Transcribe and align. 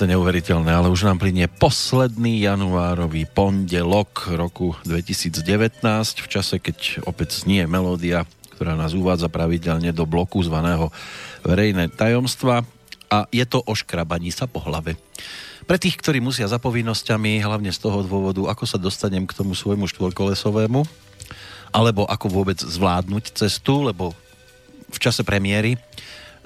To 0.00 0.08
neuveriteľné, 0.08 0.72
ale 0.72 0.88
už 0.88 1.04
nám 1.04 1.20
plinie 1.20 1.44
posledný 1.44 2.40
januárový 2.40 3.28
pondelok 3.28 4.32
roku 4.32 4.72
2019 4.88 5.84
v 6.24 6.24
čase, 6.24 6.56
keď 6.56 7.04
opäť 7.04 7.44
znie 7.44 7.68
melódia, 7.68 8.24
ktorá 8.56 8.80
nás 8.80 8.96
uvádza 8.96 9.28
pravidelne 9.28 9.92
do 9.92 10.08
bloku 10.08 10.40
zvaného 10.40 10.88
verejné 11.44 11.92
tajomstva 11.92 12.64
a 13.12 13.28
je 13.28 13.44
to 13.44 13.60
o 13.60 13.76
škrabaní 13.76 14.32
sa 14.32 14.48
po 14.48 14.64
hlave. 14.64 14.96
Pre 15.68 15.76
tých, 15.76 16.00
ktorí 16.00 16.24
musia 16.24 16.48
za 16.48 16.56
povinnosťami, 16.56 17.36
hlavne 17.44 17.68
z 17.68 17.84
toho 17.84 18.00
dôvodu, 18.00 18.48
ako 18.48 18.64
sa 18.64 18.80
dostanem 18.80 19.28
k 19.28 19.36
tomu 19.36 19.52
svojmu 19.52 19.84
štvorkolesovému, 19.84 20.80
alebo 21.76 22.08
ako 22.08 22.40
vôbec 22.40 22.56
zvládnuť 22.56 23.36
cestu, 23.36 23.84
lebo 23.84 24.16
v 24.88 24.96
čase 24.96 25.28
premiéry 25.28 25.76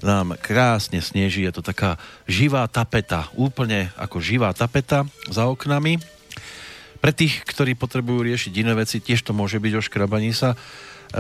nám 0.03 0.34
krásne 0.41 0.98
sneží, 0.98 1.47
je 1.47 1.55
to 1.55 1.62
taká 1.62 2.00
živá 2.27 2.67
tapeta, 2.67 3.31
úplne 3.39 3.95
ako 3.95 4.19
živá 4.19 4.50
tapeta 4.56 5.06
za 5.31 5.47
oknami. 5.47 6.03
Pre 6.98 7.12
tých, 7.12 7.45
ktorí 7.45 7.77
potrebujú 7.77 8.25
riešiť 8.25 8.53
iné 8.65 8.72
veci, 8.75 8.98
tiež 8.98 9.22
to 9.22 9.37
môže 9.37 9.61
byť 9.61 9.72
o 9.77 9.84
škrabaní 9.84 10.33
sa 10.33 10.56
e, 10.56 10.59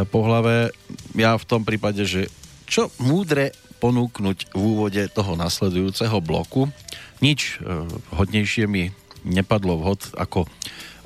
po 0.08 0.24
hlave. 0.24 0.72
Ja 1.12 1.36
v 1.36 1.44
tom 1.44 1.62
prípade, 1.62 2.08
že 2.08 2.32
čo 2.64 2.88
múdre 2.96 3.52
ponúknuť 3.84 4.56
v 4.56 4.60
úvode 4.64 5.02
toho 5.12 5.36
nasledujúceho 5.36 6.16
bloku. 6.24 6.72
Nič 7.20 7.60
e, 7.60 7.84
hodnejšie 8.16 8.64
mi 8.64 8.96
nepadlo 9.28 9.76
vhod 9.76 10.16
ako 10.16 10.48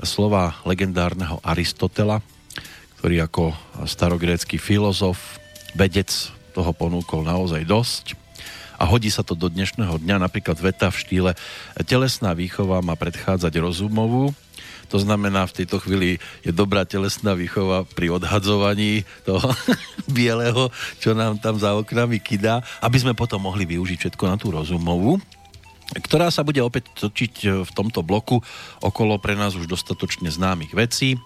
slova 0.06 0.54
legendárneho 0.62 1.42
Aristotela, 1.42 2.22
ktorý 3.02 3.26
ako 3.26 3.44
starogrécky 3.82 4.62
filozof, 4.62 5.42
vedec 5.74 6.37
toho 6.58 6.74
ponúkol 6.74 7.22
naozaj 7.22 7.62
dosť 7.62 8.18
a 8.82 8.82
hodí 8.82 9.14
sa 9.14 9.22
to 9.22 9.38
do 9.38 9.46
dnešného 9.46 10.02
dňa, 10.02 10.26
napríklad 10.26 10.58
veta 10.58 10.90
v 10.90 10.98
štýle 10.98 11.32
telesná 11.86 12.34
výchova 12.34 12.82
má 12.82 12.98
predchádzať 12.98 13.62
rozumovú, 13.62 14.34
to 14.88 14.98
znamená, 14.98 15.44
v 15.44 15.62
tejto 15.62 15.78
chvíli 15.84 16.16
je 16.40 16.48
dobrá 16.50 16.82
telesná 16.82 17.36
výchova 17.36 17.84
pri 17.84 18.10
odhadzovaní 18.10 19.04
toho 19.22 19.44
bieleho, 20.16 20.72
čo 20.98 21.14
nám 21.14 21.38
tam 21.38 21.60
za 21.60 21.78
oknami 21.78 22.18
kydá, 22.18 22.64
aby 22.82 22.96
sme 22.98 23.14
potom 23.14 23.46
mohli 23.46 23.68
využiť 23.68 23.98
všetko 24.02 24.24
na 24.26 24.34
tú 24.34 24.50
rozumovú 24.50 25.22
ktorá 25.88 26.28
sa 26.28 26.44
bude 26.44 26.60
opäť 26.60 26.92
točiť 27.00 27.64
v 27.64 27.70
tomto 27.72 28.04
bloku 28.04 28.44
okolo 28.84 29.16
pre 29.16 29.32
nás 29.32 29.56
už 29.56 29.64
dostatočne 29.64 30.28
známych 30.28 30.76
vecí. 30.76 31.16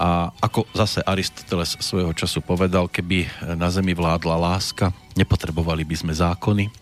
A 0.00 0.32
ako 0.40 0.64
zase 0.72 1.04
Aristoteles 1.04 1.76
svojho 1.78 2.12
času 2.16 2.40
povedal, 2.40 2.88
keby 2.88 3.28
na 3.56 3.68
Zemi 3.68 3.92
vládla 3.92 4.34
láska, 4.40 4.90
nepotrebovali 5.14 5.84
by 5.84 5.96
sme 5.96 6.12
zákony. 6.16 6.72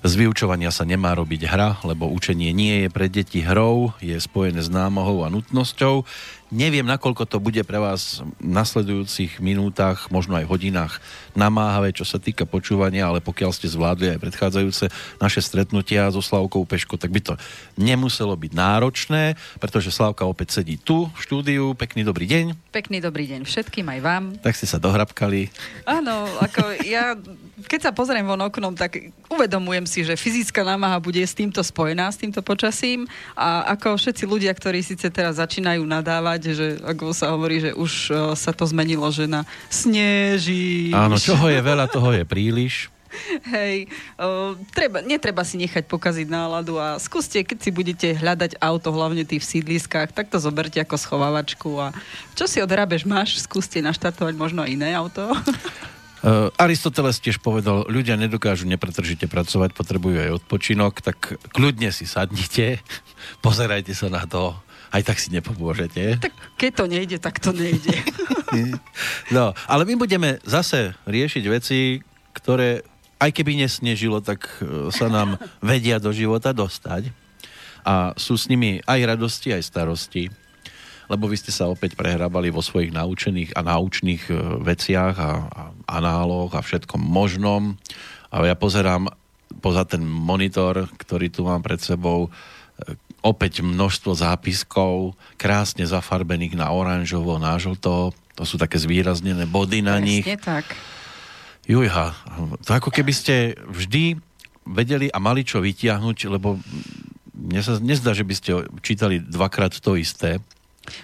Z 0.00 0.16
vyučovania 0.16 0.72
sa 0.72 0.88
nemá 0.88 1.12
robiť 1.12 1.44
hra, 1.44 1.84
lebo 1.84 2.08
učenie 2.08 2.56
nie 2.56 2.84
je 2.84 2.88
pre 2.88 3.12
deti 3.12 3.44
hrou, 3.44 3.92
je 4.00 4.16
spojené 4.16 4.64
s 4.64 4.72
námohou 4.72 5.28
a 5.28 5.28
nutnosťou. 5.28 6.08
Neviem, 6.50 6.82
nakoľko 6.82 7.30
to 7.30 7.38
bude 7.38 7.62
pre 7.62 7.78
vás 7.78 8.18
v 8.18 8.42
nasledujúcich 8.42 9.38
minútach, 9.38 10.10
možno 10.10 10.34
aj 10.34 10.50
hodinách 10.50 10.98
namáhavé, 11.38 11.94
čo 11.94 12.02
sa 12.02 12.18
týka 12.18 12.42
počúvania, 12.42 13.06
ale 13.06 13.22
pokiaľ 13.22 13.54
ste 13.54 13.70
zvládli 13.70 14.10
aj 14.10 14.18
predchádzajúce 14.18 14.90
naše 15.22 15.40
stretnutia 15.46 16.10
so 16.10 16.18
Slavkou 16.18 16.66
Peško, 16.66 16.98
tak 16.98 17.14
by 17.14 17.22
to 17.22 17.38
nemuselo 17.78 18.34
byť 18.34 18.50
náročné, 18.50 19.38
pretože 19.62 19.94
Slavka 19.94 20.26
opäť 20.26 20.58
sedí 20.58 20.74
tu 20.74 21.06
v 21.14 21.20
štúdiu. 21.22 21.78
Pekný 21.78 22.02
dobrý 22.02 22.26
deň. 22.26 22.74
Pekný 22.74 22.98
dobrý 22.98 23.30
deň 23.30 23.46
všetkým, 23.46 23.86
aj 23.86 24.00
vám. 24.02 24.24
Tak 24.42 24.58
ste 24.58 24.66
sa 24.66 24.82
dohrabkali. 24.82 25.54
Áno, 25.86 26.26
ako 26.42 26.82
ja, 26.82 27.14
keď 27.70 27.90
sa 27.90 27.92
pozriem 27.94 28.26
von 28.26 28.42
oknom, 28.42 28.74
tak 28.74 29.14
uvedomujem 29.30 29.86
si, 29.86 30.02
že 30.02 30.18
fyzická 30.18 30.66
námaha 30.66 30.98
bude 30.98 31.22
s 31.22 31.30
týmto 31.30 31.62
spojená, 31.62 32.10
s 32.10 32.18
týmto 32.18 32.42
počasím 32.42 33.06
a 33.38 33.70
ako 33.78 33.94
všetci 33.94 34.26
ľudia, 34.26 34.50
ktorí 34.50 34.82
síce 34.82 35.06
teraz 35.14 35.38
začínajú 35.38 35.86
nadávať, 35.86 36.39
ráde, 36.40 36.56
že 36.56 36.80
ako 36.80 37.12
sa 37.12 37.36
hovorí, 37.36 37.60
že 37.60 37.76
už 37.76 37.92
uh, 38.08 38.16
sa 38.32 38.56
to 38.56 38.64
zmenilo, 38.64 39.04
že 39.12 39.28
na 39.28 39.44
sneží. 39.68 40.88
Áno, 40.96 41.20
čoho 41.20 41.52
je 41.52 41.60
veľa, 41.60 41.84
toho 41.92 42.16
je 42.16 42.24
príliš. 42.24 42.88
Hej, 43.52 43.92
uh, 44.16 44.56
treba, 44.72 45.04
netreba 45.04 45.44
si 45.44 45.60
nechať 45.60 45.84
pokaziť 45.84 46.32
náladu 46.32 46.80
a 46.80 46.96
skúste, 46.96 47.44
keď 47.44 47.58
si 47.60 47.68
budete 47.68 48.08
hľadať 48.16 48.56
auto, 48.56 48.88
hlavne 48.88 49.28
tých 49.28 49.44
v 49.44 49.50
sídliskách, 49.60 50.16
tak 50.16 50.32
to 50.32 50.40
zoberte 50.40 50.80
ako 50.80 50.96
schovávačku 50.96 51.70
a 51.76 51.92
čo 52.32 52.48
si 52.48 52.64
odrábeš 52.64 53.04
máš, 53.04 53.36
skúste 53.44 53.84
naštartovať 53.84 54.32
možno 54.38 54.64
iné 54.64 54.96
auto. 54.96 55.28
Uh, 56.24 56.48
Aristoteles 56.64 57.20
tiež 57.20 57.42
povedal, 57.42 57.84
ľudia 57.90 58.16
nedokážu 58.16 58.64
nepretržite 58.64 59.28
pracovať, 59.28 59.76
potrebujú 59.76 60.16
aj 60.30 60.40
odpočinok, 60.40 61.04
tak 61.04 61.36
kľudne 61.52 61.90
si 61.92 62.08
sadnite, 62.08 62.80
pozerajte 63.44 63.92
sa 63.92 64.08
na 64.08 64.24
to, 64.24 64.54
aj 64.90 65.02
tak 65.06 65.16
si 65.22 65.30
nepomôžete. 65.30 66.18
Tak 66.18 66.34
keď 66.58 66.70
to 66.74 66.84
nejde, 66.90 67.16
tak 67.22 67.38
to 67.38 67.54
nejde. 67.54 67.94
no, 69.36 69.54
ale 69.70 69.82
my 69.86 69.94
budeme 69.94 70.42
zase 70.42 70.98
riešiť 71.06 71.44
veci, 71.46 72.02
ktoré 72.34 72.82
aj 73.20 73.30
keby 73.30 73.62
nesnežilo, 73.62 74.18
tak 74.24 74.48
e, 74.58 74.88
sa 74.90 75.06
nám 75.06 75.36
vedia 75.60 76.00
do 76.00 76.10
života 76.10 76.50
dostať. 76.50 77.12
A 77.84 78.16
sú 78.16 78.34
s 78.34 78.48
nimi 78.48 78.80
aj 78.88 79.16
radosti, 79.16 79.52
aj 79.52 79.62
starosti. 79.62 80.32
Lebo 81.10 81.26
vy 81.26 81.36
ste 81.36 81.52
sa 81.52 81.68
opäť 81.68 81.98
prehrábali 81.98 82.48
vo 82.48 82.64
svojich 82.64 82.94
naučených 82.96 83.54
a 83.54 83.60
naučných 83.60 84.22
e, 84.26 84.34
veciach 84.64 85.14
a, 85.20 85.32
a 85.46 85.62
análoch 86.00 86.56
a 86.56 86.64
všetkom 86.64 86.98
možnom. 86.98 87.76
A 88.32 88.42
ja 88.48 88.56
pozerám 88.56 89.12
poza 89.60 89.84
ten 89.84 90.00
monitor, 90.00 90.88
ktorý 90.96 91.28
tu 91.28 91.44
mám 91.44 91.60
pred 91.60 91.82
sebou, 91.82 92.32
opäť 93.20 93.60
množstvo 93.60 94.16
zápiskov, 94.16 95.16
krásne 95.36 95.84
zafarbených 95.84 96.56
na 96.56 96.72
oranžovo, 96.72 97.36
na 97.36 97.56
žlto. 97.60 98.12
To 98.16 98.42
sú 98.48 98.56
také 98.56 98.80
zvýraznené 98.80 99.44
body 99.44 99.84
na 99.84 100.00
Presne 100.00 100.08
nich. 100.08 100.24
tak. 100.40 100.64
Jujha, 101.68 102.16
to 102.64 102.70
ako 102.72 102.90
keby 102.90 103.12
ste 103.12 103.54
vždy 103.68 104.18
vedeli 104.64 105.12
a 105.12 105.20
mali 105.20 105.44
čo 105.44 105.60
vytiahnuť, 105.60 106.18
lebo 106.32 106.56
mne 107.36 107.60
sa 107.60 107.76
nezdá, 107.80 108.12
že 108.12 108.24
by 108.24 108.34
ste 108.36 108.50
čítali 108.84 109.20
dvakrát 109.20 109.72
to 109.76 109.96
isté. 109.96 110.40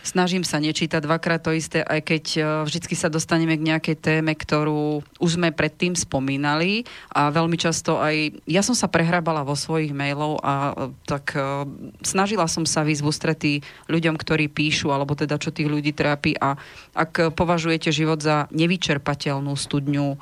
Snažím 0.01 0.41
sa 0.41 0.57
nečítať 0.57 1.05
dvakrát 1.05 1.45
to 1.45 1.53
isté, 1.53 1.85
aj 1.85 2.01
keď 2.01 2.25
e, 2.33 2.41
vždycky 2.65 2.97
sa 2.97 3.13
dostaneme 3.13 3.61
k 3.61 3.67
nejakej 3.69 3.97
téme, 4.01 4.33
ktorú 4.33 5.05
už 5.21 5.37
sme 5.37 5.53
predtým 5.53 5.93
spomínali 5.93 6.89
a 7.13 7.29
veľmi 7.29 7.61
často 7.61 8.01
aj 8.01 8.41
ja 8.49 8.65
som 8.65 8.73
sa 8.73 8.89
prehrábala 8.89 9.45
vo 9.45 9.53
svojich 9.53 9.93
mailov 9.93 10.41
a 10.41 10.73
e, 10.73 10.97
tak 11.05 11.37
uh, 11.37 11.69
snažila 12.01 12.49
som 12.49 12.65
sa 12.65 12.83
výsť 12.83 13.05
v 13.05 13.61
ľuďom, 13.93 14.17
ktorí 14.17 14.49
píšu, 14.49 14.91
alebo 14.91 15.13
teda 15.13 15.37
čo 15.37 15.53
tých 15.53 15.69
ľudí 15.69 15.93
trápi 15.93 16.33
a 16.41 16.57
ak 16.97 17.37
považujete 17.37 17.93
život 17.93 18.25
za 18.25 18.49
nevyčerpateľnú 18.57 19.53
studňu 19.55 20.17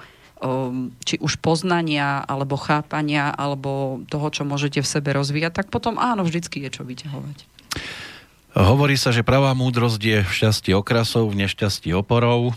či 1.08 1.17
už 1.25 1.40
poznania, 1.40 2.20
alebo 2.20 2.61
chápania, 2.61 3.32
alebo 3.32 4.02
toho, 4.12 4.29
čo 4.29 4.44
môžete 4.44 4.84
v 4.84 4.90
sebe 4.99 5.17
rozvíjať, 5.17 5.64
tak 5.64 5.67
potom 5.73 5.96
áno, 5.96 6.20
vždycky 6.20 6.61
je 6.69 6.69
čo 6.69 6.82
vyťahovať. 6.84 7.38
Hovorí 8.55 8.95
sa, 8.95 9.11
že 9.11 9.27
pravá 9.27 9.51
múdrosť 9.51 9.99
je 9.99 10.19
v 10.23 10.31
šťastí 10.31 10.71
okrasov, 10.79 11.27
v 11.35 11.43
nešťastí 11.43 11.91
oporov. 11.91 12.55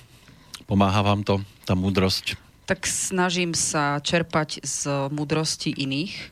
Pomáha 0.70 1.02
vám 1.02 1.26
to, 1.26 1.42
tá 1.66 1.74
múdrosť? 1.74 2.38
Tak 2.70 2.86
snažím 2.86 3.58
sa 3.58 3.98
čerpať 3.98 4.62
z 4.62 5.10
múdrosti 5.10 5.74
iných 5.74 6.30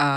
a 0.00 0.08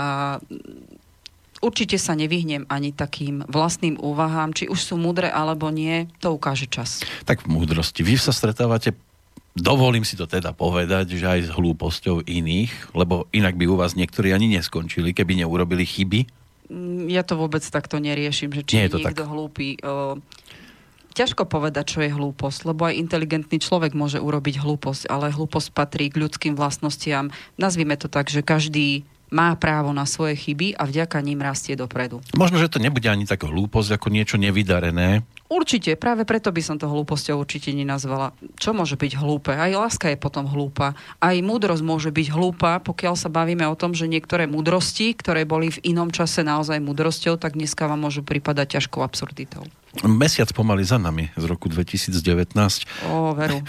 určite 1.60 2.00
sa 2.00 2.16
nevyhnem 2.16 2.64
ani 2.72 2.96
takým 2.96 3.44
vlastným 3.44 4.00
úvahám, 4.00 4.56
či 4.56 4.72
už 4.72 4.80
sú 4.80 4.96
múdre 4.96 5.28
alebo 5.28 5.68
nie, 5.68 6.08
to 6.24 6.32
ukáže 6.32 6.64
čas. 6.64 7.04
Tak 7.28 7.44
v 7.44 7.60
múdrosti. 7.60 8.00
Vy 8.00 8.16
sa 8.16 8.32
stretávate 8.32 8.96
Dovolím 9.56 10.04
si 10.04 10.20
to 10.20 10.28
teda 10.28 10.52
povedať, 10.52 11.16
že 11.16 11.24
aj 11.24 11.40
s 11.48 11.50
hlúposťou 11.56 12.28
iných, 12.28 12.92
lebo 12.92 13.24
inak 13.32 13.56
by 13.56 13.64
u 13.64 13.80
vás 13.80 13.96
niektorí 13.96 14.36
ani 14.36 14.52
neskončili, 14.52 15.16
keby 15.16 15.40
neurobili 15.40 15.80
chyby 15.88 16.28
ja 17.06 17.22
to 17.22 17.38
vôbec 17.38 17.62
takto 17.62 18.02
neriešim, 18.02 18.50
že 18.50 18.62
či 18.66 18.74
Nie 18.78 18.86
je, 18.88 18.98
je 18.98 19.04
niekto 19.06 19.24
tak. 19.24 19.30
hlúpy. 19.30 19.78
ťažko 21.16 21.48
povedať, 21.48 21.96
čo 21.96 21.98
je 22.04 22.12
hlúposť, 22.12 22.68
lebo 22.68 22.84
aj 22.84 23.00
inteligentný 23.00 23.56
človek 23.56 23.96
môže 23.96 24.20
urobiť 24.20 24.60
hlúposť, 24.60 25.08
ale 25.08 25.32
hlúposť 25.32 25.72
patrí 25.72 26.12
k 26.12 26.20
ľudským 26.20 26.52
vlastnostiam. 26.52 27.32
Nazvime 27.56 27.96
to 27.96 28.12
tak, 28.12 28.28
že 28.28 28.44
každý 28.44 29.08
má 29.32 29.56
právo 29.58 29.90
na 29.90 30.06
svoje 30.06 30.38
chyby 30.38 30.78
a 30.78 30.86
vďaka 30.86 31.18
ním 31.18 31.42
rastie 31.42 31.74
dopredu. 31.74 32.22
Možno, 32.38 32.62
že 32.62 32.70
to 32.70 32.78
nebude 32.78 33.06
ani 33.10 33.26
tak 33.26 33.42
hlúposť 33.42 33.98
ako 33.98 34.08
niečo 34.12 34.36
nevydarené. 34.38 35.26
Určite, 35.46 35.94
práve 35.94 36.26
preto 36.26 36.50
by 36.50 36.58
som 36.58 36.76
to 36.76 36.90
hlúposťou 36.90 37.38
určite 37.38 37.70
nenazvala. 37.70 38.34
Čo 38.58 38.74
môže 38.74 38.98
byť 38.98 39.12
hlúpe? 39.14 39.54
Aj 39.54 39.70
láska 39.70 40.10
je 40.10 40.18
potom 40.18 40.50
hlúpa. 40.50 40.98
Aj 41.22 41.36
múdrosť 41.38 41.86
môže 41.86 42.10
byť 42.10 42.34
hlúpa, 42.34 42.82
pokiaľ 42.82 43.14
sa 43.14 43.30
bavíme 43.30 43.62
o 43.70 43.78
tom, 43.78 43.94
že 43.94 44.10
niektoré 44.10 44.50
múdrosti, 44.50 45.14
ktoré 45.14 45.46
boli 45.46 45.70
v 45.70 45.94
inom 45.94 46.10
čase 46.10 46.42
naozaj 46.42 46.82
múdrosťou, 46.82 47.38
tak 47.38 47.54
dneska 47.54 47.86
vám 47.86 48.10
môžu 48.10 48.26
pripadať 48.26 48.78
ťažkou 48.78 49.06
absurditou. 49.06 49.62
Mesiac 50.02 50.50
pomaly 50.52 50.84
za 50.84 50.98
nami 50.98 51.30
z 51.38 51.44
roku 51.46 51.70
2019. 51.70 52.12
O, 53.06 53.32
veru. 53.32 53.62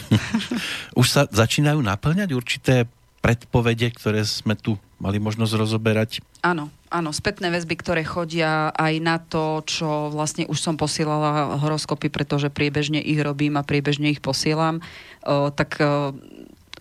Už 1.00 1.07
sa 1.07 1.21
začínajú 1.29 1.79
naplňať 1.79 2.33
určité 2.33 2.89
predpovede, 3.21 3.94
ktoré 3.94 4.25
sme 4.25 4.57
tu 4.57 4.75
mali 4.97 5.21
možnosť 5.21 5.53
rozoberať? 5.56 6.25
Áno, 6.41 6.74
áno, 6.89 7.12
spätné 7.12 7.51
väzby, 7.51 7.75
ktoré 7.80 8.01
chodia 8.07 8.72
aj 8.74 8.94
na 9.04 9.18
to, 9.19 9.63
čo 9.68 10.12
vlastne 10.12 10.48
už 10.48 10.60
som 10.60 10.75
posielala 10.80 11.60
horoskopy, 11.60 12.07
pretože 12.07 12.51
priebežne 12.51 13.04
ich 13.04 13.19
robím 13.19 13.60
a 13.60 13.68
priebežne 13.68 14.12
ich 14.12 14.24
posielam, 14.24 14.80
o, 15.28 15.51
tak 15.51 15.80
o, 15.80 16.16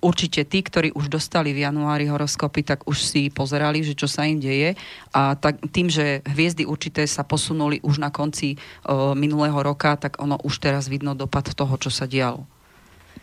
určite 0.00 0.46
tí, 0.46 0.62
ktorí 0.62 0.94
už 0.94 1.10
dostali 1.10 1.50
v 1.50 1.66
januári 1.66 2.06
horoskopy, 2.06 2.62
tak 2.62 2.86
už 2.86 2.98
si 3.02 3.22
pozerali, 3.28 3.82
že 3.82 3.98
čo 3.98 4.06
sa 4.06 4.28
im 4.28 4.38
deje 4.38 4.78
a 5.10 5.34
tak, 5.34 5.58
tým, 5.74 5.90
že 5.90 6.22
hviezdy 6.22 6.62
určité 6.62 7.02
sa 7.08 7.26
posunuli 7.26 7.82
už 7.82 7.98
na 7.98 8.14
konci 8.14 8.56
o, 8.86 9.12
minulého 9.18 9.58
roka, 9.58 9.98
tak 9.98 10.22
ono 10.22 10.38
už 10.42 10.62
teraz 10.62 10.86
vidno 10.86 11.18
dopad 11.18 11.50
toho, 11.50 11.74
čo 11.76 11.90
sa 11.90 12.06
dialo. 12.06 12.55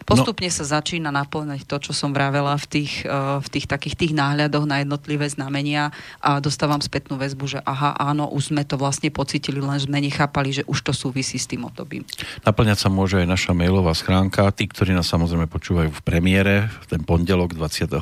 Postupne 0.04 0.48
no. 0.48 0.56
sa 0.56 0.64
začína 0.80 1.10
naplňať 1.10 1.66
to, 1.68 1.80
čo 1.80 1.92
som 1.96 2.12
vravela 2.12 2.56
v 2.60 2.66
tých, 2.68 3.08
uh, 3.08 3.40
v 3.40 3.48
tých 3.48 3.66
takých 3.68 3.96
tých 3.96 4.14
náhľadoch 4.16 4.66
na 4.68 4.84
jednotlivé 4.84 5.28
znamenia 5.28 5.96
a 6.20 6.44
dostávam 6.44 6.80
spätnú 6.84 7.16
väzbu, 7.16 7.46
že 7.48 7.60
aha, 7.64 7.96
áno, 7.98 8.28
už 8.32 8.54
sme 8.54 8.68
to 8.68 8.76
vlastne 8.76 9.10
pocitili, 9.10 9.64
len 9.64 9.80
sme 9.80 10.04
nechápali, 10.04 10.62
že 10.62 10.64
už 10.68 10.80
to 10.84 10.92
súvisí 10.92 11.40
s 11.40 11.48
tým 11.48 11.64
obdobím. 11.68 12.04
Naplňať 12.44 12.78
sa 12.84 12.90
môže 12.92 13.20
aj 13.24 13.28
naša 13.28 13.52
mailová 13.56 13.96
schránka. 13.96 14.52
Tí, 14.52 14.68
ktorí 14.68 14.92
nás 14.92 15.08
samozrejme 15.08 15.48
počúvajú 15.48 15.90
v 15.90 16.02
premiére, 16.04 16.68
v 16.84 16.98
ten 16.98 17.02
pondelok 17.02 17.56
28. 17.56 17.96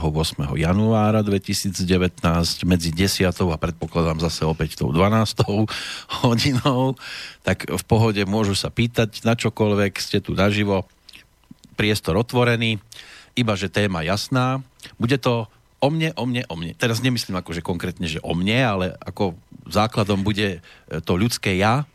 januára 0.57 1.21
2019 1.21 1.77
medzi 2.65 2.89
10. 2.89 3.30
a 3.30 3.57
predpokladám 3.57 4.18
zase 4.19 4.44
opäť 4.45 4.81
tou 4.81 4.89
12. 4.89 5.45
hodinou, 6.21 6.97
tak 7.45 7.69
v 7.69 7.83
pohode 7.86 8.21
môžu 8.25 8.54
sa 8.57 8.69
pýtať 8.74 9.21
na 9.25 9.33
čokoľvek, 9.38 9.94
ste 9.97 10.21
tu 10.21 10.33
naživo 10.33 10.86
priestor 11.81 12.13
otvorený, 12.13 12.78
iba 13.33 13.57
že 13.57 13.74
téma 13.74 14.06
jasná. 14.06 14.62
Bude 15.01 15.18
to 15.18 15.50
o 15.81 15.89
mne, 15.89 16.13
o 16.13 16.30
mne, 16.30 16.45
o 16.45 16.54
mne. 16.54 16.78
Teraz 16.78 17.01
nemyslím 17.01 17.42
akože 17.42 17.66
konkrétne, 17.66 18.06
že 18.06 18.22
o 18.22 18.38
mne, 18.38 18.62
ale 18.62 18.86
ako 19.01 19.33
základom 19.66 20.22
bude 20.22 20.62
e, 20.62 21.01
to 21.01 21.18
ľudské 21.18 21.57
ja. 21.57 21.89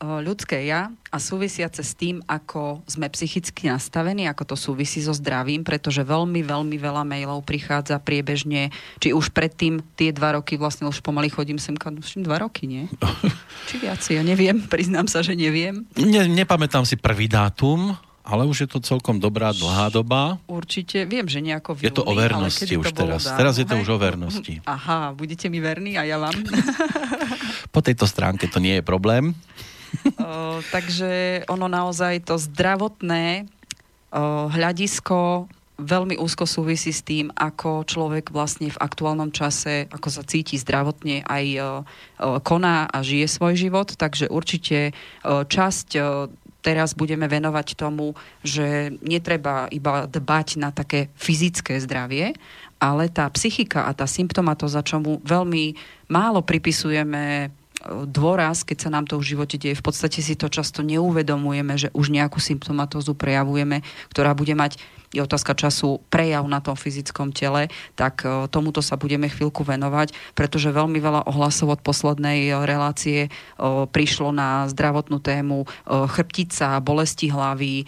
Ľudské 0.00 0.64
ja 0.64 0.88
a 1.12 1.20
súvisiace 1.20 1.84
s 1.84 1.92
tým, 1.92 2.24
ako 2.24 2.80
sme 2.88 3.12
psychicky 3.12 3.68
nastavení, 3.68 4.24
ako 4.32 4.48
to 4.48 4.56
súvisí 4.56 5.04
so 5.04 5.12
zdravím, 5.12 5.60
pretože 5.60 6.00
veľmi, 6.00 6.40
veľmi 6.40 6.80
veľa 6.80 7.04
mailov 7.04 7.44
prichádza 7.44 8.00
priebežne, 8.00 8.72
či 8.96 9.12
už 9.12 9.28
predtým 9.36 9.84
tie 10.00 10.08
dva 10.08 10.40
roky, 10.40 10.56
vlastne 10.56 10.88
už 10.88 11.04
pomaly 11.04 11.28
chodím 11.28 11.60
sem, 11.60 11.76
už 11.76 12.24
dva 12.24 12.40
roky, 12.40 12.64
nie? 12.64 12.88
či 13.68 13.76
viac, 13.76 14.00
ja 14.08 14.24
neviem, 14.24 14.64
priznám 14.64 15.04
sa, 15.04 15.20
že 15.20 15.36
neviem. 15.36 15.84
Ne, 16.00 16.24
nepamätám 16.32 16.88
si 16.88 16.96
prvý 16.96 17.28
dátum, 17.28 17.92
ale 18.30 18.46
už 18.46 18.64
je 18.64 18.68
to 18.70 18.78
celkom 18.78 19.18
dobrá, 19.18 19.50
dlhá 19.50 19.90
doba. 19.90 20.38
Určite, 20.46 21.02
viem, 21.02 21.26
že 21.26 21.42
nejako 21.42 21.74
v 21.74 21.90
Je 21.90 21.92
to 21.92 22.06
o 22.06 22.14
vernosti 22.14 22.74
už 22.78 22.94
teraz. 22.94 23.26
Dávno, 23.26 23.38
teraz 23.42 23.54
je 23.58 23.66
to 23.66 23.74
hej? 23.74 23.82
už 23.82 23.88
o 23.90 23.98
vernosti. 23.98 24.54
Aha, 24.70 25.10
budete 25.18 25.50
mi 25.50 25.58
verní 25.58 25.98
a 25.98 26.06
ja 26.06 26.22
vám. 26.22 26.38
po 27.74 27.82
tejto 27.82 28.06
stránke 28.06 28.46
to 28.46 28.62
nie 28.62 28.78
je 28.78 28.84
problém. 28.86 29.34
o, 30.22 30.62
takže 30.70 31.42
ono 31.50 31.66
naozaj 31.66 32.22
to 32.22 32.38
zdravotné 32.38 33.50
o, 34.14 34.46
hľadisko 34.46 35.50
veľmi 35.80 36.20
úzko 36.20 36.44
súvisí 36.44 36.92
s 36.92 37.00
tým, 37.00 37.32
ako 37.32 37.88
človek 37.88 38.28
vlastne 38.30 38.68
v 38.68 38.78
aktuálnom 38.78 39.32
čase, 39.32 39.88
ako 39.88 40.08
sa 40.12 40.22
cíti 40.22 40.60
zdravotne, 40.60 41.24
aj 41.24 41.44
koná 42.44 42.84
a 42.84 43.00
žije 43.00 43.26
svoj 43.26 43.56
život. 43.56 43.96
Takže 43.96 44.28
určite 44.28 44.92
časť 45.24 45.88
teraz 46.60 46.92
budeme 46.92 47.26
venovať 47.26 47.76
tomu, 47.76 48.14
že 48.44 48.94
netreba 49.00 49.66
iba 49.72 50.04
dbať 50.06 50.48
na 50.60 50.70
také 50.70 51.08
fyzické 51.16 51.80
zdravie, 51.80 52.36
ale 52.80 53.12
tá 53.12 53.28
psychika 53.32 53.84
a 53.88 53.92
tá 53.92 54.08
symptomatoza, 54.08 54.80
čomu 54.80 55.20
veľmi 55.20 55.76
málo 56.08 56.40
pripisujeme 56.40 57.22
e, 57.44 57.48
dôraz, 58.08 58.64
keď 58.64 58.88
sa 58.88 58.90
nám 58.92 59.04
to 59.04 59.20
v 59.20 59.36
živote 59.36 59.60
deje. 59.60 59.76
V 59.76 59.84
podstate 59.84 60.24
si 60.24 60.32
to 60.32 60.48
často 60.48 60.80
neuvedomujeme, 60.80 61.76
že 61.76 61.88
už 61.92 62.08
nejakú 62.08 62.40
symptomatózu 62.40 63.12
prejavujeme, 63.12 63.84
ktorá 64.08 64.32
bude 64.32 64.56
mať 64.56 64.80
je 65.10 65.18
otázka 65.18 65.58
času 65.58 65.98
prejav 66.06 66.46
na 66.46 66.62
tom 66.62 66.78
fyzickom 66.78 67.34
tele, 67.34 67.66
tak 67.98 68.22
e, 68.22 68.46
tomuto 68.46 68.78
sa 68.78 68.94
budeme 68.94 69.26
chvíľku 69.26 69.66
venovať, 69.66 70.14
pretože 70.38 70.70
veľmi 70.70 71.02
veľa 71.02 71.26
ohlasov 71.26 71.74
od 71.74 71.80
poslednej 71.82 72.46
e, 72.46 72.50
relácie 72.62 73.26
e, 73.26 73.30
prišlo 73.90 74.30
na 74.30 74.70
zdravotnú 74.70 75.18
tému 75.18 75.66
chrbtica, 75.90 76.78
bolesti 76.80 77.26
hlavy, 77.28 77.84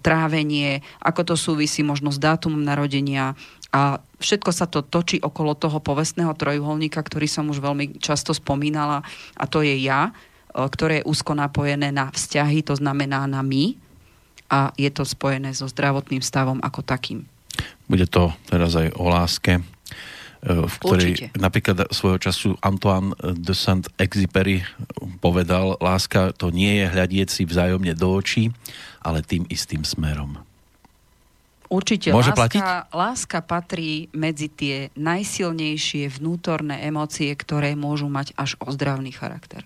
trávenie, 0.00 0.80
ako 1.02 1.32
to 1.32 1.34
súvisí 1.34 1.82
možno 1.82 2.14
s 2.14 2.22
dátumom 2.22 2.62
narodenia, 2.62 3.34
a 3.70 4.02
všetko 4.18 4.50
sa 4.50 4.66
to 4.66 4.82
točí 4.82 5.22
okolo 5.22 5.54
toho 5.54 5.78
povestného 5.78 6.34
trojuholníka, 6.34 6.98
ktorý 6.98 7.30
som 7.30 7.46
už 7.54 7.62
veľmi 7.62 8.02
často 8.02 8.34
spomínala, 8.34 9.06
a 9.38 9.44
to 9.46 9.62
je 9.62 9.78
ja, 9.78 10.10
ktoré 10.50 11.02
je 11.02 11.08
úzko 11.08 11.38
napojené 11.38 11.94
na 11.94 12.10
vzťahy, 12.10 12.66
to 12.66 12.74
znamená 12.74 13.30
na 13.30 13.46
my, 13.46 13.78
a 14.50 14.74
je 14.74 14.90
to 14.90 15.06
spojené 15.06 15.54
so 15.54 15.70
zdravotným 15.70 16.20
stavom 16.20 16.58
ako 16.60 16.82
takým. 16.82 17.24
Bude 17.86 18.10
to 18.10 18.34
teraz 18.50 18.74
aj 18.74 18.90
o 18.98 19.06
láske, 19.06 19.58
e, 19.58 19.62
v 20.44 20.74
ktorej 20.82 21.10
Určite. 21.14 21.26
napríklad 21.38 21.78
svojho 21.94 22.18
času 22.18 22.58
Antoine 22.60 23.14
de 23.22 23.54
Saint-Exupéry 23.54 24.66
povedal, 25.22 25.78
láska 25.78 26.34
to 26.34 26.50
nie 26.50 26.82
je 26.82 26.86
hľadieť 26.90 27.28
si 27.30 27.42
vzájomne 27.46 27.94
do 27.94 28.10
očí, 28.10 28.50
ale 29.00 29.22
tým 29.22 29.46
istým 29.46 29.86
smerom. 29.86 30.42
Určite. 31.70 32.10
Môže 32.10 32.34
láska, 32.34 32.40
platiť? 32.42 32.62
láska 32.90 33.38
patrí 33.46 34.10
medzi 34.10 34.50
tie 34.50 34.90
najsilnejšie 34.98 36.10
vnútorné 36.18 36.82
emócie, 36.82 37.30
ktoré 37.30 37.78
môžu 37.78 38.10
mať 38.10 38.34
až 38.34 38.58
ozdravný 38.58 39.14
charakter. 39.14 39.62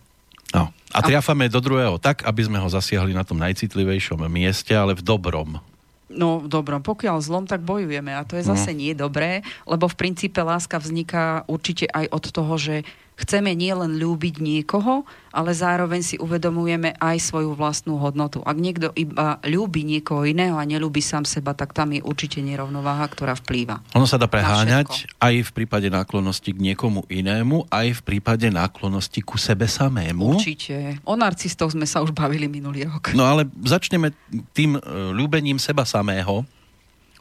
No. 0.54 0.70
A 0.94 1.02
triafame 1.02 1.50
do 1.50 1.58
druhého 1.58 1.98
tak, 1.98 2.22
aby 2.22 2.46
sme 2.46 2.62
ho 2.62 2.70
zasiahli 2.70 3.10
na 3.10 3.26
tom 3.26 3.42
najcitlivejšom 3.42 4.22
mieste, 4.30 4.70
ale 4.70 4.94
v 4.94 5.02
dobrom. 5.02 5.58
No 6.06 6.38
v 6.38 6.46
dobrom, 6.46 6.78
pokiaľ 6.78 7.18
zlom, 7.18 7.44
tak 7.50 7.66
bojujeme 7.66 8.14
a 8.14 8.22
to 8.22 8.38
je 8.38 8.46
zase 8.46 8.70
no. 8.70 8.78
nie 8.78 8.94
dobré, 8.94 9.42
lebo 9.66 9.90
v 9.90 9.98
princípe 9.98 10.38
láska 10.38 10.78
vzniká 10.78 11.42
určite 11.50 11.90
aj 11.90 12.06
od 12.14 12.24
toho, 12.30 12.54
že 12.54 12.86
chceme 13.14 13.54
nielen 13.54 13.98
ľúbiť 13.98 14.42
niekoho, 14.42 15.06
ale 15.30 15.50
zároveň 15.54 16.02
si 16.02 16.16
uvedomujeme 16.18 16.94
aj 16.98 17.16
svoju 17.22 17.54
vlastnú 17.54 17.98
hodnotu. 17.98 18.42
Ak 18.42 18.58
niekto 18.58 18.90
iba 18.94 19.38
ľúbi 19.42 19.86
niekoho 19.86 20.26
iného 20.26 20.58
a 20.58 20.66
nelúbi 20.66 21.02
sám 21.02 21.26
seba, 21.26 21.54
tak 21.54 21.74
tam 21.74 21.94
je 21.94 22.02
určite 22.02 22.42
nerovnováha, 22.42 23.06
ktorá 23.10 23.34
vplýva. 23.38 23.82
Ono 23.94 24.06
sa 24.06 24.18
dá 24.18 24.26
preháňať 24.26 25.10
aj 25.18 25.34
v 25.46 25.50
prípade 25.54 25.86
náklonnosti 25.90 26.54
k 26.54 26.58
niekomu 26.58 27.06
inému, 27.06 27.70
aj 27.70 27.98
v 27.98 28.00
prípade 28.02 28.46
náklonnosti 28.50 29.22
ku 29.22 29.38
sebe 29.38 29.66
samému. 29.66 30.38
Určite. 30.38 30.98
O 31.06 31.14
narcistoch 31.14 31.74
sme 31.74 31.86
sa 31.86 32.02
už 32.02 32.14
bavili 32.14 32.50
minulý 32.50 32.86
rok. 32.90 33.14
No 33.14 33.26
ale 33.26 33.46
začneme 33.62 34.14
tým 34.54 34.78
e, 34.78 34.80
ľúbením 35.14 35.58
seba 35.62 35.86
samého. 35.86 36.46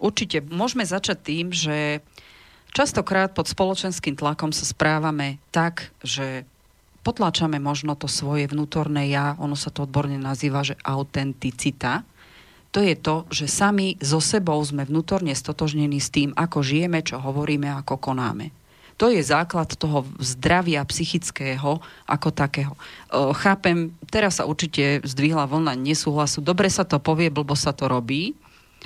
Určite. 0.04 0.44
Môžeme 0.44 0.84
začať 0.84 1.18
tým, 1.24 1.48
že 1.56 2.04
Častokrát 2.74 3.38
pod 3.38 3.46
spoločenským 3.46 4.18
tlakom 4.18 4.50
sa 4.50 4.66
správame 4.66 5.38
tak, 5.54 5.94
že 6.02 6.42
potláčame 7.06 7.62
možno 7.62 7.94
to 7.94 8.10
svoje 8.10 8.50
vnútorné 8.50 9.14
ja, 9.14 9.38
ono 9.38 9.54
sa 9.54 9.70
to 9.70 9.86
odborne 9.86 10.18
nazýva, 10.18 10.66
že 10.66 10.74
autenticita. 10.82 12.02
To 12.74 12.82
je 12.82 12.98
to, 12.98 13.30
že 13.30 13.46
sami 13.46 14.02
so 14.02 14.18
sebou 14.18 14.58
sme 14.66 14.90
vnútorne 14.90 15.38
stotožnení 15.38 16.02
s 16.02 16.10
tým, 16.10 16.34
ako 16.34 16.66
žijeme, 16.66 17.06
čo 17.06 17.22
hovoríme, 17.22 17.70
ako 17.70 18.02
konáme. 18.02 18.50
To 18.98 19.10
je 19.14 19.22
základ 19.22 19.70
toho 19.78 20.10
zdravia 20.18 20.82
psychického 20.86 21.78
ako 22.10 22.30
takého. 22.34 22.74
chápem, 23.38 23.94
teraz 24.10 24.42
sa 24.42 24.50
určite 24.50 25.02
zdvihla 25.06 25.46
vlna 25.46 25.78
nesúhlasu. 25.78 26.42
Dobre 26.42 26.74
sa 26.74 26.86
to 26.86 26.98
povie, 26.98 27.30
blbo 27.30 27.54
sa 27.54 27.70
to 27.74 27.86
robí. 27.86 28.34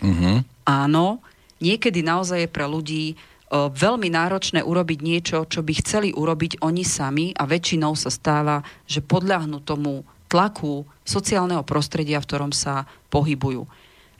Uh-huh. 0.03 0.44
Áno, 0.67 1.24
niekedy 1.63 2.03
naozaj 2.03 2.48
je 2.48 2.50
pre 2.51 2.67
ľudí 2.67 3.15
veľmi 3.51 4.12
náročné 4.12 4.60
urobiť 4.60 5.00
niečo, 5.00 5.38
čo 5.48 5.63
by 5.63 5.74
chceli 5.80 6.10
urobiť 6.12 6.60
oni 6.60 6.84
sami 6.84 7.25
a 7.32 7.48
väčšinou 7.48 7.96
sa 7.96 8.12
stáva, 8.12 8.60
že 8.84 9.00
podľahnú 9.00 9.63
tomu 9.63 10.04
tlaku 10.27 10.84
sociálneho 11.08 11.63
prostredia, 11.63 12.20
v 12.20 12.27
ktorom 12.27 12.51
sa 12.51 12.84
pohybujú. 13.08 13.63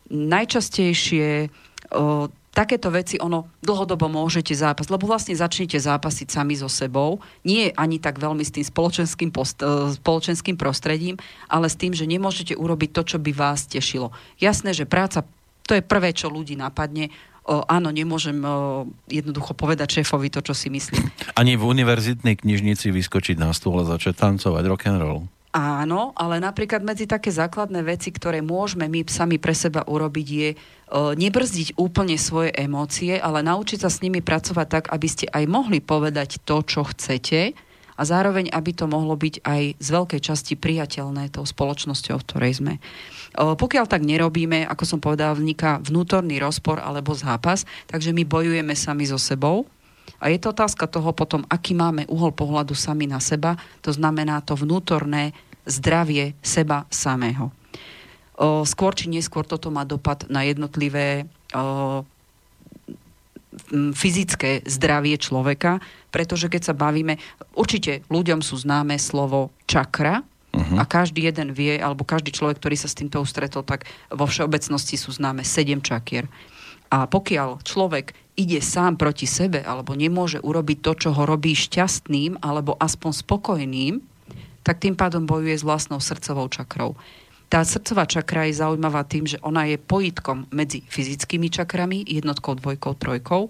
Najčastejšie 0.08 1.52
o, 1.92 2.32
takéto 2.56 2.88
veci, 2.88 3.20
ono 3.20 3.52
dlhodobo 3.60 4.08
môžete 4.08 4.56
zápasť, 4.56 4.90
lebo 4.90 5.06
vlastne 5.06 5.36
začnete 5.36 5.76
zápasiť 5.76 6.32
sami 6.32 6.56
so 6.56 6.72
sebou, 6.72 7.20
nie 7.44 7.70
ani 7.76 8.00
tak 8.00 8.24
veľmi 8.24 8.42
s 8.42 8.56
tým 8.56 8.64
spoločenským, 8.64 9.30
post, 9.36 9.60
spoločenským 10.02 10.56
prostredím, 10.56 11.20
ale 11.52 11.68
s 11.68 11.76
tým, 11.76 11.92
že 11.92 12.08
nemôžete 12.08 12.56
urobiť 12.56 12.90
to, 12.96 13.02
čo 13.04 13.18
by 13.20 13.36
vás 13.36 13.68
tešilo. 13.68 14.16
Jasné, 14.40 14.72
že 14.72 14.88
práca, 14.88 15.28
to 15.68 15.76
je 15.76 15.84
prvé, 15.84 16.16
čo 16.16 16.32
ľudí 16.32 16.56
napadne, 16.56 17.12
o, 17.48 17.64
áno, 17.66 17.90
nemôžem 17.96 18.36
o, 18.44 18.86
jednoducho 19.08 19.56
povedať 19.56 20.04
šéfovi 20.04 20.28
to, 20.28 20.44
čo 20.44 20.52
si 20.52 20.68
myslím. 20.68 21.08
Ani 21.40 21.56
v 21.56 21.64
univerzitnej 21.64 22.44
knižnici 22.44 22.92
vyskočiť 22.92 23.40
na 23.40 23.56
stôl 23.56 23.80
a 23.82 23.88
začať 23.88 24.20
tancovať 24.20 24.64
rock 24.68 24.84
and 24.92 25.00
roll. 25.00 25.24
Áno, 25.58 26.14
ale 26.14 26.38
napríklad 26.38 26.86
medzi 26.86 27.10
také 27.10 27.34
základné 27.34 27.82
veci, 27.82 28.14
ktoré 28.14 28.46
môžeme 28.46 28.86
my 28.86 29.08
sami 29.10 29.42
pre 29.42 29.58
seba 29.58 29.82
urobiť, 29.90 30.28
je 30.30 30.50
nebrzdiť 30.94 31.82
úplne 31.82 32.14
svoje 32.20 32.54
emócie, 32.54 33.18
ale 33.18 33.42
naučiť 33.42 33.82
sa 33.82 33.90
s 33.90 34.06
nimi 34.06 34.22
pracovať 34.22 34.68
tak, 34.70 34.86
aby 34.94 35.08
ste 35.10 35.26
aj 35.26 35.50
mohli 35.50 35.82
povedať 35.82 36.46
to, 36.46 36.62
čo 36.62 36.86
chcete 36.86 37.58
a 37.98 38.02
zároveň, 38.06 38.54
aby 38.54 38.72
to 38.78 38.86
mohlo 38.86 39.18
byť 39.18 39.42
aj 39.42 39.82
z 39.82 39.88
veľkej 39.90 40.22
časti 40.22 40.54
priateľné 40.54 41.34
tou 41.34 41.44
spoločnosťou, 41.44 42.16
v 42.22 42.26
ktorej 42.30 42.54
sme. 42.62 42.74
Pokiaľ 43.34 43.86
tak 43.90 44.06
nerobíme, 44.06 44.70
ako 44.70 44.84
som 44.86 45.00
povedala, 45.02 45.34
vzniká 45.34 45.82
vnútorný 45.82 46.38
rozpor 46.38 46.78
alebo 46.78 47.18
zápas, 47.18 47.66
takže 47.90 48.14
my 48.14 48.22
bojujeme 48.24 48.78
sami 48.78 49.10
so 49.10 49.18
sebou, 49.18 49.66
a 50.18 50.34
je 50.34 50.40
to 50.42 50.50
otázka 50.50 50.90
toho 50.90 51.14
potom, 51.14 51.46
aký 51.46 51.78
máme 51.78 52.10
uhol 52.10 52.34
pohľadu 52.34 52.74
sami 52.74 53.06
na 53.06 53.22
seba, 53.22 53.54
to 53.86 53.94
znamená 53.94 54.42
to 54.42 54.58
vnútorné 54.58 55.36
zdravie 55.68 56.34
seba 56.42 56.90
samého. 56.90 57.54
Skôr 58.66 58.98
či 58.98 59.14
neskôr 59.14 59.46
toto 59.46 59.70
má 59.70 59.86
dopad 59.86 60.26
na 60.32 60.42
jednotlivé 60.42 61.30
fyzické 63.94 64.64
zdravie 64.66 65.18
človeka, 65.20 65.84
pretože 66.10 66.48
keď 66.48 66.72
sa 66.72 66.74
bavíme, 66.74 67.20
určite 67.54 68.06
ľuďom 68.08 68.42
sú 68.42 68.58
známe 68.58 68.96
slovo 68.98 69.52
čakra, 69.68 70.24
uh-huh. 70.58 70.78
a 70.82 70.84
každý 70.84 71.30
jeden 71.30 71.54
vie, 71.54 71.78
alebo 71.78 72.08
každý 72.08 72.34
človek, 72.34 72.58
ktorý 72.58 72.76
sa 72.80 72.90
s 72.90 72.98
týmto 72.98 73.22
ustretol, 73.22 73.62
tak 73.62 73.86
vo 74.10 74.26
všeobecnosti 74.26 74.98
sú 74.98 75.14
známe 75.14 75.46
sedem 75.46 75.80
čakier. 75.80 76.26
A 76.88 77.06
pokiaľ 77.06 77.62
človek 77.68 78.16
ide 78.40 78.64
sám 78.64 78.96
proti 78.96 79.28
sebe, 79.28 79.60
alebo 79.62 79.98
nemôže 79.98 80.40
urobiť 80.40 80.78
to, 80.80 80.92
čo 80.96 81.10
ho 81.12 81.24
robí 81.28 81.52
šťastným, 81.52 82.40
alebo 82.40 82.80
aspoň 82.80 83.12
spokojným, 83.12 84.00
tak 84.64 84.84
tým 84.84 84.96
pádom 85.00 85.24
bojuje 85.24 85.56
s 85.56 85.64
vlastnou 85.64 86.00
srdcovou 86.00 86.52
čakrou. 86.52 86.96
Tá 87.48 87.64
srdcová 87.64 88.04
čakra 88.04 88.44
je 88.52 88.60
zaujímavá 88.60 89.08
tým, 89.08 89.24
že 89.24 89.40
ona 89.40 89.64
je 89.64 89.80
pojitkom 89.80 90.52
medzi 90.52 90.84
fyzickými 90.84 91.48
čakrami, 91.48 92.04
jednotkou, 92.04 92.60
dvojkou, 92.60 93.00
trojkou 93.00 93.48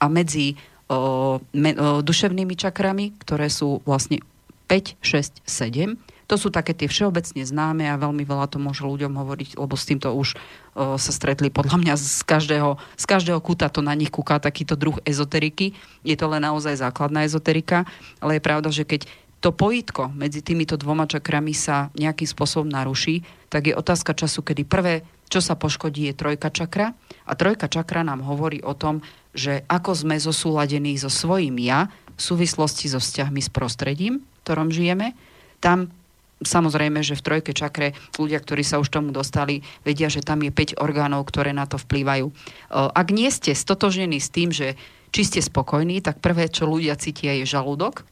a 0.00 0.04
medzi 0.08 0.56
o, 0.88 1.44
me, 1.52 1.76
o, 1.76 2.00
duševnými 2.00 2.56
čakrami, 2.56 3.12
ktoré 3.20 3.52
sú 3.52 3.84
vlastne 3.84 4.24
5, 4.72 4.96
6, 4.96 5.44
7. 5.44 5.92
To 6.24 6.40
sú 6.40 6.48
také 6.48 6.72
tie 6.72 6.88
všeobecne 6.88 7.44
známe 7.44 7.84
a 7.84 8.00
veľmi 8.00 8.24
veľa 8.24 8.48
to 8.48 8.56
môže 8.56 8.80
ľuďom 8.80 9.12
hovoriť, 9.12 9.60
lebo 9.60 9.76
s 9.76 9.84
týmto 9.84 10.08
už 10.16 10.32
o, 10.32 10.96
sa 10.96 11.12
stretli 11.12 11.52
podľa 11.52 11.84
mňa 11.84 11.94
z 12.00 12.24
každého, 12.24 12.80
z 12.96 13.04
každého 13.04 13.44
kúta 13.44 13.68
to 13.68 13.84
na 13.84 13.92
nich 13.92 14.08
kúka 14.08 14.40
takýto 14.40 14.72
druh 14.72 14.96
ezoteriky. 15.04 15.76
Je 16.00 16.16
to 16.16 16.32
len 16.32 16.48
naozaj 16.48 16.80
základná 16.80 17.28
ezoterika, 17.28 17.84
ale 18.24 18.40
je 18.40 18.42
pravda, 18.42 18.72
že 18.72 18.88
keď 18.88 19.04
to 19.44 19.52
pojitko 19.52 20.08
medzi 20.16 20.40
týmito 20.40 20.80
dvoma 20.80 21.04
čakrami 21.04 21.52
sa 21.52 21.92
nejakým 22.00 22.24
spôsobom 22.24 22.64
naruší, 22.64 23.20
tak 23.52 23.68
je 23.68 23.76
otázka 23.76 24.16
času, 24.16 24.40
kedy 24.40 24.64
prvé, 24.64 25.04
čo 25.28 25.44
sa 25.44 25.52
poškodí, 25.52 26.08
je 26.08 26.16
trojka 26.16 26.48
čakra. 26.48 26.96
A 27.28 27.36
trojka 27.36 27.68
čakra 27.68 28.00
nám 28.00 28.24
hovorí 28.24 28.64
o 28.64 28.72
tom, 28.72 29.04
že 29.36 29.60
ako 29.68 29.92
sme 29.92 30.16
zosúladení 30.16 30.96
so 30.96 31.12
svojím 31.12 31.60
ja 31.60 31.92
v 32.16 32.20
súvislosti 32.24 32.88
so 32.88 32.96
vzťahmi 32.96 33.44
s 33.44 33.52
prostredím, 33.52 34.24
v 34.24 34.38
ktorom 34.48 34.72
žijeme. 34.72 35.12
Tam 35.60 35.92
samozrejme, 36.40 37.04
že 37.04 37.12
v 37.12 37.24
trojke 37.28 37.52
čakre 37.52 37.92
ľudia, 38.16 38.40
ktorí 38.40 38.64
sa 38.64 38.80
už 38.80 38.88
tomu 38.88 39.12
dostali, 39.12 39.60
vedia, 39.84 40.08
že 40.08 40.24
tam 40.24 40.40
je 40.40 40.56
5 40.56 40.80
orgánov, 40.80 41.28
ktoré 41.28 41.52
na 41.52 41.68
to 41.68 41.76
vplývajú. 41.76 42.32
Ak 42.72 43.12
nie 43.12 43.28
ste 43.28 43.52
stotožnení 43.52 44.24
s 44.24 44.32
tým, 44.32 44.56
že 44.56 44.80
či 45.12 45.28
ste 45.28 45.44
spokojní, 45.44 46.00
tak 46.00 46.24
prvé, 46.24 46.48
čo 46.48 46.64
ľudia 46.64 46.96
cítia, 46.96 47.36
je 47.36 47.44
žalúdok, 47.44 48.08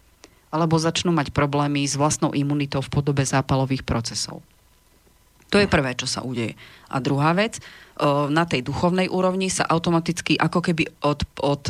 alebo 0.52 0.76
začnú 0.76 1.10
mať 1.16 1.32
problémy 1.32 1.88
s 1.88 1.96
vlastnou 1.96 2.36
imunitou 2.36 2.84
v 2.84 2.92
podobe 2.92 3.24
zápalových 3.24 3.88
procesov. 3.88 4.44
To 5.48 5.60
je 5.60 5.68
prvé, 5.68 5.92
čo 5.96 6.08
sa 6.08 6.24
udeje. 6.24 6.56
A 6.88 6.96
druhá 7.00 7.32
vec, 7.36 7.60
na 8.28 8.44
tej 8.48 8.64
duchovnej 8.64 9.08
úrovni 9.12 9.52
sa 9.52 9.68
automaticky 9.68 10.36
ako 10.36 10.64
keby 10.64 10.88
od, 11.04 11.24
od 11.44 11.64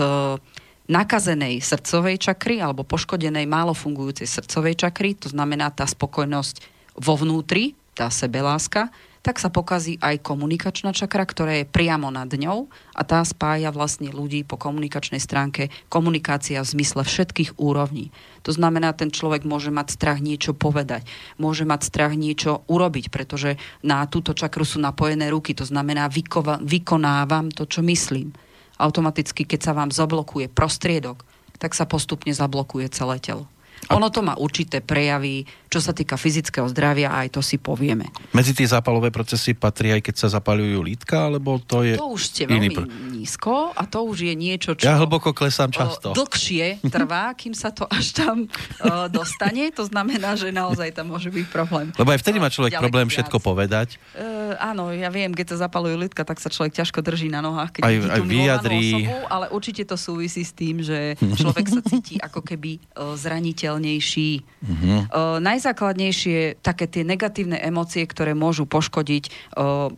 nakazenej 0.86 1.62
srdcovej 1.62 2.18
čakry 2.18 2.62
alebo 2.62 2.86
poškodenej 2.86 3.46
málo 3.46 3.74
fungujúcej 3.74 4.26
srdcovej 4.26 4.86
čakry, 4.86 5.14
to 5.18 5.30
znamená 5.30 5.70
tá 5.70 5.86
spokojnosť 5.86 6.62
vo 6.98 7.14
vnútri, 7.18 7.74
tá 7.94 8.06
sebeláska, 8.10 8.90
tak 9.22 9.38
sa 9.38 9.54
pokazí 9.54 10.02
aj 10.02 10.18
komunikačná 10.26 10.90
čakra, 10.90 11.22
ktorá 11.22 11.62
je 11.62 11.70
priamo 11.70 12.10
nad 12.10 12.26
ňou 12.26 12.66
a 12.92 13.02
tá 13.06 13.22
spája 13.22 13.70
vlastne 13.70 14.10
ľudí 14.10 14.42
po 14.42 14.58
komunikačnej 14.58 15.22
stránke 15.22 15.70
komunikácia 15.86 16.58
v 16.58 16.70
zmysle 16.78 17.06
všetkých 17.06 17.54
úrovní. 17.56 18.10
To 18.42 18.50
znamená, 18.50 18.90
ten 18.90 19.14
človek 19.14 19.46
môže 19.46 19.70
mať 19.70 19.94
strach 19.94 20.18
niečo 20.18 20.58
povedať, 20.58 21.06
môže 21.38 21.62
mať 21.62 21.80
strach 21.86 22.18
niečo 22.18 22.66
urobiť, 22.66 23.14
pretože 23.14 23.56
na 23.86 24.02
túto 24.10 24.34
čakru 24.34 24.66
sú 24.66 24.82
napojené 24.82 25.30
ruky, 25.30 25.54
to 25.54 25.62
znamená 25.62 26.10
vykova, 26.10 26.58
vykonávam 26.58 27.54
to, 27.54 27.64
čo 27.70 27.80
myslím. 27.86 28.34
Automaticky, 28.82 29.46
keď 29.46 29.70
sa 29.70 29.72
vám 29.78 29.94
zablokuje 29.94 30.50
prostriedok, 30.50 31.22
tak 31.62 31.78
sa 31.78 31.86
postupne 31.86 32.34
zablokuje 32.34 32.90
celé 32.90 33.22
telo. 33.22 33.46
A... 33.90 33.98
Ono 33.98 34.14
to 34.14 34.22
má 34.22 34.38
určité 34.38 34.78
prejavy, 34.78 35.42
čo 35.66 35.82
sa 35.82 35.90
týka 35.90 36.14
fyzického 36.14 36.68
zdravia, 36.70 37.10
aj 37.18 37.34
to 37.34 37.40
si 37.42 37.58
povieme. 37.58 38.06
Medzi 38.30 38.54
tie 38.54 38.68
zápalové 38.68 39.10
procesy 39.10 39.58
patrí 39.58 39.90
aj 39.90 40.06
keď 40.06 40.14
sa 40.22 40.28
zapalujú 40.38 40.84
lítka, 40.86 41.26
alebo 41.26 41.58
to 41.58 41.82
je 41.82 41.98
To 41.98 42.14
už 42.14 42.22
ste 42.30 42.42
veľmi 42.46 42.70
pr- 42.70 42.86
nízko 43.10 43.74
a 43.74 43.82
to 43.88 44.06
už 44.06 44.28
je 44.28 44.34
niečo, 44.38 44.78
čo... 44.78 44.86
Ja 44.86 45.00
hlboko 45.02 45.34
klesám 45.34 45.74
často. 45.74 46.12
O, 46.12 46.14
dlhšie 46.14 46.84
trvá, 46.92 47.32
kým 47.40 47.56
sa 47.56 47.74
to 47.74 47.88
až 47.90 48.14
tam 48.14 48.46
o, 48.46 49.08
dostane. 49.10 49.72
To 49.74 49.82
znamená, 49.88 50.38
že 50.38 50.54
naozaj 50.54 50.94
tam 50.94 51.10
môže 51.10 51.32
byť 51.32 51.46
problém. 51.48 51.90
Lebo 51.96 52.12
aj 52.14 52.20
vtedy 52.22 52.38
má 52.38 52.52
človek 52.52 52.78
problém 52.78 53.10
viac. 53.10 53.26
všetko 53.26 53.42
povedať. 53.42 53.98
Uh, 54.14 54.54
áno, 54.62 54.94
ja 54.94 55.08
viem, 55.08 55.32
keď 55.34 55.56
sa 55.56 55.66
zapalujú 55.66 55.96
lítka, 55.98 56.22
tak 56.22 56.38
sa 56.38 56.52
človek 56.52 56.76
ťažko 56.84 57.00
drží 57.00 57.32
na 57.32 57.40
nohách, 57.40 57.80
keď 57.80 57.82
aj, 57.88 57.94
aj 58.12 58.20
vyjadrí. 58.28 58.86
Osobu, 58.92 59.16
ale 59.32 59.46
určite 59.50 59.82
to 59.88 59.96
súvisí 59.96 60.44
s 60.44 60.52
tým, 60.52 60.84
že 60.84 61.16
človek 61.40 61.66
sa 61.66 61.80
cíti 61.80 62.20
ako 62.20 62.44
keby 62.44 62.76
uh, 62.92 63.16
zraniteľ 63.16 63.71
zraniteľnejší. 63.72 64.30
Uh-huh. 64.42 65.00
Uh, 65.08 65.36
najzákladnejšie 65.40 66.60
také 66.60 66.84
tie 66.84 67.02
negatívne 67.04 67.56
emócie, 67.56 68.04
ktoré 68.04 68.36
môžu 68.36 68.68
poškodiť 68.68 69.24
uh, 69.56 69.88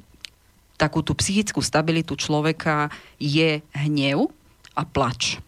takú 0.79 1.03
tú 1.03 1.15
psychickú 1.15 1.63
stabilitu 1.63 2.19
človeka, 2.19 2.91
je 3.19 3.63
hnev 3.75 4.31
a 4.75 4.83
plač. 4.83 5.39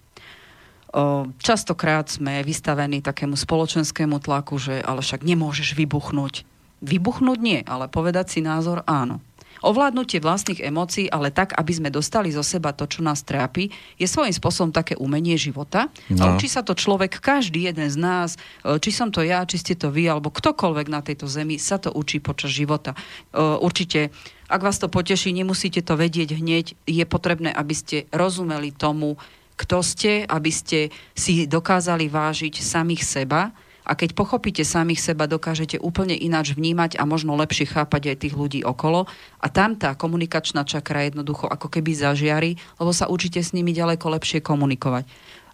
Častokrát 1.42 2.08
sme 2.08 2.40
vystavení 2.40 3.04
takému 3.04 3.36
spoločenskému 3.36 4.16
tlaku, 4.16 4.56
že 4.56 4.80
ale 4.80 5.04
však 5.04 5.28
nemôžeš 5.28 5.76
vybuchnúť. 5.76 6.48
Vybuchnúť 6.80 7.38
nie, 7.42 7.60
ale 7.68 7.84
povedať 7.90 8.32
si 8.32 8.40
názor 8.40 8.80
áno. 8.88 9.20
Ovládnutie 9.66 10.22
vlastných 10.22 10.62
emócií, 10.62 11.10
ale 11.10 11.34
tak, 11.34 11.58
aby 11.58 11.72
sme 11.74 11.90
dostali 11.90 12.30
zo 12.30 12.46
seba 12.46 12.70
to, 12.70 12.86
čo 12.86 13.02
nás 13.02 13.26
trápi, 13.26 13.74
je 13.98 14.06
svojím 14.06 14.30
spôsobom 14.30 14.70
také 14.70 14.94
umenie 14.94 15.34
života. 15.34 15.90
No. 16.06 16.22
A 16.22 16.24
učí 16.38 16.46
sa 16.46 16.62
to 16.62 16.78
človek, 16.78 17.18
každý 17.18 17.66
jeden 17.66 17.90
z 17.90 17.98
nás, 17.98 18.38
e, 18.62 18.78
či 18.78 18.94
som 18.94 19.10
to 19.10 19.26
ja, 19.26 19.42
či 19.42 19.58
ste 19.58 19.74
to 19.74 19.90
vy, 19.90 20.06
alebo 20.06 20.30
ktokoľvek 20.30 20.86
na 20.86 21.02
tejto 21.02 21.26
zemi, 21.26 21.58
sa 21.58 21.82
to 21.82 21.90
učí 21.90 22.22
počas 22.22 22.54
života. 22.54 22.94
E, 22.94 23.42
určite 23.42 24.14
ak 24.46 24.62
vás 24.62 24.78
to 24.78 24.86
poteší, 24.86 25.34
nemusíte 25.34 25.82
to 25.82 25.98
vedieť 25.98 26.38
hneď. 26.38 26.78
Je 26.86 27.02
potrebné, 27.02 27.50
aby 27.50 27.74
ste 27.74 28.06
rozumeli 28.14 28.70
tomu, 28.70 29.18
kto 29.58 29.82
ste, 29.82 30.22
aby 30.22 30.52
ste 30.54 30.78
si 31.18 31.50
dokázali 31.50 32.06
vážiť 32.06 32.62
samých 32.62 33.02
seba 33.02 33.50
a 33.86 33.94
keď 33.94 34.18
pochopíte 34.18 34.66
samých 34.66 34.98
seba, 34.98 35.30
dokážete 35.30 35.78
úplne 35.78 36.18
ináč 36.18 36.58
vnímať 36.58 36.98
a 36.98 37.06
možno 37.06 37.38
lepšie 37.38 37.70
chápať 37.70 38.10
aj 38.10 38.16
tých 38.26 38.34
ľudí 38.34 38.60
okolo. 38.66 39.06
A 39.38 39.46
tam 39.46 39.78
tá 39.78 39.94
komunikačná 39.94 40.66
čakra 40.66 41.06
jednoducho 41.06 41.46
ako 41.46 41.70
keby 41.70 41.94
zažiari, 41.94 42.58
lebo 42.82 42.90
sa 42.90 43.06
učíte 43.06 43.38
s 43.38 43.54
nimi 43.54 43.70
ďaleko 43.70 44.10
lepšie 44.18 44.42
komunikovať. 44.42 45.06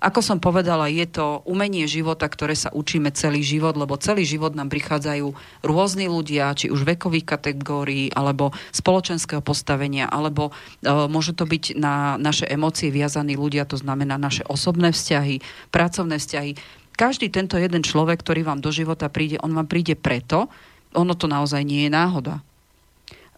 Ako 0.02 0.18
som 0.18 0.42
povedala, 0.42 0.90
je 0.90 1.06
to 1.06 1.46
umenie 1.46 1.86
života, 1.86 2.26
ktoré 2.26 2.58
sa 2.58 2.74
učíme 2.74 3.14
celý 3.14 3.46
život, 3.46 3.78
lebo 3.78 3.94
celý 3.94 4.26
život 4.26 4.50
nám 4.50 4.66
prichádzajú 4.66 5.30
rôzni 5.62 6.10
ľudia, 6.10 6.58
či 6.58 6.74
už 6.74 6.82
vekových 6.82 7.22
kategórií, 7.22 8.10
alebo 8.10 8.50
spoločenského 8.74 9.38
postavenia, 9.46 10.10
alebo 10.10 10.50
e, 10.50 10.90
môže 11.06 11.38
to 11.38 11.46
byť 11.46 11.78
na 11.78 12.18
naše 12.18 12.50
emócie 12.50 12.90
viazaní 12.90 13.38
ľudia, 13.38 13.62
to 13.62 13.78
znamená 13.78 14.18
naše 14.18 14.42
osobné 14.50 14.90
vzťahy, 14.90 15.38
pracovné 15.70 16.18
vzťahy 16.18 16.81
každý 16.94 17.32
tento 17.32 17.58
jeden 17.58 17.82
človek, 17.82 18.20
ktorý 18.20 18.46
vám 18.46 18.60
do 18.60 18.70
života 18.70 19.08
príde, 19.08 19.40
on 19.42 19.52
vám 19.52 19.68
príde 19.68 19.96
preto, 19.98 20.48
ono 20.92 21.16
to 21.16 21.26
naozaj 21.26 21.64
nie 21.64 21.88
je 21.88 21.90
náhoda. 21.90 22.34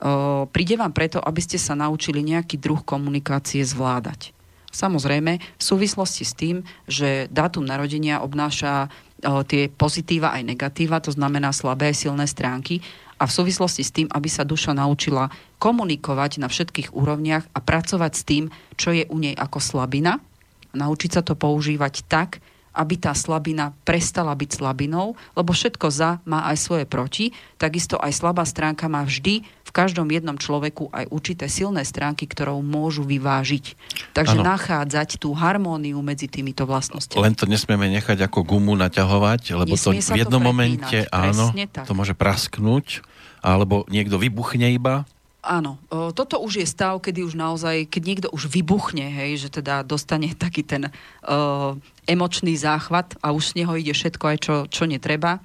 O, 0.02 0.46
príde 0.50 0.74
vám 0.74 0.90
preto, 0.90 1.22
aby 1.22 1.40
ste 1.40 1.56
sa 1.56 1.78
naučili 1.78 2.20
nejaký 2.20 2.58
druh 2.58 2.82
komunikácie 2.82 3.62
zvládať. 3.62 4.34
Samozrejme, 4.74 5.38
v 5.38 5.62
súvislosti 5.62 6.26
s 6.26 6.34
tým, 6.34 6.66
že 6.90 7.30
dátum 7.30 7.62
narodenia 7.62 8.18
obnáša 8.26 8.90
tie 9.46 9.70
pozitíva 9.72 10.34
aj 10.34 10.42
negatíva, 10.44 11.00
to 11.00 11.14
znamená 11.14 11.54
slabé 11.54 11.94
silné 11.94 12.26
stránky, 12.26 12.82
a 13.14 13.30
v 13.30 13.32
súvislosti 13.32 13.82
s 13.86 13.94
tým, 13.94 14.10
aby 14.10 14.26
sa 14.26 14.42
duša 14.42 14.74
naučila 14.74 15.30
komunikovať 15.62 16.42
na 16.42 16.50
všetkých 16.50 16.92
úrovniach 16.92 17.46
a 17.54 17.58
pracovať 17.62 18.12
s 18.12 18.26
tým, 18.26 18.44
čo 18.74 18.90
je 18.90 19.06
u 19.06 19.16
nej 19.22 19.32
ako 19.38 19.62
slabina, 19.62 20.18
naučiť 20.74 21.10
sa 21.14 21.22
to 21.22 21.38
používať 21.38 22.04
tak, 22.10 22.42
aby 22.74 22.98
tá 22.98 23.14
slabina 23.14 23.70
prestala 23.86 24.34
byť 24.34 24.50
slabinou, 24.60 25.14
lebo 25.38 25.54
všetko 25.54 25.86
za 25.88 26.18
má 26.26 26.50
aj 26.50 26.56
svoje 26.58 26.84
proti, 26.84 27.30
takisto 27.56 27.96
aj 27.96 28.12
slabá 28.12 28.42
stránka 28.42 28.90
má 28.90 29.06
vždy 29.06 29.46
v 29.46 29.70
každom 29.70 30.10
jednom 30.10 30.34
človeku 30.34 30.90
aj 30.90 31.08
určité 31.14 31.46
silné 31.46 31.86
stránky, 31.86 32.26
ktorou 32.26 32.60
môžu 32.60 33.06
vyvážiť. 33.06 33.78
Takže 34.12 34.38
ano. 34.42 34.46
nachádzať 34.54 35.22
tú 35.22 35.32
harmóniu 35.32 36.02
medzi 36.02 36.26
týmito 36.26 36.66
vlastnosťami. 36.66 37.22
Len 37.22 37.34
to 37.38 37.46
nesmieme 37.46 37.86
nechať 37.94 38.26
ako 38.26 38.42
gumu 38.42 38.74
naťahovať, 38.74 39.54
lebo 39.54 39.74
Nesmie 39.78 40.02
to 40.02 40.12
v 40.12 40.18
jednom 40.26 40.42
to 40.42 40.48
momente 40.50 40.98
áno, 41.14 41.54
to 41.86 41.92
môže 41.94 42.18
prasknúť, 42.18 43.06
alebo 43.40 43.86
niekto 43.86 44.18
vybuchne 44.18 44.74
iba 44.74 45.06
Áno, 45.44 45.76
toto 46.16 46.40
už 46.40 46.64
je 46.64 46.66
stav, 46.66 46.96
kedy 47.04 47.20
už 47.20 47.36
naozaj, 47.36 47.84
keď 47.92 48.02
niekto 48.02 48.28
už 48.32 48.48
vybuchne, 48.48 49.04
hej, 49.04 49.44
že 49.44 49.48
teda 49.52 49.84
dostane 49.84 50.32
taký 50.44 50.64
ten 50.64 50.88
uh, 50.88 51.76
emočný 52.08 52.56
záchvat 52.56 53.20
a 53.20 53.36
už 53.36 53.52
z 53.52 53.62
neho 53.62 53.72
ide 53.76 53.92
všetko 53.92 54.24
aj 54.24 54.38
čo, 54.40 54.54
čo 54.72 54.88
netreba. 54.88 55.44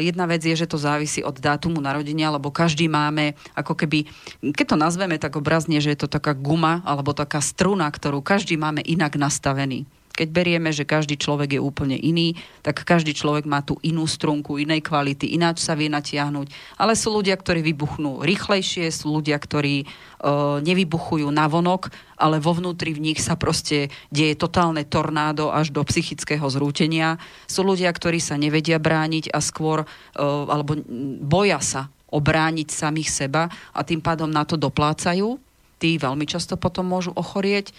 Jedna 0.00 0.24
vec 0.24 0.40
je, 0.40 0.56
že 0.56 0.64
to 0.64 0.80
závisí 0.80 1.20
od 1.20 1.36
dátumu 1.36 1.84
narodenia, 1.84 2.32
lebo 2.32 2.48
každý 2.48 2.88
máme, 2.88 3.36
ako 3.52 3.76
keby, 3.76 4.08
keď 4.56 4.66
to 4.72 4.76
nazveme 4.80 5.20
tak 5.20 5.36
obrazne, 5.36 5.76
že 5.76 5.92
je 5.92 6.00
to 6.00 6.08
taká 6.08 6.32
guma 6.32 6.80
alebo 6.88 7.12
taká 7.12 7.44
struna, 7.44 7.84
ktorú 7.92 8.24
každý 8.24 8.56
máme 8.56 8.80
inak 8.80 9.20
nastavený. 9.20 9.84
Keď 10.18 10.34
berieme, 10.34 10.74
že 10.74 10.82
každý 10.82 11.14
človek 11.14 11.54
je 11.54 11.60
úplne 11.62 11.94
iný, 11.94 12.34
tak 12.66 12.82
každý 12.82 13.14
človek 13.14 13.46
má 13.46 13.62
tú 13.62 13.78
inú 13.86 14.02
strunku, 14.02 14.58
inej 14.58 14.82
kvality, 14.82 15.30
ináč 15.38 15.62
sa 15.62 15.78
vie 15.78 15.86
natiahnuť. 15.86 16.74
Ale 16.74 16.98
sú 16.98 17.14
ľudia, 17.14 17.38
ktorí 17.38 17.62
vybuchnú 17.62 18.26
rýchlejšie, 18.26 18.90
sú 18.90 19.14
ľudia, 19.14 19.38
ktorí 19.38 19.86
uh, 19.86 20.58
nevybuchujú 20.58 21.30
na 21.30 21.46
vonok, 21.46 21.94
ale 22.18 22.42
vo 22.42 22.50
vnútri 22.50 22.90
v 22.90 23.14
nich 23.14 23.22
sa 23.22 23.38
proste 23.38 23.94
deje 24.10 24.34
totálne 24.34 24.82
tornádo 24.82 25.54
až 25.54 25.70
do 25.70 25.86
psychického 25.86 26.50
zrútenia. 26.50 27.22
Sú 27.46 27.62
ľudia, 27.62 27.94
ktorí 27.94 28.18
sa 28.18 28.34
nevedia 28.34 28.82
brániť 28.82 29.30
a 29.30 29.38
skôr, 29.38 29.86
uh, 29.86 30.50
alebo 30.50 30.82
boja 31.22 31.62
sa 31.62 31.86
obrániť 32.10 32.74
samých 32.74 33.08
seba 33.14 33.46
a 33.70 33.80
tým 33.86 34.02
pádom 34.02 34.26
na 34.26 34.42
to 34.42 34.58
doplácajú. 34.58 35.38
Tí 35.78 35.94
veľmi 35.94 36.26
často 36.26 36.58
potom 36.58 36.90
môžu 36.90 37.14
ochorieť 37.14 37.70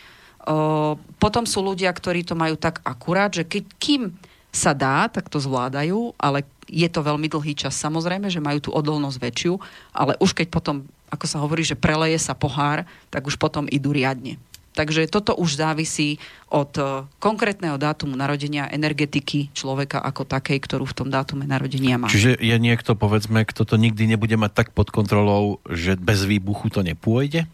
potom 1.22 1.44
sú 1.46 1.62
ľudia, 1.62 1.94
ktorí 1.94 2.26
to 2.26 2.34
majú 2.34 2.58
tak 2.58 2.82
akurát, 2.82 3.30
že 3.30 3.46
keď, 3.46 3.64
kým 3.78 4.02
sa 4.50 4.74
dá, 4.74 5.06
tak 5.06 5.30
to 5.30 5.38
zvládajú, 5.38 6.18
ale 6.18 6.42
je 6.66 6.90
to 6.90 7.06
veľmi 7.06 7.30
dlhý 7.30 7.54
čas 7.54 7.78
samozrejme, 7.78 8.34
že 8.34 8.42
majú 8.42 8.58
tú 8.58 8.70
odolnosť 8.74 9.18
väčšiu, 9.22 9.54
ale 9.94 10.18
už 10.18 10.34
keď 10.34 10.50
potom, 10.50 10.90
ako 11.14 11.26
sa 11.30 11.38
hovorí, 11.38 11.62
že 11.62 11.78
preleje 11.78 12.18
sa 12.18 12.34
pohár, 12.34 12.82
tak 13.14 13.30
už 13.30 13.38
potom 13.38 13.70
idú 13.70 13.94
riadne. 13.94 14.42
Takže 14.74 15.10
toto 15.12 15.36
už 15.36 15.60
závisí 15.60 16.22
od 16.48 16.72
konkrétneho 17.20 17.76
dátumu 17.76 18.16
narodenia 18.16 18.70
energetiky 18.72 19.52
človeka 19.52 20.00
ako 20.00 20.24
takej, 20.24 20.62
ktorú 20.62 20.86
v 20.88 20.98
tom 20.98 21.10
dátume 21.12 21.44
narodenia 21.44 22.00
má. 22.00 22.08
Čiže 22.08 22.38
je 22.40 22.58
niekto, 22.58 22.96
povedzme, 22.96 23.44
kto 23.44 23.66
to 23.66 23.76
nikdy 23.76 24.08
nebude 24.08 24.34
mať 24.40 24.52
tak 24.56 24.68
pod 24.72 24.94
kontrolou, 24.94 25.60
že 25.68 26.00
bez 26.00 26.24
výbuchu 26.24 26.72
to 26.72 26.82
nepôjde? 26.86 27.50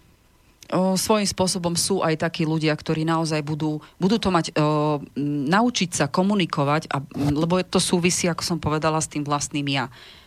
O, 0.72 0.98
svojím 0.98 1.28
spôsobom 1.30 1.76
sú 1.78 2.02
aj 2.02 2.26
takí 2.26 2.48
ľudia, 2.48 2.74
ktorí 2.74 3.06
naozaj 3.06 3.42
budú, 3.46 3.84
budú 4.02 4.18
to 4.18 4.30
mať, 4.34 4.56
o, 4.56 5.02
naučiť 5.50 5.90
sa 5.94 6.06
komunikovať, 6.10 6.90
a, 6.90 7.04
lebo 7.14 7.62
to 7.66 7.78
súvisí, 7.78 8.26
ako 8.26 8.42
som 8.42 8.58
povedala, 8.58 9.02
s 9.02 9.12
tým 9.12 9.22
vlastným 9.22 9.68
ja. 9.70 9.86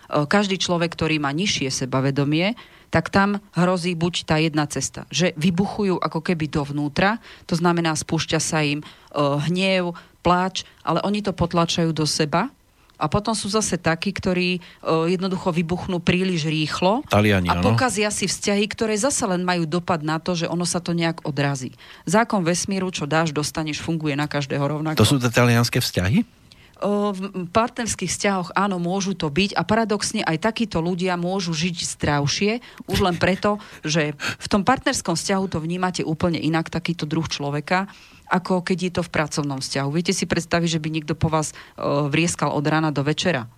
O, 0.09 0.29
každý 0.29 0.61
človek, 0.61 0.94
ktorý 0.94 1.18
má 1.18 1.35
nižšie 1.35 1.85
sebavedomie, 1.85 2.55
tak 2.88 3.12
tam 3.12 3.40
hrozí 3.53 3.92
buď 3.92 4.14
tá 4.24 4.37
jedna 4.40 4.64
cesta, 4.64 5.05
že 5.12 5.37
vybuchujú 5.37 6.01
ako 6.01 6.24
keby 6.24 6.48
dovnútra, 6.48 7.20
to 7.44 7.53
znamená 7.53 7.92
spúšťa 7.92 8.40
sa 8.40 8.64
im 8.64 8.81
o, 9.12 9.37
hnev, 9.44 9.92
pláč, 10.24 10.66
ale 10.83 11.01
oni 11.05 11.22
to 11.22 11.33
potlačajú 11.33 11.94
do 11.94 12.05
seba 12.05 12.51
a 12.98 13.06
potom 13.06 13.32
sú 13.32 13.46
zase 13.46 13.78
takí, 13.78 14.11
ktorí 14.11 14.58
uh, 14.58 15.06
jednoducho 15.06 15.54
vybuchnú 15.54 16.02
príliš 16.02 16.50
rýchlo 16.50 17.06
Taliani, 17.06 17.46
a 17.46 17.62
pokazia 17.62 18.11
si 18.11 18.26
vzťahy, 18.26 18.66
ktoré 18.66 18.98
zase 18.98 19.22
len 19.24 19.46
majú 19.46 19.64
dopad 19.64 20.02
na 20.02 20.18
to, 20.18 20.34
že 20.34 20.50
ono 20.50 20.66
sa 20.66 20.82
to 20.82 20.92
nejak 20.92 21.22
odrazí. 21.22 21.72
Zákon 22.04 22.42
vesmíru, 22.42 22.90
čo 22.90 23.06
dáš, 23.06 23.30
dostaneš, 23.30 23.78
funguje 23.78 24.18
na 24.18 24.26
každého 24.26 24.66
rovnako. 24.66 24.98
To 24.98 25.06
sú 25.06 25.16
tie 25.22 25.30
talianské 25.30 25.78
vzťahy? 25.78 26.38
v 26.78 27.50
partnerských 27.50 28.06
vzťahoch 28.06 28.48
áno, 28.54 28.78
môžu 28.78 29.18
to 29.18 29.26
byť 29.26 29.58
a 29.58 29.66
paradoxne 29.66 30.22
aj 30.22 30.38
takíto 30.38 30.78
ľudia 30.78 31.18
môžu 31.18 31.50
žiť 31.50 31.76
zdravšie, 31.98 32.52
už 32.87 32.98
len 33.02 33.18
preto, 33.18 33.58
že 33.82 34.14
v 34.14 34.46
tom 34.46 34.62
partnerskom 34.62 35.18
vzťahu 35.18 35.44
to 35.50 35.58
vnímate 35.58 36.06
úplne 36.06 36.38
inak, 36.38 36.70
takýto 36.70 37.02
druh 37.02 37.26
človeka 37.26 37.90
ako 38.28 38.60
keď 38.60 38.78
je 38.78 38.92
to 38.92 39.02
v 39.04 39.12
pracovnom 39.12 39.58
vzťahu. 39.58 39.88
Viete 39.90 40.12
si 40.12 40.28
predstaviť, 40.28 40.78
že 40.78 40.82
by 40.82 40.88
niekto 40.92 41.14
po 41.16 41.32
vás 41.32 41.52
uh, 41.52 42.06
vrieskal 42.12 42.52
od 42.52 42.64
rána 42.64 42.92
do 42.92 43.00
večera? 43.00 43.48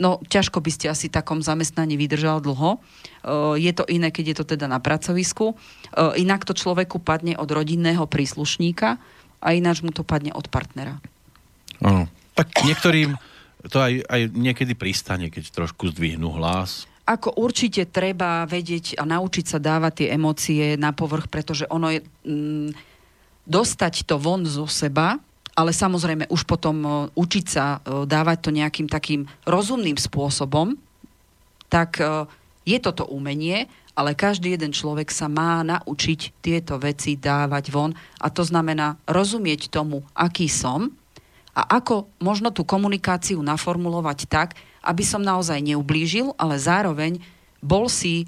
No, 0.00 0.16
ťažko 0.24 0.64
by 0.64 0.70
ste 0.72 0.88
asi 0.88 1.12
takom 1.12 1.44
zamestnaní 1.44 2.00
vydržal 2.00 2.40
dlho. 2.40 2.80
Uh, 3.20 3.56
je 3.60 3.72
to 3.76 3.84
iné, 3.84 4.08
keď 4.08 4.24
je 4.32 4.36
to 4.40 4.44
teda 4.56 4.64
na 4.64 4.80
pracovisku. 4.80 5.52
Uh, 5.92 6.16
inak 6.16 6.48
to 6.48 6.56
človeku 6.56 7.00
padne 7.00 7.36
od 7.36 7.48
rodinného 7.48 8.08
príslušníka 8.08 8.96
a 9.40 9.48
ináč 9.52 9.84
mu 9.84 9.92
to 9.92 10.00
padne 10.04 10.32
od 10.32 10.48
partnera. 10.48 11.00
Ano. 11.84 12.08
Tak 12.36 12.64
niektorým 12.64 13.20
to 13.68 13.76
aj, 13.76 14.08
aj 14.08 14.32
niekedy 14.32 14.72
pristane, 14.72 15.28
keď 15.28 15.52
trošku 15.52 15.92
zdvihnú 15.92 16.32
hlas. 16.40 16.88
Ako 17.04 17.36
určite 17.36 17.84
treba 17.84 18.48
vedieť 18.48 18.96
a 18.96 19.04
naučiť 19.04 19.44
sa 19.44 19.58
dávať 19.60 19.92
tie 20.04 20.08
emócie 20.16 20.64
na 20.80 20.96
povrch, 20.96 21.28
pretože 21.28 21.68
ono 21.68 21.92
je... 21.92 22.00
Mm, 22.24 22.72
dostať 23.48 24.04
to 24.04 24.20
von 24.20 24.44
zo 24.44 24.68
seba, 24.68 25.20
ale 25.60 25.76
samozrejme 25.76 26.30
už 26.30 26.48
potom 26.48 26.76
e, 26.80 26.88
učiť 27.12 27.46
sa 27.46 27.78
e, 27.78 28.08
dávať 28.08 28.38
to 28.48 28.50
nejakým 28.54 28.88
takým 28.88 29.28
rozumným 29.44 29.98
spôsobom, 30.00 30.78
tak 31.68 32.00
e, 32.00 32.24
je 32.64 32.78
toto 32.80 33.04
umenie, 33.08 33.68
ale 33.98 34.16
každý 34.16 34.54
jeden 34.56 34.72
človek 34.72 35.10
sa 35.12 35.26
má 35.28 35.60
naučiť 35.66 36.40
tieto 36.40 36.80
veci 36.80 37.18
dávať 37.18 37.64
von 37.68 37.92
a 38.22 38.32
to 38.32 38.46
znamená 38.46 38.96
rozumieť 39.04 39.68
tomu, 39.68 40.06
aký 40.16 40.48
som 40.48 40.88
a 41.52 41.82
ako 41.82 42.08
možno 42.22 42.54
tú 42.54 42.62
komunikáciu 42.62 43.42
naformulovať 43.42 44.30
tak, 44.30 44.48
aby 44.80 45.02
som 45.04 45.20
naozaj 45.20 45.60
neublížil, 45.60 46.32
ale 46.40 46.56
zároveň 46.56 47.20
bol 47.60 47.90
si 47.90 48.24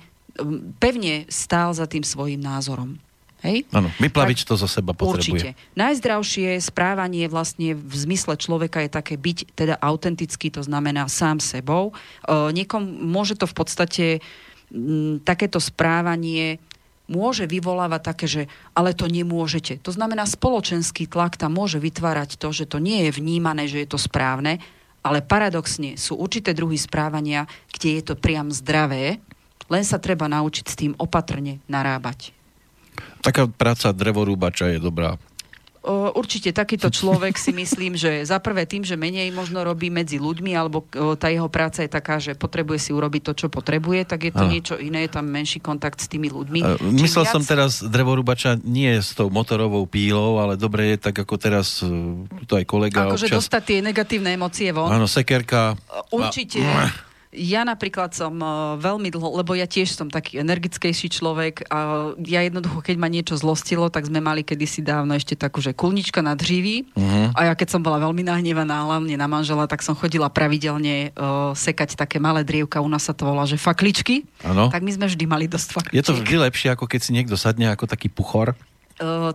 pevne 0.82 1.24
stál 1.30 1.72
za 1.72 1.86
tým 1.88 2.04
svojim 2.04 2.40
názorom. 2.42 2.98
Hej? 3.42 3.66
Áno, 3.74 3.90
vyplaviť 3.98 4.46
tak, 4.46 4.48
to 4.48 4.54
za 4.54 4.68
seba 4.70 4.94
potrebuje. 4.94 5.54
Určite. 5.54 5.74
Najzdravšie 5.74 6.62
správanie 6.62 7.26
vlastne 7.26 7.74
v 7.74 7.94
zmysle 7.94 8.38
človeka 8.38 8.86
je 8.86 8.90
také 8.90 9.18
byť 9.18 9.38
teda 9.58 9.74
autentický, 9.82 10.54
to 10.54 10.62
znamená 10.62 11.10
sám 11.10 11.42
sebou. 11.42 11.90
E, 11.90 12.54
niekom 12.54 12.86
môže 12.86 13.34
to 13.34 13.50
v 13.50 13.54
podstate 13.58 14.06
m, 14.70 15.18
takéto 15.26 15.58
správanie 15.58 16.62
môže 17.10 17.50
vyvolávať 17.50 18.00
také, 18.00 18.26
že 18.30 18.42
ale 18.78 18.94
to 18.94 19.10
nemôžete. 19.10 19.82
To 19.82 19.90
znamená, 19.90 20.22
spoločenský 20.22 21.10
tlak 21.10 21.34
tam 21.34 21.58
môže 21.58 21.82
vytvárať 21.82 22.38
to, 22.38 22.54
že 22.54 22.70
to 22.70 22.78
nie 22.78 23.10
je 23.10 23.10
vnímané, 23.18 23.66
že 23.66 23.82
je 23.82 23.88
to 23.90 23.98
správne, 23.98 24.62
ale 25.02 25.18
paradoxne 25.18 25.98
sú 25.98 26.14
určité 26.14 26.54
druhy 26.54 26.78
správania, 26.78 27.50
kde 27.74 27.98
je 27.98 28.02
to 28.06 28.14
priam 28.14 28.54
zdravé, 28.54 29.18
len 29.66 29.82
sa 29.82 29.98
treba 29.98 30.30
naučiť 30.30 30.64
s 30.64 30.78
tým 30.78 30.92
opatrne 30.94 31.58
narábať. 31.66 32.30
Taká 33.22 33.46
práca 33.46 33.94
drevorúbača 33.94 34.74
je 34.74 34.78
dobrá. 34.82 35.16
Určite 36.14 36.54
takýto 36.54 36.94
človek 36.94 37.34
si 37.34 37.50
myslím, 37.50 37.98
že 37.98 38.22
za 38.22 38.38
prvé 38.38 38.70
tým, 38.70 38.86
že 38.86 38.94
menej 38.94 39.34
možno 39.34 39.66
robí 39.66 39.90
medzi 39.90 40.14
ľuďmi, 40.14 40.54
alebo 40.54 40.86
tá 41.18 41.26
jeho 41.26 41.50
práca 41.50 41.82
je 41.82 41.90
taká, 41.90 42.22
že 42.22 42.38
potrebuje 42.38 42.78
si 42.78 42.90
urobiť 42.94 43.22
to, 43.26 43.32
čo 43.34 43.46
potrebuje, 43.50 44.06
tak 44.06 44.30
je 44.30 44.32
to 44.32 44.46
Aha. 44.46 44.52
niečo 44.54 44.74
iné, 44.78 45.10
je 45.10 45.18
tam 45.18 45.26
menší 45.26 45.58
kontakt 45.58 45.98
s 45.98 46.06
tými 46.06 46.30
ľuďmi. 46.30 46.86
Myslel 47.02 47.26
viac... 47.26 47.34
som 47.34 47.42
teraz 47.42 47.82
drevorúbača 47.82 48.62
nie 48.62 48.94
s 48.94 49.10
tou 49.10 49.26
motorovou 49.26 49.82
pílou, 49.90 50.38
ale 50.38 50.54
dobre 50.54 50.94
je 50.94 51.02
tak, 51.02 51.18
ako 51.18 51.34
teraz 51.34 51.82
e, 51.82 51.90
to 52.46 52.62
aj 52.62 52.64
kolega 52.70 53.02
Akože 53.02 53.26
občas... 53.26 53.42
dostať 53.42 53.62
tie 53.66 53.78
negatívne 53.82 54.30
emócie 54.38 54.70
von. 54.70 54.86
Áno, 54.86 55.10
sekerka. 55.10 55.74
Určite. 56.14 56.62
A... 56.62 57.10
Ja 57.32 57.64
napríklad 57.64 58.12
som 58.12 58.36
uh, 58.44 58.76
veľmi 58.76 59.08
dlho, 59.08 59.40
lebo 59.40 59.56
ja 59.56 59.64
tiež 59.64 59.96
som 59.96 60.12
taký 60.12 60.44
energickejší 60.44 61.08
človek 61.08 61.64
a 61.72 62.12
ja 62.20 62.44
jednoducho, 62.44 62.84
keď 62.84 62.96
ma 63.00 63.08
niečo 63.08 63.40
zlostilo, 63.40 63.88
tak 63.88 64.04
sme 64.04 64.20
mali 64.20 64.44
kedysi 64.44 64.84
dávno 64.84 65.16
ešte 65.16 65.32
takú, 65.32 65.64
že 65.64 65.72
kulnička 65.72 66.20
na 66.20 66.36
dříví 66.36 66.92
uh-huh. 66.92 67.32
a 67.32 67.48
ja 67.48 67.52
keď 67.56 67.72
som 67.72 67.80
bola 67.80 67.96
veľmi 68.04 68.20
nahnevaná, 68.20 68.84
hlavne 68.84 69.16
na 69.16 69.24
manžela, 69.24 69.64
tak 69.64 69.80
som 69.80 69.96
chodila 69.96 70.28
pravidelne 70.28 71.16
uh, 71.16 71.56
sekať 71.56 71.96
také 71.96 72.20
malé 72.20 72.44
drievka, 72.44 72.84
u 72.84 72.88
nás 72.92 73.08
sa 73.08 73.16
to 73.16 73.24
volá, 73.24 73.48
že 73.48 73.56
fakličky. 73.56 74.28
Ano. 74.44 74.68
Tak 74.68 74.84
my 74.84 74.92
sme 74.92 75.08
vždy 75.08 75.24
mali 75.24 75.48
dosť 75.48 75.72
fakličiek. 75.72 75.96
Je 75.96 76.04
to 76.04 76.12
vždy 76.20 76.36
lepšie, 76.36 76.68
ako 76.76 76.84
keď 76.84 77.00
si 77.00 77.16
niekto 77.16 77.40
sadne 77.40 77.72
ako 77.72 77.88
taký 77.88 78.12
puchor. 78.12 78.52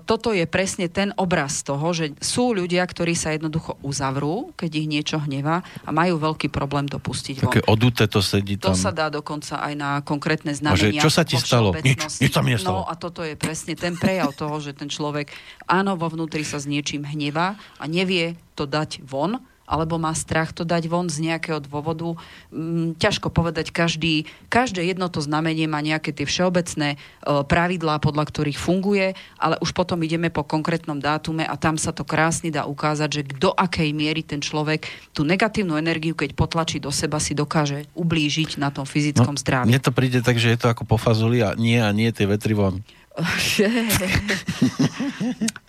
Toto 0.04 0.32
je 0.32 0.48
presne 0.48 0.88
ten 0.88 1.12
obraz 1.16 1.62
toho, 1.62 1.92
že 1.92 2.16
sú 2.24 2.56
ľudia, 2.56 2.84
ktorí 2.84 3.14
sa 3.14 3.36
jednoducho 3.36 3.76
uzavrú, 3.84 4.56
keď 4.56 4.72
ich 4.80 4.88
niečo 4.88 5.18
hnevá 5.22 5.62
a 5.84 5.90
majú 5.92 6.18
veľký 6.18 6.50
problém 6.50 6.88
to 6.88 6.98
pustiť 6.98 7.44
Také 7.44 7.62
von. 7.64 7.72
oduté 7.74 8.08
to 8.08 8.24
sedí 8.24 8.56
tam. 8.56 8.72
To 8.72 8.80
sa 8.80 8.92
dá 8.96 9.12
dokonca 9.12 9.60
aj 9.60 9.74
na 9.76 9.90
konkrétne 10.02 10.56
znamenia. 10.56 11.00
A 11.00 11.02
že 11.02 11.04
čo 11.04 11.12
sa 11.12 11.24
ti 11.28 11.36
stalo? 11.38 11.76
Nič, 11.76 12.22
nič 12.22 12.32
sa 12.32 12.42
mi 12.42 12.56
nestalo. 12.56 12.84
No 12.84 12.90
a 12.90 12.94
toto 12.96 13.22
je 13.22 13.36
presne 13.36 13.76
ten 13.76 13.94
prejav 13.98 14.34
toho, 14.34 14.58
že 14.64 14.74
ten 14.74 14.88
človek 14.88 15.30
áno, 15.68 16.00
vo 16.00 16.08
vnútri 16.08 16.48
sa 16.48 16.58
s 16.58 16.66
niečím 16.66 17.04
hnevá 17.04 17.60
a 17.78 17.84
nevie 17.86 18.40
to 18.56 18.66
dať 18.66 19.04
von, 19.04 19.38
alebo 19.68 20.00
má 20.00 20.16
strach 20.16 20.56
to 20.56 20.64
dať 20.64 20.88
von 20.88 21.12
z 21.12 21.28
nejakého 21.28 21.60
dôvodu. 21.60 22.16
Mm, 22.50 22.96
ťažko 22.96 23.28
povedať, 23.28 23.76
každý, 23.76 24.24
každé 24.48 24.88
jedno 24.88 25.12
to 25.12 25.20
znamenie 25.20 25.68
má 25.68 25.84
nejaké 25.84 26.16
tie 26.16 26.24
všeobecné 26.24 26.96
e, 26.96 26.98
pravidlá, 27.44 28.00
podľa 28.00 28.32
ktorých 28.32 28.56
funguje, 28.56 29.12
ale 29.36 29.60
už 29.60 29.76
potom 29.76 30.00
ideme 30.00 30.32
po 30.32 30.48
konkrétnom 30.48 30.98
dátume 30.98 31.44
a 31.44 31.60
tam 31.60 31.76
sa 31.76 31.92
to 31.92 32.08
krásne 32.08 32.48
dá 32.48 32.64
ukázať, 32.64 33.10
že 33.12 33.22
do 33.36 33.52
akej 33.52 33.92
miery 33.92 34.24
ten 34.24 34.40
človek 34.40 34.88
tú 35.12 35.28
negatívnu 35.28 35.76
energiu, 35.76 36.16
keď 36.16 36.32
potlačí 36.32 36.80
do 36.80 36.90
seba, 36.90 37.20
si 37.20 37.36
dokáže 37.36 37.92
ublížiť 37.92 38.56
na 38.56 38.72
tom 38.72 38.88
fyzickom 38.88 39.36
no, 39.36 39.42
zdraví. 39.42 39.68
Mne 39.68 39.84
to 39.84 39.92
príde 39.92 40.24
tak, 40.24 40.40
že 40.40 40.56
je 40.56 40.60
to 40.64 40.72
ako 40.72 40.88
po 40.88 40.96
fazuli 40.96 41.44
a 41.44 41.52
nie 41.60 41.84
a 41.84 41.92
nie 41.92 42.08
tie 42.16 42.24
vetri 42.24 42.56
von. 42.56 42.80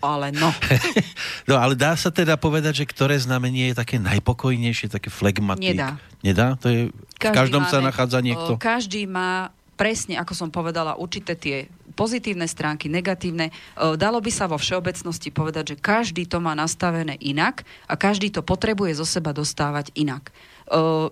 Ale 0.04 0.28
no. 0.36 0.52
no. 1.48 1.54
ale 1.56 1.72
dá 1.72 1.96
sa 1.96 2.12
teda 2.12 2.36
povedať, 2.36 2.84
že 2.84 2.88
ktoré 2.88 3.16
znamenie 3.16 3.72
je 3.72 3.74
také 3.80 3.96
najpokojnejšie, 3.96 4.92
také 4.92 5.08
flegmatik? 5.08 5.72
Nedá. 5.72 5.96
Nedá? 6.20 6.60
To 6.60 6.68
je, 6.68 6.80
každý 7.16 7.32
v 7.32 7.38
každom 7.40 7.62
máme, 7.64 7.72
sa 7.72 7.78
nachádza 7.80 8.18
niekto? 8.20 8.60
Každý 8.60 9.08
má 9.08 9.48
presne, 9.78 10.18
ako 10.18 10.34
som 10.34 10.50
povedala, 10.50 10.98
určité 10.98 11.38
tie 11.38 11.70
pozitívne 11.94 12.46
stránky, 12.46 12.90
negatívne. 12.90 13.54
Dalo 13.74 14.18
by 14.18 14.30
sa 14.30 14.50
vo 14.50 14.58
všeobecnosti 14.58 15.30
povedať, 15.30 15.74
že 15.74 15.76
každý 15.78 16.26
to 16.26 16.42
má 16.42 16.54
nastavené 16.54 17.14
inak 17.18 17.62
a 17.86 17.94
každý 17.94 18.30
to 18.30 18.42
potrebuje 18.42 18.98
zo 18.98 19.06
seba 19.06 19.30
dostávať 19.30 19.94
inak. 19.98 20.30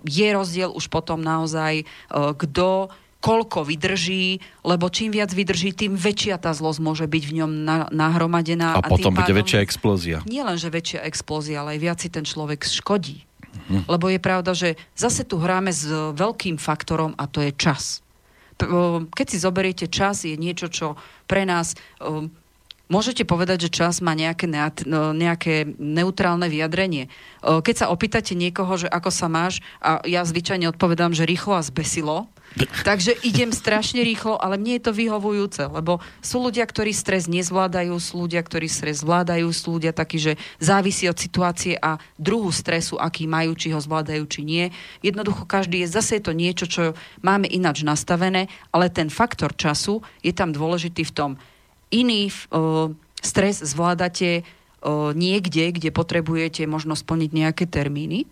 Je 0.07 0.29
rozdiel 0.31 0.71
už 0.75 0.87
potom 0.87 1.23
naozaj, 1.23 1.87
kto 2.13 2.91
koľko 3.27 3.67
vydrží, 3.67 4.39
lebo 4.63 4.87
čím 4.87 5.11
viac 5.11 5.35
vydrží, 5.35 5.75
tým 5.75 5.99
väčšia 5.99 6.39
tá 6.39 6.55
zlosť 6.55 6.79
môže 6.79 7.07
byť 7.11 7.23
v 7.27 7.33
ňom 7.43 7.51
na, 7.67 7.91
nahromadená. 7.91 8.79
A, 8.79 8.87
a 8.87 8.87
potom 8.87 9.11
bude 9.11 9.35
väčšia 9.35 9.67
explózia. 9.67 10.23
Nie 10.31 10.47
len, 10.47 10.55
že 10.55 10.71
väčšia 10.71 11.03
explózia, 11.03 11.67
ale 11.67 11.75
aj 11.75 11.81
viac 11.83 11.99
si 11.99 12.07
ten 12.07 12.23
človek 12.23 12.63
škodí. 12.63 13.27
Hm. 13.67 13.91
Lebo 13.91 14.07
je 14.07 14.21
pravda, 14.23 14.55
že 14.55 14.79
zase 14.95 15.27
tu 15.27 15.43
hráme 15.43 15.75
s 15.75 15.91
veľkým 15.91 16.55
faktorom 16.55 17.19
a 17.19 17.27
to 17.27 17.43
je 17.43 17.51
čas. 17.59 18.07
Keď 18.57 19.27
si 19.27 19.37
zoberiete 19.43 19.87
čas, 19.91 20.25
je 20.25 20.39
niečo, 20.39 20.71
čo 20.73 20.97
pre 21.29 21.45
nás 21.45 21.77
Môžete 22.87 23.27
povedať, 23.27 23.67
že 23.67 23.83
čas 23.83 23.99
má 23.99 24.15
nejaké, 24.15 24.47
no, 24.87 25.11
nejaké 25.11 25.67
neutrálne 25.75 26.47
vyjadrenie. 26.47 27.11
Keď 27.43 27.75
sa 27.75 27.91
opýtate 27.91 28.39
niekoho, 28.39 28.79
že 28.79 28.87
ako 28.87 29.11
sa 29.11 29.27
máš, 29.27 29.59
a 29.83 30.07
ja 30.07 30.23
zvyčajne 30.23 30.71
odpovedám, 30.71 31.11
že 31.11 31.27
rýchlo 31.27 31.59
a 31.59 31.67
zbesilo, 31.67 32.31
takže 32.87 33.19
idem 33.27 33.51
strašne 33.51 34.07
rýchlo, 34.07 34.39
ale 34.39 34.55
mne 34.55 34.79
je 34.79 34.87
to 34.87 34.95
vyhovujúce, 34.95 35.67
lebo 35.67 35.99
sú 36.23 36.47
ľudia, 36.47 36.63
ktorí 36.63 36.95
stres 36.95 37.27
nezvládajú, 37.27 37.91
sú 37.99 38.23
ľudia, 38.23 38.39
ktorí 38.47 38.71
stres 38.71 39.03
zvládajú, 39.03 39.51
sú 39.51 39.83
ľudia 39.83 39.91
takí, 39.91 40.23
že 40.23 40.39
závisí 40.63 41.11
od 41.11 41.19
situácie 41.19 41.75
a 41.83 41.99
druhu 42.17 42.55
stresu, 42.55 43.03
aký 43.03 43.27
majú, 43.27 43.59
či 43.59 43.75
ho 43.75 43.83
zvládajú, 43.83 44.23
či 44.31 44.47
nie. 44.47 44.71
Jednoducho 45.03 45.43
každý 45.43 45.83
je 45.83 45.91
zase 45.91 46.23
to 46.23 46.31
niečo, 46.31 46.71
čo 46.71 46.95
máme 47.19 47.51
ináč 47.51 47.83
nastavené, 47.83 48.47
ale 48.71 48.95
ten 48.95 49.11
faktor 49.11 49.59
času 49.59 50.07
je 50.23 50.31
tam 50.31 50.55
dôležitý 50.55 51.03
v 51.03 51.13
tom, 51.13 51.31
iný 51.91 52.31
uh, 52.51 52.91
stres 53.23 53.63
zvládate 53.63 54.43
uh, 54.43 55.13
niekde, 55.15 55.73
kde 55.73 55.91
potrebujete 55.91 56.67
možno 56.67 56.95
splniť 56.95 57.31
nejaké 57.33 57.65
termíny 57.67 58.27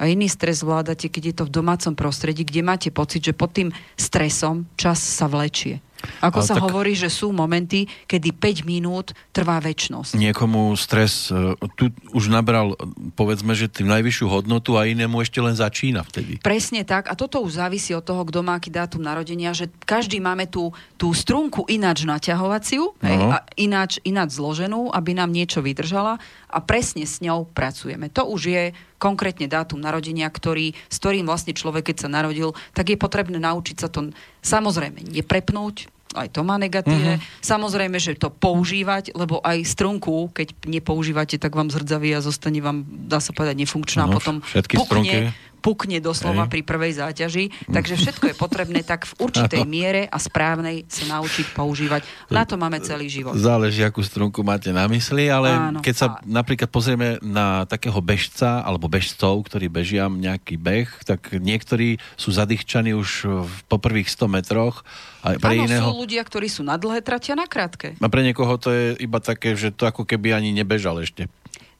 a 0.00 0.08
iný 0.08 0.32
stres 0.32 0.64
zvládate, 0.64 1.12
keď 1.12 1.22
je 1.28 1.34
to 1.36 1.44
v 1.44 1.54
domácom 1.60 1.92
prostredí, 1.92 2.48
kde 2.48 2.64
máte 2.64 2.88
pocit, 2.88 3.20
že 3.20 3.36
pod 3.36 3.52
tým 3.52 3.68
stresom 4.00 4.64
čas 4.80 4.96
sa 4.96 5.28
vlečie. 5.28 5.84
Ako 6.20 6.40
Ale 6.42 6.48
sa 6.48 6.56
tak... 6.56 6.64
hovorí, 6.68 6.92
že 6.96 7.12
sú 7.12 7.32
momenty, 7.32 7.84
kedy 8.08 8.36
5 8.36 8.68
minút 8.68 9.12
trvá 9.30 9.60
väčnosť. 9.60 10.16
Niekomu 10.16 10.74
stres 10.76 11.28
e, 11.28 11.54
tu 11.76 11.92
už 12.12 12.32
nabral, 12.32 12.76
povedzme, 13.14 13.52
že 13.52 13.68
tým 13.68 13.88
najvyššiu 13.88 14.26
hodnotu 14.28 14.76
a 14.76 14.88
inému 14.88 15.20
ešte 15.20 15.38
len 15.40 15.56
začína 15.56 16.04
vtedy. 16.04 16.40
Presne 16.40 16.84
tak. 16.84 17.08
A 17.08 17.14
toto 17.16 17.40
už 17.44 17.60
závisí 17.60 17.92
od 17.92 18.04
toho, 18.04 18.24
kto 18.24 18.40
má 18.40 18.56
aký 18.56 18.72
dátum 18.72 19.00
narodenia, 19.04 19.56
že 19.56 19.68
každý 19.84 20.20
máme 20.20 20.48
tú, 20.48 20.72
tú 21.00 21.12
strunku 21.12 21.64
ináč 21.68 22.04
naťahovaciu, 22.04 22.96
hej, 23.00 23.16
a 23.30 23.44
ináč, 23.56 24.00
ináč 24.04 24.36
zloženú, 24.36 24.92
aby 24.92 25.16
nám 25.16 25.32
niečo 25.32 25.64
vydržala 25.64 26.20
a 26.50 26.58
presne 26.60 27.06
s 27.06 27.22
ňou 27.22 27.46
pracujeme. 27.48 28.10
To 28.12 28.26
už 28.26 28.42
je 28.50 28.64
konkrétne 29.00 29.48
dátum 29.48 29.80
narodenia, 29.80 30.28
ktorý, 30.28 30.76
s 30.92 30.96
ktorým 31.00 31.24
vlastne 31.24 31.56
človek, 31.56 31.90
keď 31.90 32.06
sa 32.06 32.08
narodil, 32.12 32.52
tak 32.76 32.92
je 32.92 33.00
potrebné 33.00 33.40
naučiť 33.40 33.76
sa 33.80 33.88
to 33.88 34.12
samozrejme 34.44 35.00
neprepnúť, 35.08 35.88
aj 36.10 36.28
to 36.34 36.42
má 36.42 36.58
negatívne. 36.58 37.22
Uh-huh. 37.22 37.38
Samozrejme, 37.38 38.02
že 38.02 38.18
to 38.18 38.34
používať, 38.34 39.14
lebo 39.14 39.38
aj 39.46 39.62
strunku, 39.62 40.34
keď 40.34 40.58
nepoužívate, 40.66 41.38
tak 41.38 41.54
vám 41.54 41.70
zrdzaví 41.70 42.10
a 42.10 42.18
zostane 42.18 42.58
vám, 42.58 42.82
dá 43.06 43.22
sa 43.22 43.30
povedať, 43.30 43.62
nefunkčná. 43.62 44.10
Uh-huh. 44.10 44.18
Potom 44.18 44.42
pukne, 44.74 45.30
pukne 45.60 46.00
doslova 46.00 46.48
Hej. 46.48 46.52
pri 46.52 46.60
prvej 46.64 46.92
záťaži. 46.98 47.44
Takže 47.68 47.94
všetko 48.00 48.24
je 48.32 48.34
potrebné 48.34 48.80
tak 48.80 49.04
v 49.04 49.12
určitej 49.20 49.62
miere 49.76 50.08
a 50.08 50.16
správnej 50.16 50.88
sa 50.88 51.20
naučiť 51.20 51.52
používať. 51.52 52.02
Na 52.32 52.48
to 52.48 52.56
máme 52.56 52.80
celý 52.80 53.06
život. 53.12 53.36
Záleží, 53.36 53.84
akú 53.84 54.00
strunku 54.00 54.40
máte 54.40 54.72
na 54.72 54.88
mysli, 54.88 55.28
ale 55.28 55.52
Áno, 55.52 55.78
keď 55.84 55.94
sa 55.94 56.06
a... 56.16 56.24
napríklad 56.24 56.72
pozrieme 56.72 57.20
na 57.20 57.68
takého 57.68 58.00
bežca 58.00 58.64
alebo 58.64 58.88
bežcov, 58.88 59.44
ktorí 59.46 59.68
bežia 59.68 60.08
nejaký 60.08 60.56
beh, 60.56 61.04
tak 61.04 61.36
niektorí 61.36 62.00
sú 62.16 62.32
zadýchčaní 62.32 62.96
už 62.96 63.28
po 63.68 63.76
prvých 63.76 64.08
100 64.10 64.26
metroch. 64.26 64.82
A 65.20 65.36
pre 65.36 65.60
Áno, 65.60 65.68
iného... 65.68 65.84
sú 65.84 66.00
ľudia, 66.00 66.24
ktorí 66.24 66.48
sú 66.48 66.64
na 66.64 66.80
dlhé 66.80 67.04
tratia 67.04 67.36
na 67.36 67.44
krátke. 67.44 67.92
A 68.00 68.08
pre 68.08 68.24
niekoho 68.24 68.56
to 68.56 68.72
je 68.72 68.96
iba 69.04 69.20
také, 69.20 69.52
že 69.52 69.68
to 69.68 69.84
ako 69.84 70.08
keby 70.08 70.32
ani 70.32 70.56
nebežal 70.56 70.96
ešte. 70.96 71.28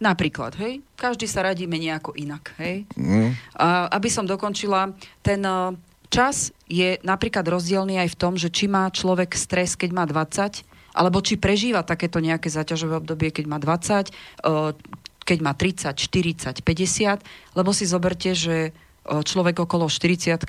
Napríklad, 0.00 0.56
hej, 0.56 0.80
každý 0.96 1.28
sa 1.28 1.44
radíme 1.44 1.76
nejako 1.76 2.16
inak, 2.16 2.56
hej. 2.56 2.88
Mm. 2.96 3.36
A, 3.52 3.84
aby 3.92 4.08
som 4.08 4.24
dokončila, 4.24 4.96
ten 5.20 5.44
e, 5.44 5.76
čas 6.08 6.56
je 6.64 6.96
napríklad 7.04 7.44
rozdielný 7.44 8.00
aj 8.00 8.16
v 8.16 8.18
tom, 8.18 8.32
že 8.40 8.48
či 8.48 8.64
má 8.64 8.88
človek 8.88 9.36
stres, 9.36 9.76
keď 9.76 9.90
má 9.92 10.04
20, 10.08 10.64
alebo 10.96 11.20
či 11.20 11.36
prežíva 11.36 11.84
takéto 11.84 12.16
nejaké 12.16 12.48
zaťažové 12.48 12.96
obdobie, 12.96 13.28
keď 13.28 13.44
má 13.44 13.60
20, 13.60 14.08
e, 14.08 14.12
keď 15.20 15.38
má 15.44 15.52
30, 15.52 15.92
40, 15.92 16.64
50, 16.64 17.60
lebo 17.60 17.70
si 17.76 17.84
zoberte, 17.84 18.32
že 18.32 18.56
e, 18.56 18.70
človek 19.04 19.68
okolo 19.68 19.84
40 19.84 20.40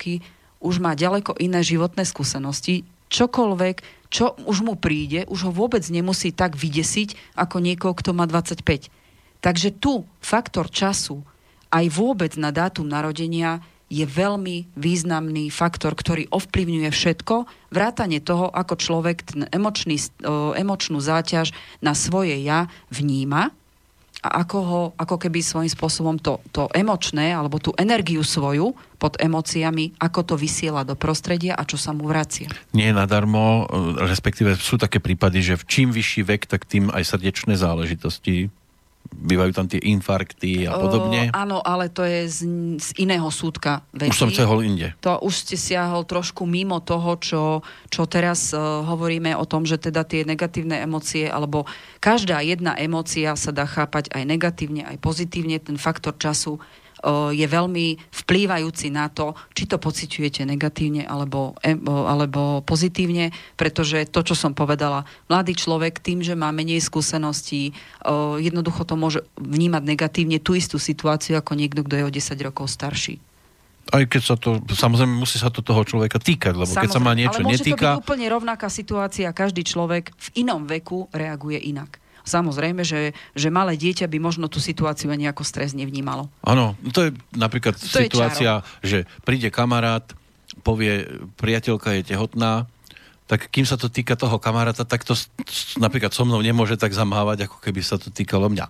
už 0.64 0.74
má 0.80 0.96
ďaleko 0.96 1.36
iné 1.36 1.60
životné 1.60 2.08
skúsenosti, 2.08 2.88
čokoľvek, 3.12 4.08
čo 4.08 4.32
už 4.48 4.64
mu 4.64 4.80
príde, 4.80 5.28
už 5.28 5.44
ho 5.44 5.52
vôbec 5.52 5.84
nemusí 5.92 6.32
tak 6.32 6.56
vydesiť 6.56 7.36
ako 7.36 7.60
niekoho, 7.60 7.92
kto 7.92 8.16
má 8.16 8.24
25 8.24 9.01
Takže 9.42 9.74
tu 9.74 10.06
faktor 10.22 10.70
času 10.70 11.26
aj 11.74 11.84
vôbec 11.90 12.32
na 12.38 12.54
dátum 12.54 12.86
narodenia 12.86 13.58
je 13.92 14.08
veľmi 14.08 14.72
významný 14.72 15.52
faktor, 15.52 15.92
ktorý 15.92 16.24
ovplyvňuje 16.32 16.88
všetko, 16.88 17.44
vrátanie 17.68 18.24
toho, 18.24 18.48
ako 18.48 18.80
človek 18.80 19.20
ten 19.20 19.44
emočný, 19.52 20.00
emočnú 20.56 20.96
záťaž 20.96 21.52
na 21.84 21.92
svoje 21.92 22.40
ja 22.40 22.72
vníma 22.88 23.52
a 24.22 24.28
ako 24.46 24.58
ho, 24.62 24.82
ako 24.96 25.18
keby 25.18 25.42
svojím 25.42 25.68
spôsobom 25.68 26.16
to, 26.16 26.38
to 26.54 26.70
emočné, 26.72 27.34
alebo 27.34 27.58
tú 27.58 27.74
energiu 27.74 28.22
svoju 28.22 28.70
pod 28.96 29.18
emóciami, 29.18 29.98
ako 29.98 30.20
to 30.24 30.34
vysiela 30.38 30.86
do 30.86 30.94
prostredia 30.94 31.58
a 31.58 31.66
čo 31.66 31.74
sa 31.74 31.90
mu 31.90 32.06
vracia. 32.06 32.46
Nie 32.70 32.94
nadarmo, 32.94 33.66
respektíve 33.98 34.54
sú 34.56 34.78
také 34.78 35.02
prípady, 35.02 35.42
že 35.42 35.58
čím 35.66 35.90
vyšší 35.90 36.22
vek, 36.22 36.42
tak 36.46 36.70
tým 36.70 36.88
aj 36.94 37.02
srdečné 37.02 37.58
záležitosti 37.58 38.48
bývajú 39.12 39.52
tam 39.54 39.66
tie 39.70 39.78
infarkty 39.78 40.66
a 40.66 40.78
podobne. 40.78 41.30
O, 41.30 41.36
áno, 41.36 41.58
ale 41.62 41.92
to 41.92 42.02
je 42.02 42.26
z, 42.26 42.38
z 42.80 42.88
iného 42.98 43.28
súdka 43.30 43.86
veci. 43.94 44.10
Už 44.10 44.18
som 44.18 44.32
cehol 44.34 44.66
inde. 44.66 44.96
To 45.04 45.20
už 45.22 45.46
ste 45.46 45.56
siahol 45.58 46.02
trošku 46.08 46.42
mimo 46.48 46.82
toho, 46.82 47.18
čo, 47.22 47.42
čo 47.92 48.02
teraz 48.10 48.50
uh, 48.50 48.82
hovoríme 48.82 49.36
o 49.38 49.44
tom, 49.46 49.62
že 49.62 49.78
teda 49.78 50.02
tie 50.02 50.26
negatívne 50.26 50.82
emócie, 50.82 51.30
alebo 51.30 51.68
každá 52.02 52.42
jedna 52.42 52.74
emócia 52.74 53.36
sa 53.38 53.54
dá 53.54 53.68
chápať 53.68 54.10
aj 54.10 54.22
negatívne, 54.26 54.82
aj 54.88 54.98
pozitívne. 54.98 55.62
Ten 55.62 55.78
faktor 55.78 56.18
času 56.18 56.58
je 57.34 57.46
veľmi 57.50 57.98
vplývajúci 58.14 58.94
na 58.94 59.10
to, 59.10 59.34
či 59.58 59.66
to 59.66 59.82
pociťujete 59.82 60.46
negatívne 60.46 61.02
alebo, 61.02 61.58
alebo 61.86 62.62
pozitívne, 62.62 63.34
pretože 63.58 64.06
to, 64.06 64.22
čo 64.22 64.38
som 64.38 64.54
povedala, 64.54 65.02
mladý 65.26 65.58
človek 65.58 65.98
tým, 65.98 66.22
že 66.22 66.38
má 66.38 66.54
menej 66.54 66.78
skúseností, 66.78 67.74
jednoducho 68.38 68.86
to 68.86 68.94
môže 68.94 69.26
vnímať 69.34 69.82
negatívne 69.82 70.38
tú 70.38 70.54
istú 70.54 70.78
situáciu 70.78 71.42
ako 71.42 71.58
niekto, 71.58 71.82
kto 71.82 71.94
je 71.98 72.06
o 72.06 72.14
10 72.14 72.46
rokov 72.46 72.70
starší. 72.70 73.18
Aj 73.90 74.06
keď 74.06 74.22
sa 74.22 74.38
to, 74.38 74.62
samozrejme 74.70 75.10
musí 75.10 75.42
sa 75.42 75.50
to 75.50 75.58
toho 75.58 75.82
človeka 75.82 76.22
týkať, 76.22 76.54
lebo 76.54 76.70
samozrejme, 76.70 76.86
keď 76.86 76.94
sa 76.94 77.02
má 77.02 77.12
niečo 77.18 77.42
ale 77.42 77.46
môže 77.50 77.66
netýka... 77.66 77.76
to 77.76 77.98
byť 77.98 78.04
úplne 78.06 78.26
rovnaká 78.30 78.70
situácia, 78.70 79.26
každý 79.34 79.66
človek 79.66 80.14
v 80.14 80.46
inom 80.46 80.70
veku 80.70 81.10
reaguje 81.10 81.58
inak. 81.58 81.98
Samozrejme, 82.22 82.86
že, 82.86 83.16
že 83.34 83.48
malé 83.50 83.74
dieťa 83.74 84.06
by 84.06 84.18
možno 84.22 84.46
tú 84.46 84.62
situáciu 84.62 85.10
nejako 85.12 85.42
stres 85.42 85.74
nevnímalo. 85.74 86.30
Áno, 86.46 86.78
to 86.94 87.08
je 87.08 87.10
napríklad 87.34 87.74
to 87.76 87.86
situácia, 87.86 88.62
je 88.82 88.86
že 88.86 88.98
príde 89.26 89.50
kamarát, 89.50 90.06
povie, 90.62 91.06
priateľka 91.40 91.96
je 91.98 92.14
tehotná, 92.14 92.66
tak 93.30 93.48
kým 93.48 93.64
sa 93.64 93.80
to 93.80 93.88
týka 93.88 94.12
toho 94.12 94.36
kamaráta, 94.36 94.84
tak 94.84 95.08
to 95.08 95.16
napríklad 95.80 96.12
so 96.12 96.28
mnou 96.28 96.44
nemôže 96.44 96.76
tak 96.76 96.92
zamávať, 96.92 97.48
ako 97.48 97.64
keby 97.64 97.80
sa 97.80 97.96
to 97.96 98.12
týkalo 98.12 98.52
mňa. 98.52 98.68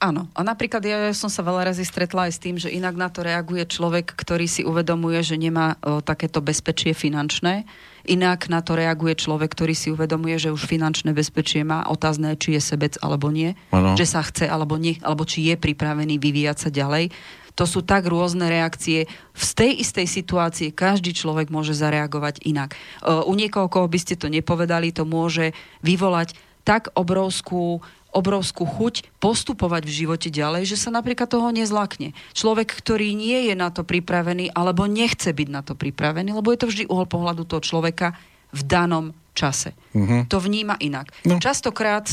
Áno. 0.00 0.32
A 0.32 0.40
napríklad 0.40 0.80
ja 0.80 1.12
som 1.12 1.28
sa 1.28 1.44
veľa 1.44 1.68
razy 1.68 1.84
stretla 1.84 2.24
aj 2.24 2.32
s 2.32 2.40
tým, 2.40 2.56
že 2.56 2.72
inak 2.72 2.96
na 2.96 3.12
to 3.12 3.20
reaguje 3.20 3.68
človek, 3.68 4.16
ktorý 4.16 4.48
si 4.48 4.64
uvedomuje, 4.64 5.20
že 5.20 5.36
nemá 5.36 5.76
o, 5.76 6.00
takéto 6.00 6.40
bezpečie 6.40 6.96
finančné. 6.96 7.68
Inak 8.08 8.48
na 8.48 8.64
to 8.64 8.80
reaguje 8.80 9.20
človek, 9.20 9.52
ktorý 9.52 9.76
si 9.76 9.92
uvedomuje, 9.92 10.40
že 10.40 10.56
už 10.56 10.64
finančné 10.64 11.12
bezpečie 11.12 11.68
má. 11.68 11.84
Otázne, 11.84 12.32
či 12.40 12.56
je 12.56 12.64
sebec 12.64 12.96
alebo 13.04 13.28
nie. 13.28 13.52
Ano. 13.76 13.92
Že 13.92 14.06
sa 14.08 14.24
chce 14.24 14.48
alebo 14.48 14.80
nie, 14.80 14.96
alebo 15.04 15.28
či 15.28 15.52
je 15.52 15.60
pripravený 15.60 16.16
vyvíjať 16.16 16.56
sa 16.56 16.70
ďalej. 16.72 17.12
To 17.60 17.68
sú 17.68 17.84
tak 17.84 18.08
rôzne 18.08 18.48
reakcie. 18.48 19.04
V 19.36 19.42
tej 19.52 19.84
istej 19.84 20.08
situácii 20.08 20.72
každý 20.72 21.12
človek 21.12 21.52
môže 21.52 21.76
zareagovať 21.76 22.40
inak. 22.48 22.72
U 23.04 23.36
niekoho, 23.36 23.68
koho 23.68 23.84
by 23.84 24.00
ste 24.00 24.16
to 24.16 24.32
nepovedali, 24.32 24.96
to 24.96 25.04
môže 25.04 25.52
vyvolať 25.84 26.32
tak 26.64 26.88
obrovskú 26.96 27.84
obrovskú 28.10 28.66
chuť 28.66 29.22
postupovať 29.22 29.86
v 29.86 29.96
živote 30.04 30.28
ďalej, 30.28 30.66
že 30.66 30.76
sa 30.76 30.90
napríklad 30.90 31.30
toho 31.30 31.48
nezlakne. 31.54 32.12
Človek, 32.34 32.74
ktorý 32.74 33.14
nie 33.14 33.50
je 33.50 33.54
na 33.54 33.70
to 33.70 33.86
pripravený 33.86 34.50
alebo 34.50 34.90
nechce 34.90 35.30
byť 35.30 35.48
na 35.48 35.62
to 35.62 35.78
pripravený, 35.78 36.34
lebo 36.34 36.50
je 36.50 36.60
to 36.60 36.70
vždy 36.70 36.84
uhol 36.90 37.06
pohľadu 37.06 37.46
toho 37.46 37.62
človeka 37.62 38.18
v 38.50 38.62
danom 38.66 39.14
čase. 39.30 39.78
Uh-huh. 39.94 40.26
To 40.26 40.42
vníma 40.42 40.74
inak. 40.82 41.14
No. 41.22 41.38
Častokrát 41.38 42.10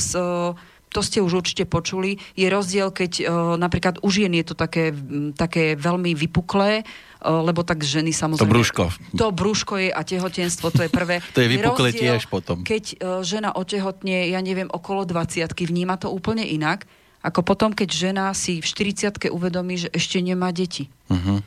to 0.97 1.05
ste 1.05 1.21
už 1.21 1.45
určite 1.45 1.69
počuli, 1.69 2.17
je 2.33 2.49
rozdiel, 2.49 2.89
keď 2.89 3.29
napríklad 3.61 4.01
u 4.01 4.09
žien 4.09 4.33
je 4.33 4.45
to 4.49 4.55
také, 4.57 4.89
také 5.37 5.77
veľmi 5.77 6.17
vypuklé, 6.17 6.81
lebo 7.21 7.61
tak 7.61 7.85
ženy 7.85 8.09
samozrejme... 8.09 8.49
To 8.49 8.49
brúško. 8.49 8.83
To 9.13 9.25
brúško 9.29 9.73
je 9.77 9.89
a 9.93 10.01
tehotenstvo, 10.01 10.73
to 10.73 10.81
je 10.85 10.89
prvé. 10.89 11.21
to 11.37 11.45
je 11.45 11.49
vypuklé 11.53 11.93
tiež 11.93 12.25
potom. 12.25 12.65
Keď 12.65 12.97
žena 13.21 13.53
otehotne, 13.53 14.25
ja 14.33 14.41
neviem, 14.41 14.65
okolo 14.73 15.05
20 15.05 15.53
vníma 15.53 16.01
to 16.01 16.09
úplne 16.09 16.41
inak, 16.41 16.89
ako 17.21 17.45
potom, 17.45 17.77
keď 17.77 17.89
žena 17.93 18.25
si 18.33 18.57
v 18.57 18.65
40 18.65 19.29
uvedomí, 19.29 19.77
že 19.85 19.89
ešte 19.93 20.17
nemá 20.21 20.49
deti. 20.49 20.89
Uh-huh. 21.11 21.43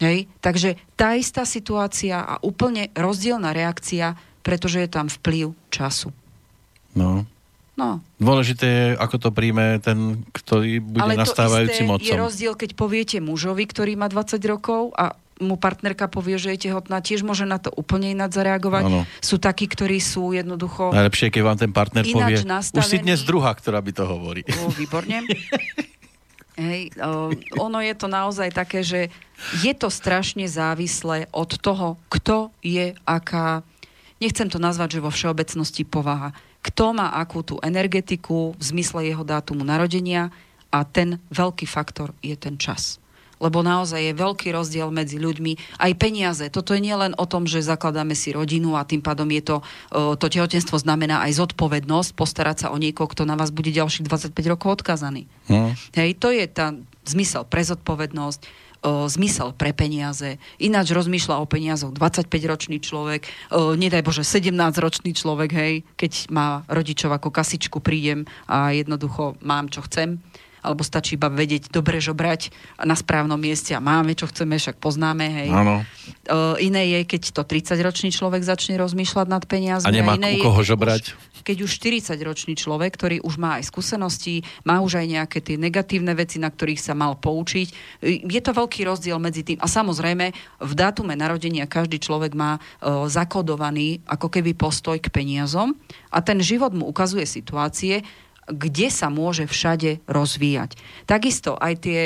Hej? 0.00 0.26
Takže 0.40 0.80
tá 0.96 1.14
istá 1.14 1.44
situácia 1.44 2.20
a 2.24 2.34
úplne 2.40 2.88
rozdielna 2.96 3.52
reakcia, 3.52 4.16
pretože 4.40 4.80
je 4.80 4.88
tam 4.90 5.06
vplyv 5.06 5.52
času. 5.68 6.10
No. 6.96 7.28
No. 7.80 8.04
Dôležité 8.20 8.66
je, 8.68 8.86
ako 9.00 9.16
to 9.16 9.28
príjme 9.32 9.80
ten, 9.80 10.20
ktorý 10.36 10.84
bude 10.84 11.00
Ale 11.00 11.16
nastávajúcim 11.16 11.88
otcom. 11.88 12.04
je 12.04 12.12
rozdiel, 12.12 12.52
keď 12.52 12.76
poviete 12.76 13.16
mužovi, 13.24 13.64
ktorý 13.64 13.96
má 13.96 14.12
20 14.12 14.36
rokov 14.44 14.92
a 15.00 15.16
mu 15.40 15.56
partnerka 15.56 16.04
povie, 16.12 16.36
že 16.36 16.52
je 16.52 16.68
tehotná, 16.68 17.00
tiež 17.00 17.24
môže 17.24 17.48
na 17.48 17.56
to 17.56 17.72
úplne 17.72 18.12
ináč 18.12 18.36
zareagovať. 18.36 18.84
Ano. 18.84 19.08
Sú 19.24 19.40
takí, 19.40 19.64
ktorí 19.64 19.96
sú 19.96 20.36
jednoducho... 20.36 20.92
Najlepšie, 20.92 21.32
keď 21.32 21.42
vám 21.42 21.56
ten 21.56 21.72
partner 21.72 22.04
povie, 22.04 22.44
nastavený. 22.44 22.84
už 22.84 22.86
si 22.92 22.98
dnes 23.00 23.24
druhá, 23.24 23.56
ktorá 23.56 23.80
by 23.80 23.92
to 23.96 24.04
hovorí. 24.04 24.44
O, 24.44 24.68
výborne. 24.76 25.24
Hej, 26.60 26.92
o, 27.00 27.32
ono 27.56 27.80
je 27.80 27.94
to 27.96 28.04
naozaj 28.12 28.52
také, 28.52 28.84
že 28.84 29.08
je 29.64 29.72
to 29.72 29.88
strašne 29.88 30.44
závislé 30.44 31.32
od 31.32 31.56
toho, 31.56 31.96
kto 32.12 32.52
je 32.60 32.92
aká, 33.08 33.64
nechcem 34.20 34.52
to 34.52 34.60
nazvať, 34.60 35.00
že 35.00 35.04
vo 35.08 35.08
všeobecnosti 35.08 35.88
povaha 35.88 36.36
kto 36.60 36.92
má 36.92 37.16
akú 37.16 37.40
tú 37.40 37.56
energetiku 37.64 38.52
v 38.56 38.62
zmysle 38.62 39.08
jeho 39.08 39.24
dátumu 39.24 39.64
narodenia 39.64 40.28
a 40.68 40.84
ten 40.84 41.18
veľký 41.32 41.64
faktor 41.66 42.12
je 42.20 42.36
ten 42.36 42.60
čas. 42.60 43.00
Lebo 43.40 43.64
naozaj 43.64 44.12
je 44.12 44.20
veľký 44.20 44.52
rozdiel 44.52 44.92
medzi 44.92 45.16
ľuďmi. 45.16 45.80
Aj 45.80 45.88
peniaze. 45.96 46.44
Toto 46.52 46.76
je 46.76 46.84
nielen 46.84 47.16
o 47.16 47.24
tom, 47.24 47.48
že 47.48 47.64
zakladáme 47.64 48.12
si 48.12 48.36
rodinu 48.36 48.76
a 48.76 48.84
tým 48.84 49.00
pádom 49.00 49.24
je 49.32 49.40
to, 49.40 49.56
to 50.20 50.26
tehotenstvo 50.28 50.76
znamená 50.76 51.24
aj 51.24 51.40
zodpovednosť 51.40 52.12
postarať 52.12 52.56
sa 52.60 52.66
o 52.68 52.76
niekoho, 52.76 53.08
kto 53.08 53.24
na 53.24 53.40
vás 53.40 53.48
bude 53.48 53.72
ďalších 53.72 54.04
25 54.04 54.36
rokov 54.44 54.84
odkazaný. 54.84 55.24
Hmm. 55.48 55.72
Hej, 55.96 56.20
to 56.20 56.28
je 56.28 56.44
tá 56.52 56.76
zmysel 57.08 57.48
pre 57.48 57.64
zodpovednosť 57.64 58.44
o, 58.82 59.06
zmysel 59.08 59.52
pre 59.56 59.72
peniaze. 59.72 60.40
Ináč 60.60 60.92
rozmýšľa 60.92 61.40
o 61.40 61.46
peniazoch 61.48 61.92
25-ročný 61.92 62.80
človek, 62.80 63.28
o, 63.52 63.76
nedaj 63.76 64.04
Bože 64.04 64.24
17-ročný 64.24 65.12
človek, 65.16 65.50
hej, 65.52 65.74
keď 65.96 66.12
má 66.32 66.66
rodičov 66.68 67.12
ako 67.12 67.28
kasičku, 67.32 67.78
prídem 67.80 68.28
a 68.48 68.72
jednoducho 68.72 69.36
mám, 69.44 69.68
čo 69.68 69.84
chcem 69.84 70.20
alebo 70.60 70.84
stačí 70.84 71.16
iba 71.16 71.32
vedieť 71.32 71.72
dobre 71.72 71.98
žobrať 71.98 72.52
na 72.84 72.94
správnom 72.96 73.40
mieste 73.40 73.72
a 73.72 73.80
máme, 73.80 74.12
čo 74.16 74.28
chceme, 74.28 74.60
však 74.60 74.76
poznáme, 74.80 75.26
hej. 75.26 75.50
Áno. 75.52 75.82
Uh, 76.28 76.56
iné 76.60 76.98
je, 76.98 77.00
keď 77.06 77.22
to 77.34 77.42
30-ročný 77.44 78.12
človek 78.12 78.44
začne 78.44 78.76
rozmýšľať 78.76 79.26
nad 79.28 79.44
peniazmi. 79.48 79.88
A 79.88 79.94
nemá 79.94 80.14
a 80.14 80.20
iné 80.20 80.40
u 80.40 80.44
koho 80.44 80.60
je, 80.60 80.70
žobrať. 80.72 81.02
Už, 81.16 81.40
keď 81.40 81.56
už 81.64 81.70
40-ročný 81.80 82.54
človek, 82.54 82.92
ktorý 82.94 83.16
už 83.24 83.40
má 83.40 83.56
aj 83.56 83.72
skúsenosti, 83.72 84.44
má 84.62 84.84
už 84.84 85.00
aj 85.00 85.06
nejaké 85.08 85.38
tie 85.40 85.56
negatívne 85.56 86.12
veci, 86.12 86.36
na 86.36 86.52
ktorých 86.52 86.80
sa 86.80 86.92
mal 86.92 87.16
poučiť. 87.16 87.98
Je 88.04 88.40
to 88.44 88.52
veľký 88.52 88.84
rozdiel 88.84 89.16
medzi 89.16 89.42
tým. 89.46 89.58
A 89.62 89.66
samozrejme, 89.66 90.32
v 90.60 90.72
dátume 90.76 91.16
narodenia 91.16 91.64
každý 91.64 91.96
človek 91.96 92.36
má 92.36 92.60
uh, 92.60 93.08
zakodovaný 93.08 94.04
ako 94.04 94.28
keby 94.28 94.52
postoj 94.52 95.00
k 95.00 95.08
peniazom 95.08 95.72
a 96.12 96.20
ten 96.20 96.42
život 96.42 96.74
mu 96.76 96.90
ukazuje 96.90 97.24
situácie, 97.24 98.04
kde 98.52 98.90
sa 98.90 99.08
môže 99.08 99.46
všade 99.46 100.02
rozvíjať. 100.10 100.76
Takisto 101.06 101.56
aj 101.56 101.74
tie 101.80 102.00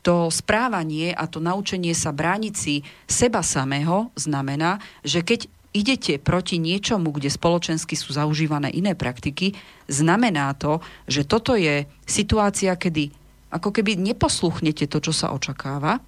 to 0.00 0.32
správanie 0.32 1.12
a 1.12 1.28
to 1.28 1.44
naučenie 1.44 1.92
sa 1.92 2.08
brániť 2.10 2.54
si 2.56 2.80
seba 3.04 3.44
samého 3.44 4.08
znamená, 4.16 4.80
že 5.04 5.20
keď 5.20 5.44
idete 5.70 6.18
proti 6.18 6.58
niečomu, 6.58 7.14
kde 7.14 7.30
spoločensky 7.30 7.94
sú 7.94 8.16
zaužívané 8.16 8.72
iné 8.74 8.98
praktiky, 8.98 9.54
znamená 9.86 10.56
to, 10.58 10.82
že 11.06 11.28
toto 11.28 11.54
je 11.54 11.86
situácia, 12.08 12.74
kedy 12.74 13.14
ako 13.50 13.70
keby 13.70 13.98
neposluchnete 13.98 14.86
to, 14.90 14.98
čo 14.98 15.12
sa 15.14 15.30
očakáva. 15.34 16.02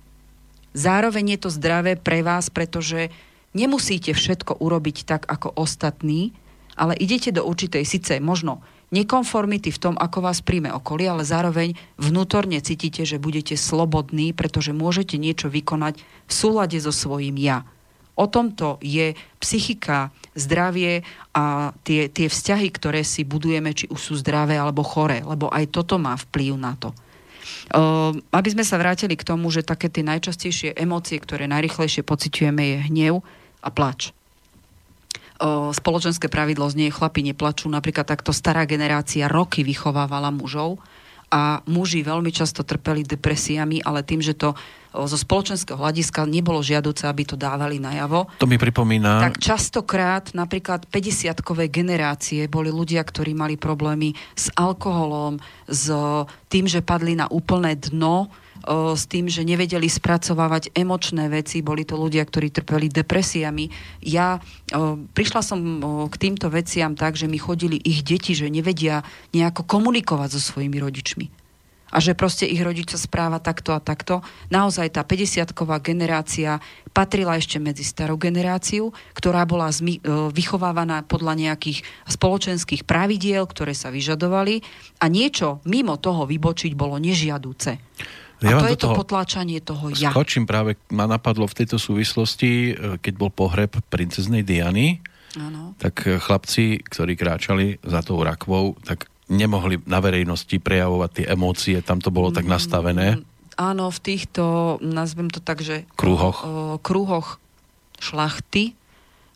Zároveň 0.73 1.37
je 1.37 1.39
to 1.47 1.51
zdravé 1.53 2.01
pre 2.01 2.25
vás, 2.25 2.49
pretože 2.49 3.13
nemusíte 3.53 4.17
všetko 4.17 4.63
urobiť 4.63 5.05
tak 5.05 5.23
ako 5.29 5.53
ostatní, 5.59 6.33
ale 6.75 6.97
idete 6.97 7.31
do 7.31 7.45
určitej, 7.45 7.85
síce 7.85 8.17
možno 8.19 8.65
nekonformity 8.93 9.73
v 9.73 9.81
tom, 9.81 9.95
ako 9.97 10.23
vás 10.23 10.45
príjme 10.45 10.71
okolie, 10.71 11.09
ale 11.09 11.25
zároveň 11.25 11.75
vnútorne 11.97 12.61
cítite, 12.61 13.03
že 13.09 13.19
budete 13.19 13.57
slobodní, 13.57 14.37
pretože 14.37 14.77
môžete 14.77 15.17
niečo 15.17 15.49
vykonať 15.49 15.99
v 16.29 16.33
súlade 16.33 16.79
so 16.79 16.93
svojím 16.93 17.41
ja. 17.41 17.65
O 18.13 18.29
tomto 18.29 18.77
je 18.85 19.17
psychika, 19.41 20.13
zdravie 20.37 21.01
a 21.33 21.73
tie, 21.81 22.13
tie 22.13 22.29
vzťahy, 22.29 22.69
ktoré 22.69 23.01
si 23.09 23.25
budujeme, 23.25 23.73
či 23.73 23.89
už 23.89 23.99
sú 23.99 24.15
zdravé 24.21 24.61
alebo 24.61 24.85
choré, 24.85 25.25
lebo 25.25 25.49
aj 25.49 25.73
toto 25.73 25.97
má 25.97 26.13
vplyv 26.29 26.55
na 26.61 26.77
to. 26.77 26.93
Uh, 27.73 28.13
aby 28.37 28.49
sme 28.53 28.63
sa 28.69 28.77
vrátili 28.77 29.17
k 29.17 29.27
tomu, 29.27 29.49
že 29.49 29.65
také 29.65 29.89
tie 29.89 30.05
najčastejšie 30.05 30.77
emócie, 30.77 31.17
ktoré 31.17 31.49
najrychlejšie 31.49 32.05
pociťujeme, 32.05 32.63
je 32.63 32.77
hnev 32.93 33.15
a 33.65 33.69
plač 33.73 34.13
spoločenské 35.75 36.31
pravidlo 36.31 36.71
znie, 36.71 36.95
chlapi 36.95 37.27
neplačú. 37.27 37.67
Napríklad 37.67 38.07
takto 38.07 38.31
stará 38.31 38.63
generácia 38.63 39.27
roky 39.27 39.67
vychovávala 39.67 40.31
mužov 40.31 40.79
a 41.33 41.65
muži 41.65 42.05
veľmi 42.05 42.29
často 42.29 42.61
trpeli 42.61 43.03
depresiami, 43.09 43.83
ale 43.83 44.07
tým, 44.07 44.21
že 44.21 44.37
to 44.37 44.53
zo 44.93 45.17
spoločenského 45.17 45.81
hľadiska 45.81 46.29
nebolo 46.29 46.61
žiaduce, 46.61 47.09
aby 47.09 47.25
to 47.25 47.41
dávali 47.41 47.81
najavo. 47.81 48.29
To 48.37 48.45
mi 48.45 48.61
pripomína. 48.61 49.25
Tak 49.25 49.41
častokrát 49.41 50.37
napríklad 50.37 50.85
50-kové 50.93 51.73
generácie 51.73 52.45
boli 52.53 52.69
ľudia, 52.69 53.01
ktorí 53.01 53.33
mali 53.33 53.57
problémy 53.57 54.13
s 54.37 54.53
alkoholom, 54.53 55.41
s 55.65 55.89
tým, 56.53 56.69
že 56.69 56.85
padli 56.85 57.17
na 57.17 57.25
úplné 57.33 57.81
dno 57.81 58.29
s 58.69 59.05
tým, 59.11 59.27
že 59.27 59.43
nevedeli 59.47 59.91
spracovávať 59.91 60.73
emočné 60.73 61.29
veci, 61.29 61.61
boli 61.61 61.83
to 61.83 61.99
ľudia, 61.99 62.23
ktorí 62.23 62.55
trpeli 62.55 62.89
depresiami. 62.89 63.69
Ja 64.07 64.39
o, 64.39 64.99
prišla 65.13 65.41
som 65.43 65.59
o, 65.59 66.07
k 66.07 66.15
týmto 66.17 66.49
veciam 66.49 66.95
tak, 66.95 67.19
že 67.19 67.27
mi 67.27 67.39
chodili 67.39 67.79
ich 67.83 68.07
deti, 68.07 68.33
že 68.33 68.51
nevedia 68.51 69.03
nejako 69.35 69.67
komunikovať 69.67 70.39
so 70.39 70.41
svojimi 70.41 70.79
rodičmi 70.79 71.43
a 71.93 72.01
že 72.01 72.17
proste 72.17 72.49
ich 72.49 72.65
rodič 72.65 72.89
sa 72.89 72.97
správa 72.97 73.37
takto 73.37 73.77
a 73.77 73.85
takto. 73.85 74.25
Naozaj 74.49 74.97
tá 74.97 75.05
50-ková 75.05 75.85
generácia 75.85 76.57
patrila 76.97 77.37
ešte 77.37 77.61
medzi 77.61 77.85
starú 77.85 78.17
generáciu, 78.17 78.97
ktorá 79.13 79.45
bola 79.45 79.69
zmi- 79.69 80.01
vychovávaná 80.33 81.05
podľa 81.05 81.37
nejakých 81.37 81.85
spoločenských 82.09 82.89
pravidiel, 82.89 83.45
ktoré 83.45 83.77
sa 83.77 83.93
vyžadovali 83.93 84.65
a 85.05 85.13
niečo 85.13 85.61
mimo 85.69 86.01
toho 86.01 86.25
vybočiť 86.25 86.73
bolo 86.73 86.97
nežiadúce. 86.97 87.77
Ja 88.43 88.59
a 88.59 88.63
to 88.63 88.67
je 88.67 88.79
to 88.79 88.91
potláčanie 88.93 89.63
toho 89.63 89.95
ja. 89.95 90.11
Skočím 90.11 90.45
práve, 90.45 90.75
ma 90.91 91.07
napadlo 91.07 91.47
v 91.47 91.55
tejto 91.63 91.79
súvislosti, 91.79 92.51
e, 92.51 92.99
keď 92.99 93.15
bol 93.15 93.31
pohreb 93.31 93.79
princeznej 93.87 94.43
Diany, 94.43 94.99
ano. 95.39 95.79
tak 95.79 96.03
e, 96.05 96.19
chlapci, 96.19 96.83
ktorí 96.83 97.15
kráčali 97.15 97.79
za 97.87 98.03
tou 98.03 98.19
rakvou, 98.19 98.75
tak 98.83 99.07
nemohli 99.31 99.81
na 99.87 100.03
verejnosti 100.03 100.59
prejavovať 100.59 101.11
tie 101.15 101.27
emócie, 101.31 101.77
tam 101.81 102.03
to 102.03 102.11
bolo 102.11 102.35
tak 102.35 102.45
mm, 102.45 102.53
nastavené. 102.53 103.07
Áno, 103.57 103.89
v 103.89 103.99
týchto, 104.03 104.77
nazvem 104.83 105.31
to 105.31 105.39
tak, 105.39 105.63
že... 105.63 105.87
Kruhoch. 105.95 106.43
O, 106.43 106.49
kruhoch 106.83 107.39
šlachty, 108.03 108.75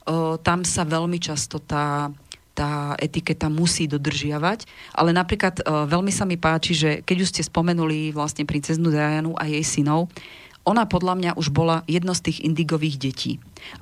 o, 0.05 0.37
tam 0.37 0.67
sa 0.67 0.83
veľmi 0.83 1.23
často 1.23 1.63
tá 1.63 2.11
tá 2.57 2.97
etiketa 2.97 3.53
musí 3.53 3.85
dodržiavať. 3.85 4.65
Ale 4.97 5.13
napríklad 5.13 5.61
uh, 5.61 5.85
veľmi 5.85 6.09
sa 6.09 6.25
mi 6.25 6.41
páči, 6.41 6.73
že 6.73 6.91
keď 7.05 7.17
už 7.21 7.31
ste 7.37 7.43
spomenuli 7.45 8.17
vlastne 8.17 8.49
princeznú 8.49 8.89
Dianu 8.89 9.37
a 9.37 9.45
jej 9.45 9.61
synov, 9.61 10.09
ona 10.67 10.83
podľa 10.83 11.15
mňa 11.15 11.31
už 11.39 11.55
bola 11.55 11.87
jedno 11.87 12.11
z 12.17 12.27
tých 12.27 12.39
indigových 12.43 12.97
detí. 12.99 13.33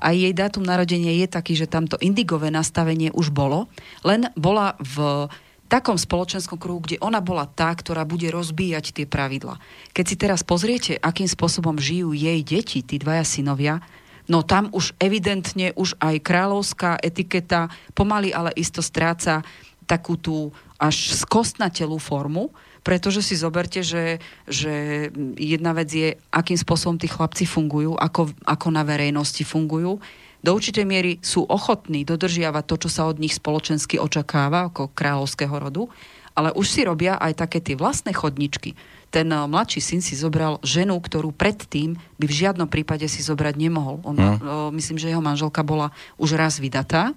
A 0.04 0.12
jej 0.12 0.36
dátum 0.36 0.60
narodenia 0.60 1.16
je 1.24 1.26
taký, 1.30 1.56
že 1.56 1.70
tamto 1.70 1.96
indigové 2.04 2.52
nastavenie 2.52 3.08
už 3.08 3.32
bolo, 3.32 3.72
len 4.04 4.28
bola 4.36 4.76
v 4.76 5.24
takom 5.64 5.96
spoločenskom 5.96 6.60
kruhu, 6.60 6.84
kde 6.84 7.00
ona 7.00 7.24
bola 7.24 7.48
tá, 7.48 7.72
ktorá 7.72 8.04
bude 8.04 8.28
rozbíjať 8.28 9.00
tie 9.00 9.06
pravidla. 9.08 9.56
Keď 9.96 10.04
si 10.04 10.16
teraz 10.20 10.44
pozriete, 10.44 11.00
akým 11.00 11.26
spôsobom 11.26 11.80
žijú 11.80 12.12
jej 12.12 12.44
deti, 12.44 12.84
tí 12.84 13.00
dvaja 13.00 13.24
synovia, 13.24 13.80
no 14.28 14.44
tam 14.44 14.72
už 14.72 14.96
evidentne 15.00 15.72
už 15.76 15.96
aj 16.00 16.20
kráľovská 16.24 17.00
etiketa 17.00 17.68
pomaly 17.92 18.32
ale 18.32 18.50
isto 18.56 18.80
stráca 18.80 19.44
takú 19.84 20.16
tú 20.16 20.50
až 20.80 21.16
skostnatelú 21.16 22.00
formu, 22.00 22.50
pretože 22.84 23.24
si 23.24 23.34
zoberte, 23.38 23.80
že, 23.80 24.20
že 24.44 25.08
jedna 25.40 25.72
vec 25.72 25.88
je, 25.88 26.08
akým 26.28 26.58
spôsobom 26.60 27.00
tí 27.00 27.08
chlapci 27.08 27.48
fungujú, 27.48 27.96
ako, 27.96 28.32
ako 28.44 28.68
na 28.68 28.84
verejnosti 28.84 29.40
fungujú. 29.44 30.00
Do 30.44 30.50
určitej 30.52 30.84
miery 30.84 31.12
sú 31.24 31.48
ochotní 31.48 32.04
dodržiavať 32.04 32.64
to, 32.68 32.76
čo 32.84 32.88
sa 32.92 33.08
od 33.08 33.16
nich 33.16 33.32
spoločensky 33.32 33.96
očakáva, 33.96 34.68
ako 34.68 34.92
kráľovského 34.92 35.56
rodu, 35.56 35.88
ale 36.36 36.52
už 36.52 36.66
si 36.68 36.84
robia 36.84 37.16
aj 37.16 37.48
také 37.48 37.64
tie 37.64 37.78
vlastné 37.78 38.12
chodničky 38.12 38.76
ten 39.14 39.30
eh, 39.30 39.38
mladší 39.46 39.78
syn 39.78 40.02
si 40.02 40.18
zobral 40.18 40.58
ženu, 40.66 40.98
ktorú 40.98 41.30
predtým 41.30 41.94
by 42.18 42.26
v 42.26 42.34
žiadnom 42.34 42.66
prípade 42.66 43.06
si 43.06 43.22
zobrať 43.22 43.54
nemohol. 43.54 44.02
On, 44.02 44.18
no. 44.18 44.74
myslím, 44.74 44.98
že 44.98 45.14
jeho 45.14 45.22
manželka 45.22 45.62
bola 45.62 45.94
už 46.18 46.34
raz 46.34 46.58
vydatá 46.58 47.14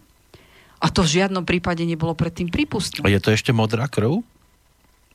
a 0.78 0.88
to 0.94 1.02
v 1.02 1.22
žiadnom 1.22 1.42
prípade 1.42 1.82
nebolo 1.82 2.14
predtým 2.14 2.54
prípustné. 2.54 3.02
A 3.02 3.10
je 3.10 3.18
to 3.18 3.34
ešte 3.34 3.50
modrá 3.50 3.90
krv? 3.90 4.22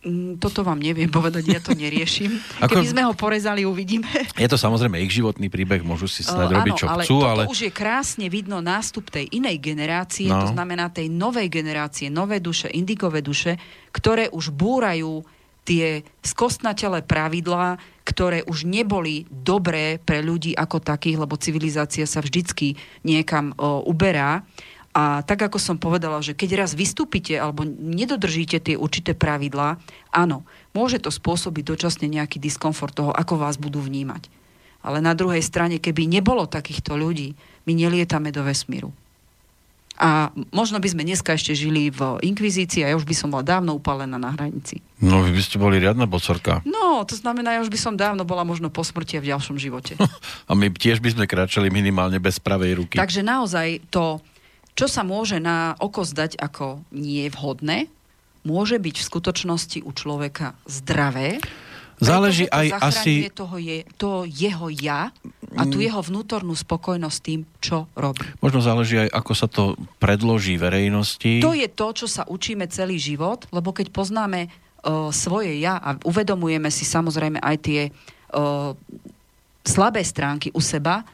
Mm, 0.02 0.42
toto 0.42 0.66
vám 0.66 0.82
neviem 0.82 1.06
povedať, 1.06 1.46
ja 1.46 1.60
to 1.62 1.78
neriešim. 1.78 2.34
Ako... 2.58 2.74
Keby 2.74 2.86
sme 2.90 3.02
ho 3.06 3.14
porezali, 3.14 3.62
uvidíme. 3.62 4.10
Je 4.34 4.50
to 4.50 4.58
samozrejme 4.58 4.98
ich 4.98 5.14
životný 5.14 5.46
príbeh, 5.46 5.86
môžu 5.86 6.10
si 6.10 6.26
snad 6.26 6.50
uh, 6.50 6.58
robiť, 6.58 6.74
čo 6.74 6.86
ale 6.90 7.02
chcú, 7.06 7.16
ale... 7.22 7.42
už 7.46 7.70
je 7.70 7.72
krásne 7.72 8.26
vidno 8.26 8.58
nástup 8.58 9.06
tej 9.06 9.30
inej 9.30 9.62
generácie, 9.62 10.26
no. 10.26 10.42
to 10.42 10.48
znamená 10.50 10.90
tej 10.90 11.06
novej 11.06 11.46
generácie, 11.46 12.10
nové 12.10 12.42
duše, 12.42 12.66
indigové 12.74 13.22
duše, 13.22 13.54
ktoré 13.94 14.26
už 14.34 14.50
búrajú 14.50 15.22
tie 15.62 16.02
skostnatele 16.26 17.06
pravidlá, 17.06 17.78
ktoré 18.02 18.42
už 18.46 18.66
neboli 18.66 19.30
dobré 19.30 20.02
pre 20.02 20.18
ľudí 20.18 20.58
ako 20.58 20.82
takých, 20.82 21.22
lebo 21.22 21.38
civilizácia 21.38 22.02
sa 22.06 22.18
vždycky 22.18 22.74
niekam 23.06 23.54
o, 23.54 23.86
uberá. 23.86 24.42
A 24.92 25.24
tak 25.24 25.40
ako 25.40 25.56
som 25.56 25.80
povedala, 25.80 26.20
že 26.20 26.36
keď 26.36 26.66
raz 26.66 26.76
vystúpite 26.76 27.32
alebo 27.38 27.64
nedodržíte 27.64 28.60
tie 28.60 28.76
určité 28.76 29.16
pravidlá, 29.16 29.80
áno, 30.12 30.44
môže 30.76 31.00
to 31.00 31.08
spôsobiť 31.08 31.64
dočasne 31.64 32.12
nejaký 32.12 32.36
diskomfort 32.36 32.92
toho, 32.92 33.10
ako 33.14 33.40
vás 33.40 33.56
budú 33.56 33.80
vnímať. 33.80 34.28
Ale 34.82 34.98
na 34.98 35.14
druhej 35.14 35.40
strane, 35.40 35.78
keby 35.78 36.10
nebolo 36.10 36.44
takýchto 36.44 36.98
ľudí, 36.98 37.38
my 37.64 37.72
nelietame 37.72 38.34
do 38.34 38.42
vesmíru. 38.42 38.92
A 40.02 40.34
možno 40.50 40.82
by 40.82 40.90
sme 40.90 41.06
dneska 41.06 41.38
ešte 41.38 41.54
žili 41.54 41.86
v 41.94 42.18
inkvizícii 42.26 42.82
a 42.82 42.90
ja 42.90 42.98
už 42.98 43.06
by 43.06 43.14
som 43.14 43.30
bola 43.30 43.46
dávno 43.46 43.78
upálená 43.78 44.18
na 44.18 44.34
hranici. 44.34 44.82
No, 44.98 45.22
vy 45.22 45.30
by 45.30 45.42
ste 45.46 45.62
boli 45.62 45.78
riadna 45.78 46.10
bocorka. 46.10 46.58
No, 46.66 47.06
to 47.06 47.14
znamená, 47.14 47.54
ja 47.54 47.62
už 47.62 47.70
by 47.70 47.78
som 47.78 47.94
dávno 47.94 48.26
bola 48.26 48.42
možno 48.42 48.66
po 48.66 48.82
smrti 48.82 49.18
a 49.18 49.22
v 49.22 49.30
ďalšom 49.30 49.62
živote. 49.62 49.94
a 50.50 50.52
my 50.58 50.74
tiež 50.74 50.98
by 50.98 51.14
sme 51.14 51.30
kráčali 51.30 51.70
minimálne 51.70 52.18
bez 52.18 52.42
pravej 52.42 52.82
ruky. 52.82 52.98
Takže 52.98 53.22
naozaj 53.22 53.78
to, 53.94 54.18
čo 54.74 54.90
sa 54.90 55.06
môže 55.06 55.38
na 55.38 55.78
oko 55.78 56.02
zdať 56.02 56.34
ako 56.42 56.82
nie 56.90 57.30
vhodné, 57.30 57.86
môže 58.42 58.82
byť 58.82 58.96
v 58.98 59.06
skutočnosti 59.06 59.78
u 59.86 59.90
človeka 59.94 60.58
zdravé 60.66 61.38
Záleží 62.02 62.44
aj 62.50 62.66
asi... 62.82 63.30
Toho 63.30 63.56
je, 63.56 63.86
to 63.94 64.26
jeho 64.26 64.66
ja 64.74 65.14
a 65.54 65.62
tu 65.68 65.78
mm. 65.78 65.84
jeho 65.86 66.00
vnútornú 66.02 66.52
spokojnosť 66.56 67.18
tým, 67.22 67.40
čo 67.62 67.86
robí. 67.94 68.24
Možno 68.42 68.58
záleží 68.64 68.98
aj, 68.98 69.08
ako 69.12 69.32
sa 69.32 69.46
to 69.46 69.78
predloží 70.02 70.58
verejnosti. 70.58 71.38
To 71.44 71.54
je 71.54 71.68
to, 71.70 71.86
čo 71.94 72.06
sa 72.10 72.26
učíme 72.26 72.66
celý 72.66 72.98
život, 72.98 73.46
lebo 73.54 73.70
keď 73.70 73.94
poznáme 73.94 74.48
uh, 74.48 75.12
svoje 75.14 75.60
ja 75.60 75.78
a 75.78 75.94
uvedomujeme 76.02 76.72
si 76.72 76.82
samozrejme 76.88 77.38
aj 77.38 77.56
tie 77.62 77.80
uh, 77.88 78.72
slabé 79.62 80.02
stránky 80.02 80.50
u 80.56 80.60
seba 80.60 81.06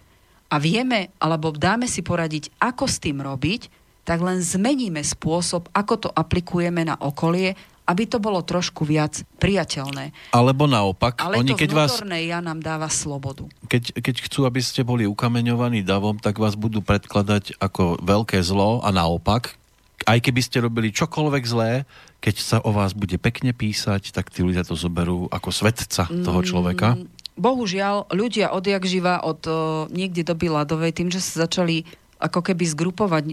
a 0.48 0.56
vieme, 0.56 1.12
alebo 1.20 1.52
dáme 1.52 1.84
si 1.84 2.00
poradiť, 2.00 2.48
ako 2.56 2.88
s 2.88 2.96
tým 3.02 3.20
robiť, 3.20 3.68
tak 4.08 4.24
len 4.24 4.40
zmeníme 4.40 5.04
spôsob, 5.04 5.68
ako 5.76 5.94
to 6.00 6.08
aplikujeme 6.08 6.80
na 6.80 6.96
okolie 6.96 7.52
aby 7.88 8.04
to 8.04 8.20
bolo 8.20 8.44
trošku 8.44 8.84
viac 8.84 9.24
priateľné. 9.40 10.12
Alebo 10.36 10.68
naopak. 10.68 11.24
Ale 11.24 11.40
oni, 11.40 11.56
to 11.56 11.60
keď 11.64 11.70
vás, 11.72 11.96
ja 12.04 12.44
nám 12.44 12.60
dáva 12.60 12.92
slobodu. 12.92 13.48
Keď, 13.64 13.96
keď 13.96 14.14
chcú, 14.28 14.44
aby 14.44 14.60
ste 14.60 14.84
boli 14.84 15.08
ukameňovaní 15.08 15.80
davom, 15.80 16.20
tak 16.20 16.36
vás 16.36 16.52
budú 16.52 16.84
predkladať 16.84 17.56
ako 17.56 18.04
veľké 18.04 18.44
zlo 18.44 18.84
a 18.84 18.92
naopak. 18.92 19.56
Aj 20.04 20.20
keby 20.20 20.40
ste 20.44 20.62
robili 20.62 20.92
čokoľvek 20.92 21.44
zlé, 21.48 21.88
keď 22.20 22.34
sa 22.38 22.56
o 22.62 22.70
vás 22.70 22.92
bude 22.92 23.16
pekne 23.16 23.56
písať, 23.56 24.12
tak 24.12 24.28
tí 24.30 24.44
ľudia 24.44 24.62
to 24.62 24.76
zoberú 24.76 25.26
ako 25.32 25.48
svetca 25.50 26.06
toho 26.06 26.40
človeka. 26.44 26.94
Mm, 26.94 27.08
bohužiaľ, 27.34 28.12
ľudia 28.12 28.54
odjak 28.54 28.84
živa 28.86 29.24
od 29.24 29.40
uh, 29.48 29.56
niekde 29.90 30.22
doby 30.22 30.52
ľadovej, 30.52 30.92
tým, 30.92 31.08
že 31.10 31.18
sa 31.18 31.48
začali 31.48 31.88
ako 32.18 32.40
keby 32.42 32.64
zgrupovať 32.66 33.24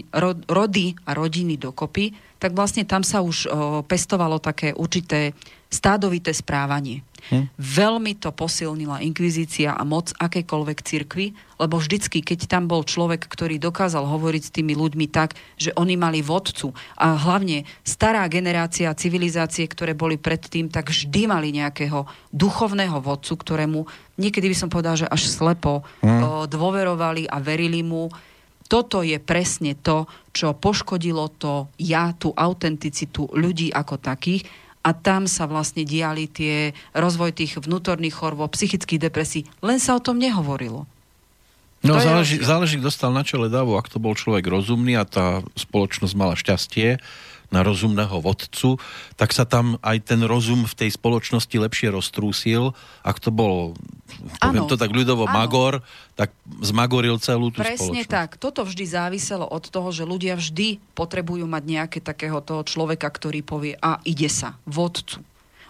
rody 0.46 0.94
a 1.04 1.10
rodiny 1.12 1.58
dokopy, 1.58 2.14
tak 2.38 2.54
vlastne 2.54 2.86
tam 2.86 3.02
sa 3.02 3.24
už 3.24 3.36
o, 3.46 3.82
pestovalo 3.82 4.38
také 4.38 4.70
určité 4.70 5.34
stádovité 5.66 6.30
správanie. 6.30 7.02
Hm. 7.26 7.50
Veľmi 7.58 8.14
to 8.22 8.30
posilnila 8.30 9.02
inkvizícia 9.02 9.74
a 9.74 9.82
moc 9.82 10.14
akejkoľvek 10.14 10.78
cirkvi, 10.78 11.34
lebo 11.58 11.82
vždycky, 11.82 12.22
keď 12.22 12.46
tam 12.46 12.70
bol 12.70 12.86
človek, 12.86 13.26
ktorý 13.26 13.58
dokázal 13.58 14.06
hovoriť 14.06 14.42
s 14.46 14.54
tými 14.54 14.78
ľuďmi 14.78 15.10
tak, 15.10 15.34
že 15.58 15.74
oni 15.74 15.98
mali 15.98 16.22
vodcu 16.22 16.70
a 16.94 17.18
hlavne 17.18 17.66
stará 17.82 18.22
generácia 18.30 18.94
civilizácie, 18.94 19.66
ktoré 19.66 19.98
boli 19.98 20.14
predtým, 20.14 20.70
tak 20.70 20.94
vždy 20.94 21.26
mali 21.26 21.50
nejakého 21.50 22.06
duchovného 22.30 23.02
vodcu, 23.02 23.34
ktorému 23.34 23.80
niekedy 24.22 24.46
by 24.46 24.56
som 24.56 24.70
povedal, 24.70 24.94
že 24.94 25.10
až 25.10 25.26
slepo 25.26 25.82
hm. 26.06 26.06
o, 26.06 26.14
dôverovali 26.46 27.26
a 27.26 27.42
verili 27.42 27.82
mu 27.82 28.06
toto 28.66 29.02
je 29.02 29.16
presne 29.22 29.78
to, 29.78 30.10
čo 30.34 30.52
poškodilo 30.52 31.32
to 31.38 31.70
ja, 31.80 32.12
tú 32.14 32.34
autenticitu 32.34 33.30
ľudí 33.32 33.72
ako 33.72 33.96
takých 33.98 34.46
a 34.86 34.94
tam 34.94 35.26
sa 35.26 35.50
vlastne 35.50 35.82
diali 35.82 36.30
tie 36.30 36.70
rozvoj 36.94 37.34
tých 37.34 37.58
vnútorných 37.58 38.14
chorôb, 38.14 38.46
psychických 38.54 39.10
depresí. 39.10 39.42
Len 39.58 39.82
sa 39.82 39.98
o 39.98 40.04
tom 40.04 40.22
nehovorilo. 40.22 40.86
No 41.82 41.98
záleží, 41.98 42.38
záleží, 42.42 42.78
kto 42.78 42.90
stal 42.90 43.10
na 43.10 43.26
čele 43.26 43.50
davu. 43.50 43.74
Ak 43.74 43.90
to 43.90 43.98
bol 43.98 44.14
človek 44.14 44.46
rozumný 44.46 44.94
a 44.98 45.06
tá 45.06 45.42
spoločnosť 45.58 46.14
mala 46.14 46.34
šťastie, 46.38 47.02
na 47.50 47.62
rozumného 47.62 48.18
vodcu, 48.18 48.78
tak 49.14 49.30
sa 49.30 49.46
tam 49.46 49.78
aj 49.84 50.02
ten 50.02 50.20
rozum 50.26 50.66
v 50.66 50.74
tej 50.74 50.90
spoločnosti 50.94 51.52
lepšie 51.52 51.94
roztrúsil. 51.94 52.74
Ak 53.06 53.22
to 53.22 53.30
bol, 53.30 53.78
poviem 54.42 54.66
ano, 54.66 54.70
to 54.70 54.76
tak 54.78 54.90
ľudovo, 54.90 55.30
ano. 55.30 55.34
magor, 55.34 55.74
tak 56.18 56.34
zmagoril 56.62 57.20
celú 57.22 57.54
tú 57.54 57.62
Presne 57.62 58.02
spoločnosť. 58.02 58.10
tak. 58.10 58.30
Toto 58.40 58.66
vždy 58.66 58.84
záviselo 58.86 59.46
od 59.46 59.64
toho, 59.68 59.88
že 59.94 60.02
ľudia 60.02 60.34
vždy 60.34 60.82
potrebujú 60.96 61.46
mať 61.46 61.62
nejaké 61.62 61.98
takého 62.02 62.42
toho 62.42 62.66
človeka, 62.66 63.06
ktorý 63.06 63.40
povie 63.46 63.74
a 63.78 64.02
ide 64.02 64.26
sa, 64.26 64.58
vodcu. 64.66 65.22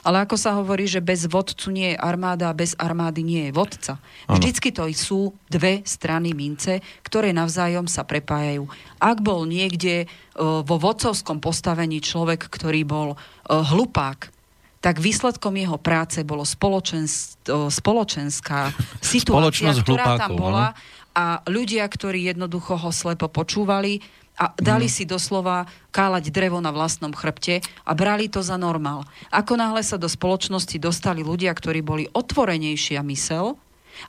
Ale 0.07 0.23
ako 0.23 0.39
sa 0.39 0.55
hovorí, 0.55 0.87
že 0.87 1.03
bez 1.03 1.27
vodcu 1.27 1.75
nie 1.75 1.91
je 1.91 1.99
armáda 1.99 2.55
a 2.55 2.55
bez 2.55 2.79
armády 2.79 3.27
nie 3.27 3.51
je 3.51 3.53
vodca. 3.53 3.99
Vždycky 4.31 4.71
to 4.71 4.87
sú 4.95 5.35
dve 5.51 5.83
strany 5.83 6.31
mince, 6.31 6.79
ktoré 7.03 7.35
navzájom 7.35 7.91
sa 7.91 8.07
prepájajú. 8.07 8.71
Ak 9.03 9.19
bol 9.19 9.43
niekde 9.51 10.07
uh, 10.07 10.63
vo 10.63 10.79
vodcovskom 10.79 11.43
postavení 11.43 11.99
človek, 11.99 12.47
ktorý 12.47 12.87
bol 12.87 13.09
uh, 13.19 13.67
hlupák, 13.67 14.31
tak 14.79 15.03
výsledkom 15.03 15.59
jeho 15.59 15.83
práce 15.83 16.23
bolo 16.23 16.47
spoločens, 16.47 17.35
uh, 17.51 17.67
spoločenská 17.67 18.71
situácia, 19.03 19.75
ktorá 19.75 20.23
tam 20.23 20.39
bola 20.39 20.79
a 21.17 21.41
ľudia, 21.49 21.89
ktorí 21.89 22.29
jednoducho 22.29 22.77
ho 22.77 22.93
slepo 22.93 23.33
počúvali, 23.33 24.05
a 24.37 24.53
dali 24.61 24.87
mm. 24.87 24.93
si 24.93 25.05
doslova 25.09 25.65
kálať 25.91 26.29
drevo 26.29 26.61
na 26.61 26.69
vlastnom 26.69 27.11
chrbte 27.17 27.65
a 27.89 27.93
brali 27.97 28.29
to 28.29 28.45
za 28.45 28.61
normál. 28.61 29.09
Ako 29.33 29.57
náhle 29.57 29.81
sa 29.81 29.97
do 29.97 30.07
spoločnosti 30.07 30.77
dostali 30.77 31.25
ľudia, 31.25 31.53
ktorí 31.57 31.81
boli 31.81 32.05
otvorenejšia 32.13 33.01
mysel 33.09 33.57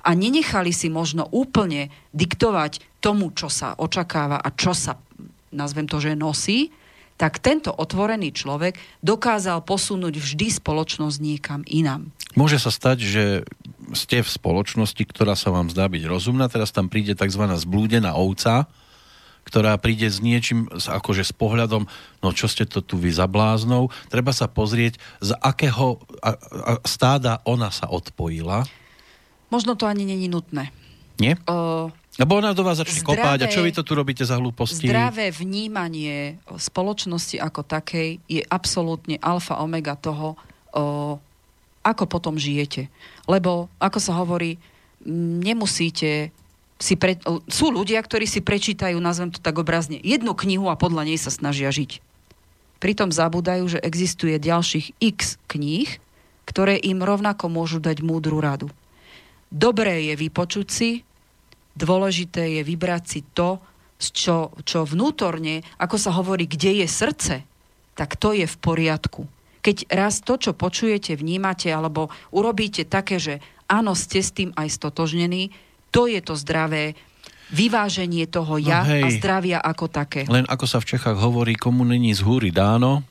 a 0.04 0.12
nenechali 0.12 0.76
si 0.76 0.92
možno 0.92 1.32
úplne 1.32 1.88
diktovať 2.12 3.00
tomu, 3.00 3.32
čo 3.32 3.48
sa 3.48 3.72
očakáva 3.80 4.36
a 4.44 4.52
čo 4.52 4.76
sa, 4.76 5.00
nazvem 5.56 5.88
to, 5.88 6.04
že 6.04 6.20
nosí, 6.20 6.76
tak 7.18 7.42
tento 7.42 7.74
otvorený 7.74 8.30
človek 8.30 8.78
dokázal 9.02 9.66
posunúť 9.66 10.22
vždy 10.22 10.62
spoločnosť 10.62 11.18
niekam 11.18 11.66
inám. 11.66 12.14
Môže 12.38 12.62
sa 12.62 12.70
stať, 12.70 12.98
že 13.02 13.24
ste 13.98 14.22
v 14.22 14.30
spoločnosti, 14.30 15.02
ktorá 15.02 15.34
sa 15.34 15.50
vám 15.50 15.74
zdá 15.74 15.90
byť 15.90 16.04
rozumná, 16.06 16.46
teraz 16.46 16.70
tam 16.70 16.92
príde 16.92 17.18
tzv. 17.18 17.42
zblúdená 17.58 18.14
ovca, 18.14 18.70
ktorá 19.48 19.80
príde 19.80 20.12
s 20.12 20.20
niečím, 20.20 20.68
akože 20.76 21.24
s 21.24 21.32
pohľadom, 21.32 21.88
no 22.20 22.30
čo 22.36 22.52
ste 22.52 22.68
to 22.68 22.84
tu 22.84 23.00
vy 23.00 23.16
za 23.16 23.32
bláznou, 23.32 23.88
treba 24.12 24.36
sa 24.36 24.52
pozrieť, 24.52 25.00
z 25.24 25.32
akého 25.40 26.04
stáda 26.84 27.40
ona 27.48 27.72
sa 27.72 27.88
odpojila. 27.88 28.68
Možno 29.48 29.80
to 29.80 29.88
ani 29.88 30.04
není 30.04 30.28
nutné. 30.28 30.76
Nie? 31.18 31.40
Uh, 31.48 31.88
lebo 32.18 32.42
ona 32.42 32.58
do 32.58 32.66
vás 32.66 32.82
začne 32.82 33.06
zdravé, 33.06 33.14
kopať 33.22 33.40
a 33.46 33.52
čo 33.54 33.62
vy 33.62 33.72
to 33.72 33.86
tu 33.86 33.94
robíte 33.94 34.26
za 34.26 34.42
hlúposti? 34.42 34.90
Zdravé 34.90 35.30
vnímanie 35.30 36.42
spoločnosti 36.50 37.38
ako 37.38 37.62
takej 37.62 38.18
je 38.26 38.42
absolútne 38.50 39.22
alfa 39.22 39.62
omega 39.62 39.94
toho, 39.94 40.34
o, 40.74 41.22
ako 41.86 42.04
potom 42.10 42.42
žijete. 42.42 42.90
Lebo, 43.30 43.70
ako 43.78 44.00
sa 44.02 44.18
hovorí, 44.18 44.58
nemusíte 45.46 46.34
si 46.78 46.94
pre, 46.94 47.18
sú 47.50 47.74
ľudia, 47.74 48.02
ktorí 48.02 48.30
si 48.30 48.42
prečítajú, 48.42 48.98
nazvem 49.02 49.34
to 49.34 49.42
tak 49.42 49.58
obrazne, 49.58 49.98
jednu 50.02 50.38
knihu 50.38 50.70
a 50.70 50.80
podľa 50.80 51.10
nej 51.10 51.18
sa 51.18 51.34
snažia 51.34 51.74
žiť. 51.74 52.02
Pritom 52.78 53.10
zabúdajú, 53.10 53.78
že 53.78 53.80
existuje 53.82 54.38
ďalších 54.38 54.94
x 55.02 55.42
kníh, 55.50 55.90
ktoré 56.46 56.78
im 56.78 57.02
rovnako 57.02 57.50
môžu 57.50 57.82
dať 57.82 58.06
múdru 58.06 58.38
radu. 58.38 58.70
Dobré 59.50 60.06
je 60.06 60.14
vypočuť 60.14 60.68
si, 60.70 60.92
Dôležité 61.78 62.58
je 62.58 62.62
vybrať 62.66 63.04
si 63.06 63.20
to, 63.38 63.62
čo, 64.02 64.50
čo 64.66 64.82
vnútorne, 64.82 65.62
ako 65.78 65.98
sa 66.02 66.10
hovorí, 66.10 66.50
kde 66.50 66.82
je 66.82 66.88
srdce, 66.90 67.36
tak 67.94 68.18
to 68.18 68.34
je 68.34 68.50
v 68.50 68.58
poriadku. 68.58 69.30
Keď 69.62 69.90
raz 69.94 70.26
to, 70.26 70.42
čo 70.42 70.58
počujete, 70.58 71.14
vnímate 71.14 71.70
alebo 71.70 72.10
urobíte 72.34 72.82
také, 72.82 73.22
že 73.22 73.46
áno, 73.70 73.94
ste 73.94 74.26
s 74.26 74.34
tým 74.34 74.58
aj 74.58 74.74
stotožnení, 74.74 75.54
to 75.92 76.08
je 76.10 76.20
to 76.22 76.34
zdravé 76.36 76.94
vyváženie 77.52 78.28
toho 78.28 78.60
ja 78.60 78.84
no 78.84 79.08
a 79.08 79.10
zdravia 79.12 79.60
ako 79.64 79.88
také. 79.88 80.28
Len 80.28 80.44
ako 80.52 80.66
sa 80.68 80.84
v 80.84 80.96
Čechách 80.96 81.16
hovorí, 81.16 81.56
komu 81.56 81.88
není 81.88 82.12
z 82.12 82.24
húry 82.24 82.52
dáno, 82.52 83.08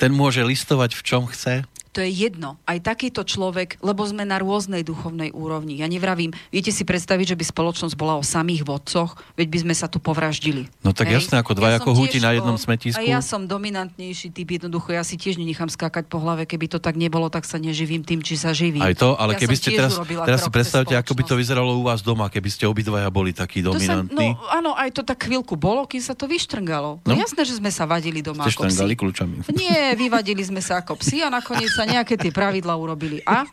ten 0.00 0.10
môže 0.10 0.40
listovať 0.40 0.96
v 0.96 1.02
čom 1.04 1.28
chce 1.28 1.68
to 1.92 2.00
je 2.00 2.08
jedno. 2.08 2.56
Aj 2.64 2.80
takýto 2.80 3.20
človek, 3.20 3.76
lebo 3.84 4.00
sme 4.08 4.24
na 4.24 4.40
rôznej 4.40 4.80
duchovnej 4.80 5.28
úrovni. 5.36 5.76
Ja 5.76 5.86
nevravím, 5.86 6.32
viete 6.48 6.72
si 6.72 6.88
predstaviť, 6.88 7.36
že 7.36 7.38
by 7.38 7.44
spoločnosť 7.52 7.94
bola 8.00 8.16
o 8.16 8.24
samých 8.24 8.64
vodcoch, 8.64 9.20
veď 9.36 9.46
by 9.52 9.58
sme 9.68 9.74
sa 9.76 9.92
tu 9.92 10.00
povraždili. 10.00 10.72
No 10.80 10.96
tak 10.96 11.12
Hej? 11.12 11.20
jasné, 11.20 11.44
ako 11.44 11.52
dva 11.52 11.76
ja 11.76 11.78
ako 11.78 11.92
húti 11.92 12.16
na 12.16 12.32
jednom 12.32 12.56
smetisku. 12.56 12.96
A 12.96 13.04
ja 13.04 13.20
som 13.20 13.44
dominantnejší 13.44 14.32
typ, 14.32 14.56
jednoducho, 14.56 14.96
ja 14.96 15.04
si 15.04 15.20
tiež 15.20 15.36
nenechám 15.36 15.68
skákať 15.68 16.08
po 16.08 16.16
hlave, 16.16 16.48
keby 16.48 16.72
to 16.72 16.80
tak 16.80 16.96
nebolo, 16.96 17.28
tak 17.28 17.44
sa 17.44 17.60
neživím 17.60 18.00
tým, 18.00 18.24
či 18.24 18.40
sa 18.40 18.56
živím. 18.56 18.80
Aj 18.80 18.96
to, 18.96 19.12
ale 19.20 19.36
ja 19.36 19.44
keby 19.44 19.54
ste 19.60 19.76
teraz, 19.76 20.00
teraz 20.00 20.40
si 20.48 20.50
predstavte, 20.50 20.96
ako 20.96 21.12
by 21.12 21.22
to 21.28 21.34
vyzeralo 21.36 21.76
u 21.76 21.84
vás 21.84 22.00
doma, 22.00 22.32
keby 22.32 22.48
ste 22.48 22.64
obidvaja 22.64 23.12
boli 23.12 23.36
takí 23.36 23.60
dominantní. 23.60 24.32
Sa, 24.32 24.40
no 24.40 24.48
áno, 24.48 24.70
aj 24.72 24.96
to 24.96 25.02
tak 25.04 25.28
chvíľku 25.28 25.60
bolo, 25.60 25.84
kým 25.84 26.00
sa 26.00 26.16
to 26.16 26.24
vyštrngalo. 26.24 27.04
No, 27.04 27.12
no 27.12 27.20
jasné, 27.20 27.44
že 27.44 27.60
sme 27.60 27.68
sa 27.68 27.84
vadili 27.84 28.24
doma 28.24 28.48
ste 28.48 28.56
ako 28.56 28.72
psi. 28.72 28.96
kľúčami. 28.96 29.34
Nie, 29.52 29.92
vyvadili 29.92 30.40
sme 30.40 30.64
sa 30.64 30.80
ako 30.80 30.96
psi 30.96 31.20
a 31.20 31.28
nakoniec 31.28 31.68
sa 31.78 31.81
nejaké 31.84 32.18
tie 32.18 32.32
pravidla 32.34 32.74
urobili. 32.76 33.20
A? 33.24 33.46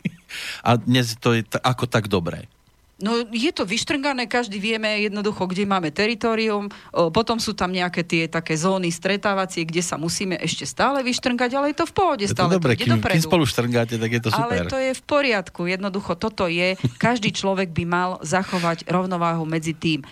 A 0.62 0.72
dnes 0.78 1.18
to 1.18 1.34
je 1.34 1.42
t- 1.42 1.62
ako 1.62 1.90
tak 1.90 2.06
dobré. 2.06 2.46
No 3.00 3.16
je 3.32 3.48
to 3.56 3.64
vyštrngané, 3.64 4.28
každý 4.28 4.60
vieme 4.60 5.08
jednoducho, 5.08 5.48
kde 5.48 5.64
máme 5.64 5.88
teritorium, 5.88 6.68
potom 6.92 7.40
sú 7.40 7.56
tam 7.56 7.72
nejaké 7.72 8.04
tie 8.04 8.28
také 8.28 8.60
zóny 8.60 8.92
stretávacie, 8.92 9.64
kde 9.64 9.80
sa 9.80 9.96
musíme 9.96 10.36
ešte 10.36 10.68
stále 10.68 11.00
vyštrngať, 11.08 11.52
ale 11.56 11.72
je 11.72 11.80
to 11.80 11.88
v 11.88 11.94
pohode, 11.96 12.24
je 12.28 12.36
stále 12.36 12.52
to 12.52 12.60
dobre, 12.60 12.76
kým, 12.76 13.00
kým 13.00 13.24
spolu 13.24 13.48
štrngáte, 13.48 13.96
tak 13.96 14.12
je 14.12 14.20
to 14.20 14.36
super. 14.36 14.44
Ale 14.44 14.68
to 14.68 14.76
je 14.76 14.92
v 14.92 15.04
poriadku, 15.08 15.72
jednoducho 15.72 16.20
toto 16.20 16.52
je, 16.52 16.76
každý 17.00 17.32
človek 17.32 17.72
by 17.72 17.84
mal 17.88 18.10
zachovať 18.20 18.84
rovnováhu 18.92 19.48
medzi 19.48 19.72
tým, 19.72 20.04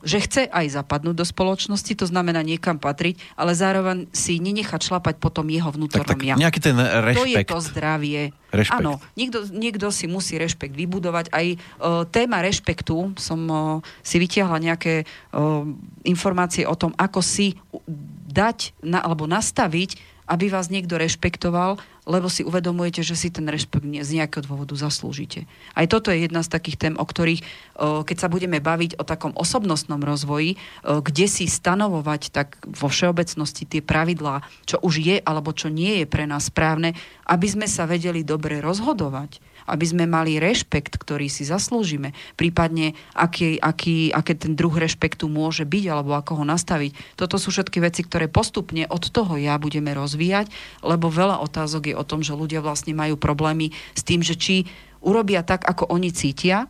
že 0.00 0.18
chce 0.24 0.42
aj 0.48 0.66
zapadnúť 0.72 1.16
do 1.20 1.26
spoločnosti, 1.26 1.92
to 1.92 2.08
znamená 2.08 2.40
niekam 2.40 2.80
patriť, 2.80 3.20
ale 3.36 3.52
zároveň 3.52 4.08
si 4.08 4.40
nenechať 4.40 4.80
šlapať 4.80 5.20
potom 5.20 5.44
jeho 5.52 5.68
vnútornom 5.68 6.08
tak, 6.08 6.16
tak, 6.16 6.28
ja. 6.32 6.34
Nejaký 6.40 6.60
ten 6.64 6.76
rešpekt. 6.80 7.20
To 7.20 7.28
je 7.28 7.44
to 7.44 7.58
zdravie. 7.60 8.22
Rešpekt. 8.50 8.80
Áno, 8.80 8.98
niekto, 9.14 9.44
niekto 9.52 9.92
si 9.92 10.08
musí 10.08 10.40
rešpekt 10.40 10.72
vybudovať. 10.72 11.30
Aj 11.30 11.46
uh, 11.46 12.02
téma 12.08 12.40
rešpektu, 12.40 13.14
som 13.20 13.40
uh, 13.46 13.60
si 14.00 14.16
vytiahla 14.16 14.58
nejaké 14.58 15.04
uh, 15.04 15.62
informácie 16.08 16.64
o 16.64 16.74
tom, 16.74 16.96
ako 16.96 17.20
si 17.20 17.60
dať 18.32 18.72
na, 18.80 19.04
alebo 19.04 19.28
nastaviť 19.28 20.20
aby 20.30 20.46
vás 20.46 20.70
niekto 20.70 20.94
rešpektoval, 20.94 21.82
lebo 22.10 22.26
si 22.26 22.42
uvedomujete, 22.42 23.06
že 23.06 23.14
si 23.14 23.30
ten 23.30 23.46
rešpekt 23.46 23.86
z 23.86 24.10
nejakého 24.18 24.42
dôvodu 24.42 24.74
zaslúžite. 24.74 25.46
Aj 25.78 25.86
toto 25.86 26.10
je 26.10 26.26
jedna 26.26 26.42
z 26.42 26.50
takých 26.50 26.76
tém, 26.76 26.94
o 26.98 27.06
ktorých, 27.06 27.46
keď 27.78 28.16
sa 28.18 28.26
budeme 28.26 28.58
baviť 28.58 28.98
o 28.98 29.06
takom 29.06 29.30
osobnostnom 29.38 30.02
rozvoji, 30.02 30.58
kde 30.82 31.26
si 31.30 31.46
stanovovať 31.46 32.34
tak 32.34 32.58
vo 32.66 32.90
všeobecnosti 32.90 33.62
tie 33.62 33.78
pravidlá, 33.78 34.42
čo 34.66 34.82
už 34.82 34.94
je 34.98 35.16
alebo 35.22 35.54
čo 35.54 35.70
nie 35.70 36.02
je 36.02 36.06
pre 36.10 36.26
nás 36.26 36.50
správne, 36.50 36.98
aby 37.30 37.46
sme 37.46 37.70
sa 37.70 37.86
vedeli 37.86 38.26
dobre 38.26 38.58
rozhodovať 38.58 39.38
aby 39.70 39.86
sme 39.86 40.04
mali 40.10 40.42
rešpekt, 40.42 40.98
ktorý 40.98 41.30
si 41.30 41.46
zaslúžime, 41.46 42.12
prípadne 42.34 42.98
aký, 43.14 43.62
aký, 43.62 44.10
aké 44.10 44.34
ten 44.34 44.58
druh 44.58 44.74
rešpektu 44.74 45.30
môže 45.30 45.62
byť 45.62 45.84
alebo 45.86 46.18
ako 46.18 46.42
ho 46.42 46.44
nastaviť. 46.44 47.14
Toto 47.14 47.38
sú 47.38 47.54
všetky 47.54 47.78
veci, 47.78 48.02
ktoré 48.02 48.26
postupne 48.26 48.84
od 48.90 49.06
toho 49.08 49.38
ja 49.38 49.54
budeme 49.56 49.94
rozvíjať, 49.94 50.50
lebo 50.82 51.08
veľa 51.08 51.38
otázok 51.40 51.90
je 51.90 51.94
o 51.94 52.04
tom, 52.04 52.20
že 52.26 52.34
ľudia 52.34 52.58
vlastne 52.60 52.92
majú 52.92 53.14
problémy 53.14 53.70
s 53.94 54.02
tým, 54.02 54.20
že 54.20 54.34
či 54.34 54.66
urobia 55.00 55.46
tak, 55.46 55.64
ako 55.64 55.88
oni 55.88 56.12
cítia, 56.12 56.68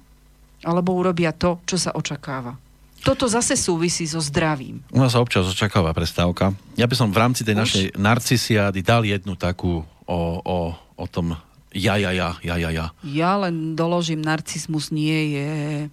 alebo 0.63 0.93
urobia 0.93 1.33
to, 1.33 1.59
čo 1.65 1.81
sa 1.81 1.91
očakáva. 1.97 2.61
Toto 3.01 3.25
zase 3.25 3.57
súvisí 3.57 4.05
so 4.05 4.21
zdravím. 4.21 4.85
U 4.93 5.01
nás 5.01 5.17
sa 5.17 5.25
občas 5.25 5.49
očakáva 5.49 5.97
prestávka. 5.97 6.53
Ja 6.77 6.85
by 6.85 6.95
som 6.97 7.09
v 7.09 7.17
rámci 7.17 7.49
tej 7.49 7.57
Už? 7.57 7.61
našej 7.65 7.85
narcisiády 7.97 8.85
dal 8.85 9.09
jednu 9.09 9.41
takú 9.41 9.81
o, 10.05 10.21
o, 10.45 10.59
o 10.77 11.07
tom 11.09 11.33
ja, 11.71 11.95
ja, 11.97 12.11
ja, 12.11 12.35
ja, 12.43 12.55
ja, 12.59 12.71
ja. 12.71 12.87
Ja 13.07 13.33
len 13.39 13.79
doložím, 13.79 14.19
narcizmus 14.23 14.91
nie 14.91 15.39
je 15.39 15.51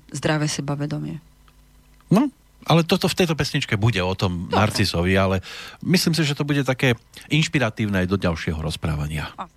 zdravé 0.09 0.49
sebavedomie. 0.49 1.21
No, 2.09 2.33
ale 2.67 2.83
toto 2.83 3.07
v 3.07 3.17
tejto 3.23 3.37
pesničke 3.37 3.79
bude 3.79 4.01
o 4.03 4.13
tom 4.17 4.49
Dobre. 4.49 4.57
narcisovi, 4.57 5.13
ale 5.15 5.45
myslím 5.85 6.17
si, 6.17 6.27
že 6.27 6.35
to 6.35 6.43
bude 6.43 6.65
také 6.67 6.99
inšpiratívne 7.31 8.03
aj 8.03 8.07
do 8.09 8.17
ďalšieho 8.19 8.59
rozprávania. 8.59 9.31
A. 9.39 9.47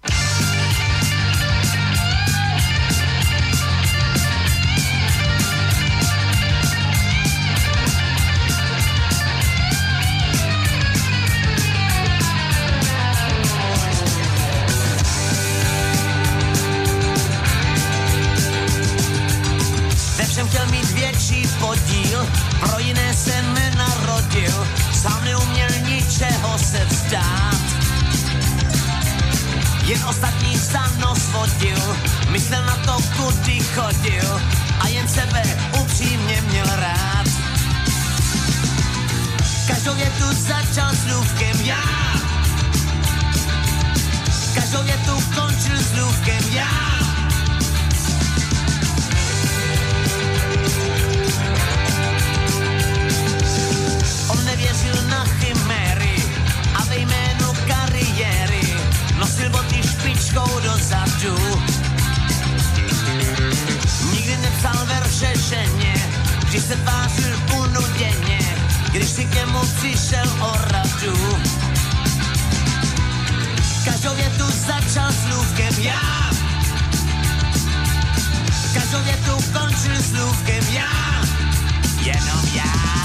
Jen 29.90 30.04
ostatní 30.04 30.56
za 30.56 30.86
nos 30.98 31.18
vodil, 31.32 31.96
myslel 32.30 32.64
na 32.64 32.76
to, 32.86 33.02
kudy 33.16 33.60
chodil 33.60 34.40
a 34.80 34.88
jen 34.88 35.08
sebe 35.08 35.42
upřímně 35.80 36.42
měl 36.50 36.66
rád. 36.66 37.26
Každou 39.66 39.94
větu 39.94 40.24
začal 40.32 40.90
slůvkem 40.94 41.60
já. 41.60 41.82
Každou 44.54 44.82
větu 44.82 45.24
končil 45.34 45.78
slůvkem 45.94 46.44
já. 46.52 46.99
knížkou 60.30 60.60
dozadu. 60.60 61.36
Nikdy 64.12 64.36
nepsal 64.36 64.86
verše 64.86 65.32
ženě, 65.48 65.94
když 66.48 66.62
se 66.62 66.76
tvářil 66.76 67.38
unuděně, 67.56 68.38
když 68.92 69.08
si 69.08 69.24
k 69.24 69.34
němu 69.34 69.58
přišel 69.76 70.26
o 70.40 70.52
radu. 70.72 71.38
Každou 73.84 74.14
větu 74.14 74.44
začal 74.66 75.12
slůvkem 75.12 75.74
já, 75.82 76.30
každou 78.74 79.02
větu 79.02 79.44
končil 79.52 80.02
slůvkem 80.02 80.64
já, 80.74 81.22
jenom 82.04 82.48
já. 82.54 82.99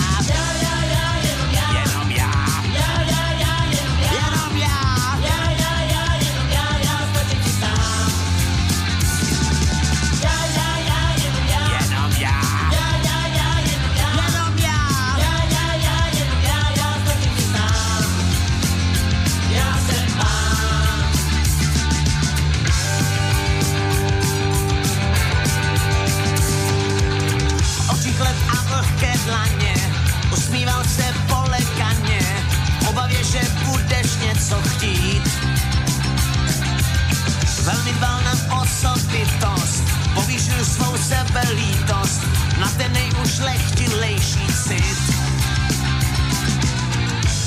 Osobitost, 39.16 39.84
povýšil 40.14 40.66
svou 40.66 40.98
sebelítost 40.98 42.22
na 42.60 42.68
ten 42.78 42.92
nejušlechtilejší 42.94 44.48
cit. 44.68 45.16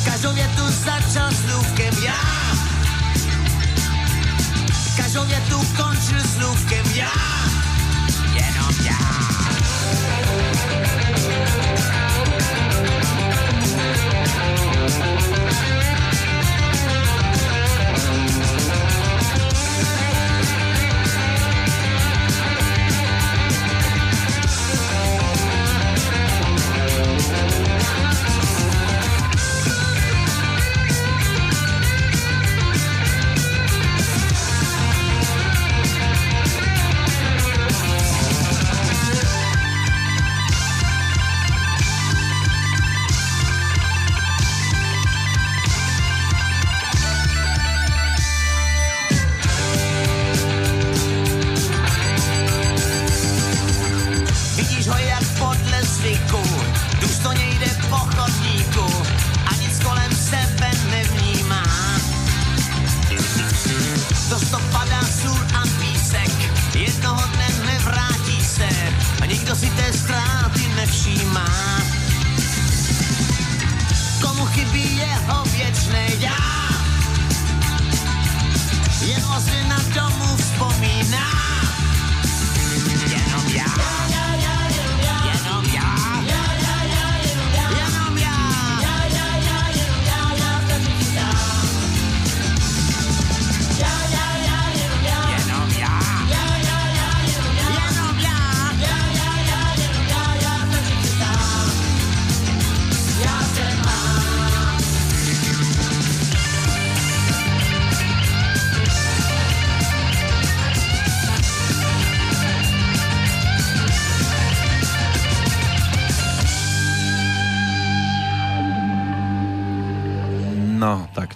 Každou 0.05 0.33
větu 0.33 0.65
začal 0.85 1.31
slůvkem 1.33 1.95
já, 2.05 2.21
každou 4.97 5.25
větu 5.25 5.59
končil 5.77 6.23
slůvkem 6.37 6.87
já, 6.95 7.13
jenom 8.35 8.75
já. 8.85 8.99
Vidíš 14.89 15.28
Do 64.39 64.47
stop 64.47 64.63
padá 64.73 65.01
sůl 65.23 65.41
a 65.55 65.63
písek, 65.81 66.31
jednoho 66.75 67.23
dne 67.27 67.49
nevrátí 67.65 68.45
se 68.45 68.69
a 69.23 69.27
nikdo 69.27 69.55
si 69.57 69.71
té 69.71 69.93
ztráty 69.93 70.69
nevšímá. 70.77 71.49
Komu 74.23 74.47
chybí 74.47 74.97
jeho 74.97 75.45
věčné 75.45 76.07
já? 76.19 76.39
Jen 79.01 79.25
ozvěna 79.37 79.77
domů 79.95 80.37
vzpomíná. 80.37 81.38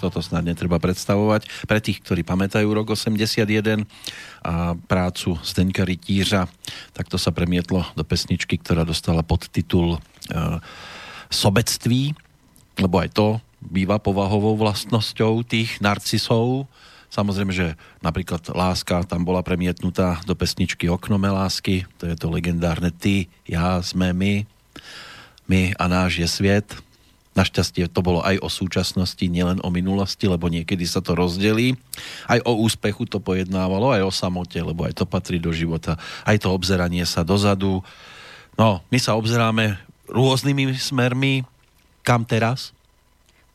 Toto 0.03 0.19
snad 0.19 0.43
netreba 0.43 0.83
predstavovať. 0.83 1.47
Pre 1.71 1.79
tých, 1.79 2.03
ktorí 2.03 2.27
pamätajú 2.27 2.67
rok 2.67 2.99
81 2.99 3.87
a 4.43 4.75
prácu 4.75 5.39
Zdeňka 5.47 5.87
Rytířa, 5.87 6.51
tak 6.91 7.07
to 7.07 7.15
sa 7.15 7.31
premietlo 7.31 7.87
do 7.95 8.03
pesničky, 8.03 8.59
ktorá 8.59 8.83
dostala 8.83 9.23
podtitul 9.23 9.95
e, 9.95 9.99
Sobectví, 11.31 12.19
lebo 12.83 12.99
aj 12.99 13.11
to 13.15 13.29
býva 13.63 14.03
povahovou 14.03 14.59
vlastnosťou 14.59 15.47
tých 15.47 15.79
narcisov. 15.79 16.67
Samozrejme, 17.13 17.53
že 17.55 17.79
napríklad 18.03 18.51
Láska 18.51 19.07
tam 19.07 19.23
bola 19.23 19.45
premietnutá 19.45 20.19
do 20.27 20.35
pesničky 20.35 20.91
Oknome 20.91 21.31
lásky, 21.31 21.87
to 22.01 22.11
je 22.11 22.17
to 22.19 22.27
legendárne 22.33 22.91
Ty, 22.91 23.31
ja, 23.47 23.79
sme 23.85 24.11
my, 24.11 24.35
my 25.47 25.77
a 25.79 25.85
náš 25.87 26.19
je 26.19 26.29
sviet. 26.29 26.67
Našťastie 27.33 27.89
to 27.89 28.05
bolo 28.05 28.21
aj 28.21 28.45
o 28.45 28.49
súčasnosti, 28.53 29.25
nielen 29.25 29.65
o 29.65 29.73
minulosti, 29.73 30.29
lebo 30.29 30.53
niekedy 30.53 30.85
sa 30.85 31.01
to 31.01 31.17
rozdelí. 31.17 31.81
Aj 32.29 32.37
o 32.45 32.61
úspechu 32.61 33.09
to 33.09 33.25
pojednávalo, 33.25 33.89
aj 33.89 34.05
o 34.05 34.13
samote, 34.13 34.61
lebo 34.61 34.85
aj 34.85 35.01
to 35.01 35.05
patrí 35.09 35.41
do 35.41 35.49
života. 35.49 35.97
Aj 36.29 36.37
to 36.37 36.53
obzeranie 36.53 37.09
sa 37.09 37.25
dozadu. 37.25 37.81
No, 38.61 38.85
my 38.93 38.99
sa 39.01 39.17
obzeráme 39.17 39.81
rôznymi 40.13 40.77
smermi. 40.77 41.49
Kam 42.05 42.29
teraz? 42.29 42.77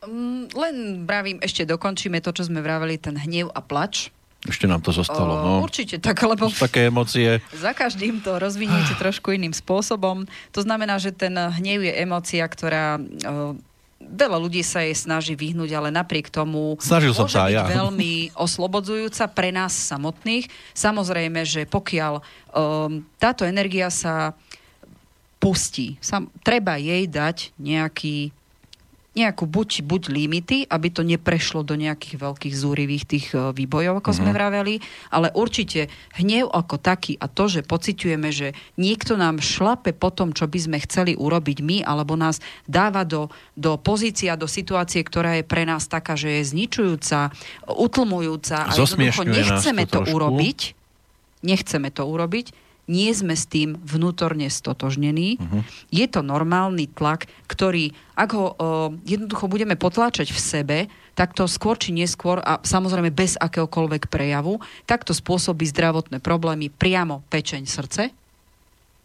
Mm, 0.02 0.50
len 0.54 0.74
vravím, 1.06 1.38
ešte 1.38 1.62
dokončíme 1.62 2.18
to, 2.18 2.34
čo 2.34 2.50
sme 2.50 2.58
vraveli, 2.58 2.98
ten 2.98 3.14
hnev 3.14 3.54
a 3.54 3.62
plač. 3.62 4.10
Ešte 4.46 4.70
nám 4.70 4.82
to 4.86 4.94
zostalo, 4.94 5.34
O, 5.34 5.42
no. 5.42 5.52
Určite 5.66 5.98
tak, 5.98 6.22
lebo 6.22 6.46
také 6.46 6.86
emócie. 6.86 7.42
za 7.50 7.74
každým 7.74 8.22
to 8.22 8.38
rozviniete 8.38 8.94
trošku 9.02 9.34
iným 9.34 9.50
spôsobom. 9.50 10.26
To 10.54 10.60
znamená, 10.62 11.02
že 11.02 11.10
ten 11.10 11.34
hnev 11.34 11.82
je 11.82 11.94
emócia, 11.94 12.46
ktorá... 12.46 12.98
o, 12.98 13.58
Veľa 14.08 14.38
ľudí 14.40 14.64
sa 14.64 14.80
jej 14.80 14.96
snaží 14.96 15.36
vyhnúť, 15.36 15.70
ale 15.76 15.88
napriek 15.92 16.32
tomu 16.32 16.80
Snažil 16.80 17.12
môže 17.12 17.36
sa 17.36 17.46
byť 17.46 17.54
ja. 17.54 17.64
veľmi 17.68 18.32
oslobodzujúca 18.32 19.24
pre 19.30 19.52
nás 19.52 19.76
samotných. 19.76 20.48
Samozrejme, 20.72 21.44
že 21.44 21.68
pokiaľ 21.68 22.18
um, 22.18 23.04
táto 23.20 23.44
energia 23.44 23.92
sa 23.92 24.32
pustí, 25.38 26.00
sam, 26.02 26.32
treba 26.42 26.80
jej 26.80 27.06
dať 27.06 27.54
nejaký 27.60 28.32
nejakú 29.18 29.44
buď, 29.44 29.84
buď 29.84 30.02
limity, 30.08 30.58
aby 30.64 30.88
to 30.88 31.04
neprešlo 31.04 31.60
do 31.60 31.76
nejakých 31.76 32.16
veľkých 32.16 32.54
zúrivých 32.56 33.04
tých 33.04 33.26
e, 33.36 33.52
výbojov, 33.52 34.00
ako 34.00 34.10
sme 34.16 34.30
vraveli, 34.32 34.80
ale 35.12 35.28
určite 35.36 35.92
hnev 36.16 36.48
ako 36.48 36.80
taký 36.80 37.20
a 37.20 37.28
to, 37.28 37.50
že 37.50 37.60
pociťujeme, 37.66 38.28
že 38.32 38.56
niekto 38.80 39.20
nám 39.20 39.44
šlape 39.44 39.92
po 39.92 40.08
tom, 40.08 40.32
čo 40.32 40.48
by 40.48 40.58
sme 40.58 40.78
chceli 40.80 41.12
urobiť 41.18 41.58
my, 41.60 41.76
alebo 41.84 42.16
nás 42.16 42.40
dáva 42.64 43.04
do, 43.04 43.28
do 43.52 43.76
pozície 43.76 44.32
a 44.32 44.40
do 44.40 44.48
situácie, 44.48 45.04
ktorá 45.04 45.36
je 45.36 45.44
pre 45.44 45.68
nás 45.68 45.84
taká, 45.84 46.16
že 46.16 46.40
je 46.40 46.56
zničujúca, 46.56 47.34
utlmujúca 47.68 48.64
a 48.64 48.72
jednoducho 48.72 49.28
nechceme 49.28 49.84
to 49.84 49.98
to 49.98 50.14
urobiť, 50.14 50.58
nechceme 51.42 51.88
to 51.90 52.02
urobiť, 52.06 52.46
nie 52.88 53.12
sme 53.12 53.36
s 53.36 53.44
tým 53.44 53.76
vnútorne 53.84 54.48
stotožnení. 54.48 55.36
Uh-huh. 55.36 55.62
Je 55.92 56.08
to 56.08 56.24
normálny 56.24 56.88
tlak, 56.88 57.28
ktorý, 57.46 57.92
ak 58.16 58.30
ho 58.32 58.46
uh, 58.50 58.56
jednoducho 59.04 59.46
budeme 59.46 59.76
potláčať 59.76 60.32
v 60.32 60.40
sebe, 60.40 60.78
tak 61.12 61.36
to 61.36 61.44
skôr 61.46 61.76
či 61.76 61.92
neskôr, 61.94 62.40
a 62.40 62.58
samozrejme 62.64 63.12
bez 63.12 63.36
akéhokoľvek 63.38 64.08
prejavu, 64.08 64.58
tak 64.88 65.04
to 65.04 65.12
spôsobí 65.14 65.68
zdravotné 65.68 66.18
problémy 66.18 66.72
priamo 66.72 67.22
pečeň 67.28 67.68
srdce, 67.68 68.10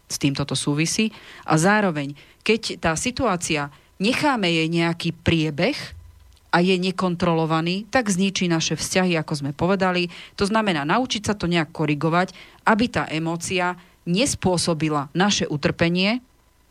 s 0.04 0.16
týmto 0.18 0.42
to 0.48 0.56
súvisí. 0.56 1.14
A 1.44 1.60
zároveň, 1.60 2.16
keď 2.42 2.80
tá 2.80 2.92
situácia 2.94 3.70
necháme 4.02 4.50
jej 4.50 4.68
nejaký 4.68 5.14
priebeh 5.14 5.76
a 6.54 6.62
je 6.62 6.78
nekontrolovaný, 6.78 7.90
tak 7.90 8.06
zničí 8.06 8.46
naše 8.46 8.78
vzťahy, 8.78 9.18
ako 9.18 9.42
sme 9.42 9.50
povedali. 9.50 10.06
To 10.38 10.46
znamená 10.46 10.86
naučiť 10.86 11.26
sa 11.26 11.34
to 11.34 11.50
nejak 11.50 11.74
korigovať, 11.74 12.30
aby 12.62 12.84
tá 12.86 13.10
emócia 13.10 13.74
nespôsobila 14.06 15.10
naše 15.18 15.50
utrpenie, 15.50 16.22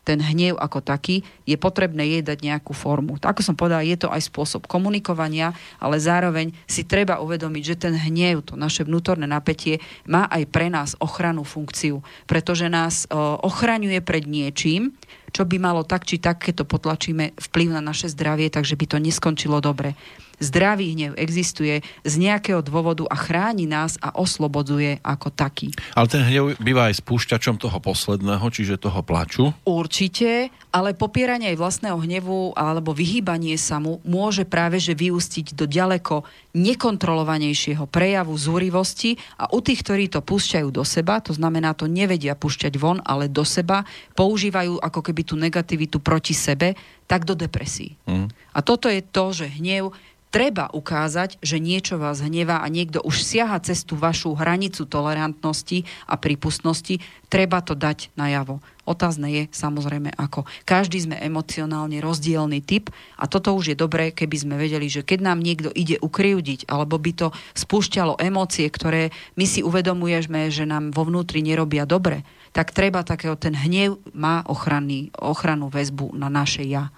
ten 0.04 0.20
hnev 0.20 0.60
ako 0.60 0.84
taký, 0.84 1.24
je 1.48 1.56
potrebné 1.56 2.04
jej 2.04 2.22
dať 2.22 2.44
nejakú 2.44 2.76
formu. 2.76 3.16
Ako 3.16 3.40
som 3.40 3.56
povedala, 3.56 3.80
je 3.80 3.96
to 3.96 4.12
aj 4.12 4.28
spôsob 4.28 4.68
komunikovania, 4.68 5.56
ale 5.80 5.96
zároveň 5.96 6.52
si 6.68 6.84
treba 6.84 7.24
uvedomiť, 7.24 7.62
že 7.64 7.80
ten 7.88 7.94
hnev, 7.96 8.44
to 8.44 8.54
naše 8.54 8.84
vnútorné 8.84 9.24
napätie, 9.24 9.80
má 10.04 10.28
aj 10.28 10.44
pre 10.52 10.68
nás 10.68 10.92
ochranu 11.00 11.42
funkciu, 11.42 12.04
pretože 12.28 12.68
nás 12.68 13.08
ochraňuje 13.40 14.04
pred 14.04 14.28
niečím, 14.28 14.92
čo 15.34 15.42
by 15.42 15.58
malo 15.58 15.82
tak 15.82 16.06
či 16.06 16.22
tak, 16.22 16.46
keď 16.46 16.62
to 16.62 16.64
potlačíme, 16.68 17.34
vplyv 17.34 17.74
na 17.74 17.82
naše 17.82 18.06
zdravie, 18.06 18.52
takže 18.52 18.78
by 18.78 18.86
to 18.86 19.02
neskončilo 19.02 19.58
dobre. 19.58 19.98
Zdravý 20.44 20.92
hnev 20.92 21.16
existuje 21.16 21.80
z 22.04 22.14
nejakého 22.20 22.60
dôvodu 22.60 23.08
a 23.08 23.16
chráni 23.16 23.64
nás 23.64 23.96
a 24.04 24.12
oslobodzuje 24.12 25.00
ako 25.00 25.32
taký. 25.32 25.72
Ale 25.96 26.04
ten 26.12 26.20
hnev 26.20 26.60
býva 26.60 26.92
aj 26.92 27.00
spúšťačom 27.00 27.56
toho 27.56 27.78
posledného, 27.80 28.44
čiže 28.52 28.76
toho 28.76 29.00
plaču? 29.00 29.56
Určite, 29.64 30.52
ale 30.68 30.92
popieranie 30.92 31.48
aj 31.54 31.56
vlastného 31.56 31.96
hnevu 31.96 32.52
alebo 32.52 32.92
vyhýbanie 32.92 33.56
sa 33.56 33.80
mu 33.80 34.04
môže 34.04 34.44
práve 34.44 34.76
že 34.76 34.92
vyústiť 34.92 35.56
do 35.56 35.64
ďaleko 35.64 36.28
nekontrolovanejšieho 36.54 37.88
prejavu 37.88 38.36
zúrivosti 38.36 39.16
a 39.40 39.50
u 39.50 39.64
tých, 39.64 39.80
ktorí 39.82 40.12
to 40.12 40.20
púšťajú 40.20 40.68
do 40.70 40.84
seba, 40.86 41.18
to 41.24 41.32
znamená 41.32 41.72
to 41.72 41.88
nevedia 41.88 42.36
púšťať 42.36 42.76
von, 42.76 43.00
ale 43.02 43.32
do 43.32 43.42
seba, 43.42 43.82
používajú 44.14 44.78
ako 44.78 45.00
keby 45.00 45.22
tú 45.26 45.34
negativitu 45.34 45.98
proti 45.98 46.36
sebe, 46.36 46.78
tak 47.04 47.28
do 47.28 47.36
depresí. 47.36 47.98
Mm. 48.08 48.32
A 48.54 48.58
toto 48.64 48.88
je 48.88 49.04
to, 49.04 49.34
že 49.34 49.50
hnev 49.60 49.92
treba 50.34 50.66
ukázať, 50.74 51.38
že 51.46 51.62
niečo 51.62 51.94
vás 51.94 52.18
hnevá 52.18 52.58
a 52.58 52.66
niekto 52.66 52.98
už 53.06 53.22
siaha 53.22 53.54
cez 53.62 53.86
tú 53.86 53.94
vašu 53.94 54.34
hranicu 54.34 54.82
tolerantnosti 54.82 55.86
a 56.10 56.18
prípustnosti, 56.18 56.98
treba 57.30 57.62
to 57.62 57.78
dať 57.78 58.10
najavo. 58.18 58.58
Otázne 58.82 59.30
je 59.30 59.42
samozrejme 59.54 60.10
ako. 60.18 60.42
Každý 60.66 61.06
sme 61.06 61.22
emocionálne 61.22 62.02
rozdielný 62.02 62.66
typ 62.66 62.90
a 63.14 63.30
toto 63.30 63.54
už 63.54 63.72
je 63.72 63.76
dobré, 63.78 64.10
keby 64.10 64.34
sme 64.34 64.54
vedeli, 64.58 64.90
že 64.90 65.06
keď 65.06 65.22
nám 65.22 65.38
niekto 65.38 65.70
ide 65.70 66.02
ukryvdiť 66.02 66.66
alebo 66.66 66.98
by 66.98 67.12
to 67.14 67.28
spúšťalo 67.54 68.18
emócie, 68.18 68.66
ktoré 68.66 69.14
my 69.38 69.46
si 69.46 69.62
uvedomujeme, 69.62 70.50
že 70.50 70.66
nám 70.66 70.90
vo 70.90 71.06
vnútri 71.06 71.46
nerobia 71.46 71.86
dobre, 71.86 72.26
tak 72.50 72.74
treba 72.74 73.06
takého, 73.06 73.38
ten 73.38 73.54
hnev 73.54 74.02
má 74.10 74.42
ochranný, 74.50 75.14
ochrannú 75.14 75.70
väzbu 75.70 76.10
na 76.18 76.26
naše 76.26 76.66
ja. 76.66 76.90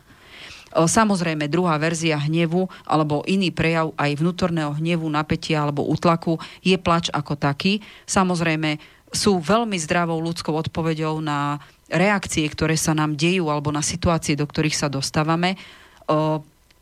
Samozrejme, 0.77 1.49
druhá 1.49 1.81
verzia 1.81 2.20
hnevu 2.20 2.68
alebo 2.85 3.24
iný 3.24 3.49
prejav 3.49 3.97
aj 3.97 4.20
vnútorného 4.20 4.77
hnevu, 4.77 5.09
napätia 5.09 5.64
alebo 5.64 5.89
útlaku 5.89 6.37
je 6.61 6.77
plač 6.77 7.09
ako 7.09 7.33
taký. 7.41 7.81
Samozrejme, 8.05 8.77
sú 9.09 9.41
veľmi 9.41 9.81
zdravou 9.81 10.20
ľudskou 10.20 10.53
odpoveďou 10.53 11.24
na 11.24 11.57
reakcie, 11.89 12.45
ktoré 12.45 12.77
sa 12.77 12.93
nám 12.93 13.16
dejú 13.16 13.49
alebo 13.49 13.72
na 13.72 13.81
situácie, 13.81 14.37
do 14.37 14.45
ktorých 14.45 14.77
sa 14.77 14.93
dostávame. 14.93 15.57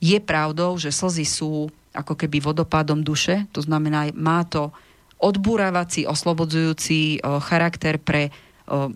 Je 0.03 0.19
pravdou, 0.19 0.75
že 0.75 0.91
slzy 0.91 1.23
sú 1.23 1.71
ako 1.95 2.19
keby 2.19 2.43
vodopádom 2.43 3.07
duše, 3.07 3.47
to 3.55 3.63
znamená, 3.63 4.11
má 4.19 4.43
to 4.43 4.75
odbúravací, 5.23 6.11
oslobodzujúci 6.11 7.23
charakter 7.47 8.03
pre 8.03 8.35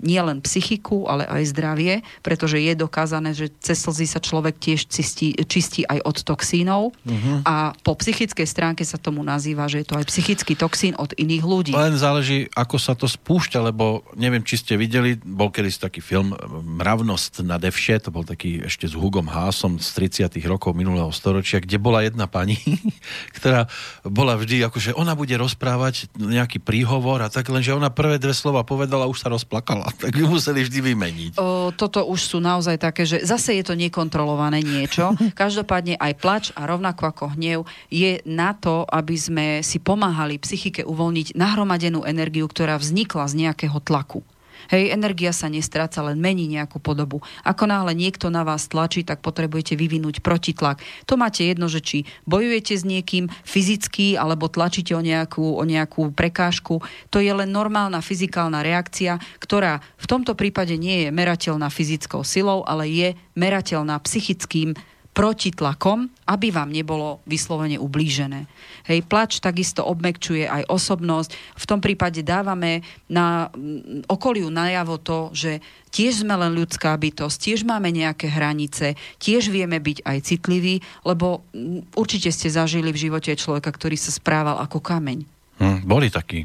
nie 0.00 0.16
len 0.16 0.40
psychiku, 0.40 1.04
ale 1.04 1.28
aj 1.28 1.52
zdravie, 1.52 2.00
pretože 2.24 2.56
je 2.56 2.72
dokázané, 2.72 3.36
že 3.36 3.52
cez 3.60 3.76
slzy 3.76 4.08
sa 4.08 4.16
človek 4.16 4.56
tiež 4.56 4.88
čistí, 4.88 5.36
čistí 5.44 5.84
aj 5.84 6.08
od 6.08 6.16
toxínov 6.24 6.96
uh-huh. 6.96 7.44
a 7.44 7.76
po 7.84 7.92
psychickej 7.92 8.48
stránke 8.48 8.80
sa 8.88 8.96
tomu 8.96 9.20
nazýva, 9.20 9.68
že 9.68 9.84
je 9.84 9.86
to 9.92 10.00
aj 10.00 10.08
psychický 10.08 10.56
toxín 10.56 10.96
od 10.96 11.12
iných 11.12 11.44
ľudí. 11.44 11.72
Len 11.76 12.00
záleží, 12.00 12.48
ako 12.56 12.76
sa 12.80 12.96
to 12.96 13.04
spúšťa, 13.04 13.68
lebo 13.68 14.08
neviem, 14.16 14.40
či 14.40 14.56
ste 14.56 14.80
videli, 14.80 15.20
bol 15.20 15.52
kedy 15.52 15.68
taký 15.76 16.00
film 16.00 16.32
Mravnosť 16.80 17.44
na 17.44 17.60
devše, 17.60 18.00
to 18.00 18.08
bol 18.08 18.24
taký 18.24 18.64
ešte 18.64 18.88
s 18.88 18.96
Hugom 18.96 19.28
Hásom 19.28 19.76
z 19.76 20.16
30 20.24 20.32
rokov 20.48 20.72
minulého 20.72 21.12
storočia, 21.12 21.60
kde 21.60 21.76
bola 21.76 22.08
jedna 22.08 22.24
pani, 22.24 22.56
ktorá 23.36 23.68
bola 24.00 24.40
vždy, 24.40 24.64
akože 24.64 24.96
ona 24.96 25.12
bude 25.12 25.36
rozprávať 25.36 26.08
nejaký 26.16 26.56
príhovor 26.56 27.20
a 27.20 27.28
tak, 27.28 27.52
lenže 27.52 27.76
ona 27.76 27.92
prvé 27.92 28.16
dve 28.16 28.32
slova 28.32 28.64
povedala, 28.64 29.04
už 29.04 29.20
sa 29.20 29.28
rozplakala 29.28 29.57
plakala, 29.58 29.90
tak 30.02 30.14
ju 30.14 30.30
museli 30.30 30.62
vždy 30.62 30.78
vymeniť. 30.94 31.32
O, 31.42 31.74
toto 31.74 32.06
už 32.06 32.20
sú 32.22 32.38
naozaj 32.38 32.78
také, 32.78 33.02
že 33.02 33.26
zase 33.26 33.58
je 33.58 33.64
to 33.66 33.74
nekontrolované 33.74 34.62
niečo. 34.62 35.12
Každopádne 35.42 35.98
aj 35.98 36.12
plač 36.22 36.44
a 36.54 36.64
rovnako 36.70 37.10
ako 37.10 37.24
hnev 37.34 37.66
je 37.90 38.22
na 38.22 38.54
to, 38.54 38.86
aby 38.86 39.16
sme 39.18 39.46
si 39.66 39.82
pomáhali 39.82 40.38
psychike 40.38 40.86
uvoľniť 40.86 41.34
nahromadenú 41.34 42.06
energiu, 42.06 42.46
ktorá 42.46 42.78
vznikla 42.78 43.26
z 43.26 43.34
nejakého 43.46 43.82
tlaku. 43.82 44.22
Hej, 44.68 44.92
energia 44.92 45.32
sa 45.32 45.48
nestráca, 45.48 46.04
len 46.04 46.20
mení 46.20 46.44
nejakú 46.44 46.76
podobu. 46.76 47.24
Ako 47.40 47.64
náhle 47.64 47.96
niekto 47.96 48.28
na 48.28 48.44
vás 48.44 48.68
tlačí, 48.68 49.00
tak 49.00 49.24
potrebujete 49.24 49.80
vyvinúť 49.80 50.20
protitlak. 50.20 50.84
To 51.08 51.16
máte 51.16 51.48
jedno, 51.48 51.72
že 51.72 51.80
či 51.80 52.04
bojujete 52.28 52.76
s 52.76 52.84
niekým 52.84 53.32
fyzicky, 53.48 54.20
alebo 54.20 54.52
tlačíte 54.52 54.92
o 54.92 55.00
nejakú, 55.00 55.56
o 55.56 55.64
nejakú 55.64 56.12
prekážku. 56.12 56.84
To 57.08 57.16
je 57.16 57.32
len 57.32 57.48
normálna 57.48 58.04
fyzikálna 58.04 58.60
reakcia, 58.60 59.16
ktorá 59.40 59.80
v 59.96 60.06
tomto 60.06 60.36
prípade 60.36 60.76
nie 60.76 61.08
je 61.08 61.16
merateľná 61.16 61.72
fyzickou 61.72 62.20
silou, 62.20 62.60
ale 62.68 62.92
je 62.92 63.08
merateľná 63.40 63.96
psychickým 64.04 64.76
protitlakom, 65.16 66.12
aby 66.28 66.52
vám 66.52 66.68
nebolo 66.68 67.24
vyslovene 67.24 67.80
ublížené. 67.80 68.44
Hej, 68.84 69.08
plač 69.08 69.40
takisto 69.40 69.80
obmekčuje 69.80 70.44
aj 70.44 70.68
osobnosť. 70.68 71.32
V 71.56 71.64
tom 71.64 71.80
prípade 71.80 72.20
dávame 72.20 72.84
na 73.08 73.48
mm, 73.48 74.04
okoliu 74.12 74.52
najavo 74.52 75.00
to, 75.00 75.32
že 75.32 75.64
tiež 75.88 76.28
sme 76.28 76.36
len 76.36 76.52
ľudská 76.52 76.92
bytosť, 76.92 77.36
tiež 77.40 77.64
máme 77.64 77.88
nejaké 77.88 78.28
hranice, 78.28 78.92
tiež 79.16 79.48
vieme 79.48 79.80
byť 79.80 80.04
aj 80.04 80.18
citliví, 80.20 80.84
lebo 81.08 81.40
mm, 81.56 81.96
určite 81.96 82.28
ste 82.28 82.52
zažili 82.52 82.92
v 82.92 83.08
živote 83.08 83.32
človeka, 83.32 83.72
ktorý 83.72 83.96
sa 83.96 84.12
správal 84.12 84.60
ako 84.60 84.84
kameň. 84.84 85.24
Hm, 85.58 85.88
boli 85.88 86.12
takí, 86.12 86.44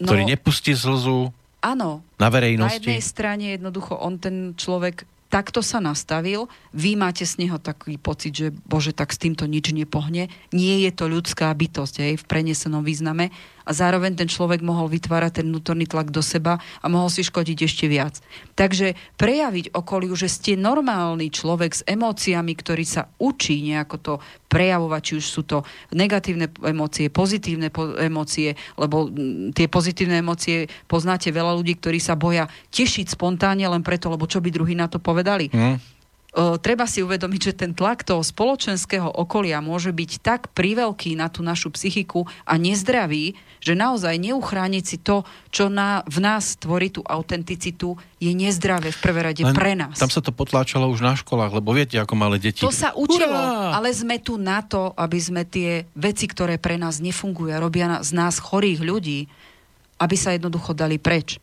ktorí 0.00 0.24
no, 0.24 0.30
nepustí 0.32 0.72
slzu 0.72 1.28
áno, 1.60 2.00
na 2.16 2.28
verejnosti. 2.32 2.72
Na 2.72 2.80
jednej 2.80 3.02
strane 3.04 3.44
jednoducho 3.54 4.00
on 4.00 4.16
ten 4.16 4.56
človek 4.56 5.04
takto 5.30 5.62
sa 5.62 5.78
nastavil, 5.78 6.50
vy 6.74 6.98
máte 6.98 7.22
z 7.22 7.46
neho 7.46 7.62
taký 7.62 7.96
pocit, 7.96 8.34
že 8.34 8.46
bože, 8.50 8.90
tak 8.90 9.14
s 9.14 9.22
týmto 9.22 9.46
nič 9.46 9.70
nepohne. 9.70 10.26
Nie 10.50 10.82
je 10.82 10.90
to 10.90 11.06
ľudská 11.06 11.54
bytosť, 11.54 11.94
hej, 12.02 12.14
v 12.18 12.28
prenesenom 12.28 12.82
význame 12.82 13.30
a 13.70 13.72
zároveň 13.72 14.18
ten 14.18 14.26
človek 14.26 14.66
mohol 14.66 14.90
vytvárať 14.90 15.38
ten 15.38 15.46
vnútorný 15.46 15.86
tlak 15.86 16.10
do 16.10 16.18
seba 16.18 16.58
a 16.82 16.86
mohol 16.90 17.06
si 17.06 17.22
škodiť 17.22 17.58
ešte 17.70 17.86
viac. 17.86 18.18
Takže 18.58 18.98
prejaviť 19.14 19.70
okoliu, 19.70 20.18
že 20.18 20.26
ste 20.26 20.58
normálny 20.58 21.30
človek 21.30 21.70
s 21.70 21.86
emóciami, 21.86 22.50
ktorý 22.58 22.82
sa 22.82 23.06
učí 23.22 23.62
nejako 23.62 23.96
to 24.02 24.14
prejavovať, 24.50 25.02
či 25.06 25.12
už 25.22 25.26
sú 25.30 25.42
to 25.46 25.62
negatívne 25.94 26.50
emócie, 26.66 27.06
pozitívne 27.14 27.70
po- 27.70 27.94
emócie, 27.94 28.58
lebo 28.74 29.06
tie 29.54 29.70
pozitívne 29.70 30.18
emócie 30.18 30.66
poznáte 30.90 31.30
veľa 31.30 31.54
ľudí, 31.54 31.78
ktorí 31.78 32.02
sa 32.02 32.18
boja 32.18 32.50
tešiť 32.74 33.14
spontánne 33.14 33.70
len 33.70 33.86
preto, 33.86 34.10
lebo 34.10 34.26
čo 34.26 34.42
by 34.42 34.50
druhý 34.50 34.74
na 34.74 34.90
to 34.90 34.98
povedali. 34.98 35.46
Mm 35.54 35.99
treba 36.34 36.86
si 36.86 37.02
uvedomiť, 37.02 37.40
že 37.42 37.58
ten 37.66 37.72
tlak 37.74 38.06
toho 38.06 38.22
spoločenského 38.22 39.06
okolia 39.06 39.58
môže 39.58 39.90
byť 39.90 40.10
tak 40.22 40.40
priveľký 40.54 41.18
na 41.18 41.26
tú 41.26 41.42
našu 41.42 41.74
psychiku 41.74 42.26
a 42.46 42.54
nezdravý, 42.54 43.34
že 43.60 43.74
naozaj 43.76 44.16
neuchrániť 44.16 44.84
si 44.86 44.96
to, 45.02 45.26
čo 45.50 45.68
na, 45.68 46.06
v 46.06 46.18
nás 46.22 46.56
tvorí 46.56 46.88
tú 46.88 47.02
autenticitu, 47.04 47.98
je 48.22 48.30
nezdravé 48.32 48.94
v 48.94 48.98
prvé 49.02 49.20
rade 49.26 49.44
Len 49.44 49.52
pre 49.52 49.74
nás. 49.74 49.98
Tam 49.98 50.12
sa 50.12 50.22
to 50.22 50.30
potláčalo 50.32 50.88
už 50.88 51.02
na 51.02 51.18
školách, 51.18 51.52
lebo 51.52 51.74
viete, 51.74 51.98
ako 51.98 52.14
malé 52.16 52.40
deti. 52.40 52.62
To 52.62 52.72
sa 52.72 52.94
učilo, 52.94 53.36
Urá! 53.36 53.76
ale 53.76 53.90
sme 53.92 54.22
tu 54.22 54.38
na 54.38 54.62
to, 54.64 54.94
aby 54.96 55.18
sme 55.18 55.42
tie 55.44 55.84
veci, 55.98 56.30
ktoré 56.30 56.56
pre 56.56 56.78
nás 56.78 57.02
nefungujú 57.02 57.52
a 57.52 57.60
robia 57.60 58.00
z 58.00 58.10
nás 58.16 58.40
chorých 58.40 58.80
ľudí, 58.80 59.28
aby 60.00 60.16
sa 60.16 60.32
jednoducho 60.32 60.72
dali 60.72 60.96
preč. 60.96 61.36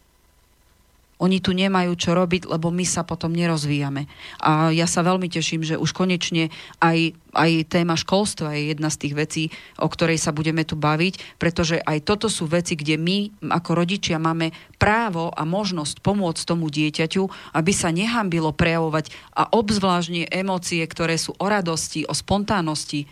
Oni 1.18 1.41
tu 1.41 1.49
nemajú 1.49 1.97
čo 1.97 2.13
robiť, 2.13 2.45
lebo 2.45 2.70
my 2.70 2.86
sa 2.86 3.01
potom 3.01 3.34
nerozvíjame. 3.34 4.05
A 4.38 4.70
ja 4.70 4.86
sa 4.86 5.01
veľmi 5.01 5.26
teším, 5.26 5.65
že 5.65 5.74
už 5.82 5.89
konečne 5.97 6.53
aj, 6.78 7.18
aj 7.34 7.51
téma 7.74 7.97
školstva 7.97 8.53
je 8.53 8.78
jedna 8.78 8.93
z 8.93 8.99
tých 9.01 9.13
vecí, 9.18 9.43
o 9.82 9.89
ktorej 9.89 10.22
sa 10.22 10.30
budeme 10.30 10.61
tu 10.61 10.78
baviť, 10.78 11.41
pretože 11.41 11.82
aj 11.82 12.05
toto 12.05 12.30
sú 12.30 12.45
veci, 12.45 12.78
kde 12.78 13.01
my 13.01 13.49
ako 13.49 13.72
rodičia 13.74 14.22
máme 14.22 14.53
právo 14.78 15.34
a 15.34 15.41
možnosť 15.41 16.05
pomôcť 16.05 16.45
tomu 16.45 16.70
dieťaťu, 16.70 17.53
aby 17.57 17.72
sa 17.74 17.89
nehambilo 17.89 18.53
prejavovať 18.53 19.09
a 19.34 19.49
obzvláštne 19.49 20.30
emócie, 20.30 20.86
ktoré 20.86 21.18
sú 21.18 21.34
o 21.41 21.45
radosti, 21.49 22.05
o 22.05 22.13
spontánnosti, 22.13 23.09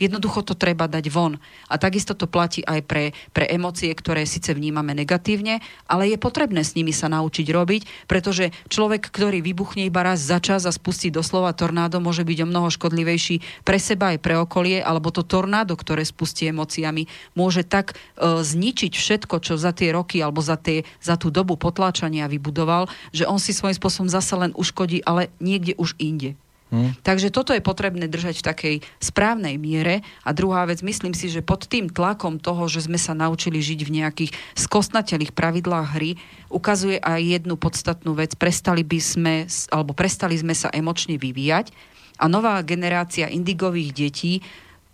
Jednoducho 0.00 0.40
to 0.40 0.56
treba 0.56 0.88
dať 0.88 1.12
von. 1.12 1.36
A 1.68 1.76
takisto 1.76 2.16
to 2.16 2.24
platí 2.24 2.64
aj 2.64 2.80
pre, 2.88 3.12
pre 3.36 3.44
emócie, 3.46 3.92
ktoré 3.92 4.24
síce 4.24 4.56
vnímame 4.56 4.96
negatívne, 4.96 5.60
ale 5.84 6.08
je 6.08 6.16
potrebné 6.16 6.64
s 6.64 6.72
nimi 6.72 6.90
sa 6.90 7.12
naučiť 7.12 7.46
robiť, 7.52 8.08
pretože 8.08 8.50
človek, 8.72 9.12
ktorý 9.12 9.44
vybuchne 9.44 9.84
iba 9.84 10.00
raz 10.00 10.24
za 10.24 10.40
čas 10.40 10.64
a 10.64 10.72
spustí 10.72 11.12
doslova 11.12 11.52
tornádo, 11.52 12.00
môže 12.00 12.24
byť 12.24 12.38
o 12.42 12.50
mnoho 12.50 12.72
škodlivejší 12.72 13.44
pre 13.62 13.76
seba 13.76 14.16
aj 14.16 14.18
pre 14.24 14.40
okolie, 14.40 14.80
alebo 14.80 15.12
to 15.12 15.20
tornádo, 15.20 15.76
ktoré 15.76 16.02
spustí 16.02 16.48
emóciami, 16.48 17.04
môže 17.36 17.62
tak 17.62 17.92
e, 17.92 18.40
zničiť 18.40 18.96
všetko, 18.96 19.36
čo 19.44 19.60
za 19.60 19.76
tie 19.76 19.92
roky 19.92 20.24
alebo 20.24 20.40
za, 20.40 20.56
tie, 20.56 20.88
za 21.04 21.20
tú 21.20 21.28
dobu 21.28 21.60
potláčania 21.60 22.24
vybudoval, 22.32 22.88
že 23.12 23.28
on 23.28 23.36
si 23.36 23.52
svojím 23.52 23.76
spôsobom 23.76 24.08
zase 24.08 24.32
len 24.40 24.56
uškodí, 24.56 25.04
ale 25.04 25.28
niekde 25.38 25.76
už 25.76 25.94
inde. 26.00 26.40
Hmm. 26.70 26.94
Takže 27.02 27.34
toto 27.34 27.50
je 27.50 27.58
potrebné 27.58 28.06
držať 28.06 28.40
v 28.40 28.46
takej 28.46 28.74
správnej 29.02 29.58
miere. 29.58 30.06
A 30.22 30.30
druhá 30.30 30.62
vec, 30.70 30.86
myslím 30.86 31.18
si, 31.18 31.26
že 31.26 31.42
pod 31.42 31.66
tým 31.66 31.90
tlakom 31.90 32.38
toho, 32.38 32.70
že 32.70 32.86
sme 32.86 32.94
sa 32.94 33.10
naučili 33.10 33.58
žiť 33.58 33.80
v 33.82 33.94
nejakých 34.00 34.30
skostnatelých 34.54 35.34
pravidlách 35.34 35.88
hry, 35.98 36.14
ukazuje 36.46 37.02
aj 37.02 37.42
jednu 37.42 37.58
podstatnú 37.58 38.14
vec. 38.14 38.38
Prestali 38.38 38.86
by 38.86 39.00
sme, 39.02 39.34
alebo 39.74 39.92
prestali 39.98 40.38
sme 40.38 40.54
sa 40.54 40.70
emočne 40.70 41.18
vyvíjať 41.18 41.74
a 42.22 42.30
nová 42.30 42.62
generácia 42.62 43.26
indigových 43.26 43.90
detí 43.90 44.34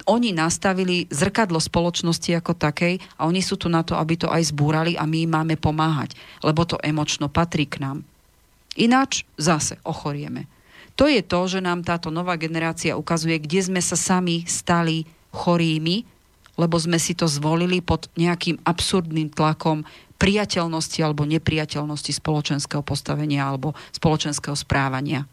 oni 0.07 0.31
nastavili 0.31 1.11
zrkadlo 1.11 1.59
spoločnosti 1.59 2.31
ako 2.39 2.55
takej 2.55 3.03
a 3.19 3.27
oni 3.27 3.43
sú 3.43 3.59
tu 3.59 3.67
na 3.67 3.83
to, 3.83 3.99
aby 3.99 4.15
to 4.15 4.31
aj 4.31 4.55
zbúrali 4.55 4.95
a 4.95 5.03
my 5.03 5.27
im 5.27 5.33
máme 5.35 5.57
pomáhať, 5.59 6.15
lebo 6.47 6.63
to 6.63 6.79
emočno 6.79 7.27
patrí 7.27 7.67
k 7.67 7.83
nám. 7.83 8.07
Ináč 8.79 9.27
zase 9.35 9.83
ochorieme. 9.83 10.47
To 10.97 11.05
je 11.05 11.21
to, 11.21 11.41
že 11.45 11.61
nám 11.61 11.85
táto 11.85 12.09
nová 12.09 12.41
generácia 12.41 12.97
ukazuje, 12.97 13.37
kde 13.37 13.61
sme 13.69 13.81
sa 13.85 13.97
sami 14.01 14.49
stali 14.49 15.05
chorými, 15.29 16.09
lebo 16.57 16.77
sme 16.81 16.97
si 16.97 17.13
to 17.13 17.29
zvolili 17.29 17.85
pod 17.85 18.09
nejakým 18.17 18.57
absurdným 18.65 19.29
tlakom 19.29 19.85
priateľnosti 20.17 20.97
alebo 21.05 21.29
nepriateľnosti 21.29 22.17
spoločenského 22.17 22.81
postavenia 22.81 23.45
alebo 23.45 23.77
spoločenského 23.93 24.57
správania. 24.57 25.29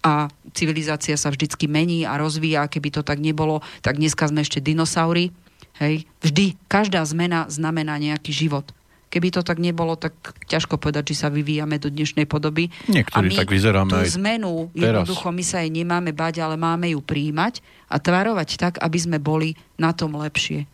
A 0.00 0.32
civilizácia 0.56 1.14
sa 1.20 1.28
vždycky 1.28 1.68
mení 1.68 2.08
a 2.08 2.16
rozvíja, 2.16 2.66
keby 2.66 2.88
to 2.90 3.02
tak 3.04 3.20
nebolo, 3.20 3.60
tak 3.84 4.00
dneska 4.00 4.26
sme 4.32 4.40
ešte 4.40 4.64
dinosaury. 4.64 5.30
Hej. 5.76 6.08
Vždy, 6.24 6.56
každá 6.72 7.04
zmena 7.04 7.44
znamená 7.52 8.00
nejaký 8.00 8.32
život. 8.32 8.72
Keby 9.06 9.28
to 9.30 9.42
tak 9.46 9.62
nebolo, 9.62 9.94
tak 9.94 10.12
ťažko 10.50 10.82
povedať, 10.82 11.14
či 11.14 11.22
sa 11.22 11.28
vyvíjame 11.30 11.78
do 11.78 11.86
dnešnej 11.86 12.26
podoby. 12.26 12.74
Niektorí 12.90 13.30
a 13.30 13.30
my 13.30 13.38
tak 13.38 13.50
vyzeráme 13.54 13.90
tú 13.94 14.02
aj 14.02 14.18
zmenu, 14.18 14.68
teraz. 14.74 15.06
jednoducho 15.06 15.28
my 15.30 15.44
sa 15.46 15.62
jej 15.62 15.70
nemáme 15.70 16.10
bať, 16.10 16.42
ale 16.42 16.58
máme 16.58 16.90
ju 16.90 17.00
príjmať 17.00 17.62
a 17.86 18.02
tvarovať 18.02 18.48
tak, 18.58 18.74
aby 18.82 18.98
sme 18.98 19.18
boli 19.22 19.54
na 19.78 19.94
tom 19.94 20.18
lepšie. 20.18 20.66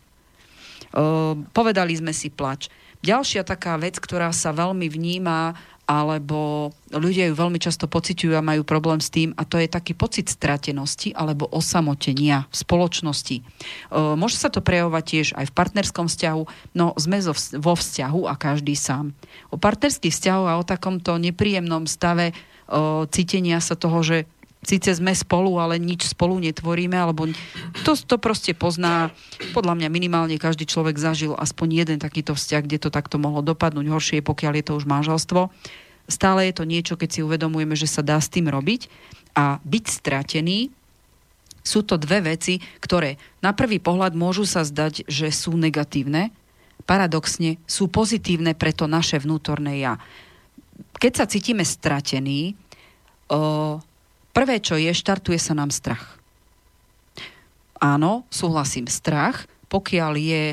Uh, 0.93 1.37
povedali 1.53 1.93
sme 1.93 2.13
si 2.13 2.33
plač. 2.33 2.69
Ďalšia 3.03 3.43
taká 3.43 3.75
vec, 3.75 3.99
ktorá 3.99 4.31
sa 4.31 4.55
veľmi 4.55 4.87
vníma 4.87 5.53
alebo 6.01 6.71
ľudia 6.89 7.29
ju 7.29 7.35
veľmi 7.37 7.61
často 7.61 7.85
pociťujú 7.85 8.33
a 8.33 8.45
majú 8.45 8.65
problém 8.65 8.97
s 8.97 9.13
tým 9.13 9.37
a 9.37 9.45
to 9.45 9.61
je 9.61 9.69
taký 9.69 9.93
pocit 9.93 10.31
stratenosti 10.31 11.13
alebo 11.13 11.45
osamotenia 11.45 12.49
v 12.49 12.55
spoločnosti. 12.55 13.37
E, 13.37 13.43
môže 14.17 14.41
sa 14.41 14.49
to 14.49 14.65
prejavovať 14.65 15.03
tiež 15.05 15.27
aj 15.37 15.45
v 15.51 15.55
partnerskom 15.55 16.09
vzťahu, 16.09 16.41
no 16.73 16.97
sme 16.97 17.21
vo 17.59 17.73
vzťahu 17.77 18.21
a 18.25 18.33
každý 18.33 18.73
sám. 18.73 19.13
O 19.53 19.61
partnerských 19.61 20.13
vzťahoch 20.13 20.47
a 20.49 20.57
o 20.57 20.65
takomto 20.65 21.19
nepríjemnom 21.21 21.85
stave 21.85 22.33
cítenia 23.11 23.59
sa 23.59 23.75
toho, 23.75 23.99
že 24.01 24.17
síce 24.63 24.95
sme 24.95 25.11
spolu, 25.11 25.59
ale 25.59 25.75
nič 25.75 26.15
spolu 26.15 26.39
netvoríme, 26.39 26.95
alebo 26.95 27.27
to, 27.83 27.93
to 27.99 28.15
proste 28.15 28.55
pozná, 28.55 29.11
podľa 29.51 29.75
mňa 29.83 29.89
minimálne 29.91 30.39
každý 30.39 30.63
človek 30.63 30.95
zažil 30.95 31.35
aspoň 31.35 31.83
jeden 31.83 31.97
takýto 31.99 32.33
vzťah, 32.33 32.63
kde 32.63 32.77
to 32.79 32.89
takto 32.89 33.19
mohlo 33.19 33.43
dopadnúť 33.43 33.87
horšie, 33.91 34.19
pokiaľ 34.23 34.53
je 34.59 34.63
to 34.63 34.73
už 34.79 34.85
manželstvo. 34.87 35.51
Stále 36.07 36.51
je 36.51 36.53
to 36.55 36.65
niečo, 36.67 36.99
keď 36.99 37.09
si 37.09 37.19
uvedomujeme, 37.25 37.75
že 37.77 37.87
sa 37.87 38.03
dá 38.03 38.19
s 38.19 38.27
tým 38.27 38.51
robiť 38.51 38.91
a 39.33 39.59
byť 39.63 39.85
stratený 39.87 40.69
sú 41.63 41.79
to 41.87 41.95
dve 41.95 42.35
veci, 42.35 42.59
ktoré 42.83 43.15
na 43.39 43.55
prvý 43.55 43.79
pohľad 43.79 44.19
môžu 44.19 44.43
sa 44.43 44.67
zdať, 44.67 45.07
že 45.07 45.31
sú 45.31 45.55
negatívne, 45.55 46.35
paradoxne 46.83 47.55
sú 47.63 47.87
pozitívne 47.87 48.51
pre 48.51 48.75
to 48.75 48.83
naše 48.83 49.15
vnútorné 49.15 49.79
ja. 49.79 49.95
Keď 50.99 51.11
sa 51.15 51.23
cítime 51.23 51.63
stratení, 51.63 52.59
o, 53.31 53.79
Prvé, 54.33 54.57
čo 54.57 54.81
je, 54.81 54.89
štartuje 54.89 55.37
sa 55.37 55.53
nám 55.53 55.69
strach. 55.69 56.17
Áno, 57.77 58.25
súhlasím, 58.33 58.89
strach, 58.89 59.45
pokiaľ 59.69 60.11
je 60.17 60.43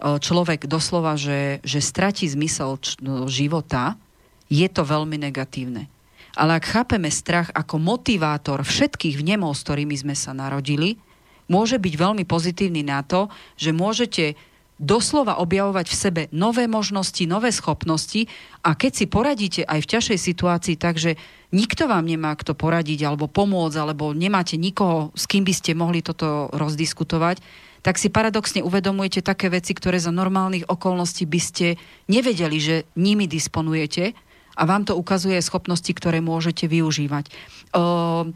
človek 0.00 0.64
doslova, 0.64 1.20
že, 1.20 1.60
že 1.60 1.84
stratí 1.84 2.24
zmysel 2.24 2.80
č- 2.80 2.96
no, 3.04 3.28
života, 3.28 4.00
je 4.48 4.66
to 4.68 4.82
veľmi 4.84 5.16
negatívne. 5.20 5.88
Ale 6.36 6.60
ak 6.60 6.64
chápeme 6.70 7.08
strach 7.08 7.48
ako 7.52 7.80
motivátor 7.80 8.62
všetkých 8.62 9.20
vnemov, 9.20 9.56
s 9.56 9.64
ktorými 9.64 9.96
sme 9.96 10.14
sa 10.14 10.36
narodili, 10.36 11.00
môže 11.48 11.80
byť 11.80 11.94
veľmi 11.96 12.24
pozitívny 12.28 12.84
na 12.84 13.00
to, 13.02 13.32
že 13.56 13.72
môžete 13.72 14.36
doslova 14.78 15.42
objavovať 15.42 15.86
v 15.90 15.98
sebe 15.98 16.22
nové 16.30 16.70
možnosti, 16.70 17.26
nové 17.26 17.50
schopnosti 17.50 18.30
a 18.62 18.78
keď 18.78 18.92
si 18.94 19.04
poradíte 19.10 19.62
aj 19.66 19.82
v 19.82 19.90
ťažšej 19.90 20.18
situácii, 20.22 20.76
takže 20.78 21.18
nikto 21.50 21.90
vám 21.90 22.06
nemá 22.06 22.38
kto 22.38 22.54
poradiť 22.54 23.02
alebo 23.02 23.26
pomôcť, 23.26 23.74
alebo 23.74 24.14
nemáte 24.14 24.54
nikoho, 24.54 25.10
s 25.18 25.26
kým 25.26 25.42
by 25.42 25.50
ste 25.50 25.74
mohli 25.74 25.98
toto 25.98 26.46
rozdiskutovať, 26.54 27.42
tak 27.82 27.98
si 27.98 28.06
paradoxne 28.06 28.62
uvedomujete 28.62 29.18
také 29.22 29.50
veci, 29.50 29.74
ktoré 29.74 29.98
za 29.98 30.14
normálnych 30.14 30.70
okolností 30.70 31.26
by 31.26 31.40
ste 31.42 31.66
nevedeli, 32.06 32.58
že 32.62 32.76
nimi 32.94 33.26
disponujete 33.26 34.14
a 34.58 34.62
vám 34.66 34.82
to 34.82 34.98
ukazuje 34.98 35.38
schopnosti, 35.38 35.88
ktoré 35.94 36.18
môžete 36.18 36.66
využívať. 36.66 37.30
O, 37.78 38.26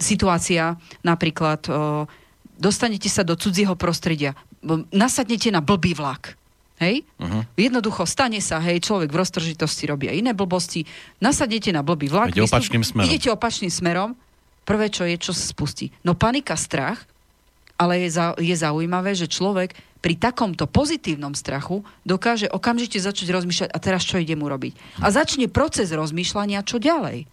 situácia 0.00 0.80
napríklad, 1.04 1.60
o, 1.68 2.08
dostanete 2.56 3.12
sa 3.12 3.20
do 3.20 3.36
cudzieho 3.36 3.76
prostredia, 3.76 4.32
nasadnete 4.90 5.52
na 5.52 5.60
blbý 5.60 5.92
vlak 5.92 6.34
Hej? 6.76 7.08
Uh-huh. 7.16 7.42
Jednoducho 7.56 8.04
stane 8.04 8.36
sa, 8.44 8.60
hej, 8.60 8.84
človek 8.84 9.08
v 9.08 9.16
roztržitosti 9.16 9.88
robí 9.88 10.12
aj 10.12 10.16
iné 10.20 10.32
blbosti, 10.36 10.84
nasadnete 11.24 11.72
na 11.72 11.80
blbý 11.80 12.12
vlak, 12.12 12.36
Idete 12.36 12.44
opačným 12.44 12.84
smerom. 12.84 13.06
idete 13.08 13.28
opačným 13.32 13.72
smerom, 13.72 14.10
prvé, 14.68 14.92
čo 14.92 15.08
je, 15.08 15.16
čo 15.16 15.32
sa 15.32 15.44
spustí. 15.48 15.88
No 16.04 16.12
panika, 16.12 16.52
strach, 16.52 17.00
ale 17.80 18.04
je, 18.04 18.08
za, 18.12 18.36
je 18.36 18.52
zaujímavé, 18.52 19.16
že 19.16 19.28
človek 19.28 19.72
pri 20.06 20.14
takomto 20.14 20.70
pozitívnom 20.70 21.34
strachu 21.34 21.82
dokáže 22.06 22.46
okamžite 22.46 23.02
začať 23.02 23.26
rozmýšľať, 23.34 23.74
a 23.74 23.78
teraz 23.82 24.06
čo 24.06 24.22
idem 24.22 24.38
urobiť. 24.38 25.02
A 25.02 25.10
začne 25.10 25.50
proces 25.50 25.90
rozmýšľania, 25.90 26.62
čo 26.62 26.78
ďalej 26.78 27.26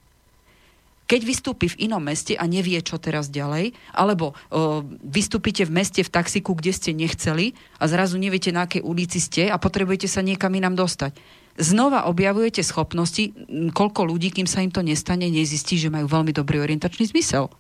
keď 1.04 1.22
vystúpi 1.28 1.68
v 1.68 1.92
inom 1.92 2.00
meste 2.00 2.34
a 2.40 2.48
nevie, 2.48 2.80
čo 2.80 2.96
teraz 2.96 3.28
ďalej, 3.28 3.76
alebo 3.92 4.34
o, 4.50 4.82
vystúpite 5.04 5.68
v 5.68 5.76
meste 5.84 6.00
v 6.00 6.10
taxiku, 6.10 6.56
kde 6.56 6.72
ste 6.72 6.96
nechceli 6.96 7.54
a 7.78 7.92
zrazu 7.92 8.16
neviete, 8.16 8.56
na 8.56 8.66
akej 8.66 8.82
ulici 8.82 9.20
ste 9.20 9.52
a 9.52 9.60
potrebujete 9.60 10.08
sa 10.08 10.24
niekam 10.24 10.56
inám 10.56 10.80
dostať. 10.80 11.14
Znova 11.60 12.08
objavujete 12.10 12.64
schopnosti, 12.66 13.36
koľko 13.76 14.10
ľudí, 14.10 14.32
kým 14.32 14.48
sa 14.48 14.64
im 14.64 14.72
to 14.72 14.82
nestane, 14.82 15.28
nezistí, 15.28 15.76
že 15.76 15.92
majú 15.92 16.08
veľmi 16.08 16.34
dobrý 16.34 16.64
orientačný 16.64 17.12
zmysel. 17.12 17.52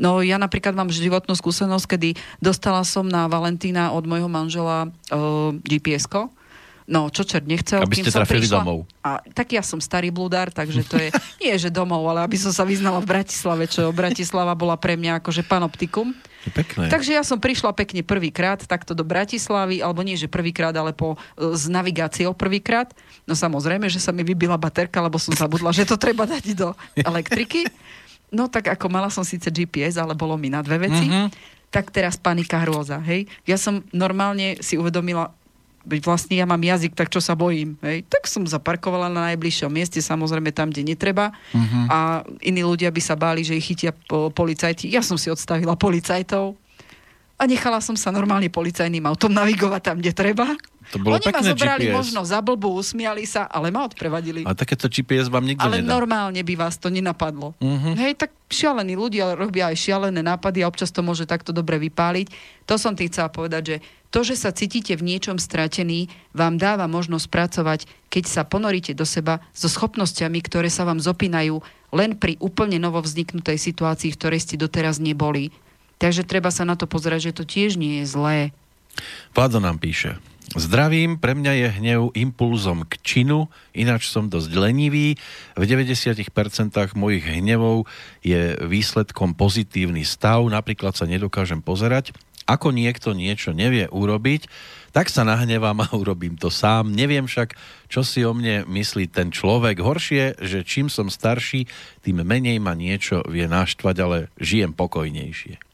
No 0.00 0.24
ja 0.24 0.36
napríklad 0.40 0.76
mám 0.76 0.92
životnú 0.92 1.36
skúsenosť, 1.36 1.86
kedy 1.96 2.08
dostala 2.42 2.82
som 2.82 3.06
na 3.06 3.26
Valentína 3.26 3.92
od 3.92 4.04
môjho 4.08 4.28
manžela 4.28 4.88
uh, 5.10 5.52
GPS-ko, 5.64 6.30
No, 6.82 7.06
čo 7.14 7.22
čert 7.22 7.46
nechcel. 7.46 7.78
Aby 7.78 8.02
ste 8.02 8.10
trafili 8.10 8.42
prišla, 8.42 8.58
domov. 8.58 8.90
A, 9.06 9.22
tak 9.32 9.54
ja 9.54 9.62
som 9.62 9.78
starý 9.78 10.10
blúdar, 10.10 10.50
takže 10.50 10.82
to 10.82 10.98
je, 10.98 11.08
nie 11.42 11.54
že 11.54 11.70
domov, 11.70 12.02
ale 12.10 12.26
aby 12.26 12.34
som 12.34 12.50
sa 12.50 12.66
vyznala 12.66 12.98
v 12.98 13.06
Bratislave, 13.06 13.70
čo 13.70 13.94
Bratislava 13.94 14.52
bola 14.58 14.74
pre 14.74 14.98
mňa 14.98 15.22
akože 15.22 15.46
panoptikum. 15.46 16.10
Pekné. 16.42 16.90
Takže 16.90 17.14
ja 17.14 17.22
som 17.22 17.38
prišla 17.38 17.70
pekne 17.70 18.02
prvýkrát 18.02 18.58
takto 18.66 18.98
do 18.98 19.06
Bratislavy, 19.06 19.78
alebo 19.78 20.02
nie, 20.02 20.18
že 20.18 20.26
prvýkrát, 20.26 20.74
ale 20.74 20.90
po, 20.90 21.14
e, 21.38 21.54
s 21.54 21.70
navigáciou 21.70 22.34
prvýkrát. 22.34 22.90
No 23.30 23.38
samozrejme, 23.38 23.86
že 23.86 24.02
sa 24.02 24.10
mi 24.10 24.26
vybila 24.26 24.58
baterka, 24.58 24.98
lebo 24.98 25.22
som 25.22 25.30
zabudla, 25.38 25.70
že 25.70 25.86
to 25.86 25.94
treba 25.94 26.26
dať 26.26 26.44
do 26.58 26.74
elektriky. 27.10 27.70
No 28.32 28.48
tak 28.48 28.72
ako 28.72 28.88
mala 28.88 29.12
som 29.12 29.22
síce 29.22 29.52
GPS, 29.52 30.00
ale 30.00 30.16
bolo 30.16 30.40
mi 30.40 30.48
na 30.48 30.64
dve 30.64 30.88
veci. 30.88 31.04
Mm-hmm. 31.04 31.26
Tak 31.68 31.92
teraz 31.92 32.16
panika 32.16 32.60
hrôza, 32.64 33.00
hej. 33.04 33.28
Ja 33.44 33.60
som 33.60 33.84
normálne 33.92 34.56
si 34.60 34.80
uvedomila, 34.80 35.32
vlastne 36.04 36.40
ja 36.40 36.48
mám 36.48 36.60
jazyk, 36.60 36.96
tak 36.96 37.12
čo 37.12 37.20
sa 37.20 37.36
bojím. 37.36 37.76
Hej? 37.84 38.08
Tak 38.08 38.28
som 38.28 38.44
zaparkovala 38.44 39.12
na 39.12 39.32
najbližšom 39.32 39.72
mieste, 39.72 40.00
samozrejme 40.00 40.52
tam, 40.52 40.72
kde 40.72 40.84
netreba. 40.84 41.32
Uh-huh. 41.52 41.84
A 41.92 41.98
iní 42.44 42.64
ľudia 42.64 42.88
by 42.92 43.02
sa 43.04 43.16
báli, 43.16 43.44
že 43.44 43.56
ich 43.56 43.66
chytia 43.68 43.92
po, 43.92 44.32
policajti. 44.32 44.88
Ja 44.88 45.04
som 45.04 45.20
si 45.20 45.28
odstavila 45.32 45.76
policajtov 45.76 46.56
a 47.36 47.42
nechala 47.44 47.82
som 47.82 47.98
sa 47.98 48.14
normálne 48.14 48.46
policajným 48.46 49.02
autom 49.08 49.34
navigovať 49.34 49.80
tam, 49.82 49.96
kde 49.98 50.12
treba. 50.14 50.46
To 50.92 51.00
bolo 51.00 51.16
Oni 51.16 51.24
ma 51.32 51.40
zobrali 51.40 51.88
GPS. 51.88 51.96
možno 51.96 52.20
za 52.20 52.44
blbú, 52.44 52.76
usmiali 52.76 53.24
sa, 53.24 53.48
ale 53.48 53.72
ma 53.72 53.88
odprevadili. 53.88 54.44
A 54.44 54.52
takéto 54.52 54.92
GPS 54.92 55.32
vám 55.32 55.48
nikto 55.48 55.64
Ale 55.64 55.80
nedá. 55.80 55.88
normálne 55.88 56.44
by 56.44 56.54
vás 56.54 56.76
to 56.76 56.92
nenapadlo. 56.92 57.56
Mhm. 57.64 57.96
Hej, 57.96 58.12
tak 58.20 58.30
šialení 58.52 58.92
ľudia 58.92 59.32
robia 59.32 59.72
aj 59.72 59.76
šialené 59.80 60.20
nápady 60.20 60.60
a 60.60 60.68
občas 60.68 60.92
to 60.92 61.00
môže 61.00 61.24
takto 61.24 61.56
dobre 61.56 61.80
vypáliť. 61.80 62.28
To 62.68 62.76
som 62.76 62.92
tým 62.92 63.08
chcela 63.08 63.32
povedať, 63.32 63.62
že 63.64 63.76
to, 64.12 64.20
že 64.20 64.36
sa 64.36 64.52
cítite 64.52 64.92
v 64.92 65.16
niečom 65.16 65.40
stratený, 65.40 66.12
vám 66.36 66.60
dáva 66.60 66.84
možnosť 66.84 67.26
pracovať, 67.32 67.80
keď 68.12 68.24
sa 68.28 68.44
ponoríte 68.44 68.92
do 68.92 69.08
seba 69.08 69.40
so 69.56 69.72
schopnosťami, 69.72 70.44
ktoré 70.44 70.68
sa 70.68 70.84
vám 70.84 71.00
zopínajú 71.00 71.64
len 71.96 72.20
pri 72.20 72.36
úplne 72.36 72.76
novo 72.76 73.00
vzniknutej 73.00 73.56
situácii, 73.56 74.12
v 74.12 74.18
ktorej 74.20 74.44
ste 74.44 74.60
doteraz 74.60 75.00
neboli. 75.00 75.48
Takže 75.96 76.28
treba 76.28 76.52
sa 76.52 76.68
na 76.68 76.76
to 76.76 76.84
pozerať, 76.84 77.32
že 77.32 77.36
to 77.40 77.44
tiež 77.48 77.80
nie 77.80 78.04
je 78.04 78.12
zlé. 78.12 78.38
Vlado 79.32 79.56
nám 79.56 79.80
píše. 79.80 80.20
Zdravím, 80.52 81.16
pre 81.16 81.32
mňa 81.32 81.52
je 81.56 81.68
hnev 81.80 82.02
impulzom 82.12 82.84
k 82.84 83.00
činu, 83.00 83.48
ináč 83.72 84.12
som 84.12 84.28
dosť 84.28 84.52
lenivý. 84.52 85.16
V 85.56 85.64
90% 85.64 86.28
mojich 86.92 87.24
hnevov 87.24 87.88
je 88.20 88.60
výsledkom 88.60 89.32
pozitívny 89.32 90.04
stav, 90.04 90.44
napríklad 90.44 90.92
sa 90.92 91.08
nedokážem 91.08 91.64
pozerať. 91.64 92.12
Ako 92.44 92.74
niekto 92.74 93.16
niečo 93.16 93.56
nevie 93.56 93.88
urobiť, 93.88 94.50
tak 94.92 95.08
sa 95.08 95.24
nahnevám 95.24 95.88
a 95.88 95.88
urobím 96.00 96.36
to 96.36 96.52
sám. 96.52 96.92
Neviem 96.92 97.24
však, 97.24 97.56
čo 97.88 98.04
si 98.04 98.20
o 98.20 98.36
mne 98.36 98.68
myslí 98.68 99.08
ten 99.08 99.32
človek. 99.32 99.80
Horšie, 99.80 100.36
že 100.36 100.68
čím 100.68 100.92
som 100.92 101.08
starší, 101.08 101.64
tým 102.04 102.20
menej 102.20 102.60
ma 102.60 102.76
niečo 102.76 103.24
vie 103.24 103.48
naštvať, 103.48 103.96
ale 104.04 104.28
žijem 104.36 104.76
pokojnejšie. 104.76 105.71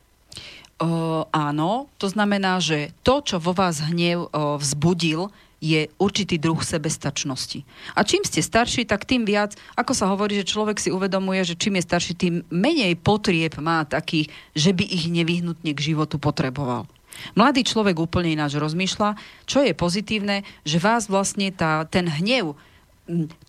Áno, 1.34 1.90
to 1.98 2.06
znamená, 2.06 2.62
že 2.62 2.94
to, 3.02 3.18
čo 3.18 3.42
vo 3.42 3.50
vás 3.50 3.82
hnev 3.82 4.30
o, 4.30 4.62
vzbudil, 4.62 5.26
je 5.58 5.90
určitý 5.98 6.38
druh 6.38 6.58
sebestačnosti. 6.62 7.66
A 7.98 8.06
čím 8.06 8.22
ste 8.22 8.38
starší, 8.38 8.86
tak 8.86 9.02
tým 9.02 9.26
viac, 9.26 9.58
ako 9.74 9.90
sa 9.90 10.06
hovorí, 10.06 10.38
že 10.38 10.46
človek 10.46 10.78
si 10.78 10.94
uvedomuje, 10.94 11.42
že 11.42 11.58
čím 11.58 11.82
je 11.82 11.86
starší, 11.86 12.12
tým 12.14 12.34
menej 12.46 12.94
potrieb 12.94 13.58
má 13.58 13.82
takých, 13.82 14.30
že 14.54 14.70
by 14.70 14.86
ich 14.86 15.10
nevyhnutne 15.10 15.74
k 15.74 15.80
životu 15.82 16.22
potreboval. 16.22 16.86
Mladý 17.34 17.66
človek 17.66 17.98
úplne 17.98 18.38
ináč 18.38 18.54
rozmýšľa, 18.54 19.18
čo 19.50 19.66
je 19.66 19.74
pozitívne, 19.74 20.46
že 20.62 20.78
vás 20.78 21.10
vlastne 21.10 21.50
tá, 21.50 21.82
ten 21.90 22.06
hnev, 22.06 22.54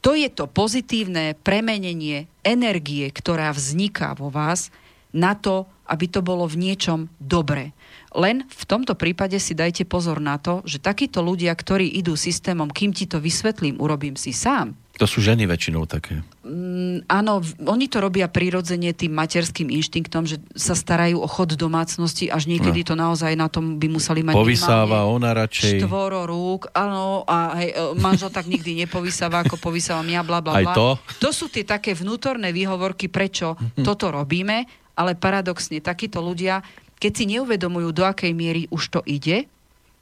to 0.01 0.17
je 0.17 0.34
to 0.34 0.49
pozitívne 0.49 1.38
premenenie 1.45 2.25
energie, 2.41 3.05
ktorá 3.13 3.53
vzniká 3.53 4.17
vo 4.17 4.34
vás 4.34 4.73
na 5.13 5.38
to, 5.38 5.69
aby 5.89 6.05
to 6.05 6.21
bolo 6.21 6.45
v 6.45 6.69
niečom 6.69 7.09
dobré. 7.17 7.73
Len 8.13 8.45
v 8.45 8.63
tomto 8.65 8.93
prípade 8.93 9.37
si 9.41 9.57
dajte 9.57 9.85
pozor 9.85 10.21
na 10.21 10.37
to, 10.37 10.61
že 10.65 10.77
takíto 10.77 11.21
ľudia, 11.21 11.53
ktorí 11.53 11.89
idú 11.97 12.13
systémom, 12.13 12.69
kým 12.69 12.93
ti 12.93 13.09
to 13.09 13.17
vysvetlím, 13.17 13.81
urobím 13.81 14.13
si 14.13 14.33
sám, 14.33 14.77
To 14.99 15.07
sú 15.07 15.23
ženy 15.23 15.47
väčšinou 15.47 15.87
také. 15.87 16.19
Mm, 16.43 17.07
áno, 17.07 17.39
oni 17.63 17.87
to 17.87 18.03
robia 18.03 18.27
prirodzene 18.27 18.91
tým 18.91 19.15
materským 19.15 19.71
inštinktom, 19.71 20.27
že 20.27 20.43
sa 20.59 20.75
starajú 20.75 21.23
o 21.23 21.27
chod 21.29 21.55
domácnosti, 21.55 22.27
až 22.27 22.51
niekedy 22.51 22.83
to 22.83 22.99
naozaj 22.99 23.31
na 23.31 23.47
tom 23.47 23.79
by 23.79 23.87
museli 23.87 24.27
mať 24.27 24.35
Povysáva 24.35 25.07
ona 25.07 25.31
radšej. 25.31 25.79
štvoro 25.87 26.27
rúk, 26.27 26.67
áno, 26.75 27.23
a 27.23 27.55
hej, 27.63 27.71
e, 27.71 27.95
manžel 27.95 28.27
tak 28.27 28.51
nikdy 28.51 28.75
nepovysáva, 28.83 29.47
ako 29.47 29.55
povysávam 29.55 30.03
ja, 30.11 30.19
bla, 30.19 30.43
bla, 30.43 30.59
Aj 30.59 30.67
bla. 30.67 30.75
to? 30.75 30.87
to 31.23 31.29
sú 31.31 31.47
tie 31.47 31.63
také 31.63 31.95
vnútorné 31.95 32.51
výhovorky, 32.51 33.07
prečo 33.07 33.55
toto 33.79 34.11
robíme, 34.11 34.78
ale 35.00 35.16
paradoxne, 35.16 35.80
takíto 35.80 36.20
ľudia, 36.20 36.60
keď 37.00 37.12
si 37.16 37.26
neuvedomujú, 37.32 37.95
do 37.95 38.04
akej 38.04 38.36
miery 38.36 38.68
už 38.68 38.91
to 38.91 39.02
ide, 39.08 39.47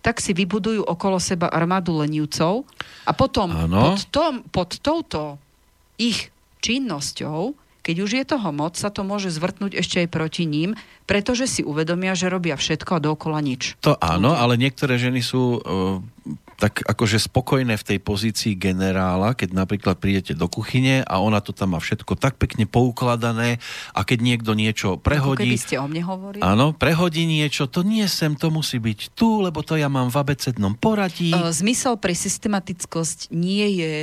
tak 0.02 0.18
si 0.18 0.34
vybudujú 0.34 0.82
okolo 0.82 1.22
seba 1.22 1.54
armádu 1.54 1.93
lenivcov 1.93 2.66
a 3.06 3.12
potom 3.14 3.54
pod, 3.70 4.10
tom, 4.10 4.41
pod 4.50 4.82
touto 4.82 5.38
ich 6.02 6.34
činnosťou, 6.66 7.54
keď 7.86 7.95
už 8.04 8.12
je 8.20 8.24
toho 8.26 8.50
moc, 8.52 8.76
sa 8.76 8.91
to 8.91 9.06
môže 9.06 9.32
zvrtnúť 9.32 9.78
ešte 9.80 10.04
aj 10.04 10.10
proti 10.12 10.43
ním, 10.43 10.76
pretože 11.08 11.48
si 11.48 11.62
uvedomia, 11.64 12.18
že 12.18 12.28
robia 12.28 12.60
všetko 12.60 13.00
a 13.00 13.04
dookola 13.04 13.39
nič. 13.39 13.80
To 13.86 13.95
áno, 13.95 14.36
ale 14.36 14.60
niektoré 14.60 15.00
ženy 15.00 15.24
sú 15.24 15.60
uh, 15.60 16.02
tak 16.58 16.82
akože 16.82 17.22
spokojné 17.22 17.78
v 17.78 17.88
tej 17.93 17.99
pozícii 18.01 18.58
generála, 18.58 19.38
keď 19.38 19.53
napríklad 19.53 20.01
prídete 20.01 20.34
do 20.34 20.49
kuchyne 20.49 21.05
a 21.05 21.22
ona 21.22 21.38
to 21.38 21.53
tam 21.53 21.78
má 21.78 21.80
všetko 21.80 22.18
tak 22.18 22.41
pekne 22.41 22.66
poukladané 22.66 23.62
a 23.93 24.01
keď 24.01 24.20
niekto 24.26 24.58
niečo 24.58 24.97
Ako 24.97 25.05
prehodí, 25.05 25.53
keby 25.53 25.62
ste 25.62 25.78
o 25.78 25.86
mne 25.86 26.01
hovorili. 26.01 26.41
áno, 26.41 26.74
prehodí 26.74 27.30
niečo, 27.30 27.70
to 27.70 27.86
nie 27.86 28.10
sem, 28.10 28.34
to 28.34 28.49
musí 28.49 28.82
byť 28.82 29.14
tu, 29.14 29.45
lebo 29.45 29.62
to 29.62 29.78
ja 29.78 29.86
mám 29.86 30.10
v 30.10 30.18
abecednom 30.18 30.74
poradí. 30.74 31.30
E, 31.30 31.53
Zmysel 31.53 31.93
pre 32.01 32.18
systematickosť 32.18 33.30
nie 33.30 33.78
je, 33.78 33.93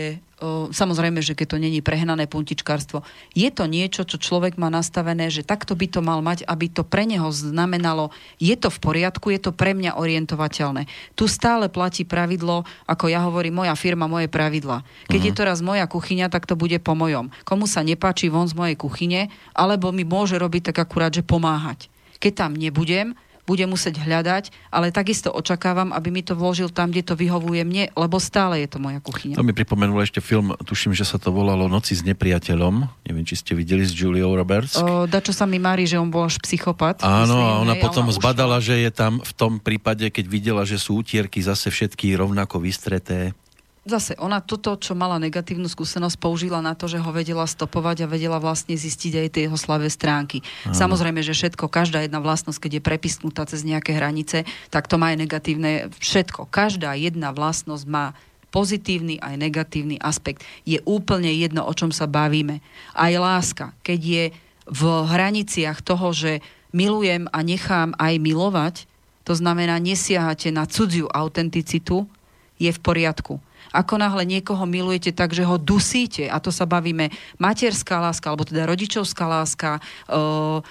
samozrejme, 0.70 1.24
že 1.24 1.32
keď 1.32 1.56
to 1.56 1.58
není 1.62 1.80
prehnané 1.80 2.28
puntičkárstvo, 2.28 3.02
je 3.32 3.48
to 3.50 3.64
niečo, 3.64 4.04
čo 4.04 4.20
človek 4.20 4.60
má 4.60 4.68
nastavené, 4.68 5.32
že 5.32 5.46
takto 5.46 5.74
by 5.74 5.86
to 5.88 6.00
mal 6.04 6.20
mať, 6.20 6.44
aby 6.46 6.68
to 6.70 6.84
pre 6.84 7.08
neho 7.08 7.28
znamenalo, 7.32 8.14
je 8.38 8.54
to 8.54 8.68
v 8.68 8.78
poriadku, 8.78 9.32
je 9.32 9.40
to 9.40 9.50
pre 9.50 9.72
mňa 9.72 9.96
orientovateľné. 9.96 10.86
Tu 11.18 11.24
stále 11.26 11.66
platí 11.72 12.06
pravidlo, 12.06 12.68
ako 12.84 13.08
ja 13.08 13.24
hovorím, 13.24 13.64
moja 13.64 13.74
firma, 13.74 14.10
moje 14.10 14.28
pravidla. 14.30 14.86
Keď 15.10 15.20
je 15.20 15.32
to 15.34 15.42
raz 15.42 15.64
moja 15.64 15.88
kuchyňa, 15.88 16.30
tak 16.30 16.44
to 16.44 16.54
bude 16.54 16.76
po 16.84 16.92
mojom. 16.92 17.32
Komu 17.42 17.64
sa 17.64 17.80
nepáči 17.82 18.28
von 18.30 18.46
z 18.46 18.54
mojej 18.54 18.76
kuchyne, 18.78 19.32
alebo 19.56 19.90
mi 19.90 20.06
môže 20.06 20.38
robiť 20.38 20.70
tak 20.70 20.86
akurát, 20.86 21.10
že 21.10 21.26
pomáhať. 21.26 21.88
Keď 22.22 22.32
tam 22.32 22.52
nebudem, 22.56 23.18
bude 23.44 23.64
musieť 23.68 24.00
hľadať, 24.00 24.50
ale 24.72 24.88
takisto 24.90 25.28
očakávam, 25.28 25.92
aby 25.92 26.08
mi 26.08 26.22
to 26.24 26.32
vložil 26.32 26.72
tam, 26.72 26.90
kde 26.90 27.04
to 27.04 27.14
vyhovuje 27.14 27.62
mne, 27.64 27.92
lebo 27.92 28.16
stále 28.16 28.64
je 28.64 28.68
to 28.68 28.80
moja 28.80 28.98
kuchyňa. 29.04 29.36
To 29.36 29.44
mi 29.44 29.52
pripomenulo 29.52 30.00
ešte 30.00 30.24
film, 30.24 30.56
tuším, 30.64 30.96
že 30.96 31.04
sa 31.04 31.20
to 31.20 31.28
volalo 31.28 31.68
Noci 31.68 31.92
s 31.92 32.02
nepriateľom. 32.02 33.04
Neviem, 33.04 33.24
či 33.28 33.36
ste 33.36 33.52
videli 33.52 33.84
s 33.84 33.92
Juliou 33.92 34.32
Roberts. 34.32 34.80
O, 34.80 35.04
dačo 35.04 35.36
sa 35.36 35.44
mi 35.44 35.60
mári, 35.60 35.84
že 35.84 36.00
on 36.00 36.08
bol 36.08 36.24
až 36.24 36.40
psychopat. 36.40 37.04
Áno, 37.04 37.36
myslím, 37.36 37.44
a 37.44 37.60
ona 37.60 37.74
hej, 37.76 37.82
potom 37.84 38.04
ušla. 38.08 38.16
zbadala, 38.16 38.56
že 38.64 38.80
je 38.80 38.90
tam 38.90 39.20
v 39.20 39.32
tom 39.36 39.60
prípade, 39.60 40.08
keď 40.08 40.24
videla, 40.24 40.62
že 40.64 40.80
sú 40.80 41.04
utierky 41.04 41.44
zase 41.44 41.68
všetky 41.68 42.16
rovnako 42.16 42.64
vystreté. 42.64 43.36
Zase, 43.84 44.16
ona 44.16 44.40
toto, 44.40 44.80
čo 44.80 44.96
mala 44.96 45.20
negatívnu 45.20 45.68
skúsenosť, 45.68 46.16
použila 46.16 46.64
na 46.64 46.72
to, 46.72 46.88
že 46.88 46.96
ho 46.96 47.10
vedela 47.12 47.44
stopovať 47.44 48.04
a 48.04 48.10
vedela 48.10 48.40
vlastne 48.40 48.72
zistiť 48.72 49.12
aj 49.20 49.28
tie 49.28 49.42
jeho 49.44 49.60
slavé 49.60 49.92
stránky. 49.92 50.40
Samozrejme, 50.72 51.20
že 51.20 51.36
všetko, 51.36 51.68
každá 51.68 52.00
jedna 52.00 52.24
vlastnosť, 52.24 52.64
keď 52.64 52.80
je 52.80 52.86
prepisknutá 52.88 53.44
cez 53.44 53.60
nejaké 53.60 53.92
hranice, 53.92 54.48
tak 54.72 54.88
to 54.88 54.96
má 54.96 55.12
aj 55.12 55.28
negatívne 55.28 55.92
všetko. 56.00 56.48
Každá 56.48 56.96
jedna 56.96 57.36
vlastnosť 57.36 57.84
má 57.84 58.16
pozitívny 58.48 59.20
aj 59.20 59.36
negatívny 59.36 60.00
aspekt. 60.00 60.48
Je 60.64 60.80
úplne 60.88 61.28
jedno, 61.34 61.68
o 61.68 61.72
čom 61.76 61.92
sa 61.92 62.08
bavíme. 62.08 62.64
Aj 62.96 63.12
láska, 63.12 63.76
keď 63.84 64.00
je 64.00 64.24
v 64.64 64.82
hraniciach 65.04 65.84
toho, 65.84 66.16
že 66.16 66.40
milujem 66.72 67.28
a 67.28 67.44
nechám 67.44 67.92
aj 68.00 68.14
milovať, 68.16 68.74
to 69.28 69.36
znamená, 69.36 69.76
nesiahate 69.76 70.48
na 70.48 70.64
cudziu 70.64 71.04
autenticitu, 71.12 72.08
je 72.56 72.70
v 72.70 72.80
poriadku. 72.80 73.42
Ako 73.74 73.98
náhle 73.98 74.22
niekoho 74.22 74.62
milujete 74.70 75.10
tak, 75.10 75.34
že 75.34 75.42
ho 75.42 75.58
dusíte, 75.58 76.30
a 76.30 76.38
to 76.38 76.54
sa 76.54 76.62
bavíme, 76.62 77.10
materská 77.42 77.98
láska, 77.98 78.30
alebo 78.30 78.46
teda 78.46 78.70
rodičovská 78.70 79.26
láska, 79.26 79.82
uh, 80.06 80.62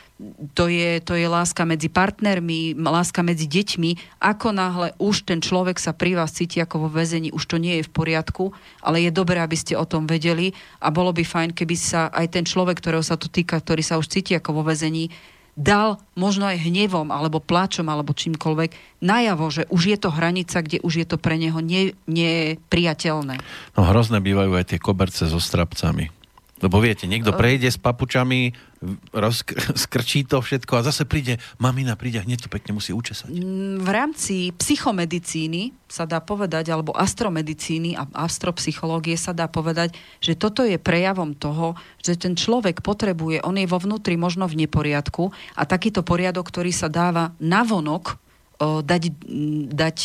to, 0.56 0.72
je, 0.72 1.04
to 1.04 1.20
je 1.20 1.28
láska 1.28 1.68
medzi 1.68 1.92
partnermi, 1.92 2.80
láska 2.80 3.20
medzi 3.20 3.44
deťmi, 3.44 4.24
ako 4.24 4.48
náhle 4.56 4.88
už 5.02 5.28
ten 5.28 5.44
človek 5.44 5.76
sa 5.76 5.92
pri 5.92 6.16
vás 6.16 6.32
cíti 6.32 6.64
ako 6.64 6.88
vo 6.88 6.90
väzení, 6.90 7.36
už 7.36 7.44
to 7.44 7.58
nie 7.60 7.82
je 7.82 7.88
v 7.88 7.92
poriadku, 7.92 8.56
ale 8.80 9.04
je 9.04 9.12
dobré, 9.12 9.44
aby 9.44 9.58
ste 9.60 9.76
o 9.76 9.84
tom 9.84 10.08
vedeli. 10.08 10.56
A 10.80 10.88
bolo 10.94 11.12
by 11.12 11.28
fajn, 11.28 11.50
keby 11.52 11.76
sa 11.76 12.08
aj 12.14 12.40
ten 12.40 12.46
človek, 12.48 12.80
ktorého 12.80 13.04
sa 13.04 13.20
to 13.20 13.28
týka, 13.28 13.60
ktorý 13.60 13.84
sa 13.84 14.00
už 14.00 14.08
cíti 14.08 14.32
ako 14.38 14.62
vo 14.62 14.64
väzení, 14.64 15.12
dal 15.54 16.02
možno 16.18 16.50
aj 16.50 16.66
hnevom, 16.66 17.14
alebo 17.14 17.38
pláčom, 17.38 17.86
alebo 17.86 18.18
čímkoľvek 18.18 19.02
najavo, 19.06 19.46
že 19.54 19.64
už 19.70 19.82
je 19.94 19.98
to 20.02 20.10
hranica, 20.10 20.66
kde 20.66 20.82
už 20.82 20.94
je 21.04 21.06
to 21.06 21.18
pre 21.22 21.38
neho 21.38 21.62
ne, 21.62 21.94
nepriateľné. 22.10 23.38
No 23.78 23.82
hrozné 23.86 24.18
bývajú 24.18 24.52
aj 24.58 24.66
tie 24.74 24.80
koberce 24.82 25.30
so 25.30 25.38
strapcami. 25.38 26.23
Lebo 26.64 26.80
viete, 26.80 27.04
niekto 27.12 27.36
prejde 27.36 27.68
s 27.68 27.76
papučami, 27.76 28.56
rozk- 29.12 29.52
skrčí 29.84 30.24
to 30.24 30.40
všetko 30.40 30.80
a 30.80 30.86
zase 30.88 31.04
príde, 31.04 31.44
mamina 31.60 32.00
príde 32.00 32.24
a 32.24 32.26
hneď 32.26 32.48
to 32.48 32.50
pekne 32.50 32.80
musí 32.80 32.96
učesať. 32.96 33.28
Mm, 33.28 33.84
V 33.84 33.90
rámci 33.92 34.36
psychomedicíny 34.56 35.76
sa 35.92 36.08
dá 36.08 36.24
povedať, 36.24 36.72
alebo 36.72 36.96
astromedicíny 36.96 38.00
a 38.00 38.08
astropsychológie 38.26 39.20
sa 39.20 39.36
dá 39.36 39.52
povedať, 39.52 39.94
že 40.24 40.40
toto 40.40 40.64
je 40.64 40.80
prejavom 40.80 41.36
toho, 41.36 41.76
že 42.00 42.16
ten 42.16 42.34
človek 42.40 42.80
potrebuje, 42.80 43.44
on 43.44 43.60
je 43.60 43.68
vo 43.68 43.78
vnútri 43.78 44.16
možno 44.16 44.48
v 44.48 44.64
neporiadku 44.64 45.36
a 45.60 45.68
takýto 45.68 46.02
poriadok, 46.02 46.48
ktorý 46.48 46.72
sa 46.72 46.88
dáva 46.88 47.36
navonok, 47.44 48.18
dať, 48.64 49.04
dať 49.70 49.98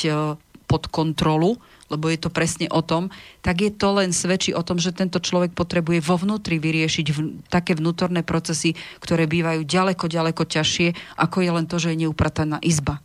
pod 0.68 0.92
kontrolu, 0.92 1.56
lebo 1.89 2.09
je 2.12 2.20
to 2.20 2.30
presne 2.32 2.68
o 2.68 2.84
tom, 2.84 3.09
tak 3.41 3.64
je 3.64 3.72
to 3.72 3.97
len 3.97 4.12
svedčí 4.12 4.53
o 4.53 4.62
tom, 4.64 4.76
že 4.76 4.93
tento 4.93 5.18
človek 5.18 5.57
potrebuje 5.57 6.05
vo 6.05 6.20
vnútri 6.20 6.61
vyriešiť 6.61 7.07
v, 7.12 7.18
také 7.49 7.74
vnútorné 7.76 8.20
procesy, 8.22 8.76
ktoré 9.01 9.24
bývajú 9.24 9.64
ďaleko, 9.64 10.05
ďaleko 10.07 10.45
ťažšie, 10.45 11.16
ako 11.16 11.36
je 11.43 11.51
len 11.51 11.66
to, 11.66 11.76
že 11.80 11.97
je 11.97 12.03
neuprataná 12.07 12.61
izba. 12.61 13.01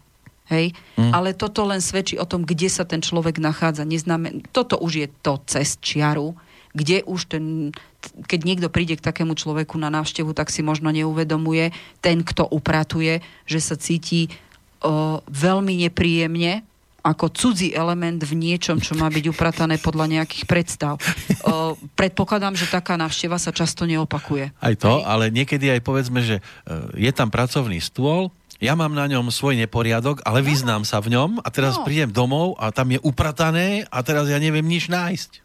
Hej? 0.51 0.75
Mm. 0.99 1.15
Ale 1.15 1.31
toto 1.31 1.63
len 1.63 1.79
svedčí 1.79 2.19
o 2.19 2.27
tom, 2.27 2.43
kde 2.43 2.67
sa 2.67 2.83
ten 2.83 2.99
človek 2.99 3.39
nachádza. 3.39 3.87
Neznamen... 3.87 4.43
Toto 4.51 4.75
už 4.75 4.91
je 4.99 5.07
to 5.23 5.39
cez 5.47 5.79
čiaru, 5.79 6.35
kde 6.75 7.05
už 7.05 7.31
ten, 7.31 7.71
keď 8.27 8.39
niekto 8.43 8.67
príde 8.67 8.99
k 8.99 9.05
takému 9.05 9.37
človeku 9.37 9.79
na 9.79 9.93
návštevu, 9.93 10.35
tak 10.35 10.51
si 10.51 10.65
možno 10.65 10.91
neuvedomuje 10.91 11.71
ten, 12.03 12.25
kto 12.25 12.49
upratuje, 12.49 13.23
že 13.45 13.59
sa 13.61 13.77
cíti 13.77 14.27
o, 14.81 15.21
veľmi 15.29 15.85
nepríjemne, 15.87 16.65
ako 17.03 17.35
cudzí 17.35 17.75
element 17.75 18.23
v 18.23 18.33
niečom, 18.39 18.79
čo 18.79 18.95
má 18.95 19.11
byť 19.11 19.27
upratané 19.27 19.75
podľa 19.75 20.19
nejakých 20.19 20.43
predstav. 20.47 20.95
O, 21.43 21.75
predpokladám, 21.99 22.55
že 22.55 22.71
taká 22.71 22.95
návšteva 22.95 23.35
sa 23.35 23.51
často 23.51 23.83
neopakuje. 23.83 24.55
Aj 24.63 24.75
to, 24.79 25.03
Hej. 25.03 25.03
ale 25.03 25.25
niekedy 25.27 25.75
aj 25.75 25.83
povedzme, 25.83 26.23
že 26.23 26.39
e, 26.39 26.43
je 26.95 27.11
tam 27.11 27.27
pracovný 27.27 27.83
stôl, 27.83 28.31
ja 28.63 28.79
mám 28.79 28.95
na 28.95 29.11
ňom 29.11 29.27
svoj 29.27 29.59
neporiadok, 29.59 30.23
ale 30.23 30.39
vyznám 30.39 30.87
sa 30.87 31.03
v 31.03 31.19
ňom 31.19 31.43
a 31.43 31.47
teraz 31.51 31.75
no. 31.75 31.83
prídem 31.83 32.15
domov 32.15 32.55
a 32.55 32.71
tam 32.71 32.95
je 32.95 32.99
upratané 33.03 33.83
a 33.91 33.99
teraz 34.07 34.31
ja 34.31 34.39
neviem 34.39 34.63
nič 34.63 34.87
nájsť. 34.87 35.43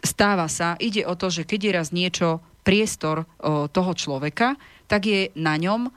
Stáva 0.00 0.48
sa, 0.48 0.80
ide 0.80 1.04
o 1.04 1.12
to, 1.20 1.28
že 1.28 1.44
keď 1.44 1.60
je 1.60 1.72
raz 1.76 1.88
niečo 1.92 2.40
priestor 2.64 3.28
o, 3.36 3.68
toho 3.68 3.92
človeka, 3.92 4.56
tak 4.88 5.04
je 5.04 5.28
na 5.36 5.60
ňom 5.60 5.92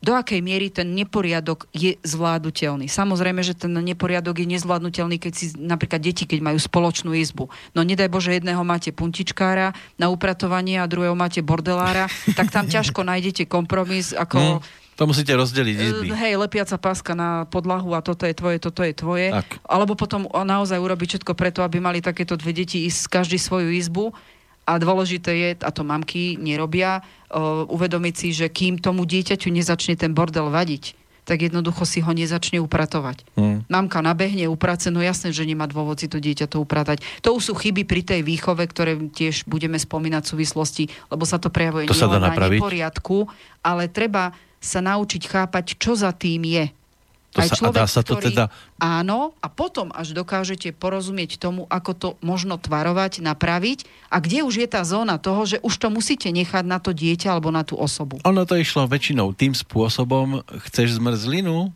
do 0.00 0.16
akej 0.16 0.40
miery 0.40 0.72
ten 0.72 0.96
neporiadok 0.96 1.68
je 1.76 2.00
zvládnutelný. 2.00 2.88
Samozrejme, 2.88 3.44
že 3.44 3.52
ten 3.52 3.68
neporiadok 3.68 4.40
je 4.40 4.48
nezvládnutelný, 4.48 5.20
keď 5.20 5.32
si 5.36 5.52
napríklad 5.60 6.00
deti, 6.00 6.24
keď 6.24 6.40
majú 6.40 6.56
spoločnú 6.56 7.12
izbu. 7.12 7.52
No 7.76 7.84
nedaj 7.84 8.08
Bože, 8.08 8.32
jedného 8.32 8.64
máte 8.64 8.96
puntičkára 8.96 9.76
na 10.00 10.08
upratovanie 10.08 10.80
a 10.80 10.88
druhého 10.88 11.12
máte 11.12 11.44
bordelára, 11.44 12.08
tak 12.38 12.48
tam 12.48 12.64
ťažko 12.64 13.04
nájdete 13.04 13.44
kompromis, 13.44 14.16
ako... 14.16 14.40
Mm. 14.40 14.60
To 15.00 15.08
musíte 15.08 15.32
rozdeliť 15.32 15.76
e, 15.76 15.82
izby. 15.84 16.06
Hej, 16.12 16.36
lepiaca 16.36 16.76
páska 16.76 17.16
na 17.16 17.48
podlahu 17.48 17.96
a 17.96 18.04
toto 18.04 18.28
je 18.28 18.36
tvoje, 18.36 18.60
toto 18.60 18.84
je 18.84 18.92
tvoje. 18.92 19.32
Tak. 19.32 19.64
Alebo 19.64 19.96
potom 19.96 20.28
naozaj 20.28 20.76
urobiť 20.76 21.16
všetko 21.16 21.32
preto, 21.32 21.64
aby 21.64 21.80
mali 21.80 22.04
takéto 22.04 22.36
dve 22.36 22.52
deti 22.52 22.84
ísť 22.84 23.08
každý 23.08 23.40
svoju 23.40 23.72
izbu 23.72 24.12
a 24.70 24.78
dôležité 24.78 25.30
je, 25.34 25.50
a 25.66 25.70
to 25.74 25.82
mamky 25.82 26.38
nerobia, 26.38 27.02
uh, 27.02 27.66
uvedomiť 27.66 28.14
si, 28.14 28.28
že 28.30 28.46
kým 28.46 28.78
tomu 28.78 29.02
dieťaťu 29.02 29.50
nezačne 29.50 29.98
ten 29.98 30.14
bordel 30.14 30.46
vadiť, 30.46 30.94
tak 31.26 31.46
jednoducho 31.46 31.82
si 31.86 32.02
ho 32.02 32.10
nezačne 32.10 32.62
upratovať. 32.62 33.22
Mm. 33.34 33.66
Mamka 33.66 34.02
nabehne, 34.02 34.50
uprace, 34.50 34.90
no 34.90 35.02
jasné, 35.02 35.34
že 35.34 35.46
nemá 35.46 35.66
dôvod 35.66 35.98
si 35.98 36.06
to 36.06 36.18
dieťa 36.22 36.46
to 36.50 36.62
upratať. 36.62 37.02
To 37.22 37.34
už 37.34 37.50
sú 37.50 37.54
chyby 37.54 37.86
pri 37.86 38.02
tej 38.02 38.20
výchove, 38.22 38.62
ktoré 38.66 38.98
tiež 38.98 39.46
budeme 39.46 39.78
spomínať 39.78 40.22
v 40.26 40.32
súvislosti, 40.38 40.84
lebo 41.10 41.22
sa 41.26 41.38
to 41.38 41.50
prejavuje 41.50 41.90
to 41.90 41.94
sa 41.94 42.10
dá 42.10 42.18
na 42.18 42.34
neporiadku, 42.34 43.30
ale 43.62 43.90
treba 43.90 44.34
sa 44.58 44.82
naučiť 44.82 45.22
chápať, 45.24 45.78
čo 45.78 45.94
za 45.96 46.10
tým 46.12 46.44
je. 46.46 46.64
To 47.30 47.38
aj 47.38 47.48
sa, 47.54 47.62
a 47.62 47.70
dá 47.70 47.86
sa 47.86 48.02
to 48.02 48.18
ktorý, 48.18 48.34
teda... 48.34 48.44
Áno, 48.82 49.38
a 49.38 49.46
potom 49.46 49.94
až 49.94 50.18
dokážete 50.18 50.74
porozumieť 50.74 51.38
tomu, 51.38 51.62
ako 51.70 51.90
to 51.94 52.08
možno 52.26 52.58
tvarovať, 52.58 53.22
napraviť 53.22 53.86
a 54.10 54.18
kde 54.18 54.42
už 54.42 54.66
je 54.66 54.68
tá 54.68 54.82
zóna 54.82 55.14
toho, 55.22 55.46
že 55.46 55.62
už 55.62 55.74
to 55.78 55.88
musíte 55.94 56.26
nechať 56.26 56.66
na 56.66 56.82
to 56.82 56.90
dieťa 56.90 57.30
alebo 57.30 57.54
na 57.54 57.62
tú 57.62 57.78
osobu. 57.78 58.18
Ono 58.26 58.42
to 58.42 58.58
išlo 58.58 58.90
väčšinou 58.90 59.30
tým 59.38 59.54
spôsobom, 59.54 60.42
chceš 60.66 60.98
zmrzlinu, 60.98 61.70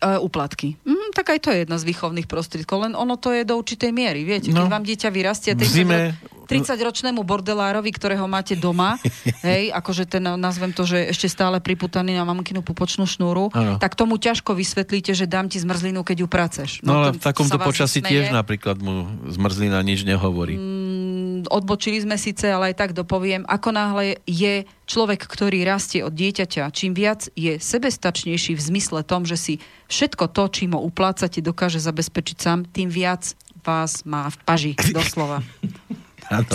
Uh, 0.00 0.16
úplatky. 0.16 0.80
Mm, 0.88 1.12
tak 1.12 1.28
aj 1.28 1.44
to 1.44 1.52
je 1.52 1.68
jedna 1.68 1.76
z 1.76 1.84
výchovných 1.84 2.24
prostriedkov, 2.24 2.88
len 2.88 2.96
ono 2.96 3.20
to 3.20 3.36
je 3.36 3.44
do 3.44 3.60
určitej 3.60 3.92
miery. 3.92 4.24
Viete, 4.24 4.48
no, 4.48 4.64
keď 4.64 4.72
vám 4.72 4.84
dieťa 4.88 5.08
vyrastie, 5.12 5.52
30, 5.52 6.39
30-ročnému 6.50 7.22
bordelárovi, 7.22 7.94
ktorého 7.94 8.26
máte 8.26 8.58
doma, 8.58 8.98
hej, 9.46 9.70
akože 9.70 10.10
ten, 10.10 10.26
nazvem 10.34 10.74
to, 10.74 10.82
že 10.82 11.14
ešte 11.14 11.30
stále 11.30 11.62
priputaný 11.62 12.18
na 12.18 12.26
mamkinu 12.26 12.66
pupočnú 12.66 13.06
šnúru, 13.06 13.54
ano. 13.54 13.78
tak 13.78 13.94
tomu 13.94 14.18
ťažko 14.18 14.58
vysvetlíte, 14.58 15.14
že 15.14 15.30
dám 15.30 15.46
ti 15.46 15.62
zmrzlinu, 15.62 16.02
keď 16.02 16.16
ju 16.24 16.28
praceš. 16.28 16.70
No, 16.82 16.92
no 16.92 16.94
ale 17.06 17.08
v 17.14 17.22
takomto 17.22 17.56
počasí 17.62 18.02
tiež 18.02 18.34
napríklad 18.34 18.82
mu 18.82 19.06
zmrzlina 19.30 19.78
nič 19.86 20.02
nehovorí. 20.02 20.58
Mm, 20.58 21.46
odbočili 21.48 22.02
sme 22.02 22.18
síce, 22.18 22.50
ale 22.50 22.74
aj 22.74 22.76
tak 22.76 22.90
dopoviem, 22.92 23.46
ako 23.46 23.68
náhle 23.70 24.18
je 24.26 24.66
človek, 24.90 25.22
ktorý 25.24 25.62
rastie 25.62 26.02
od 26.02 26.12
dieťaťa, 26.12 26.68
čím 26.74 26.92
viac 26.92 27.30
je 27.38 27.56
sebestačnejší 27.56 28.58
v 28.58 28.62
zmysle 28.62 29.06
tom, 29.06 29.22
že 29.22 29.38
si 29.38 29.54
všetko 29.86 30.34
to, 30.34 30.50
čím 30.50 30.74
ho 30.74 30.80
uplácate, 30.82 31.38
dokáže 31.38 31.78
zabezpečiť 31.78 32.36
sám, 32.36 32.66
tým 32.66 32.90
viac 32.90 33.38
vás 33.62 34.02
má 34.08 34.28
v 34.28 34.36
paži, 34.42 34.72
doslova. 34.96 35.44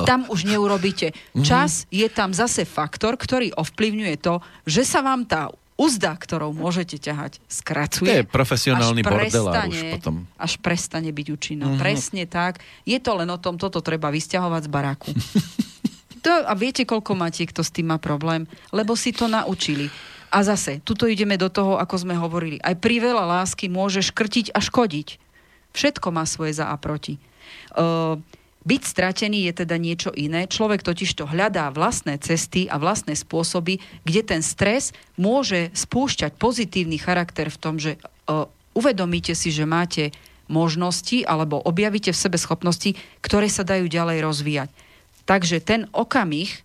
Tam 0.08 0.24
už 0.32 0.48
neurobíte. 0.48 1.12
Mhm. 1.36 1.44
Čas 1.44 1.84
je 1.92 2.08
tam 2.08 2.32
zase 2.32 2.64
faktor, 2.64 3.20
ktorý 3.20 3.52
ovplyvňuje 3.54 4.16
to, 4.24 4.40
že 4.64 4.88
sa 4.88 5.04
vám 5.04 5.28
tá 5.28 5.52
uzda, 5.76 6.16
ktorou 6.16 6.56
môžete 6.56 6.96
ťahať, 6.96 7.44
skracuje. 7.52 8.08
To 8.08 8.20
je 8.24 8.28
profesionálny 8.28 9.04
bordelár 9.04 9.68
už 9.68 10.00
potom. 10.00 10.24
Až 10.40 10.56
prestane 10.64 11.12
byť 11.12 11.28
účinná. 11.36 11.68
Mm-hmm. 11.68 11.84
Presne 11.84 12.24
tak. 12.32 12.64
Je 12.88 12.96
to 13.04 13.12
len 13.20 13.28
o 13.28 13.36
tom, 13.36 13.60
toto 13.60 13.84
treba 13.84 14.08
vysťahovať 14.08 14.62
z 14.66 14.70
baráku. 14.72 15.12
To, 16.26 16.42
a 16.42 16.58
viete, 16.58 16.90
koľko 16.90 17.14
máte, 17.14 17.46
kto 17.46 17.62
s 17.62 17.70
tým 17.70 17.94
má 17.94 18.02
problém? 18.02 18.50
Lebo 18.74 18.98
si 18.98 19.14
to 19.14 19.30
naučili. 19.30 19.94
A 20.34 20.42
zase, 20.42 20.82
tuto 20.82 21.06
ideme 21.06 21.38
do 21.38 21.54
toho, 21.54 21.78
ako 21.78 22.02
sme 22.02 22.18
hovorili. 22.18 22.58
Aj 22.66 22.74
pri 22.74 22.98
veľa 22.98 23.30
lásky 23.30 23.70
môže 23.70 24.02
škrtiť 24.02 24.50
a 24.50 24.58
škodiť. 24.58 25.22
Všetko 25.78 26.08
má 26.10 26.26
svoje 26.26 26.58
za 26.58 26.74
a 26.74 26.76
proti. 26.82 27.22
Uh, 27.78 28.18
byť 28.66 28.82
stratený 28.82 29.46
je 29.50 29.54
teda 29.62 29.78
niečo 29.78 30.10
iné. 30.18 30.50
Človek 30.50 30.82
totiž 30.82 31.14
to 31.14 31.30
hľadá 31.30 31.70
vlastné 31.70 32.18
cesty 32.18 32.66
a 32.66 32.82
vlastné 32.82 33.14
spôsoby, 33.14 33.78
kde 34.02 34.22
ten 34.26 34.42
stres 34.42 34.90
môže 35.16 35.70
spúšťať 35.78 36.34
pozitívny 36.42 36.98
charakter 36.98 37.54
v 37.54 37.62
tom, 37.62 37.78
že 37.78 38.02
uh, 38.26 38.50
uvedomíte 38.74 39.38
si, 39.38 39.54
že 39.54 39.70
máte 39.70 40.10
možnosti 40.50 41.26
alebo 41.26 41.62
objavíte 41.62 42.14
v 42.14 42.22
sebe 42.22 42.38
schopnosti, 42.38 42.94
ktoré 43.22 43.50
sa 43.50 43.66
dajú 43.66 43.90
ďalej 43.90 44.18
rozvíjať. 44.22 44.70
Takže 45.26 45.58
ten 45.62 45.90
okamih 45.90 46.62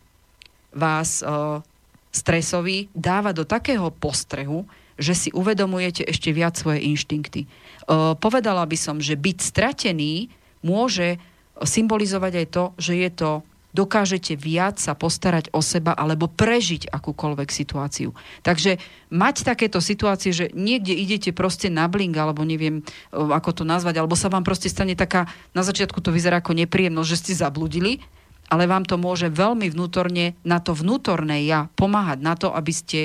vás 0.76 1.24
o, 1.24 1.64
stresový 2.12 2.92
dáva 2.92 3.32
do 3.32 3.48
takého 3.48 3.88
postrehu, 3.88 4.68
že 5.00 5.16
si 5.16 5.28
uvedomujete 5.32 6.04
ešte 6.04 6.28
viac 6.30 6.60
svoje 6.60 6.84
inštinkty. 6.84 7.48
O, 7.88 8.14
povedala 8.20 8.68
by 8.68 8.76
som, 8.76 9.00
že 9.00 9.16
byť 9.16 9.38
stratený 9.40 10.28
môže 10.60 11.16
symbolizovať 11.62 12.32
aj 12.44 12.46
to, 12.50 12.64
že 12.80 12.92
je 12.96 13.10
to 13.12 13.30
dokážete 13.70 14.34
viac 14.34 14.82
sa 14.82 14.98
postarať 14.98 15.50
o 15.54 15.62
seba 15.62 15.94
alebo 15.94 16.26
prežiť 16.26 16.90
akúkoľvek 16.90 17.48
situáciu. 17.54 18.10
Takže 18.42 18.82
mať 19.14 19.46
takéto 19.46 19.78
situácie, 19.78 20.34
že 20.34 20.50
niekde 20.54 20.94
idete 20.94 21.30
proste 21.30 21.70
na 21.70 21.86
blink, 21.86 22.14
alebo 22.18 22.42
neviem, 22.42 22.82
ako 23.14 23.62
to 23.62 23.64
nazvať, 23.66 24.02
alebo 24.02 24.18
sa 24.18 24.26
vám 24.26 24.42
proste 24.42 24.66
stane 24.66 24.98
taká, 24.98 25.30
na 25.54 25.62
začiatku 25.62 26.02
to 26.02 26.10
vyzerá 26.10 26.42
ako 26.42 26.58
nepríjemnosť, 26.58 27.10
že 27.10 27.20
ste 27.22 27.32
zabludili, 27.38 28.02
ale 28.50 28.66
vám 28.66 28.82
to 28.82 28.98
môže 28.98 29.30
veľmi 29.30 29.70
vnútorne 29.70 30.34
na 30.42 30.58
to 30.58 30.74
vnútorné 30.74 31.46
ja 31.46 31.70
pomáhať 31.78 32.18
na 32.18 32.34
to, 32.34 32.50
aby 32.50 32.74
ste 32.74 32.98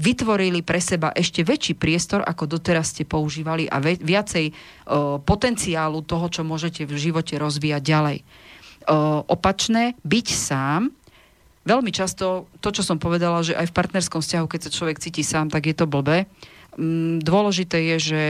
vytvorili 0.00 0.64
pre 0.64 0.80
seba 0.80 1.12
ešte 1.12 1.44
väčší 1.44 1.76
priestor, 1.76 2.24
ako 2.24 2.48
doteraz 2.48 2.96
ste 2.96 3.04
používali 3.04 3.68
a 3.68 3.76
viacej 3.84 4.50
o, 4.50 4.54
potenciálu 5.20 6.00
toho, 6.00 6.32
čo 6.32 6.40
môžete 6.40 6.88
v 6.88 6.96
živote 6.96 7.36
rozvíjať 7.36 7.82
ďalej. 7.84 8.18
O, 8.20 8.24
opačné, 9.28 10.00
byť 10.00 10.26
sám, 10.32 10.88
veľmi 11.68 11.92
často, 11.92 12.48
to, 12.64 12.68
čo 12.72 12.80
som 12.80 12.96
povedala, 12.96 13.44
že 13.44 13.52
aj 13.52 13.68
v 13.68 13.76
partnerskom 13.76 14.24
vzťahu, 14.24 14.46
keď 14.48 14.60
sa 14.64 14.74
človek 14.74 14.96
cíti 15.04 15.20
sám, 15.20 15.52
tak 15.52 15.68
je 15.68 15.76
to 15.76 15.84
blbé. 15.84 16.24
Mm, 16.80 17.20
dôležité 17.20 17.94
je, 17.94 17.96
že 18.00 18.22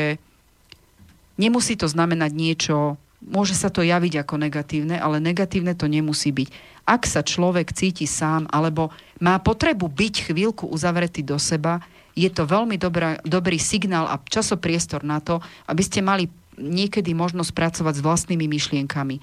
nemusí 1.38 1.78
to 1.78 1.86
znamenať 1.86 2.30
niečo 2.34 2.98
môže 3.24 3.52
sa 3.52 3.68
to 3.68 3.84
javiť 3.84 4.24
ako 4.24 4.40
negatívne, 4.40 4.96
ale 4.96 5.20
negatívne 5.20 5.76
to 5.76 5.86
nemusí 5.86 6.32
byť. 6.32 6.48
Ak 6.88 7.04
sa 7.06 7.20
človek 7.20 7.70
cíti 7.76 8.08
sám 8.08 8.48
alebo 8.50 8.90
má 9.20 9.38
potrebu 9.38 9.86
byť 9.86 10.32
chvíľku 10.32 10.66
uzavretý 10.66 11.22
do 11.22 11.36
seba, 11.36 11.84
je 12.18 12.26
to 12.32 12.48
veľmi 12.48 12.74
dobrá, 12.80 13.22
dobrý 13.22 13.60
signál 13.60 14.10
a 14.10 14.18
časopriestor 14.18 15.06
na 15.06 15.22
to, 15.22 15.38
aby 15.70 15.82
ste 15.84 16.02
mali 16.02 16.26
niekedy 16.58 17.14
možnosť 17.14 17.52
pracovať 17.54 17.94
s 18.00 18.04
vlastnými 18.04 18.44
myšlienkami. 18.50 19.16
E, 19.16 19.22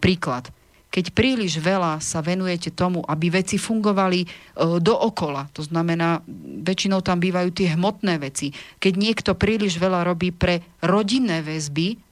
príklad. 0.00 0.48
Keď 0.88 1.12
príliš 1.12 1.60
veľa 1.60 2.00
sa 2.00 2.24
venujete 2.24 2.72
tomu, 2.72 3.04
aby 3.04 3.28
veci 3.28 3.60
fungovali 3.60 4.20
e, 4.24 4.26
dookola, 4.80 5.52
to 5.52 5.60
znamená, 5.60 6.24
väčšinou 6.64 7.04
tam 7.04 7.20
bývajú 7.20 7.52
tie 7.52 7.76
hmotné 7.76 8.16
veci. 8.16 8.56
Keď 8.80 8.92
niekto 8.96 9.30
príliš 9.36 9.76
veľa 9.76 10.08
robí 10.08 10.32
pre 10.32 10.64
rodinné 10.80 11.44
väzby, 11.44 12.05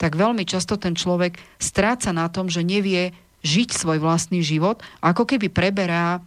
tak 0.00 0.16
veľmi 0.16 0.48
často 0.48 0.80
ten 0.80 0.96
človek 0.96 1.36
stráca 1.60 2.16
na 2.16 2.32
tom, 2.32 2.48
že 2.48 2.64
nevie 2.64 3.12
žiť 3.44 3.68
svoj 3.76 4.00
vlastný 4.00 4.40
život, 4.40 4.80
ako 5.04 5.28
keby 5.28 5.52
preberá 5.52 6.24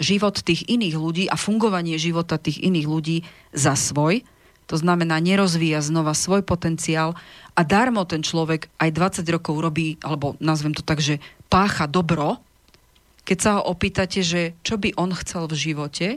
život 0.00 0.40
tých 0.40 0.64
iných 0.64 0.96
ľudí 0.96 1.24
a 1.28 1.36
fungovanie 1.36 2.00
života 2.00 2.40
tých 2.40 2.64
iných 2.64 2.88
ľudí 2.88 3.16
za 3.52 3.76
svoj. 3.76 4.24
To 4.72 4.76
znamená, 4.80 5.20
nerozvíja 5.20 5.84
znova 5.84 6.16
svoj 6.16 6.40
potenciál 6.44 7.12
a 7.52 7.60
darmo 7.60 8.08
ten 8.08 8.24
človek 8.24 8.72
aj 8.80 9.20
20 9.20 9.36
rokov 9.36 9.60
robí, 9.60 10.00
alebo 10.00 10.40
nazvem 10.40 10.72
to 10.72 10.80
tak, 10.80 11.04
že 11.04 11.20
pácha 11.52 11.84
dobro. 11.84 12.40
Keď 13.28 13.38
sa 13.40 13.50
ho 13.60 13.68
opýtate, 13.68 14.24
že 14.24 14.56
čo 14.64 14.80
by 14.80 14.96
on 14.96 15.12
chcel 15.12 15.44
v 15.44 15.56
živote, 15.56 16.08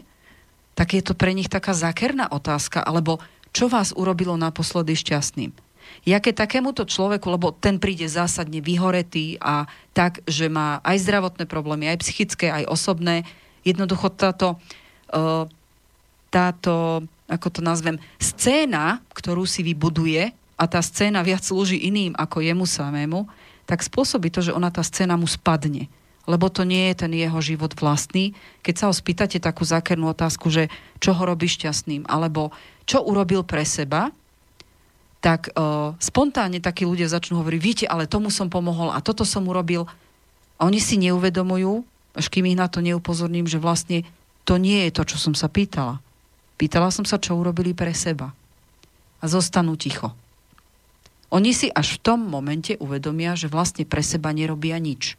tak 0.76 0.96
je 0.96 1.04
to 1.04 1.16
pre 1.16 1.36
nich 1.36 1.52
taká 1.52 1.76
zákerná 1.76 2.32
otázka, 2.32 2.80
alebo 2.80 3.20
čo 3.52 3.68
vás 3.68 3.92
urobilo 3.92 4.40
naposledy 4.40 4.96
šťastným. 4.96 5.71
Ja 6.02 6.18
keď 6.18 6.50
takémuto 6.50 6.82
človeku, 6.82 7.30
lebo 7.30 7.54
ten 7.54 7.78
príde 7.78 8.10
zásadne 8.10 8.58
vyhoretý 8.58 9.38
a 9.38 9.70
tak, 9.94 10.26
že 10.26 10.50
má 10.50 10.82
aj 10.82 10.98
zdravotné 11.06 11.46
problémy, 11.46 11.94
aj 11.94 12.02
psychické, 12.02 12.50
aj 12.50 12.66
osobné, 12.66 13.22
jednoducho 13.62 14.10
táto, 14.10 14.58
uh, 15.14 15.46
táto, 16.34 17.06
ako 17.30 17.48
to 17.54 17.62
nazvem, 17.62 18.02
scéna, 18.18 19.06
ktorú 19.14 19.46
si 19.46 19.62
vybuduje 19.62 20.34
a 20.58 20.64
tá 20.66 20.82
scéna 20.82 21.22
viac 21.22 21.46
slúži 21.46 21.78
iným 21.86 22.18
ako 22.18 22.42
jemu 22.42 22.66
samému, 22.66 23.30
tak 23.70 23.86
spôsobí 23.86 24.34
to, 24.34 24.42
že 24.42 24.58
ona 24.58 24.74
tá 24.74 24.82
scéna 24.82 25.14
mu 25.14 25.30
spadne. 25.30 25.86
Lebo 26.26 26.50
to 26.50 26.66
nie 26.66 26.94
je 26.94 27.06
ten 27.06 27.14
jeho 27.14 27.40
život 27.42 27.74
vlastný. 27.78 28.38
Keď 28.62 28.74
sa 28.78 28.86
ho 28.90 28.94
spýtate 28.94 29.42
takú 29.42 29.66
zákernú 29.66 30.06
otázku, 30.14 30.54
že 30.54 30.70
čo 31.02 31.18
ho 31.18 31.24
robí 31.26 31.50
šťastným, 31.50 32.06
alebo 32.06 32.54
čo 32.86 33.02
urobil 33.02 33.42
pre 33.42 33.66
seba, 33.66 34.14
tak 35.22 35.54
uh, 35.54 35.94
spontánne 36.02 36.58
takí 36.58 36.84
ľudia 36.84 37.06
začnú 37.06 37.40
hovoriť, 37.40 37.62
viete, 37.62 37.86
ale 37.86 38.10
tomu 38.10 38.34
som 38.34 38.50
pomohol 38.50 38.90
a 38.90 39.00
toto 39.06 39.22
som 39.22 39.46
urobil. 39.46 39.86
Oni 40.58 40.82
si 40.82 40.98
neuvedomujú, 40.98 41.86
až 42.18 42.26
kým 42.28 42.50
ich 42.50 42.58
na 42.58 42.66
to 42.66 42.82
neupozorním, 42.82 43.46
že 43.46 43.62
vlastne 43.62 44.04
to 44.44 44.58
nie 44.58 44.90
je 44.90 44.92
to, 44.98 45.04
čo 45.06 45.18
som 45.22 45.38
sa 45.38 45.46
pýtala. 45.46 46.02
Pýtala 46.58 46.90
som 46.90 47.06
sa, 47.06 47.22
čo 47.22 47.38
urobili 47.38 47.78
pre 47.78 47.94
seba. 47.94 48.34
A 49.22 49.26
zostanú 49.30 49.78
ticho. 49.78 50.14
Oni 51.32 51.54
si 51.56 51.72
až 51.72 51.96
v 51.96 52.02
tom 52.02 52.20
momente 52.26 52.76
uvedomia, 52.82 53.38
že 53.38 53.48
vlastne 53.48 53.86
pre 53.86 54.04
seba 54.04 54.34
nerobia 54.36 54.76
nič. 54.82 55.16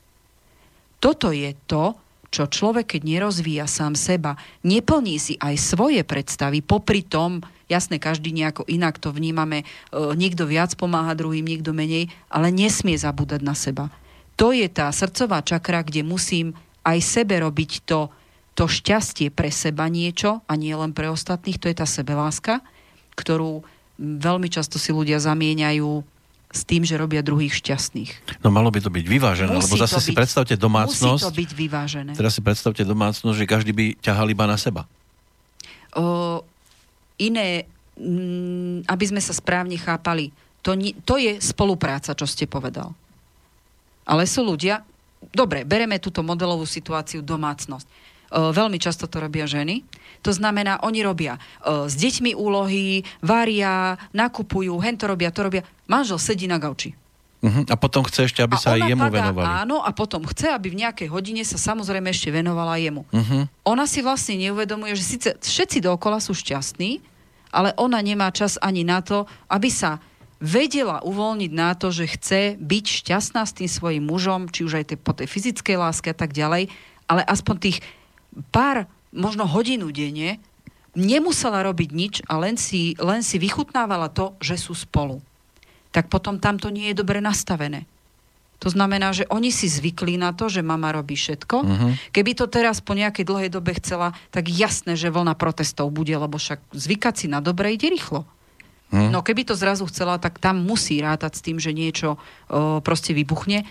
Toto 0.98 1.30
je 1.30 1.54
to, 1.70 1.96
čo 2.32 2.50
človek, 2.50 2.96
keď 2.96 3.02
nerozvíja 3.04 3.66
sám 3.70 3.96
seba, 3.96 4.36
neplní 4.66 5.16
si 5.16 5.34
aj 5.40 5.56
svoje 5.56 6.00
predstavy, 6.04 6.60
popri 6.60 7.04
tom, 7.04 7.40
jasne, 7.72 7.96
každý 7.96 8.36
nejako 8.36 8.68
inak 8.68 9.00
to 9.00 9.08
vnímame, 9.08 9.64
e, 9.64 9.66
niekto 10.12 10.44
viac 10.44 10.76
pomáha 10.76 11.16
druhým, 11.16 11.48
niekto 11.48 11.72
menej, 11.72 12.12
ale 12.28 12.52
nesmie 12.52 12.94
zabúdať 13.00 13.40
na 13.40 13.56
seba. 13.56 13.88
To 14.36 14.52
je 14.52 14.68
tá 14.68 14.92
srdcová 14.92 15.40
čakra, 15.40 15.80
kde 15.80 16.04
musím 16.04 16.52
aj 16.84 16.98
sebe 17.00 17.40
robiť 17.40 17.88
to, 17.88 18.12
to 18.52 18.68
šťastie 18.68 19.32
pre 19.32 19.48
seba 19.48 19.88
niečo 19.88 20.44
a 20.44 20.52
nie 20.60 20.76
len 20.76 20.92
pre 20.92 21.08
ostatných, 21.08 21.56
to 21.56 21.72
je 21.72 21.76
tá 21.76 21.88
sebeláska, 21.88 22.60
ktorú 23.16 23.64
veľmi 23.98 24.48
často 24.52 24.76
si 24.76 24.92
ľudia 24.92 25.20
zamieňajú 25.20 26.04
s 26.52 26.68
tým, 26.68 26.84
že 26.84 27.00
robia 27.00 27.24
druhých 27.24 27.56
šťastných. 27.56 28.44
No 28.44 28.52
malo 28.52 28.68
by 28.68 28.84
to 28.84 28.92
byť 28.92 29.06
vyvážené, 29.08 29.56
musí 29.56 29.72
lebo 29.72 29.88
zase 29.88 30.04
si 30.04 30.12
byť, 30.12 30.16
predstavte 30.20 30.54
domácnosť. 30.60 31.24
Musí 31.24 31.32
to 31.32 31.40
byť 31.40 31.50
vyvážené. 31.56 32.12
Teraz 32.12 32.36
si 32.36 32.44
predstavte 32.44 32.84
domácnosť, 32.84 33.36
že 33.40 33.46
každý 33.48 33.72
by 33.72 33.84
ťahal 34.04 34.28
iba 34.28 34.44
na 34.44 34.60
seba. 34.60 34.84
O, 35.96 36.44
iné, 37.28 37.70
m, 37.98 38.82
mm, 38.82 38.90
aby 38.90 39.04
sme 39.06 39.20
sa 39.22 39.36
správne 39.36 39.78
chápali, 39.78 40.34
to, 40.62 40.78
to 41.02 41.14
je 41.18 41.42
spolupráca, 41.42 42.14
čo 42.14 42.26
ste 42.26 42.46
povedal. 42.46 42.94
Ale 44.06 44.26
sú 44.26 44.46
ľudia, 44.46 44.82
dobre, 45.34 45.66
bereme 45.66 45.98
túto 45.98 46.22
modelovú 46.22 46.66
situáciu 46.66 47.22
domácnosť. 47.22 47.86
O, 48.32 48.54
veľmi 48.54 48.78
často 48.78 49.10
to 49.10 49.22
robia 49.22 49.46
ženy, 49.46 49.82
to 50.22 50.30
znamená, 50.30 50.78
oni 50.86 51.02
robia 51.02 51.34
uh, 51.36 51.90
s 51.90 51.98
deťmi 51.98 52.38
úlohy, 52.38 53.02
varia, 53.26 53.98
nakupujú, 54.14 54.78
hen 54.78 54.94
to 54.94 55.10
robia, 55.10 55.34
to 55.34 55.42
robia. 55.42 55.66
Manžel 55.90 56.22
sedí 56.22 56.46
na 56.46 56.62
gauči. 56.62 56.94
Uh-huh. 57.42 57.66
A 57.66 57.74
potom 57.74 58.06
chce 58.06 58.30
ešte, 58.30 58.38
aby 58.38 58.54
a 58.54 58.62
sa 58.62 58.78
aj 58.78 58.86
jemu 58.86 59.02
padá, 59.02 59.18
venovali. 59.18 59.46
Áno, 59.66 59.82
a 59.82 59.90
potom 59.90 60.22
chce, 60.30 60.54
aby 60.54 60.70
v 60.70 60.86
nejakej 60.86 61.10
hodine 61.10 61.42
sa 61.42 61.58
samozrejme 61.58 62.06
ešte 62.14 62.30
venovala 62.30 62.78
jemu. 62.78 63.02
Uh-huh. 63.10 63.50
Ona 63.66 63.90
si 63.90 63.98
vlastne 63.98 64.38
neuvedomuje, 64.38 64.94
že 64.94 65.02
síce 65.02 65.28
všetci 65.42 65.82
dookola 65.82 66.22
sú 66.22 66.38
šťastní, 66.38 67.02
ale 67.52 67.76
ona 67.76 68.00
nemá 68.00 68.32
čas 68.32 68.56
ani 68.58 68.82
na 68.82 69.04
to, 69.04 69.28
aby 69.52 69.68
sa 69.68 70.00
vedela 70.42 70.98
uvoľniť 71.06 71.52
na 71.54 71.78
to, 71.78 71.94
že 71.94 72.18
chce 72.18 72.40
byť 72.58 72.84
šťastná 73.04 73.46
s 73.46 73.54
tým 73.54 73.70
svojim 73.70 74.02
mužom, 74.02 74.50
či 74.50 74.66
už 74.66 74.82
aj 74.82 74.84
te, 74.90 74.96
po 74.98 75.14
tej 75.14 75.30
fyzickej 75.30 75.78
láske 75.78 76.10
a 76.10 76.16
tak 76.18 76.34
ďalej, 76.34 76.66
ale 77.06 77.22
aspoň 77.22 77.56
tých 77.62 77.78
pár 78.50 78.90
možno 79.14 79.46
hodinu 79.46 79.94
denne, 79.94 80.42
nemusela 80.98 81.62
robiť 81.62 81.90
nič 81.94 82.14
a 82.26 82.40
len 82.42 82.58
si, 82.58 82.98
len 82.98 83.22
si 83.22 83.38
vychutnávala 83.38 84.10
to, 84.10 84.34
že 84.42 84.58
sú 84.58 84.74
spolu. 84.74 85.22
Tak 85.92 86.08
potom 86.08 86.40
tam 86.40 86.58
to 86.58 86.72
nie 86.72 86.90
je 86.90 86.98
dobre 86.98 87.20
nastavené. 87.20 87.84
To 88.62 88.70
znamená, 88.70 89.10
že 89.10 89.26
oni 89.26 89.50
si 89.50 89.66
zvykli 89.66 90.14
na 90.14 90.30
to, 90.30 90.46
že 90.46 90.62
mama 90.62 90.94
robí 90.94 91.18
všetko. 91.18 91.56
Uh-huh. 91.66 91.92
Keby 92.14 92.38
to 92.38 92.46
teraz 92.46 92.78
po 92.78 92.94
nejakej 92.94 93.26
dlhej 93.26 93.50
dobe 93.50 93.74
chcela, 93.74 94.14
tak 94.30 94.46
jasné, 94.46 94.94
že 94.94 95.10
vlna 95.10 95.34
protestov 95.34 95.90
bude, 95.90 96.14
lebo 96.14 96.38
však 96.38 96.62
zvykať 96.70 97.14
si 97.18 97.26
na 97.26 97.42
dobre 97.42 97.74
ide 97.74 97.90
rýchlo. 97.90 98.22
Uh-huh. 98.22 99.10
No 99.10 99.26
keby 99.26 99.50
to 99.50 99.58
zrazu 99.58 99.82
chcela, 99.90 100.22
tak 100.22 100.38
tam 100.38 100.62
musí 100.62 101.02
rátať 101.02 101.42
s 101.42 101.44
tým, 101.44 101.58
že 101.58 101.74
niečo 101.74 102.16
uh, 102.16 102.78
proste 102.86 103.10
vybuchne 103.10 103.66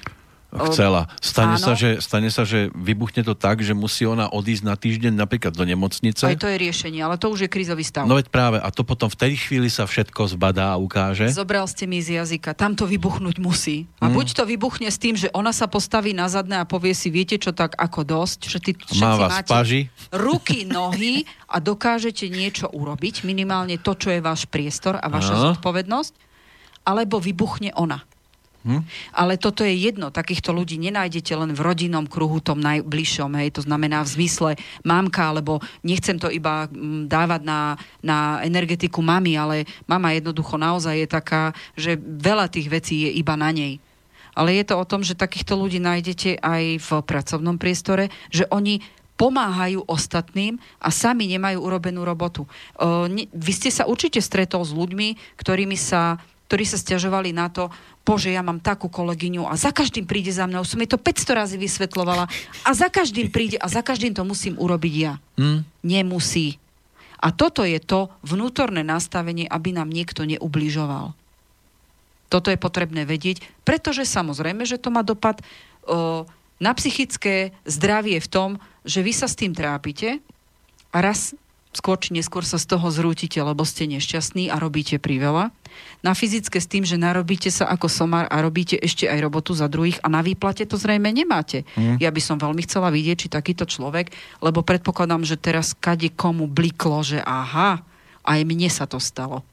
chcela. 0.52 1.08
Stane 1.24 1.56
sa, 1.56 1.74
že, 1.74 2.04
stane 2.04 2.28
sa, 2.28 2.44
že 2.44 2.68
vybuchne 2.76 3.24
to 3.24 3.32
tak, 3.32 3.64
že 3.64 3.72
musí 3.72 4.04
ona 4.04 4.28
odísť 4.28 4.64
na 4.68 4.76
týždeň 4.76 5.14
napríklad 5.16 5.56
do 5.56 5.64
nemocnice. 5.64 6.28
Aj 6.28 6.36
to 6.36 6.52
je 6.52 6.58
riešenie, 6.60 7.00
ale 7.00 7.16
to 7.16 7.32
už 7.32 7.48
je 7.48 7.50
krízový 7.50 7.88
stav. 7.88 8.04
No 8.04 8.20
veď 8.20 8.28
práve, 8.28 8.58
a 8.60 8.68
to 8.68 8.84
potom 8.84 9.08
v 9.08 9.16
tej 9.16 9.34
chvíli 9.40 9.72
sa 9.72 9.88
všetko 9.88 10.36
zbadá 10.36 10.76
a 10.76 10.78
ukáže. 10.78 11.32
Zobral 11.32 11.64
ste 11.72 11.88
mi 11.88 12.04
z 12.04 12.20
jazyka, 12.20 12.52
tam 12.52 12.76
to 12.76 12.84
vybuchnúť 12.84 13.40
musí. 13.40 13.88
A 14.04 14.12
hmm. 14.12 14.16
buď 14.20 14.28
to 14.36 14.44
vybuchne 14.44 14.92
s 14.92 15.00
tým, 15.00 15.16
že 15.16 15.32
ona 15.32 15.56
sa 15.56 15.72
postaví 15.72 16.12
na 16.12 16.28
zadné 16.28 16.60
a 16.60 16.68
povie 16.68 16.92
si, 16.92 17.08
viete 17.08 17.40
čo, 17.40 17.56
tak 17.56 17.80
ako 17.80 18.04
dosť, 18.04 18.40
že 18.52 18.60
ty 18.60 18.72
Má 19.00 19.16
vás 19.16 19.40
máte 19.40 19.52
paži. 19.52 19.82
ruky, 20.12 20.68
nohy 20.68 21.24
a 21.48 21.64
dokážete 21.64 22.28
niečo 22.28 22.68
urobiť, 22.68 23.24
minimálne 23.24 23.80
to, 23.80 23.96
čo 23.96 24.12
je 24.12 24.20
váš 24.20 24.44
priestor 24.52 25.00
a 25.00 25.08
vaša 25.08 25.56
zodpovednosť, 25.56 26.14
alebo 26.84 27.24
vybuchne 27.24 27.72
ona. 27.78 28.04
Hm? 28.62 28.86
Ale 29.18 29.42
toto 29.42 29.66
je 29.66 29.74
jedno, 29.74 30.14
takýchto 30.14 30.54
ľudí 30.54 30.78
nenájdete 30.78 31.34
len 31.34 31.50
v 31.58 31.62
rodinnom 31.66 32.06
kruhu, 32.06 32.38
tom 32.38 32.62
najbližšom, 32.62 33.34
hej, 33.42 33.58
to 33.58 33.66
znamená 33.66 34.06
v 34.06 34.14
zmysle 34.22 34.50
mamka, 34.86 35.34
alebo 35.34 35.58
nechcem 35.82 36.22
to 36.22 36.30
iba 36.30 36.70
mm, 36.70 37.10
dávať 37.10 37.42
na, 37.42 37.74
na 38.06 38.38
energetiku 38.46 39.02
mamy, 39.02 39.34
ale 39.34 39.66
mama 39.90 40.14
jednoducho 40.14 40.62
naozaj 40.62 40.94
je 40.94 41.08
taká, 41.10 41.44
že 41.74 41.98
veľa 41.98 42.54
tých 42.54 42.70
vecí 42.70 43.10
je 43.10 43.18
iba 43.18 43.34
na 43.34 43.50
nej. 43.50 43.82
Ale 44.38 44.56
je 44.56 44.64
to 44.64 44.78
o 44.78 44.88
tom, 44.88 45.02
že 45.02 45.18
takýchto 45.18 45.58
ľudí 45.58 45.82
nájdete 45.82 46.40
aj 46.40 46.64
v 46.80 46.90
pracovnom 47.04 47.58
priestore, 47.58 48.14
že 48.32 48.48
oni 48.48 48.80
pomáhajú 49.20 49.86
ostatným 49.86 50.58
a 50.82 50.90
sami 50.90 51.30
nemajú 51.30 51.62
urobenú 51.62 52.02
robotu. 52.02 52.50
vy 53.30 53.52
ste 53.54 53.70
sa 53.70 53.86
určite 53.86 54.18
stretol 54.18 54.66
s 54.66 54.74
ľuďmi, 54.74 55.38
ktorými 55.38 55.78
sa 55.78 56.18
ktorí 56.52 56.68
sa 56.68 56.76
stiažovali 56.76 57.32
na 57.32 57.48
to, 57.48 57.72
bože, 58.04 58.28
ja 58.28 58.44
mám 58.44 58.60
takú 58.60 58.92
kolegyňu 58.92 59.48
a 59.48 59.56
za 59.56 59.72
každým 59.72 60.04
príde 60.04 60.36
za 60.36 60.52
mnou, 60.52 60.68
som 60.68 60.84
jej 60.84 60.92
to 60.92 61.00
500 61.00 61.40
razy 61.40 61.56
vysvetlovala 61.56 62.28
a 62.68 62.70
za 62.76 62.92
každým 62.92 63.32
príde 63.32 63.56
a 63.56 63.72
za 63.72 63.80
každým 63.80 64.12
to 64.12 64.28
musím 64.28 64.60
urobiť 64.60 64.94
ja. 65.00 65.16
Mm. 65.40 65.64
Nemusí. 65.80 66.60
A 67.24 67.32
toto 67.32 67.64
je 67.64 67.80
to 67.80 68.12
vnútorné 68.28 68.84
nastavenie, 68.84 69.48
aby 69.48 69.72
nám 69.72 69.88
niekto 69.88 70.28
neubližoval. 70.28 71.16
Toto 72.28 72.52
je 72.52 72.60
potrebné 72.60 73.08
vedieť, 73.08 73.40
pretože 73.64 74.04
samozrejme, 74.04 74.68
že 74.68 74.76
to 74.76 74.92
má 74.92 75.08
dopad 75.08 75.40
o, 75.88 76.28
na 76.60 76.76
psychické 76.76 77.56
zdravie 77.64 78.20
v 78.20 78.28
tom, 78.28 78.50
že 78.84 79.00
vy 79.00 79.16
sa 79.16 79.32
s 79.32 79.40
tým 79.40 79.56
trápite 79.56 80.20
a 80.92 80.98
raz 81.00 81.32
skôr 81.72 81.96
či 81.96 82.12
neskôr 82.12 82.44
sa 82.44 82.60
z 82.60 82.68
toho 82.76 82.92
zrútite, 82.92 83.40
lebo 83.40 83.64
ste 83.64 83.88
nešťastní 83.88 84.52
a 84.52 84.60
robíte 84.60 85.00
priveľa. 85.00 85.56
Na 86.04 86.12
fyzické 86.12 86.60
s 86.60 86.68
tým, 86.68 86.84
že 86.84 87.00
narobíte 87.00 87.48
sa 87.48 87.70
ako 87.72 87.88
somár 87.88 88.28
a 88.28 88.44
robíte 88.44 88.76
ešte 88.76 89.08
aj 89.08 89.24
robotu 89.24 89.56
za 89.56 89.72
druhých 89.72 90.04
a 90.04 90.12
na 90.12 90.20
výplate 90.20 90.68
to 90.68 90.76
zrejme 90.76 91.08
nemáte. 91.16 91.64
Mm. 91.80 91.96
Ja 92.04 92.12
by 92.12 92.22
som 92.22 92.38
veľmi 92.42 92.68
chcela 92.68 92.92
vidieť, 92.92 93.18
či 93.26 93.28
takýto 93.32 93.64
človek, 93.64 94.12
lebo 94.44 94.68
predpokladám, 94.68 95.24
že 95.24 95.40
teraz 95.40 95.72
kade 95.72 96.12
komu 96.12 96.52
bliklo, 96.52 97.08
že 97.08 97.24
aha, 97.24 97.80
aj 98.28 98.40
mne 98.44 98.68
sa 98.68 98.84
to 98.84 99.00
stalo. 99.00 99.48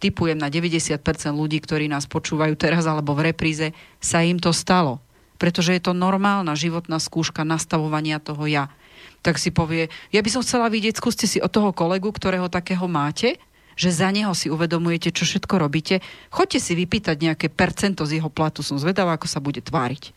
Typujem 0.00 0.38
na 0.38 0.48
90% 0.48 0.96
ľudí, 1.34 1.60
ktorí 1.60 1.90
nás 1.90 2.08
počúvajú 2.08 2.56
teraz 2.56 2.88
alebo 2.88 3.12
v 3.12 3.34
repríze, 3.34 3.76
sa 4.00 4.24
im 4.24 4.40
to 4.40 4.54
stalo. 4.54 5.02
Pretože 5.36 5.76
je 5.76 5.82
to 5.82 5.92
normálna 5.92 6.56
životná 6.56 6.96
skúška 7.00 7.44
nastavovania 7.44 8.16
toho 8.16 8.44
ja 8.48 8.72
tak 9.20 9.36
si 9.36 9.52
povie, 9.52 9.92
ja 10.12 10.20
by 10.24 10.30
som 10.32 10.44
chcela 10.44 10.72
vidieť, 10.72 10.96
skúste 10.96 11.28
si 11.28 11.38
od 11.40 11.52
toho 11.52 11.76
kolegu, 11.76 12.08
ktorého 12.08 12.48
takého 12.48 12.88
máte, 12.88 13.36
že 13.80 13.92
za 13.92 14.12
neho 14.12 14.32
si 14.36 14.52
uvedomujete, 14.52 15.08
čo 15.08 15.24
všetko 15.24 15.56
robíte. 15.56 16.04
Choďte 16.28 16.60
si 16.60 16.72
vypýtať 16.76 17.16
nejaké 17.16 17.46
percento 17.48 18.04
z 18.04 18.20
jeho 18.20 18.28
platu, 18.28 18.60
som 18.60 18.76
zvedavá, 18.76 19.16
ako 19.16 19.28
sa 19.28 19.40
bude 19.40 19.64
tváriť. 19.64 20.12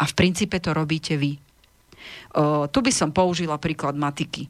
A 0.00 0.08
v 0.08 0.16
princípe 0.16 0.56
to 0.56 0.72
robíte 0.72 1.12
vy. 1.20 1.36
O, 2.32 2.64
tu 2.68 2.80
by 2.80 2.92
som 2.92 3.12
použila 3.12 3.60
príklad 3.60 3.92
matiky. 3.92 4.48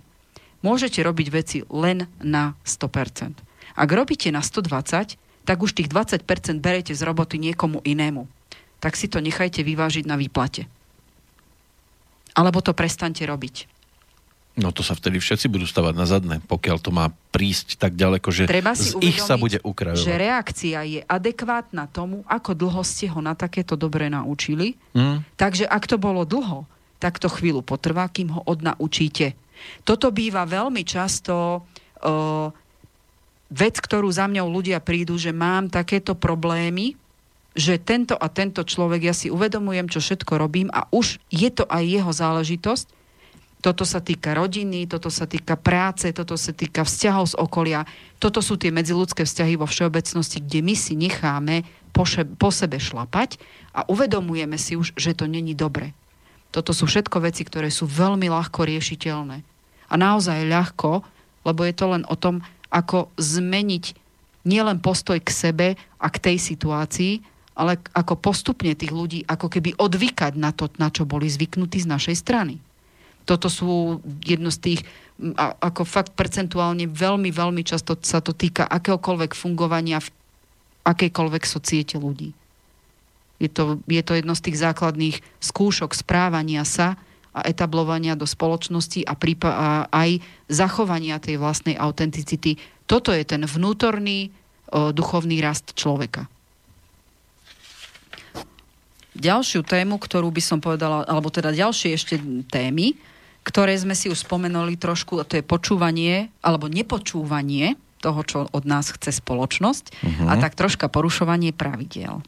Môžete 0.63 1.03
robiť 1.03 1.29
veci 1.35 1.59
len 1.67 2.07
na 2.23 2.55
100%. 2.63 3.43
Ak 3.75 3.89
robíte 3.91 4.31
na 4.31 4.41
120, 4.41 5.19
tak 5.45 5.59
už 5.61 5.77
tých 5.77 5.91
20% 5.91 6.25
berete 6.63 6.95
z 6.95 7.03
roboty 7.05 7.37
niekomu 7.37 7.83
inému. 7.85 8.31
Tak 8.79 8.95
si 8.97 9.11
to 9.11 9.19
nechajte 9.19 9.61
vyvážiť 9.61 10.07
na 10.07 10.17
výplate. 10.17 10.71
Alebo 12.39 12.63
to 12.65 12.73
prestante 12.73 13.27
robiť. 13.27 13.74
No 14.55 14.71
to 14.71 14.87
sa 14.87 14.95
vtedy 14.95 15.19
všetci 15.19 15.51
budú 15.51 15.67
stavať 15.67 15.95
na 15.99 16.07
zadné, 16.07 16.37
pokiaľ 16.47 16.79
to 16.79 16.95
má 16.95 17.11
prísť 17.35 17.75
tak 17.75 17.99
ďaleko, 17.99 18.31
že 18.31 18.47
Treba 18.47 18.79
si 18.79 18.95
z 18.95 19.03
ich 19.03 19.19
sa 19.19 19.35
bude 19.35 19.59
že 19.59 19.67
ukrajovať. 19.67 20.07
reakcia 20.15 20.79
je 20.87 21.01
adekvátna 21.03 21.91
tomu, 21.91 22.23
ako 22.31 22.55
dlho 22.55 22.83
ste 22.87 23.11
ho 23.11 23.19
na 23.19 23.35
takéto 23.35 23.75
dobre 23.75 24.07
naučili. 24.07 24.79
Hm? 24.95 25.27
Takže 25.35 25.67
ak 25.67 25.91
to 25.91 25.99
bolo 25.99 26.23
dlho, 26.23 26.71
tak 27.03 27.19
to 27.19 27.27
chvíľu 27.27 27.67
potrvá, 27.67 28.07
kým 28.07 28.31
ho 28.31 28.47
odnaučíte. 28.47 29.35
Toto 29.83 30.15
býva 30.15 30.47
veľmi 30.47 30.87
často 30.87 31.67
uh, 31.67 32.49
vec, 33.51 33.75
ktorú 33.79 34.07
za 34.07 34.31
mňou 34.31 34.47
ľudia 34.51 34.79
prídu, 34.79 35.19
že 35.19 35.35
mám 35.35 35.67
takéto 35.67 36.15
problémy, 36.15 36.95
že 37.55 37.79
tento 37.79 38.19
a 38.19 38.27
tento 38.31 38.63
človek, 38.67 39.11
ja 39.11 39.15
si 39.15 39.31
uvedomujem, 39.31 39.87
čo 39.87 40.03
všetko 40.03 40.33
robím 40.39 40.69
a 40.75 40.91
už 40.91 41.23
je 41.31 41.51
to 41.55 41.67
aj 41.71 41.83
jeho 41.87 42.13
záležitosť. 42.15 42.87
Toto 43.65 43.89
sa 43.89 44.05
týka 44.05 44.37
rodiny, 44.37 44.85
toto 44.85 45.09
sa 45.09 45.25
týka 45.25 45.57
práce, 45.57 46.13
toto 46.13 46.37
sa 46.37 46.53
týka 46.53 46.85
vzťahov 46.85 47.33
z 47.33 47.35
okolia. 47.41 47.89
Toto 48.21 48.45
sú 48.45 48.61
tie 48.61 48.69
medziludské 48.69 49.25
vzťahy 49.25 49.57
vo 49.57 49.65
všeobecnosti, 49.65 50.45
kde 50.45 50.61
my 50.61 50.77
si 50.77 50.93
necháme 50.93 51.65
po, 51.97 52.05
po 52.37 52.53
sebe 52.53 52.77
šlapať 52.77 53.41
a 53.73 53.89
uvedomujeme 53.89 54.61
si 54.61 54.77
už, 54.77 54.93
že 55.01 55.17
to 55.17 55.25
není 55.25 55.57
dobre. 55.57 55.97
Toto 56.53 56.77
sú 56.77 56.85
všetko 56.85 57.25
veci, 57.25 57.41
ktoré 57.41 57.73
sú 57.73 57.89
veľmi 57.89 58.29
ľahko 58.29 58.69
riešiteľné. 58.69 59.41
A 59.89 59.95
naozaj 59.97 60.45
ľahko, 60.45 61.01
lebo 61.49 61.65
je 61.65 61.73
to 61.73 61.87
len 61.89 62.05
o 62.13 62.21
tom, 62.21 62.45
ako 62.69 63.09
zmeniť 63.17 63.97
nielen 64.45 64.85
postoj 64.85 65.17
k 65.25 65.31
sebe 65.33 65.69
a 65.97 66.07
k 66.13 66.21
tej 66.21 66.37
situácii, 66.37 67.25
ale 67.57 67.81
ako 67.97 68.21
postupne 68.21 68.77
tých 68.77 68.93
ľudí 68.93 69.25
ako 69.25 69.49
keby 69.49 69.81
odvykať 69.81 70.37
na 70.37 70.53
to, 70.53 70.69
na 70.77 70.93
čo 70.93 71.09
boli 71.09 71.33
zvyknutí 71.33 71.81
z 71.81 71.89
našej 71.89 72.17
strany. 72.21 72.61
Toto 73.25 73.49
sú 73.49 74.01
jedno 74.21 74.53
z 74.53 74.59
tých, 74.61 74.81
ako 75.61 75.89
fakt 75.89 76.13
percentuálne 76.13 76.85
veľmi, 76.85 77.33
veľmi 77.33 77.65
často 77.65 77.97
sa 78.05 78.21
to 78.21 78.37
týka 78.37 78.69
akéhokoľvek 78.69 79.33
fungovania 79.33 80.01
v 80.01 80.13
akejkoľvek 80.85 81.43
societe 81.49 81.97
ľudí. 81.97 82.37
Je 83.41 83.51
to, 83.51 83.81
je 83.89 84.03
to 84.05 84.13
jedno 84.15 84.37
z 84.37 84.45
tých 84.51 84.61
základných 84.61 85.17
skúšok 85.43 85.97
správania 85.97 86.63
sa 86.63 87.01
a 87.35 87.43
etablovania 87.51 88.15
do 88.15 88.29
spoločnosti 88.29 89.03
a, 89.03 89.19
prípa- 89.19 89.59
a 89.59 89.69
aj 89.91 90.23
zachovania 90.47 91.19
tej 91.19 91.43
vlastnej 91.43 91.75
autenticity. 91.75 92.63
Toto 92.87 93.11
je 93.11 93.27
ten 93.27 93.43
vnútorný 93.43 94.31
o, 94.71 94.95
duchovný 94.95 95.43
rast 95.43 95.75
človeka. 95.75 96.31
Ďalšiu 99.19 99.67
tému, 99.67 99.99
ktorú 99.99 100.31
by 100.31 100.43
som 100.43 100.59
povedala, 100.63 101.07
alebo 101.07 101.31
teda 101.31 101.51
ďalšie 101.51 101.91
ešte 101.95 102.19
témy, 102.51 102.95
ktoré 103.45 103.77
sme 103.77 103.93
si 103.93 104.09
už 104.09 104.25
spomenuli 104.25 104.81
trošku, 104.81 105.21
a 105.21 105.29
to 105.29 105.39
je 105.39 105.45
počúvanie 105.45 106.33
alebo 106.41 106.67
nepočúvanie 106.67 107.77
toho, 108.01 108.21
čo 108.25 108.39
od 108.53 108.65
nás 108.65 108.93
chce 108.93 109.21
spoločnosť 109.21 110.05
Mhm. 110.05 110.25
a 110.29 110.33
tak 110.41 110.57
troška 110.57 110.89
porušovanie 110.89 111.53
pravidiel. 111.57 112.21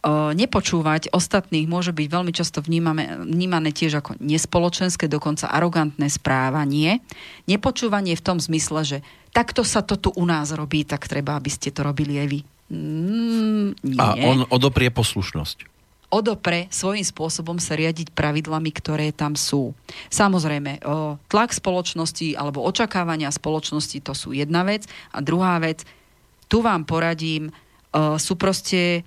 O, 0.00 0.32
nepočúvať 0.32 1.12
ostatných 1.12 1.68
môže 1.68 1.92
byť 1.92 2.08
veľmi 2.08 2.32
často 2.32 2.64
vnímame, 2.64 3.20
vnímané 3.20 3.68
tiež 3.68 4.00
ako 4.00 4.16
nespoločenské, 4.16 5.12
dokonca 5.12 5.52
arogantné 5.52 6.08
správanie. 6.08 7.04
Nepočúvanie 7.44 8.16
v 8.16 8.24
tom 8.24 8.40
zmysle, 8.40 8.80
že 8.80 8.98
takto 9.36 9.60
sa 9.60 9.84
to 9.84 10.00
tu 10.00 10.08
u 10.16 10.24
nás 10.24 10.56
robí, 10.56 10.88
tak 10.88 11.04
treba, 11.04 11.36
aby 11.36 11.52
ste 11.52 11.68
to 11.68 11.84
robili 11.84 12.16
aj 12.16 12.28
vy. 12.32 12.40
Mm, 12.72 13.76
nie 13.84 14.00
A 14.00 14.16
on 14.24 14.48
odoprie 14.48 14.88
poslušnosť. 14.88 15.68
Odopre 16.10 16.66
svojím 16.74 17.06
spôsobom 17.06 17.62
sa 17.62 17.78
riadiť 17.78 18.10
pravidlami, 18.12 18.70
ktoré 18.74 19.14
tam 19.14 19.38
sú. 19.38 19.72
Samozrejme, 20.10 20.82
tlak 21.30 21.50
spoločnosti 21.54 22.34
alebo 22.34 22.66
očakávania 22.66 23.30
spoločnosti 23.30 24.02
to 24.02 24.12
sú 24.12 24.34
jedna 24.34 24.66
vec 24.66 24.90
a 25.14 25.22
druhá 25.22 25.62
vec, 25.62 25.86
tu 26.50 26.66
vám 26.66 26.82
poradím, 26.82 27.54
sú 27.94 28.34
proste, 28.34 29.06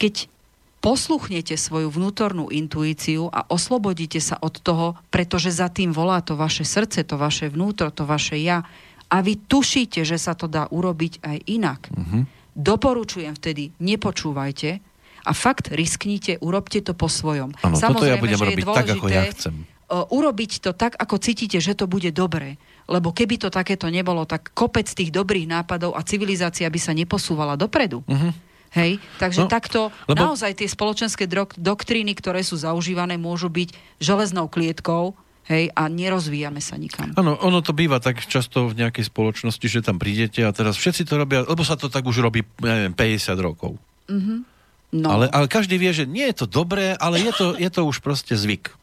keď 0.00 0.32
posluchnete 0.80 1.60
svoju 1.60 1.92
vnútornú 1.92 2.48
intuíciu 2.48 3.28
a 3.28 3.44
oslobodíte 3.52 4.16
sa 4.16 4.40
od 4.40 4.56
toho, 4.64 4.96
pretože 5.12 5.52
za 5.52 5.68
tým 5.68 5.92
volá 5.92 6.24
to 6.24 6.40
vaše 6.40 6.64
srdce, 6.64 7.04
to 7.04 7.20
vaše 7.20 7.52
vnútro, 7.52 7.92
to 7.92 8.08
vaše 8.08 8.40
ja 8.40 8.64
a 9.12 9.16
vy 9.20 9.36
tušíte, 9.44 10.00
že 10.08 10.16
sa 10.16 10.32
to 10.32 10.48
dá 10.48 10.72
urobiť 10.72 11.20
aj 11.20 11.36
inak. 11.52 11.92
Doporučujem 12.56 13.36
vtedy, 13.36 13.76
nepočúvajte 13.76 14.89
a 15.20 15.32
fakt 15.32 15.68
risknite, 15.68 16.40
urobte 16.40 16.80
to 16.80 16.92
po 16.92 17.06
svojom. 17.06 17.52
Áno, 17.60 17.76
toto 17.76 18.04
ja 18.04 18.16
budem 18.16 18.36
že 18.36 18.44
je 18.44 18.48
robiť 18.52 18.64
tak, 18.66 18.86
ako 18.90 19.06
ja 19.06 19.22
chcem. 19.30 19.54
o, 19.88 19.98
urobiť 20.10 20.52
to 20.60 20.70
tak, 20.72 20.94
ako 20.94 21.16
cítite, 21.16 21.58
že 21.58 21.74
to 21.74 21.84
bude 21.84 22.08
dobré. 22.10 22.56
Lebo 22.86 23.14
keby 23.14 23.38
to 23.38 23.48
takéto 23.48 23.86
nebolo, 23.86 24.26
tak 24.26 24.50
kopec 24.50 24.86
tých 24.86 25.14
dobrých 25.14 25.46
nápadov 25.46 25.94
a 25.94 26.02
civilizácia 26.02 26.66
by 26.66 26.80
sa 26.82 26.90
neposúvala 26.90 27.54
dopredu. 27.54 28.02
Hej, 28.70 29.02
takže 29.18 29.46
No, 29.46 29.50
takto 29.50 29.90
lebo- 30.06 30.30
naozaj 30.30 30.54
tie 30.54 30.70
spoločenské 30.70 31.26
drog, 31.26 31.50
doktríny, 31.58 32.14
ktoré 32.14 32.42
sú 32.42 32.54
zaužívané, 32.54 33.18
môžu 33.18 33.50
byť 33.50 33.74
železnou 33.98 34.46
klietkou, 34.46 35.10
hej, 35.50 35.74
a 35.74 35.90
nerozvíjame 35.90 36.62
sa 36.62 36.78
nikam. 36.78 37.10
Áno, 37.18 37.34
ono 37.42 37.66
to 37.66 37.74
býva 37.74 37.98
tak 37.98 38.22
často 38.22 38.70
v 38.70 38.78
nejakej 38.78 39.10
spoločnosti, 39.10 39.66
že 39.66 39.82
tam 39.82 39.98
prídete 39.98 40.46
a 40.46 40.54
teraz 40.54 40.78
všetci 40.78 41.02
to 41.02 41.18
robia, 41.18 41.42
lebo 41.42 41.66
sa 41.66 41.74
to 41.74 41.90
tak 41.90 42.06
už 42.06 42.22
robí, 42.22 42.46
ja 42.62 42.78
neviem, 42.78 42.94
50 42.94 43.34
rokov. 43.42 43.74
No, 44.90 45.06
Ale, 45.10 45.30
ale 45.30 45.46
každý 45.46 45.78
vie, 45.78 45.94
že 45.94 46.02
nie 46.02 46.26
je 46.34 46.42
to 46.42 46.46
dobré, 46.50 46.98
ale 46.98 47.22
je 47.22 47.30
to, 47.30 47.46
je 47.54 47.70
to 47.70 47.86
už 47.86 48.02
proste 48.02 48.34
zvyk. 48.34 48.74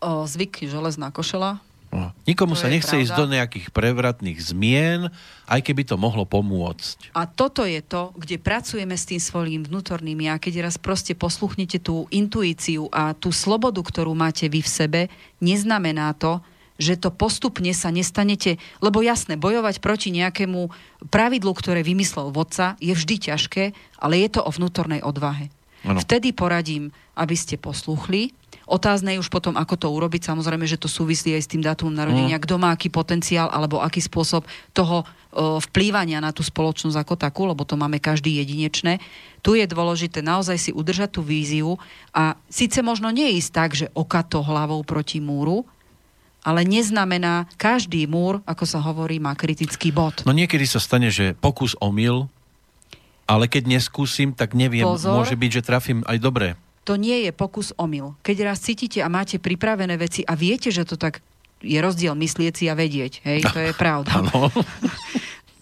o, 0.00 0.24
zvyk 0.24 0.64
železná 0.64 1.12
košela, 1.12 1.60
No. 1.94 2.10
Nikomu 2.26 2.58
To 2.58 2.66
sa 2.66 2.66
nechce 2.66 2.90
pravda. 2.90 3.04
ísť 3.06 3.12
do 3.14 3.26
nejakých 3.30 3.66
prevratných 3.70 4.38
zmien, 4.42 5.14
aj 5.46 5.60
keby 5.62 5.86
to 5.86 5.94
mohlo 5.94 6.26
pomôcť. 6.26 7.14
A 7.14 7.22
toto 7.30 7.62
je 7.62 7.78
to, 7.86 8.10
kde 8.18 8.42
pracujeme 8.42 8.98
s 8.98 9.06
tým 9.06 9.22
svojím 9.22 9.62
vnútorným 9.62 10.26
ja. 10.26 10.34
Keď 10.42 10.66
raz 10.66 10.74
proste 10.74 11.14
posluchnete 11.14 11.78
tú 11.78 12.10
intuíciu 12.10 12.90
a 12.90 13.14
tú 13.14 13.30
slobodu, 13.30 13.78
ktorú 13.78 14.10
máte 14.10 14.50
vy 14.50 14.58
v 14.58 14.70
sebe, 14.74 15.00
neznamená 15.38 16.10
to, 16.18 16.42
že 16.74 16.98
to 16.98 17.14
postupne 17.14 17.70
sa 17.70 17.94
nestanete, 17.94 18.58
lebo 18.82 18.98
jasné, 18.98 19.38
bojovať 19.38 19.78
proti 19.78 20.10
nejakému 20.10 20.70
pravidlu, 21.10 21.54
ktoré 21.54 21.86
vymyslel 21.86 22.34
vodca, 22.34 22.74
je 22.82 22.94
vždy 22.94 23.30
ťažké, 23.30 23.64
ale 24.02 24.14
je 24.18 24.28
to 24.34 24.40
o 24.42 24.50
vnútornej 24.50 25.00
odvahe. 25.02 25.54
Áno. 25.84 26.00
Vtedy 26.00 26.32
poradím, 26.32 26.90
aby 27.14 27.36
ste 27.36 27.60
posluchli. 27.60 28.32
Otázne 28.64 29.12
je 29.12 29.20
už 29.20 29.28
potom, 29.28 29.60
ako 29.60 29.76
to 29.76 29.88
urobiť. 29.92 30.24
Samozrejme, 30.24 30.64
že 30.64 30.80
to 30.80 30.88
súvislí 30.88 31.36
aj 31.36 31.42
s 31.44 31.52
tým 31.52 31.60
dátumom 31.60 31.92
narodenia, 31.92 32.40
kto 32.40 32.56
má 32.56 32.72
aký 32.72 32.88
potenciál 32.88 33.52
alebo 33.52 33.84
aký 33.84 34.00
spôsob 34.00 34.48
toho 34.72 35.04
o, 35.04 35.60
vplývania 35.60 36.24
na 36.24 36.32
tú 36.32 36.40
spoločnosť 36.40 36.96
ako 36.96 37.14
takú, 37.20 37.44
lebo 37.44 37.68
to 37.68 37.76
máme 37.76 38.00
každý 38.00 38.40
jedinečné. 38.40 39.04
Tu 39.44 39.60
je 39.60 39.68
dôležité 39.68 40.24
naozaj 40.24 40.56
si 40.56 40.70
udržať 40.72 41.20
tú 41.20 41.20
víziu 41.20 41.76
a 42.16 42.40
síce 42.48 42.80
možno 42.80 43.12
nie 43.12 43.36
ísť 43.36 43.50
tak, 43.52 43.70
že 43.76 43.92
okato 43.92 44.40
hlavou 44.40 44.80
proti 44.80 45.20
múru, 45.20 45.68
ale 46.44 46.62
neznamená, 46.62 47.48
každý 47.56 48.04
múr, 48.04 48.44
ako 48.44 48.68
sa 48.68 48.78
hovorí, 48.78 49.16
má 49.16 49.32
kritický 49.32 49.90
bod. 49.90 50.22
No 50.28 50.36
niekedy 50.36 50.68
sa 50.68 50.76
stane, 50.78 51.08
že 51.08 51.32
pokus 51.34 51.72
omyl, 51.80 52.28
ale 53.24 53.48
keď 53.48 53.80
neskúsim, 53.80 54.36
tak 54.36 54.52
neviem, 54.52 54.84
Pozor. 54.84 55.16
môže 55.16 55.34
byť, 55.34 55.50
že 55.50 55.62
trafím 55.64 56.04
aj 56.04 56.20
dobre. 56.20 56.48
to 56.84 57.00
nie 57.00 57.24
je 57.24 57.32
pokus 57.32 57.72
omyl. 57.80 58.12
Keď 58.20 58.36
raz 58.44 58.60
cítite 58.60 59.00
a 59.00 59.08
máte 59.08 59.40
pripravené 59.40 59.96
veci 59.96 60.20
a 60.20 60.36
viete, 60.36 60.68
že 60.68 60.84
to 60.84 61.00
tak 61.00 61.24
je 61.64 61.80
rozdiel 61.80 62.12
myslieť 62.12 62.52
si 62.52 62.64
a 62.68 62.76
vedieť, 62.76 63.24
hej, 63.24 63.40
to 63.48 63.56
je 63.56 63.72
pravda. 63.80 64.20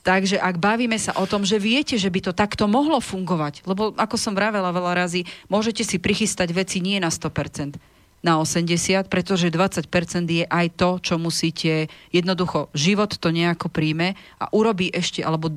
Takže 0.02 0.34
ak 0.42 0.58
bavíme 0.58 0.98
sa 0.98 1.14
o 1.14 1.30
tom, 1.30 1.46
že 1.46 1.62
viete, 1.62 1.94
že 1.94 2.10
by 2.10 2.20
to 2.26 2.32
takto 2.34 2.66
mohlo 2.66 2.98
fungovať, 2.98 3.62
lebo 3.70 3.94
ako 3.94 4.18
som 4.18 4.34
vravela 4.34 4.74
veľa 4.74 4.98
razy, 4.98 5.22
môžete 5.46 5.86
si 5.86 6.02
prichystať 6.02 6.50
veci 6.50 6.82
nie 6.82 6.98
na 6.98 7.06
100%, 7.06 7.78
na 8.22 8.38
80%, 8.38 9.10
pretože 9.10 9.50
20% 9.50 9.86
je 10.30 10.46
aj 10.46 10.66
to, 10.78 10.90
čo 11.02 11.14
musíte, 11.18 11.90
jednoducho, 12.14 12.70
život 12.72 13.10
to 13.18 13.28
nejako 13.34 13.66
príjme 13.68 14.14
a 14.38 14.46
urobí 14.54 14.88
ešte, 14.94 15.26
alebo 15.26 15.50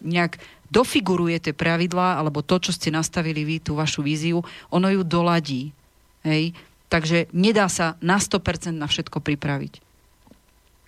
nejak 0.00 0.38
dofiguruje 0.70 1.38
tie 1.38 1.54
pravidlá, 1.54 2.18
alebo 2.18 2.40
to, 2.42 2.58
čo 2.58 2.74
ste 2.74 2.94
nastavili 2.94 3.46
vy, 3.46 3.62
tú 3.62 3.78
vašu 3.78 4.00
víziu, 4.02 4.42
ono 4.72 4.88
ju 4.90 5.02
doladí. 5.06 5.70
Hej? 6.26 6.56
Takže 6.88 7.30
nedá 7.34 7.68
sa 7.68 8.00
na 8.00 8.16
100% 8.18 8.74
na 8.74 8.88
všetko 8.88 9.20
pripraviť. 9.20 9.83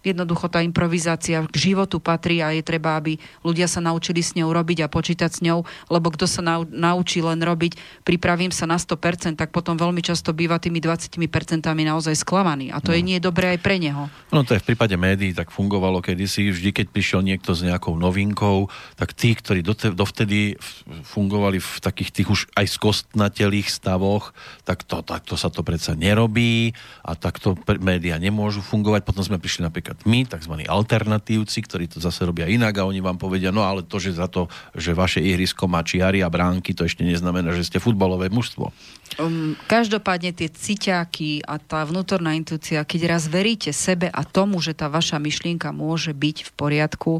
Jednoducho 0.06 0.46
tá 0.46 0.62
improvizácia 0.62 1.42
k 1.50 1.56
životu 1.58 1.98
patrí 1.98 2.38
a 2.38 2.54
je 2.54 2.62
treba, 2.62 2.94
aby 2.94 3.18
ľudia 3.42 3.66
sa 3.66 3.82
naučili 3.82 4.22
s 4.22 4.38
ňou 4.38 4.54
robiť 4.54 4.86
a 4.86 4.92
počítať 4.92 5.30
s 5.34 5.42
ňou, 5.42 5.66
lebo 5.90 6.14
kto 6.14 6.30
sa 6.30 6.46
nau, 6.46 6.62
naučí 6.62 7.18
len 7.18 7.42
robiť, 7.42 8.06
pripravím 8.06 8.54
sa 8.54 8.70
na 8.70 8.78
100%, 8.78 9.34
tak 9.34 9.50
potom 9.50 9.74
veľmi 9.74 9.98
často 9.98 10.30
býva 10.30 10.62
tými 10.62 10.78
20% 10.78 11.18
naozaj 11.66 12.14
sklamaný. 12.22 12.70
A 12.70 12.78
to 12.78 12.94
no. 12.94 12.96
je 12.96 13.02
nie 13.02 13.18
dobré 13.18 13.58
aj 13.58 13.60
pre 13.66 13.82
neho. 13.82 14.06
No 14.30 14.46
to 14.46 14.54
je 14.54 14.62
v 14.62 14.72
prípade 14.72 14.94
médií 14.94 15.34
tak 15.34 15.50
fungovalo 15.50 15.98
kedysi, 15.98 16.54
vždy 16.54 16.70
keď 16.70 16.86
prišiel 16.94 17.20
niekto 17.26 17.50
s 17.50 17.66
nejakou 17.66 17.98
novinkou, 17.98 18.70
tak 18.94 19.10
tí, 19.10 19.34
ktorí 19.34 19.66
dovtedy 19.66 20.54
fungovali 21.02 21.58
v 21.58 21.72
takých 21.82 22.10
tých 22.14 22.28
už 22.30 22.40
aj 22.54 22.66
skostnatelých 22.70 23.66
stavoch, 23.66 24.30
tak 24.62 24.86
to, 24.86 25.02
takto 25.02 25.34
sa 25.34 25.50
to 25.50 25.66
predsa 25.66 25.98
nerobí 25.98 26.76
a 27.02 27.18
takto 27.18 27.58
médiá 27.82 28.20
nemôžu 28.20 28.62
fungovať. 28.62 29.02
Potom 29.02 29.26
sme 29.26 29.42
prišli 29.42 29.66
napríklad 29.66 29.95
my, 30.04 30.28
tzv. 30.28 30.52
alternatívci, 30.66 31.58
ktorí 31.64 31.88
to 31.88 32.02
zase 32.02 32.26
robia 32.26 32.50
inak 32.50 32.76
a 32.76 32.88
oni 32.88 33.00
vám 33.00 33.16
povedia, 33.16 33.54
no 33.54 33.64
ale 33.64 33.86
to, 33.86 33.96
že 33.96 34.20
za 34.20 34.28
to, 34.28 34.50
že 34.76 34.92
vaše 34.92 35.22
ihrisko 35.22 35.64
má 35.70 35.80
čiary 35.80 36.20
a 36.20 36.28
bránky, 36.28 36.76
to 36.76 36.84
ešte 36.84 37.06
neznamená, 37.06 37.54
že 37.56 37.64
ste 37.64 37.80
futbalové 37.80 38.28
mužstvo. 38.28 38.74
Um, 39.16 39.56
každopádne 39.70 40.34
tie 40.36 40.50
ciťáky 40.50 41.46
a 41.46 41.56
tá 41.56 41.86
vnútorná 41.86 42.36
intuícia, 42.36 42.84
keď 42.84 43.16
raz 43.16 43.30
veríte 43.30 43.70
sebe 43.70 44.12
a 44.12 44.22
tomu, 44.26 44.60
že 44.60 44.76
tá 44.76 44.90
vaša 44.90 45.16
myšlienka 45.16 45.72
môže 45.72 46.12
byť 46.12 46.36
v 46.44 46.50
poriadku, 46.52 47.12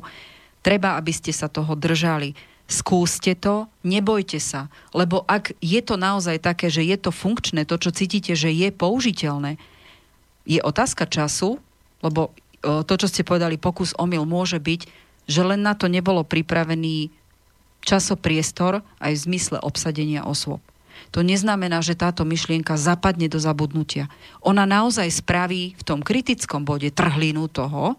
treba, 0.66 0.98
aby 0.98 1.14
ste 1.14 1.30
sa 1.30 1.46
toho 1.46 1.78
držali. 1.78 2.34
Skúste 2.66 3.38
to, 3.38 3.70
nebojte 3.86 4.42
sa, 4.42 4.66
lebo 4.90 5.22
ak 5.30 5.54
je 5.62 5.78
to 5.86 5.94
naozaj 5.94 6.42
také, 6.42 6.66
že 6.66 6.82
je 6.82 6.98
to 6.98 7.14
funkčné, 7.14 7.62
to, 7.62 7.78
čo 7.78 7.94
cítite, 7.94 8.34
že 8.34 8.50
je 8.50 8.74
použiteľné, 8.74 9.54
je 10.42 10.58
otázka 10.58 11.06
času, 11.06 11.62
lebo 12.02 12.34
to, 12.66 12.94
čo 12.98 13.06
ste 13.06 13.26
povedali, 13.26 13.60
pokus 13.60 13.94
omyl 13.96 14.26
môže 14.26 14.58
byť, 14.58 14.80
že 15.26 15.42
len 15.42 15.62
na 15.62 15.74
to 15.74 15.86
nebolo 15.90 16.22
pripravený 16.22 17.10
časopriestor 17.86 18.82
aj 18.98 19.12
v 19.14 19.24
zmysle 19.30 19.58
obsadenia 19.62 20.26
osôb. 20.26 20.58
To 21.14 21.22
neznamená, 21.22 21.78
že 21.84 21.94
táto 21.94 22.26
myšlienka 22.26 22.74
zapadne 22.74 23.30
do 23.30 23.38
zabudnutia. 23.38 24.10
Ona 24.42 24.66
naozaj 24.66 25.22
spraví 25.22 25.78
v 25.78 25.82
tom 25.86 26.02
kritickom 26.02 26.66
bode 26.66 26.90
trhlinu 26.90 27.46
toho 27.46 27.94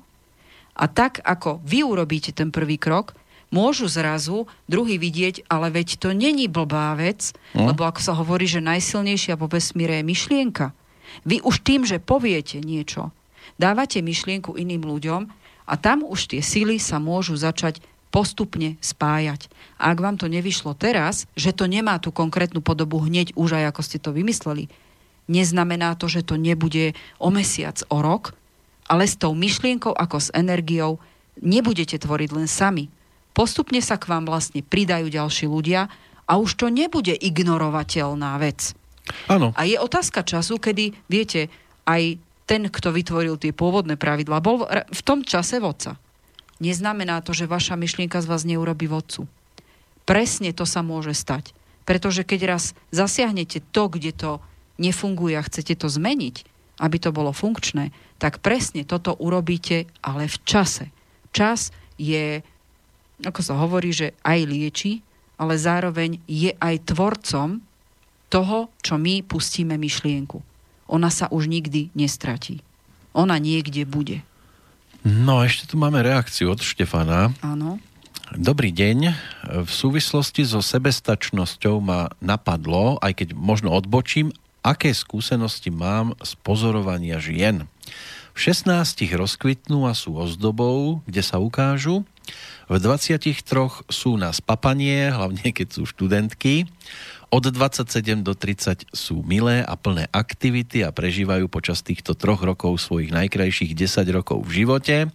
a 0.76 0.86
tak, 0.86 1.24
ako 1.24 1.64
vy 1.64 1.88
urobíte 1.88 2.36
ten 2.36 2.52
prvý 2.52 2.76
krok, 2.76 3.16
môžu 3.50 3.88
zrazu 3.88 4.46
druhý 4.68 5.00
vidieť, 5.00 5.48
ale 5.48 5.72
veď 5.72 5.98
to 6.04 6.12
není 6.12 6.52
blbá 6.52 6.94
vec, 7.00 7.32
no. 7.56 7.72
lebo 7.72 7.88
ako 7.88 8.02
sa 8.04 8.14
hovorí, 8.14 8.44
že 8.44 8.60
najsilnejšia 8.60 9.40
vo 9.40 9.48
vesmíre 9.48 10.04
je 10.04 10.06
myšlienka. 10.06 10.76
Vy 11.24 11.40
už 11.42 11.64
tým, 11.64 11.88
že 11.88 12.04
poviete 12.04 12.60
niečo, 12.60 13.16
dávate 13.58 14.00
myšlienku 14.02 14.56
iným 14.56 14.86
ľuďom 14.86 15.22
a 15.68 15.74
tam 15.76 16.06
už 16.08 16.32
tie 16.32 16.42
sily 16.42 16.80
sa 16.80 17.02
môžu 17.02 17.36
začať 17.36 17.84
postupne 18.08 18.80
spájať. 18.80 19.52
A 19.78 19.92
ak 19.92 20.00
vám 20.00 20.16
to 20.16 20.32
nevyšlo 20.32 20.74
teraz, 20.74 21.28
že 21.36 21.52
to 21.52 21.68
nemá 21.68 22.00
tú 22.00 22.16
konkrétnu 22.16 22.64
podobu 22.64 23.04
hneď 23.04 23.36
už 23.36 23.60
aj 23.60 23.76
ako 23.76 23.82
ste 23.84 23.98
to 24.00 24.16
vymysleli, 24.16 24.72
neznamená 25.28 25.94
to, 26.00 26.08
že 26.08 26.24
to 26.24 26.40
nebude 26.40 26.96
o 27.20 27.30
mesiac, 27.30 27.84
o 27.92 28.00
rok, 28.00 28.32
ale 28.88 29.04
s 29.04 29.20
tou 29.20 29.36
myšlienkou 29.36 29.92
ako 29.92 30.18
s 30.24 30.30
energiou 30.32 31.04
nebudete 31.44 32.00
tvoriť 32.00 32.30
len 32.32 32.48
sami. 32.48 32.88
Postupne 33.36 33.84
sa 33.84 34.00
k 34.00 34.10
vám 34.10 34.26
vlastne 34.26 34.64
pridajú 34.64 35.12
ďalší 35.12 35.46
ľudia 35.46 35.92
a 36.26 36.34
už 36.40 36.58
to 36.58 36.72
nebude 36.72 37.14
ignorovateľná 37.14 38.40
vec. 38.42 38.74
Áno. 39.30 39.54
A 39.54 39.68
je 39.68 39.78
otázka 39.78 40.24
času, 40.24 40.58
kedy, 40.58 40.96
viete, 41.08 41.48
aj 41.88 42.20
ten, 42.48 42.72
kto 42.72 42.96
vytvoril 42.96 43.36
tie 43.36 43.52
pôvodné 43.52 44.00
pravidlá, 44.00 44.40
bol 44.40 44.64
v 44.72 45.02
tom 45.04 45.22
čase 45.22 45.60
vodca. 45.60 46.00
Neznamená 46.64 47.20
to, 47.22 47.36
že 47.36 47.46
vaša 47.46 47.76
myšlienka 47.76 48.24
z 48.24 48.26
vás 48.32 48.48
neurobi 48.48 48.88
vodcu. 48.88 49.28
Presne 50.08 50.56
to 50.56 50.64
sa 50.64 50.82
môže 50.82 51.14
stať. 51.14 51.52
Pretože 51.84 52.24
keď 52.24 52.58
raz 52.58 52.64
zasiahnete 52.90 53.62
to, 53.76 53.92
kde 53.92 54.16
to 54.16 54.32
nefunguje 54.80 55.36
a 55.36 55.44
chcete 55.44 55.76
to 55.76 55.92
zmeniť, 55.92 56.48
aby 56.80 56.98
to 56.98 57.12
bolo 57.12 57.36
funkčné, 57.36 57.92
tak 58.18 58.40
presne 58.40 58.88
toto 58.88 59.14
urobíte, 59.14 59.86
ale 60.00 60.32
v 60.32 60.38
čase. 60.48 60.90
Čas 61.36 61.76
je, 62.00 62.42
ako 63.22 63.42
sa 63.44 63.60
hovorí, 63.60 63.92
že 63.92 64.16
aj 64.24 64.40
lieči, 64.48 65.04
ale 65.38 65.60
zároveň 65.60 66.24
je 66.26 66.56
aj 66.58 66.96
tvorcom 66.96 67.62
toho, 68.32 68.72
čo 68.82 68.96
my 68.98 69.22
pustíme 69.22 69.76
myšlienku 69.78 70.57
ona 70.88 71.12
sa 71.12 71.28
už 71.30 71.52
nikdy 71.52 71.92
nestratí. 71.94 72.64
Ona 73.12 73.38
niekde 73.38 73.84
bude. 73.88 74.24
No 75.08 75.40
a 75.40 75.48
ešte 75.48 75.72
tu 75.72 75.76
máme 75.80 76.04
reakciu 76.04 76.52
od 76.52 76.60
Štefana. 76.60 77.32
Áno. 77.40 77.80
Dobrý 78.36 78.76
deň. 78.76 79.16
V 79.64 79.72
súvislosti 79.72 80.44
so 80.44 80.60
sebestačnosťou 80.60 81.80
ma 81.80 82.12
napadlo, 82.20 83.00
aj 83.00 83.24
keď 83.24 83.28
možno 83.32 83.72
odbočím, 83.72 84.36
aké 84.68 84.92
skúsenosti 84.92 85.72
mám 85.72 86.12
z 86.20 86.36
pozorovania 86.44 87.24
žien. 87.24 87.72
V 88.36 88.52
16 88.52 88.68
rozkvitnú 89.16 89.88
a 89.88 89.96
sú 89.96 90.20
ozdobou, 90.20 91.00
kde 91.08 91.24
sa 91.24 91.40
ukážu. 91.40 92.04
V 92.68 92.76
23 92.84 93.32
sú 93.88 94.20
na 94.20 94.36
spapanie, 94.36 95.08
hlavne 95.08 95.56
keď 95.56 95.68
sú 95.72 95.88
študentky. 95.88 96.68
Od 97.28 97.44
27 97.44 98.24
do 98.24 98.32
30 98.32 98.88
sú 98.96 99.20
milé 99.20 99.60
a 99.60 99.76
plné 99.76 100.08
aktivity 100.16 100.88
a 100.88 100.96
prežívajú 100.96 101.52
počas 101.52 101.84
týchto 101.84 102.16
troch 102.16 102.40
rokov 102.40 102.80
svojich 102.80 103.12
najkrajších 103.12 103.76
10 103.76 104.16
rokov 104.16 104.48
v 104.48 104.64
živote. 104.64 105.12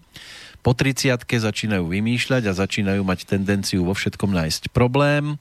Po 0.60 0.76
30 0.76 1.24
začínajú 1.24 1.88
vymýšľať 1.88 2.52
a 2.52 2.52
začínajú 2.52 3.00
mať 3.00 3.24
tendenciu 3.24 3.88
vo 3.88 3.96
všetkom 3.96 4.28
nájsť 4.28 4.76
problém. 4.76 5.40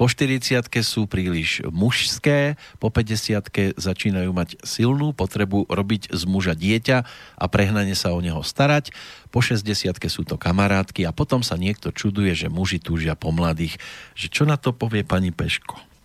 Po 0.00 0.08
40 0.08 0.64
sú 0.80 1.04
príliš 1.04 1.60
mužské, 1.68 2.56
po 2.80 2.88
50 2.88 3.76
začínajú 3.76 4.30
mať 4.32 4.56
silnú 4.64 5.12
potrebu 5.12 5.68
robiť 5.68 6.16
z 6.16 6.22
muža 6.24 6.56
dieťa 6.56 6.98
a 7.36 7.44
prehnane 7.44 7.92
sa 7.92 8.16
o 8.16 8.24
neho 8.24 8.40
starať. 8.40 8.88
Po 9.28 9.44
60 9.44 9.68
sú 10.08 10.24
to 10.24 10.40
kamarátky 10.40 11.04
a 11.04 11.12
potom 11.12 11.44
sa 11.44 11.60
niekto 11.60 11.92
čuduje, 11.92 12.32
že 12.32 12.48
muži 12.48 12.80
túžia 12.80 13.12
po 13.12 13.36
mladých. 13.36 13.76
Že 14.16 14.26
čo 14.32 14.42
na 14.48 14.56
to 14.56 14.72
povie 14.72 15.04
pani 15.04 15.28
Peško? 15.28 15.95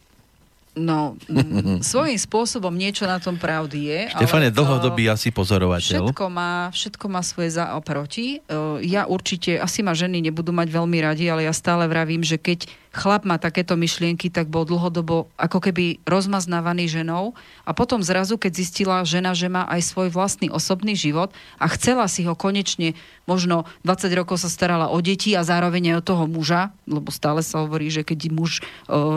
No, 0.72 1.20
m, 1.28 1.84
svojím 1.84 2.16
spôsobom 2.16 2.72
niečo 2.72 3.04
na 3.04 3.20
tom 3.20 3.36
pravdy 3.36 3.80
je. 3.92 4.00
Štefan 4.16 4.48
je 4.48 4.52
dlhodobý 4.56 5.12
asi 5.12 5.28
pozorovateľ. 5.30 6.08
Všetko 6.08 6.26
má, 6.32 6.72
všetko 6.72 7.06
má 7.12 7.22
svoje 7.24 7.60
za 7.60 7.76
a 7.76 7.78
proti. 7.84 8.40
Ja 8.86 9.04
určite, 9.04 9.60
asi 9.60 9.84
ma 9.84 9.92
ženy 9.92 10.24
nebudú 10.24 10.56
mať 10.56 10.72
veľmi 10.72 10.98
radi, 11.04 11.28
ale 11.28 11.44
ja 11.44 11.52
stále 11.52 11.92
vravím, 11.92 12.24
že 12.24 12.40
keď 12.40 12.72
chlap 12.92 13.24
má 13.24 13.40
takéto 13.40 13.80
myšlienky, 13.80 14.28
tak 14.28 14.52
bol 14.52 14.68
dlhodobo 14.68 15.32
ako 15.40 15.64
keby 15.64 16.04
rozmaznávaný 16.04 16.92
ženou 16.92 17.32
a 17.64 17.72
potom 17.72 18.04
zrazu, 18.04 18.36
keď 18.36 18.52
zistila 18.52 18.98
žena, 19.08 19.32
že 19.32 19.48
má 19.48 19.64
aj 19.72 19.96
svoj 19.96 20.12
vlastný 20.12 20.52
osobný 20.52 21.00
život 21.00 21.32
a 21.56 21.72
chcela 21.72 22.12
si 22.12 22.28
ho 22.28 22.36
konečne, 22.36 23.00
možno 23.24 23.64
20 23.88 24.12
rokov 24.12 24.44
sa 24.44 24.52
starala 24.52 24.92
o 24.92 25.00
deti 25.00 25.32
a 25.40 25.48
zároveň 25.48 25.96
aj 25.96 25.98
o 26.04 26.08
toho 26.12 26.24
muža, 26.28 26.76
lebo 26.84 27.16
stále 27.16 27.40
sa 27.40 27.64
hovorí, 27.64 27.88
že 27.88 28.04
keď 28.04 28.28
muž 28.28 28.60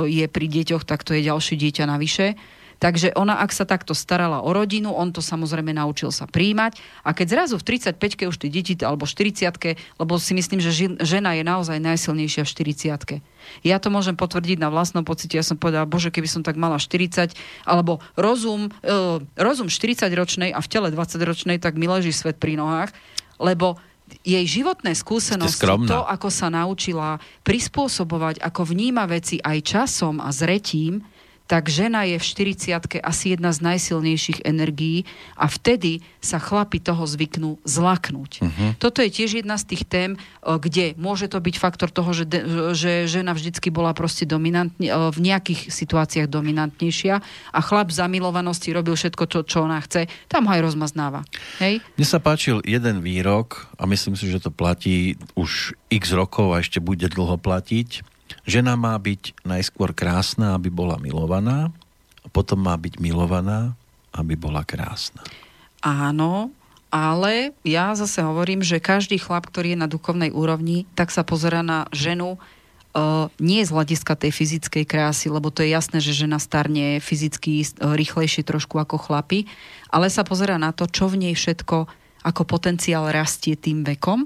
je 0.07 0.27
pri 0.31 0.47
deťoch, 0.47 0.87
tak 0.87 1.03
to 1.03 1.19
je 1.19 1.27
ďalšie 1.27 1.59
dieťa 1.59 1.85
navyše, 1.91 2.39
Takže 2.79 3.15
ona, 3.15 3.39
ak 3.41 3.51
sa 3.55 3.65
takto 3.65 3.93
starala 3.93 4.43
o 4.43 4.51
rodinu, 4.51 4.93
on 4.93 5.15
to 5.15 5.23
samozrejme 5.23 5.75
naučil 5.75 6.11
sa 6.11 6.27
príjmať. 6.27 6.79
A 7.07 7.15
keď 7.15 7.27
zrazu 7.39 7.55
v 7.57 7.67
35-ke 7.77 8.29
už 8.29 8.37
tie 8.41 8.51
deti, 8.51 8.75
alebo 8.83 9.07
40 9.07 9.47
lebo 10.01 10.13
si 10.19 10.33
myslím, 10.35 10.61
že 10.61 10.73
žena 11.03 11.37
je 11.37 11.45
naozaj 11.47 11.79
najsilnejšia 11.81 12.43
v 12.43 12.51
40 12.51 13.23
ja 13.61 13.77
to 13.81 13.93
môžem 13.93 14.17
potvrdiť 14.17 14.57
na 14.61 14.73
vlastnom 14.73 15.05
pocite. 15.05 15.37
Ja 15.37 15.45
som 15.45 15.61
povedala, 15.61 15.89
bože, 15.89 16.09
keby 16.09 16.29
som 16.29 16.41
tak 16.41 16.57
mala 16.57 16.81
40, 16.81 17.37
alebo 17.69 18.01
rozum, 18.17 18.73
e, 18.81 19.21
rozum 19.37 19.69
40-ročnej 19.69 20.53
a 20.53 20.61
v 20.61 20.69
tele 20.69 20.89
20-ročnej, 20.89 21.61
tak 21.61 21.77
mi 21.77 21.85
leží 21.85 22.13
svet 22.13 22.41
pri 22.41 22.57
nohách, 22.57 22.91
lebo 23.37 23.77
jej 24.21 24.45
životné 24.45 24.93
skúsenosti, 24.93 25.65
to, 25.89 26.05
ako 26.05 26.29
sa 26.29 26.53
naučila 26.53 27.17
prispôsobovať, 27.41 28.45
ako 28.45 28.69
vníma 28.69 29.09
veci 29.09 29.41
aj 29.41 29.59
časom 29.65 30.21
a 30.21 30.29
zretím, 30.29 31.01
tak 31.45 31.69
žena 31.69 32.09
je 32.09 32.17
v 32.17 32.25
40 32.25 33.05
asi 33.05 33.37
jedna 33.37 33.53
z 33.53 33.59
najsilnejších 33.61 34.49
energií 34.49 35.05
a 35.37 35.45
vtedy 35.45 36.01
sa 36.25 36.41
chlapi 36.41 36.81
toho 36.81 37.05
zvyknú 37.05 37.61
zlaknúť. 37.69 38.33
Uh-huh. 38.41 38.71
Toto 38.81 39.05
je 39.05 39.13
tiež 39.13 39.45
jedna 39.45 39.61
z 39.61 39.77
tých 39.77 39.85
tém, 39.85 40.11
kde 40.41 40.97
môže 40.97 41.29
to 41.29 41.37
byť 41.37 41.57
faktor 41.61 41.93
toho, 41.93 42.17
že, 42.17 42.25
že 42.73 43.05
žena 43.05 43.37
vždycky 43.37 43.69
bola 43.69 43.93
proste 43.93 44.25
dominantne, 44.25 44.89
v 44.89 45.19
nejakých 45.21 45.69
situáciách 45.69 46.33
dominantnejšia 46.33 47.21
a 47.53 47.61
chlap 47.61 47.93
v 47.93 47.99
zamilovanosti 48.01 48.73
robil 48.73 48.97
všetko, 48.97 49.25
čo, 49.29 49.39
čo 49.45 49.69
ona 49.69 49.85
chce, 49.85 50.09
tam 50.33 50.49
ho 50.49 50.53
aj 50.57 50.65
rozmaznáva. 50.65 51.29
Hej? 51.61 51.85
Mne 52.01 52.07
sa 52.09 52.25
páčil 52.25 52.65
jeden 52.65 53.05
výrok 53.05 53.69
a 53.77 53.85
myslím 53.85 54.17
si, 54.17 54.33
že 54.33 54.41
to 54.41 54.49
platí 54.49 55.21
už 55.37 55.77
x 55.93 56.17
rokov 56.17 56.57
a 56.57 56.65
ešte 56.65 56.81
bude 56.81 57.05
dlho 57.05 57.37
platiť 57.37 58.14
Žena 58.45 58.77
má 58.77 58.93
byť 59.01 59.41
najskôr 59.45 59.97
krásna, 59.97 60.53
aby 60.53 60.69
bola 60.69 61.01
milovaná, 61.01 61.73
a 62.25 62.29
potom 62.33 62.61
má 62.61 62.77
byť 62.77 63.01
milovaná, 63.01 63.77
aby 64.13 64.37
bola 64.37 64.65
krásna. 64.65 65.21
Áno, 65.85 66.49
ale 66.89 67.53
ja 67.67 67.93
zase 67.93 68.25
hovorím, 68.25 68.65
že 68.65 68.81
každý 68.81 69.21
chlap, 69.21 69.51
ktorý 69.51 69.77
je 69.77 69.83
na 69.83 69.89
duchovnej 69.91 70.33
úrovni, 70.33 70.89
tak 70.97 71.13
sa 71.13 71.27
pozera 71.27 71.61
na 71.61 71.85
ženu 71.93 72.39
uh, 72.39 73.29
nie 73.43 73.61
z 73.61 73.75
hľadiska 73.75 74.15
tej 74.17 74.33
fyzickej 74.33 74.85
krásy, 74.89 75.27
lebo 75.29 75.51
to 75.53 75.67
je 75.67 75.75
jasné, 75.75 75.99
že 76.01 76.17
žena 76.17 76.41
starne 76.41 77.03
fyzicky 77.03 77.61
uh, 77.61 77.93
rýchlejšie 77.93 78.47
trošku 78.47 78.81
ako 78.81 78.97
chlapi, 78.97 79.45
ale 79.93 80.09
sa 80.09 80.25
pozera 80.25 80.57
na 80.57 80.73
to, 80.73 80.89
čo 80.89 81.11
v 81.11 81.29
nej 81.29 81.35
všetko 81.37 81.91
ako 82.25 82.43
potenciál 82.49 83.13
rastie 83.13 83.53
tým 83.59 83.85
vekom 83.85 84.25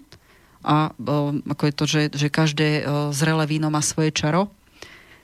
a 0.64 0.92
ako 1.46 1.62
je 1.66 1.74
to, 1.74 1.84
že, 1.86 2.02
že 2.14 2.28
každé 2.28 2.68
zrelé 3.14 3.44
víno 3.46 3.70
má 3.70 3.82
svoje 3.82 4.10
čaro. 4.10 4.50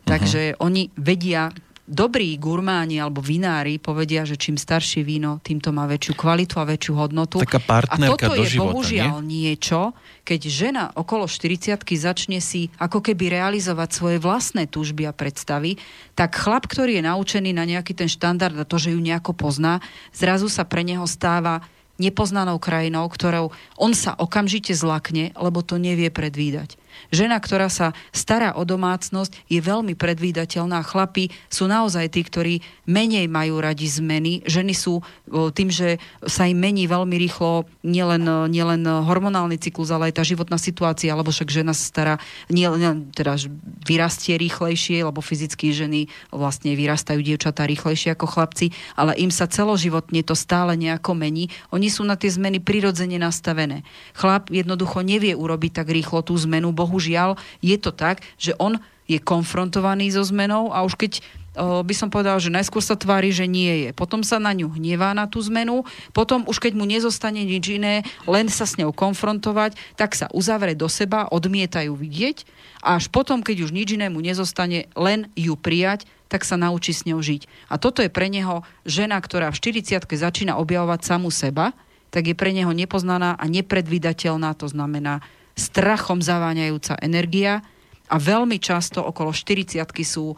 Takže 0.04 0.54
uh-huh. 0.54 0.66
oni 0.68 0.92
vedia 0.94 1.48
dobrí 1.84 2.40
gurmáni 2.40 2.96
alebo 2.96 3.20
vinári 3.20 3.76
povedia, 3.76 4.24
že 4.24 4.40
čím 4.40 4.56
staršie 4.56 5.04
víno, 5.04 5.36
tým 5.44 5.60
to 5.60 5.68
má 5.68 5.84
väčšiu 5.84 6.16
kvalitu 6.16 6.56
a 6.56 6.64
väčšiu 6.64 6.92
hodnotu. 6.96 7.36
Taká 7.44 7.60
partnerka 7.60 8.24
a 8.24 8.32
toto 8.32 8.40
do 8.40 8.44
je 8.44 8.56
života, 8.56 8.72
bohužiaľ 8.72 9.16
nie? 9.20 9.52
niečo, 9.52 9.92
keď 10.24 10.40
žena 10.48 10.84
okolo 10.96 11.28
40 11.28 11.84
začne 11.84 12.40
si 12.40 12.72
ako 12.80 13.04
keby 13.04 13.36
realizovať 13.36 13.88
svoje 13.92 14.16
vlastné 14.16 14.64
túžby 14.64 15.04
a 15.04 15.12
predstavy, 15.12 15.76
tak 16.16 16.40
chlap, 16.40 16.64
ktorý 16.64 17.00
je 17.00 17.04
naučený 17.04 17.52
na 17.52 17.68
nejaký 17.68 17.92
ten 17.92 18.08
štandard 18.08 18.56
a 18.56 18.64
to, 18.64 18.80
že 18.80 18.96
ju 18.96 19.00
nejako 19.04 19.36
pozná, 19.36 19.84
zrazu 20.16 20.48
sa 20.48 20.64
pre 20.64 20.80
neho 20.80 21.04
stáva 21.04 21.60
nepoznanou 21.98 22.58
krajinou, 22.58 23.06
ktorou 23.06 23.54
on 23.78 23.94
sa 23.94 24.14
okamžite 24.18 24.74
zlakne, 24.74 25.30
lebo 25.38 25.62
to 25.62 25.78
nevie 25.78 26.10
predvídať. 26.10 26.78
Žena, 27.14 27.38
ktorá 27.38 27.70
sa 27.70 27.94
stará 28.10 28.58
o 28.58 28.66
domácnosť, 28.66 29.46
je 29.46 29.62
veľmi 29.62 29.94
predvídateľná. 29.94 30.82
Chlapi 30.82 31.30
sú 31.46 31.70
naozaj 31.70 32.10
tí, 32.10 32.26
ktorí 32.26 32.54
menej 32.90 33.30
majú 33.30 33.62
radi 33.62 33.86
zmeny. 33.86 34.42
Ženy 34.42 34.74
sú 34.74 34.98
tým, 35.30 35.70
že 35.70 36.02
sa 36.26 36.50
im 36.50 36.58
mení 36.58 36.90
veľmi 36.90 37.14
rýchlo 37.14 37.70
nielen, 37.86 38.50
nielen 38.50 38.82
hormonálny 38.82 39.62
cyklus, 39.62 39.94
ale 39.94 40.10
aj 40.10 40.18
tá 40.18 40.26
životná 40.26 40.58
situácia, 40.58 41.14
lebo 41.14 41.30
však 41.30 41.54
žena 41.54 41.70
sa 41.70 41.86
stará, 41.86 42.14
nielen 42.50 43.14
teda 43.14 43.38
vyrastie 43.86 44.34
rýchlejšie, 44.34 45.06
lebo 45.06 45.22
fyzicky 45.22 45.70
ženy 45.70 46.10
vlastne 46.34 46.74
vyrastajú 46.74 47.22
dievčatá 47.22 47.62
rýchlejšie 47.62 48.18
ako 48.18 48.26
chlapci, 48.26 48.74
ale 48.98 49.14
im 49.22 49.30
sa 49.30 49.46
celoživotne 49.46 50.26
to 50.26 50.34
stále 50.34 50.74
nejako 50.74 51.14
mení. 51.14 51.54
Oni 51.70 51.86
sú 51.86 52.02
na 52.02 52.18
tie 52.18 52.34
zmeny 52.34 52.58
prirodzene 52.58 53.22
nastavené. 53.22 53.86
Chlap 54.18 54.50
jednoducho 54.50 55.06
nevie 55.06 55.38
urobiť 55.38 55.78
tak 55.78 55.94
rýchlo 55.94 56.26
tú 56.26 56.34
zmenu, 56.42 56.74
bohužiaľ 56.74 57.02
je 57.60 57.76
to 57.76 57.90
tak, 57.92 58.24
že 58.40 58.56
on 58.56 58.80
je 59.04 59.20
konfrontovaný 59.20 60.08
so 60.08 60.24
zmenou 60.24 60.72
a 60.72 60.80
už 60.80 60.96
keď 60.96 61.20
by 61.58 61.94
som 61.94 62.10
povedal, 62.10 62.42
že 62.42 62.50
najskôr 62.50 62.82
sa 62.82 62.98
tvári, 62.98 63.30
že 63.30 63.46
nie 63.46 63.86
je. 63.86 63.90
Potom 63.94 64.26
sa 64.26 64.42
na 64.42 64.50
ňu 64.50 64.74
hnevá 64.74 65.14
na 65.14 65.30
tú 65.30 65.38
zmenu, 65.46 65.86
potom 66.10 66.42
už 66.50 66.58
keď 66.58 66.74
mu 66.74 66.82
nezostane 66.82 67.46
nič 67.46 67.78
iné, 67.78 68.02
len 68.26 68.50
sa 68.50 68.66
s 68.66 68.74
ňou 68.74 68.90
konfrontovať, 68.90 69.78
tak 69.94 70.18
sa 70.18 70.26
uzavre 70.34 70.74
do 70.74 70.90
seba, 70.90 71.30
odmietajú 71.30 71.94
vidieť 71.94 72.42
a 72.82 72.98
až 72.98 73.06
potom, 73.06 73.38
keď 73.38 73.70
už 73.70 73.70
nič 73.70 73.94
iné 73.94 74.10
mu 74.10 74.18
nezostane, 74.18 74.90
len 74.98 75.30
ju 75.38 75.54
prijať, 75.54 76.10
tak 76.26 76.42
sa 76.42 76.58
naučí 76.58 76.90
s 76.90 77.06
ňou 77.06 77.22
žiť. 77.22 77.46
A 77.70 77.78
toto 77.78 78.02
je 78.02 78.10
pre 78.10 78.26
neho 78.26 78.66
žena, 78.82 79.22
ktorá 79.22 79.54
v 79.54 79.78
40 79.78 80.10
začína 80.10 80.58
objavovať 80.58 81.06
samu 81.06 81.30
seba, 81.30 81.70
tak 82.10 82.26
je 82.26 82.34
pre 82.34 82.50
neho 82.50 82.74
nepoznaná 82.74 83.38
a 83.38 83.44
nepredvídateľná, 83.46 84.58
to 84.58 84.66
znamená 84.66 85.22
strachom 85.54 86.18
zaváňajúca 86.18 86.98
energia 86.98 87.62
a 88.10 88.20
veľmi 88.20 88.60
často 88.60 89.00
okolo 89.00 89.32
40 89.32 89.80
sú 90.04 90.36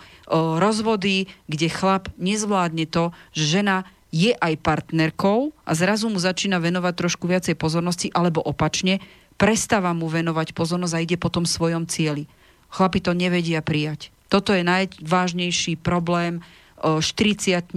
rozvody, 0.61 1.27
kde 1.51 1.69
chlap 1.73 2.09
nezvládne 2.21 2.87
to, 2.87 3.11
že 3.35 3.59
žena 3.59 3.89
je 4.15 4.33
aj 4.39 4.55
partnerkou 4.63 5.51
a 5.67 5.71
zrazu 5.75 6.07
mu 6.07 6.17
začína 6.17 6.63
venovať 6.63 6.95
trošku 6.95 7.27
viacej 7.27 7.59
pozornosti, 7.59 8.09
alebo 8.15 8.39
opačne, 8.41 9.03
prestáva 9.35 9.93
mu 9.93 10.07
venovať 10.09 10.55
pozornosť 10.57 10.95
a 10.95 11.03
ide 11.03 11.19
po 11.21 11.29
tom 11.29 11.45
svojom 11.45 11.85
cieli. 11.91 12.31
Chlapi 12.71 13.03
to 13.03 13.13
nevedia 13.13 13.61
prijať. 13.61 14.15
Toto 14.31 14.55
je 14.55 14.63
najvážnejší 14.63 15.79
problém 15.79 16.41
40 16.87 17.75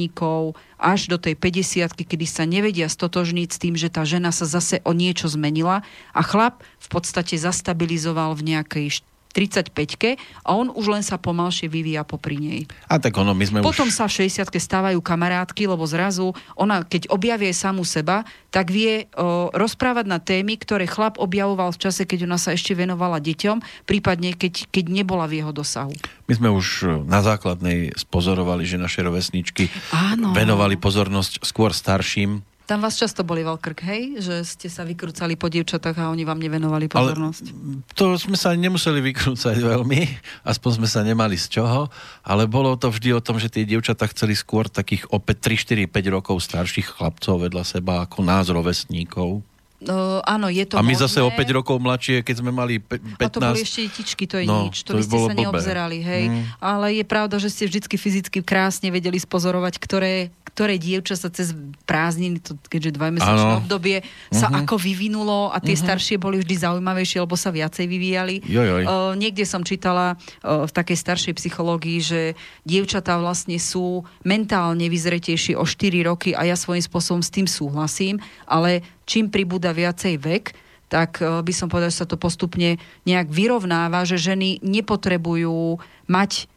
až 0.79 0.99
do 1.09 1.17
tej 1.17 1.33
50 1.35 1.91
kedy 1.97 2.25
sa 2.29 2.45
nevedia 2.45 2.87
stotožniť 2.87 3.49
s 3.49 3.57
tým, 3.57 3.75
že 3.75 3.89
tá 3.89 4.05
žena 4.05 4.29
sa 4.29 4.45
zase 4.45 4.79
o 4.85 4.93
niečo 4.93 5.27
zmenila. 5.27 5.81
A 6.13 6.21
chlap 6.21 6.61
v 6.77 6.87
podstate 6.87 7.35
zastabilizoval 7.35 8.37
v 8.37 8.55
nejakej 8.55 9.01
35 9.29 10.17
a 10.45 10.49
on 10.57 10.73
už 10.73 10.85
len 10.89 11.03
sa 11.05 11.21
pomalšie 11.21 11.69
vyvíja 11.69 12.01
popri 12.01 12.41
nej. 12.41 12.61
A 12.89 12.97
tak 12.97 13.13
ono, 13.13 13.37
my 13.37 13.45
sme 13.45 13.57
Potom 13.61 13.87
už... 13.87 13.93
sa 13.93 14.09
v 14.09 14.25
60 14.25 14.49
stávajú 14.49 14.99
kamarátky, 14.99 15.69
lebo 15.69 15.85
zrazu 15.85 16.33
ona, 16.57 16.81
keď 16.81 17.13
objavie 17.13 17.53
samu 17.53 17.85
seba, 17.85 18.25
tak 18.49 18.73
vie 18.73 19.05
o, 19.13 19.53
rozprávať 19.53 20.05
na 20.09 20.17
témy, 20.17 20.57
ktoré 20.57 20.89
chlap 20.89 21.21
objavoval 21.21 21.69
v 21.69 21.81
čase, 21.81 22.09
keď 22.09 22.25
ona 22.25 22.41
sa 22.41 22.57
ešte 22.57 22.73
venovala 22.73 23.21
deťom, 23.21 23.85
prípadne 23.85 24.33
keď, 24.33 24.65
keď 24.73 24.85
nebola 24.89 25.29
v 25.29 25.45
jeho 25.45 25.53
dosahu. 25.53 25.93
My 26.25 26.33
sme 26.33 26.49
už 26.49 26.67
e, 26.81 26.85
na 27.05 27.21
základnej 27.21 27.93
spozorovali, 27.93 28.65
že 28.65 28.81
naše 28.81 29.05
rovesničky 29.05 29.69
Áno. 29.93 30.33
venovali 30.33 30.81
pozornosť 30.81 31.45
skôr 31.45 31.69
starším 31.73 32.41
tam 32.69 32.79
vás 32.79 32.93
často 32.93 33.25
boli 33.25 33.41
veľkrk, 33.41 33.79
hej? 33.81 34.01
Že 34.21 34.35
ste 34.45 34.67
sa 34.69 34.85
vykrúcali 34.85 35.33
po 35.33 35.49
dievčatách 35.49 35.97
a 35.97 36.13
oni 36.13 36.21
vám 36.21 36.37
nevenovali 36.37 36.85
pozornosť. 36.85 37.49
Ale 37.49 37.81
to 37.91 38.13
sme 38.13 38.37
sa 38.37 38.53
nemuseli 38.53 39.01
vykrúcať 39.01 39.57
veľmi, 39.57 40.01
aspoň 40.45 40.71
sme 40.77 40.85
sa 40.85 41.01
nemali 41.01 41.33
z 41.33 41.49
čoho, 41.51 41.89
ale 42.21 42.45
bolo 42.45 42.77
to 42.77 42.87
vždy 42.87 43.09
o 43.11 43.19
tom, 43.19 43.35
že 43.35 43.49
tie 43.49 43.65
dievčatá 43.65 44.05
chceli 44.07 44.37
skôr 44.37 44.69
takých 44.69 45.09
opäť 45.09 45.49
3, 45.49 45.89
4, 45.89 45.89
5 45.89 46.15
rokov 46.15 46.37
starších 46.39 46.93
chlapcov 46.93 47.41
vedľa 47.41 47.63
seba 47.65 48.05
ako 48.05 48.21
nás 48.21 48.45
rovesníkov. 48.47 49.41
No, 49.79 50.19
áno, 50.21 50.51
je 50.51 50.67
to 50.67 50.75
A 50.75 50.83
my 50.83 50.91
možné. 50.91 51.03
zase 51.07 51.23
o 51.23 51.31
5 51.31 51.39
rokov 51.55 51.79
mladšie, 51.79 52.19
keď 52.19 52.35
sme 52.43 52.51
mali 52.51 52.83
15... 52.83 53.15
A 53.23 53.31
to 53.31 53.39
boli 53.39 53.63
ešte 53.63 53.87
detičky, 53.87 54.23
to 54.27 54.35
je 54.35 54.43
No, 54.43 54.67
nič. 54.67 54.83
to 54.83 54.91
To 54.91 54.99
by 54.99 55.03
ste 55.07 55.15
sa 55.15 55.31
blbé. 55.31 55.39
neobzerali, 55.39 55.97
hej. 56.03 56.23
Mm. 56.27 56.43
Ale 56.59 56.85
je 56.93 57.05
pravda, 57.07 57.39
že 57.39 57.47
ste 57.47 57.63
vždycky 57.63 57.95
fyzicky 57.95 58.43
krásne 58.43 58.91
vedeli 58.91 59.15
spozorovať, 59.15 59.79
ktoré, 59.79 60.35
ktoré 60.59 60.75
dievča 60.75 61.15
sa 61.15 61.31
cez 61.31 61.55
prázdniny, 61.87 62.43
to, 62.43 62.59
keďže 62.67 62.99
dvojmesačné 62.99 63.63
obdobie, 63.63 64.03
sa 64.27 64.51
Mhm. 64.51 64.67
ako 64.67 64.75
vyvinulo 64.75 65.55
a 65.55 65.63
tie 65.63 65.79
staršie 65.79 66.19
boli 66.19 66.43
vždy 66.43 66.67
zaujímavejšie, 66.67 67.23
lebo 67.23 67.39
sa 67.39 67.47
viacej 67.47 67.87
vyvíjali. 67.87 68.43
Jojoj. 68.43 68.83
O, 68.83 68.93
niekde 69.15 69.47
som 69.47 69.63
čítala 69.63 70.19
o, 70.43 70.67
v 70.67 70.71
takej 70.75 70.97
staršej 70.99 71.33
psychológii, 71.39 72.03
že 72.03 72.21
dievčatá 72.67 73.15
vlastne 73.15 73.55
sú 73.55 74.03
mentálne 74.27 74.91
vyzretejšie 74.91 75.55
o 75.55 75.63
4 75.63 76.03
roky 76.03 76.35
a 76.35 76.43
ja 76.43 76.59
svojím 76.59 76.83
spôsobom 76.83 77.23
s 77.23 77.31
tým 77.31 77.47
súhlasím, 77.47 78.19
ale 78.43 78.83
čím 79.07 79.31
pribúda 79.31 79.71
viacej 79.71 80.19
vek, 80.19 80.51
tak 80.91 81.23
by 81.23 81.53
som 81.55 81.71
povedal, 81.71 81.87
že 81.87 82.03
sa 82.03 82.09
to 82.09 82.19
postupne 82.19 82.75
nejak 83.07 83.31
vyrovnáva, 83.31 84.03
že 84.03 84.19
ženy 84.19 84.59
nepotrebujú 84.59 85.77
mať 86.09 86.51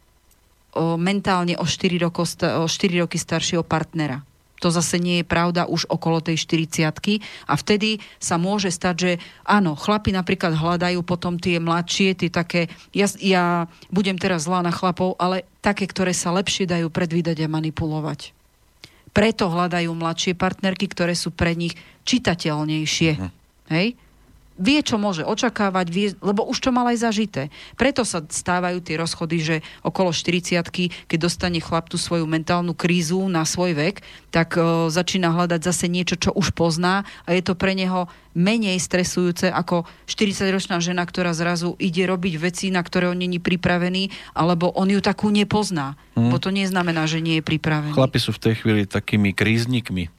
o, 0.73 0.97
mentálne 0.97 1.55
o 1.57 1.65
4, 1.65 2.01
roko, 2.01 2.25
o 2.25 2.65
4 2.67 3.01
roky 3.01 3.17
staršieho 3.17 3.63
partnera. 3.63 4.21
To 4.63 4.71
zase 4.71 4.95
nie 4.95 5.19
je 5.19 5.27
pravda 5.27 5.67
už 5.67 5.91
okolo 5.91 6.23
tej 6.23 6.39
40 6.39 6.87
a 6.87 7.53
vtedy 7.59 7.99
sa 8.15 8.39
môže 8.39 8.71
stať, 8.71 8.95
že 8.95 9.11
áno, 9.43 9.75
chlapi 9.75 10.15
napríklad 10.15 10.55
hľadajú 10.55 11.03
potom 11.03 11.35
tie 11.35 11.59
mladšie, 11.59 12.15
tie 12.15 12.31
také, 12.31 12.71
ja, 12.95 13.11
ja 13.19 13.67
budem 13.91 14.15
teraz 14.15 14.47
zlá 14.47 14.63
na 14.63 14.71
chlapov, 14.71 15.19
ale 15.19 15.43
také, 15.59 15.83
ktoré 15.83 16.15
sa 16.15 16.31
lepšie 16.31 16.63
dajú 16.63 16.87
predvídať 16.87 17.43
a 17.43 17.51
manipulovať. 17.51 18.31
Preto 19.11 19.51
hľadajú 19.51 19.91
mladšie 19.91 20.31
partnerky, 20.39 20.87
ktoré 20.87 21.11
sú 21.11 21.35
pre 21.35 21.59
nich 21.59 21.75
čitateľnejšie. 22.07 23.11
Hej? 23.67 23.99
Vie, 24.63 24.79
čo 24.79 24.95
môže 24.95 25.27
očakávať, 25.27 25.87
vie, 25.91 26.07
lebo 26.23 26.47
už 26.47 26.63
to 26.63 26.69
mal 26.71 26.87
aj 26.87 27.03
zažité. 27.03 27.51
Preto 27.75 28.07
sa 28.07 28.23
stávajú 28.23 28.79
tie 28.79 28.95
rozchody, 28.95 29.37
že 29.43 29.55
okolo 29.83 30.15
40 30.15 30.63
keď 31.11 31.17
dostane 31.19 31.59
chlap 31.59 31.91
tú 31.91 31.99
svoju 31.99 32.23
mentálnu 32.23 32.71
krízu 32.71 33.27
na 33.27 33.43
svoj 33.43 33.75
vek, 33.75 33.99
tak 34.31 34.55
o, 34.55 34.87
začína 34.87 35.35
hľadať 35.35 35.59
zase 35.59 35.91
niečo, 35.91 36.15
čo 36.15 36.31
už 36.31 36.55
pozná 36.55 37.03
a 37.27 37.35
je 37.35 37.43
to 37.43 37.59
pre 37.59 37.75
neho 37.75 38.07
menej 38.33 38.77
stresujúce 38.81 39.49
ako 39.49 39.85
40-ročná 40.05 40.81
žena, 40.81 41.05
ktorá 41.05 41.33
zrazu 41.33 41.77
ide 41.77 42.05
robiť 42.05 42.33
veci, 42.41 42.65
na 42.73 42.81
ktoré 42.81 43.09
on 43.09 43.17
není 43.17 43.37
pripravený, 43.37 44.35
alebo 44.37 44.73
on 44.73 44.89
ju 44.89 44.99
takú 45.01 45.29
nepozná. 45.29 45.97
Bo 46.13 46.37
to 46.37 46.53
neznamená, 46.53 47.09
že 47.09 47.25
nie 47.25 47.41
je 47.41 47.43
pripravený. 47.45 47.97
Chlapi 47.97 48.19
sú 48.21 48.37
v 48.37 48.41
tej 48.49 48.53
chvíli 48.61 48.85
takými 48.85 49.33
kríznikmi. 49.33 50.13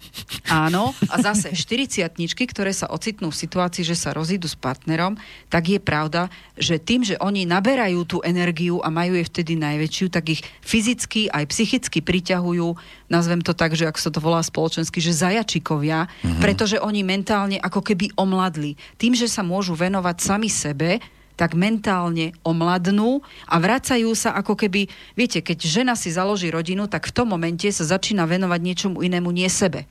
Áno, 0.50 0.90
a 1.06 1.14
zase 1.22 1.54
40 1.54 2.10
ktoré 2.50 2.74
sa 2.74 2.90
ocitnú 2.90 3.30
v 3.30 3.38
situácii, 3.38 3.86
že 3.86 3.94
sa 3.94 4.10
rozídu 4.10 4.50
s 4.50 4.58
partnerom, 4.58 5.14
tak 5.46 5.70
je 5.70 5.78
pravda, 5.78 6.26
že 6.58 6.82
tým, 6.82 7.06
že 7.06 7.14
oni 7.22 7.46
naberajú 7.46 8.02
tú 8.10 8.18
energiu 8.26 8.82
a 8.82 8.90
majú 8.90 9.14
je 9.14 9.24
vtedy 9.26 9.54
najväčšiu, 9.54 10.06
tak 10.10 10.34
ich 10.34 10.42
fyzicky 10.66 11.30
aj 11.30 11.46
psychicky 11.50 12.02
priťahujú, 12.02 12.74
nazvem 13.06 13.38
to 13.38 13.54
tak, 13.54 13.78
že 13.78 13.86
ako 13.86 14.00
sa 14.02 14.10
to 14.10 14.18
volá 14.18 14.42
spoločensky, 14.42 14.98
že 14.98 15.14
zajačikovia, 15.14 16.10
pretože 16.42 16.82
oni 16.82 17.06
mentálne 17.06 17.56
ako 17.62 17.86
keby 17.86 18.03
omladli. 18.18 18.76
Tým, 19.00 19.16
že 19.16 19.30
sa 19.30 19.40
môžu 19.40 19.72
venovať 19.72 20.16
sami 20.20 20.52
sebe, 20.52 21.00
tak 21.34 21.58
mentálne 21.58 22.30
omladnú 22.46 23.22
a 23.50 23.58
vracajú 23.58 24.14
sa 24.14 24.38
ako 24.38 24.54
keby, 24.54 24.86
viete, 25.18 25.42
keď 25.42 25.58
žena 25.66 25.94
si 25.98 26.14
založí 26.14 26.46
rodinu, 26.50 26.86
tak 26.86 27.10
v 27.10 27.14
tom 27.14 27.34
momente 27.34 27.66
sa 27.74 27.82
začína 27.82 28.26
venovať 28.26 28.60
niečomu 28.62 29.02
inému, 29.02 29.34
nie 29.34 29.50
sebe. 29.50 29.90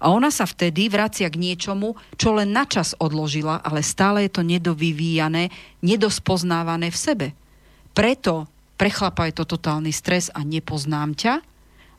A 0.00 0.10
ona 0.10 0.32
sa 0.32 0.48
vtedy 0.48 0.88
vracia 0.88 1.28
k 1.28 1.36
niečomu, 1.36 1.98
čo 2.16 2.32
len 2.32 2.54
načas 2.54 2.96
odložila, 2.96 3.60
ale 3.60 3.84
stále 3.84 4.24
je 4.26 4.32
to 4.32 4.42
nedovyvíjané, 4.46 5.52
nedospoznávané 5.84 6.88
v 6.88 6.98
sebe. 6.98 7.26
Preto 7.92 8.48
pre 8.74 8.90
chlapa 8.90 9.30
je 9.30 9.34
to 9.38 9.44
totálny 9.54 9.94
stres 9.94 10.30
a 10.34 10.42
nepoznám 10.42 11.14
ťa. 11.14 11.34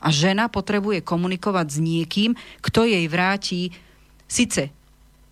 A 0.06 0.08
žena 0.12 0.52
potrebuje 0.52 1.02
komunikovať 1.02 1.68
s 1.72 1.78
niekým, 1.82 2.32
kto 2.62 2.86
jej 2.86 3.06
vráti 3.08 3.74
síce 4.28 4.75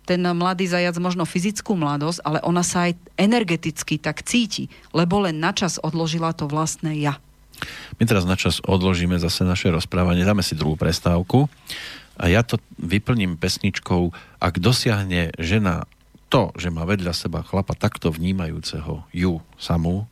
ten 0.04 0.20
mladý 0.20 0.68
zajac 0.68 0.96
možno 1.00 1.24
fyzickú 1.24 1.74
mladosť, 1.74 2.20
ale 2.22 2.38
ona 2.44 2.60
sa 2.60 2.88
aj 2.88 2.96
energeticky 3.16 3.96
tak 3.96 4.20
cíti, 4.22 4.68
lebo 4.92 5.24
len 5.24 5.40
načas 5.40 5.80
odložila 5.80 6.36
to 6.36 6.44
vlastné 6.44 7.00
ja. 7.00 7.16
My 7.96 8.04
teraz 8.04 8.28
načas 8.28 8.60
odložíme 8.60 9.16
zase 9.16 9.46
naše 9.46 9.72
rozprávanie, 9.72 10.26
dáme 10.26 10.44
si 10.44 10.58
druhú 10.58 10.76
prestávku 10.76 11.48
a 12.20 12.28
ja 12.28 12.44
to 12.44 12.60
vyplním 12.76 13.40
pesničkou, 13.40 14.12
ak 14.38 14.54
dosiahne 14.60 15.32
žena 15.40 15.88
to, 16.28 16.50
že 16.58 16.68
má 16.68 16.82
vedľa 16.84 17.14
seba 17.14 17.46
chlapa 17.46 17.78
takto 17.78 18.10
vnímajúceho 18.10 19.06
ju 19.14 19.38
samú, 19.56 20.06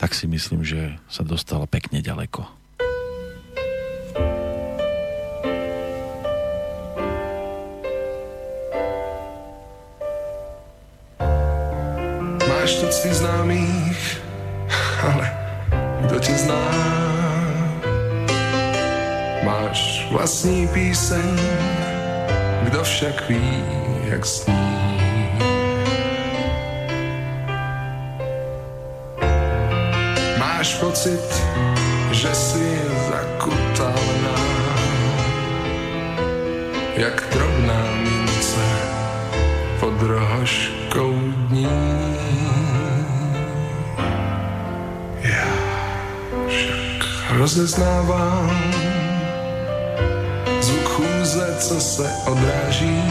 tak 0.00 0.16
si 0.16 0.24
myslím, 0.24 0.64
že 0.64 0.96
sa 1.12 1.20
dostala 1.20 1.68
pekne 1.68 2.00
ďaleko. 2.00 2.59
Tucty 12.74 13.14
známých, 13.14 14.22
ale 15.02 15.32
kdo 16.00 16.18
tě 16.18 16.32
zná? 16.32 16.64
Máš 19.44 20.06
vlastní 20.10 20.68
píseň, 20.68 21.40
kdo 22.62 22.82
však 22.82 23.28
ví, 23.28 23.64
jak 24.04 24.26
sní. 24.26 25.00
Máš 30.38 30.74
pocit, 30.74 31.42
že 32.10 32.34
si 32.34 32.78
zakutaná, 33.10 34.40
jak 36.96 37.24
drobná 37.32 37.84
mince 38.02 38.66
pod 39.80 40.02
rohoškou 40.02 41.14
dní. 41.48 42.09
Rozeznávám 47.40 48.74
zvuk 50.60 50.88
chůze, 50.88 51.56
co 51.58 51.80
se 51.80 52.12
odráží 52.26 53.02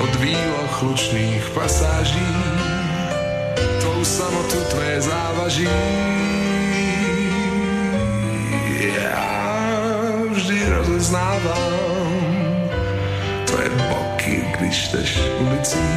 od 0.00 0.16
výloh 0.16 0.82
lučných 0.82 1.50
pasáží 1.54 2.34
tvou 3.80 4.04
samotu, 4.04 4.56
tvé 4.70 5.00
závaží. 5.00 5.68
Já 8.96 9.52
vždy 10.30 10.68
rozeznávám 10.68 12.12
tvé 13.44 13.68
boky, 13.68 14.44
když 14.58 14.88
jdeš 14.88 15.20
ulicí, 15.38 15.88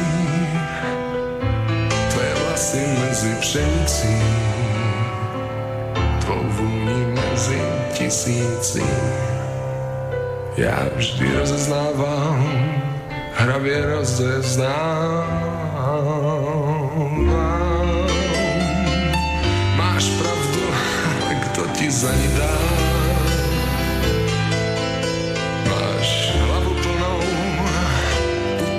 tvé 2.10 2.28
vlasy 2.44 2.84
mezi 3.00 3.34
pšenicí, 3.40 4.16
tisíci. 7.98 8.84
Já 10.56 10.88
vždy 10.96 11.36
rozeznávám, 11.38 12.82
hravě 13.34 13.86
rozeznávám. 13.86 15.26
Máš 19.76 20.04
pravdu, 20.04 20.62
kto 21.44 21.66
ti 21.66 21.90
za 21.90 22.12
ní 22.12 22.28
dá? 22.38 22.56
Hlavu 26.38 26.74
plnou 26.74 27.20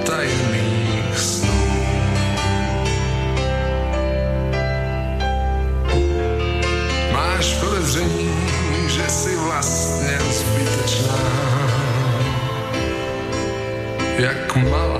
utajených 0.02 1.18
snů. 1.18 1.60
Máš 7.14 7.54
podezření, 7.54 8.47
si 9.10 9.36
vlastně 9.36 10.20
zbytečná, 10.20 11.20
jak 14.18 14.56
malá 14.56 14.97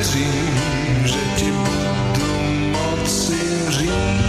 věřím, 0.00 0.56
že 1.04 1.18
ti 1.36 1.52
budu 1.52 2.32
moci 2.72 3.70
říct. 3.70 4.19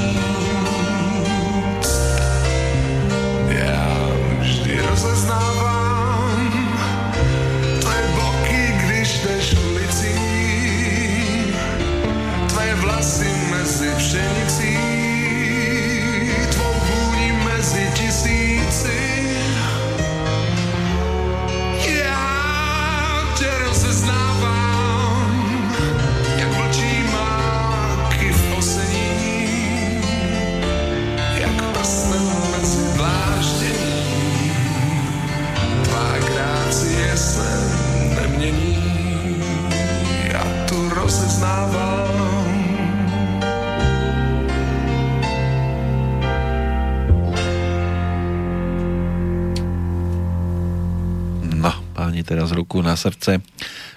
Srdce. 53.01 53.31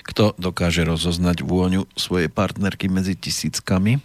Kto 0.08 0.32
dokáže 0.40 0.80
rozoznať 0.88 1.44
vôňu 1.44 1.84
svojej 1.92 2.32
partnerky 2.32 2.88
medzi 2.88 3.12
tisíckami? 3.12 4.00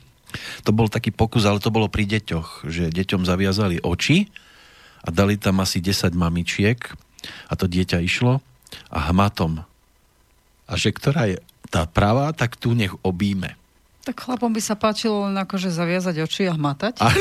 To 0.67 0.76
bol 0.76 0.91
taký 0.91 1.09
pokus, 1.09 1.47
ale 1.47 1.63
to 1.63 1.73
bolo 1.73 1.89
pri 1.89 2.05
deťoch, 2.05 2.69
že 2.69 2.93
deťom 2.93 3.23
zaviazali 3.26 3.81
oči 3.81 4.30
a 5.01 5.09
dali 5.09 5.39
tam 5.39 5.63
asi 5.63 5.80
10 5.81 6.13
mamičiek 6.13 6.80
a 7.49 7.53
to 7.55 7.65
dieťa 7.65 8.03
išlo 8.03 8.43
a 8.93 8.97
hmatom 9.09 9.65
A 10.69 10.73
že 10.77 10.93
ktorá 10.93 11.26
je 11.26 11.41
tá 11.73 11.89
pravá, 11.89 12.30
tak 12.31 12.57
tu 12.57 12.77
nech 12.77 12.93
obíme. 13.01 13.59
Tak 14.10 14.26
chlapom 14.26 14.49
by 14.49 14.57
sa 14.57 14.73
páčilo 14.73 15.30
len 15.30 15.38
akože 15.38 15.69
zaviazať 15.69 16.26
oči 16.26 16.49
a 16.49 16.57
hmatať. 16.57 16.98
A, 16.98 17.14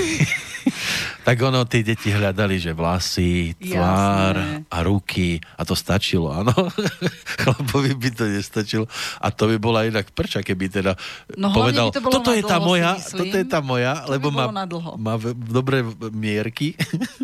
tak 1.29 1.37
ono, 1.45 1.69
tí 1.69 1.85
deti 1.85 2.09
hľadali, 2.09 2.57
že 2.57 2.73
vlasy, 2.73 3.53
tvár 3.61 4.33
Jasné. 4.41 4.65
a 4.73 4.79
ruky 4.81 5.37
a 5.37 5.69
to 5.69 5.77
stačilo, 5.77 6.33
áno. 6.33 6.49
Chlapovi 7.45 7.93
by 7.93 8.09
to 8.17 8.25
nestačilo. 8.25 8.89
A 9.21 9.29
to 9.29 9.53
by 9.53 9.61
bola 9.61 9.85
inak 9.85 10.09
prča, 10.17 10.41
keby 10.41 10.73
teda 10.73 10.97
No 11.37 11.53
povedal, 11.53 11.93
by 11.93 12.01
to 12.01 12.09
toto 12.09 12.33
je 12.33 12.41
tá 12.41 12.57
moja, 12.57 12.97
myslím. 12.97 13.21
toto 13.21 13.37
je 13.37 13.45
tá 13.45 13.61
moja, 13.61 13.93
To 14.09 14.17
lebo 14.17 14.33
má, 14.33 14.49
má 14.97 15.15
dobré 15.37 15.85
mierky 16.09 16.73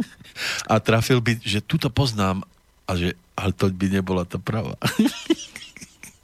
a 0.72 0.76
trafil 0.76 1.24
by, 1.24 1.40
že 1.40 1.64
túto 1.64 1.88
poznám 1.88 2.44
a 2.84 3.00
že, 3.00 3.16
ale 3.32 3.56
to 3.56 3.72
by 3.72 3.88
nebola 3.88 4.28
tá 4.28 4.36
pravá. 4.36 4.76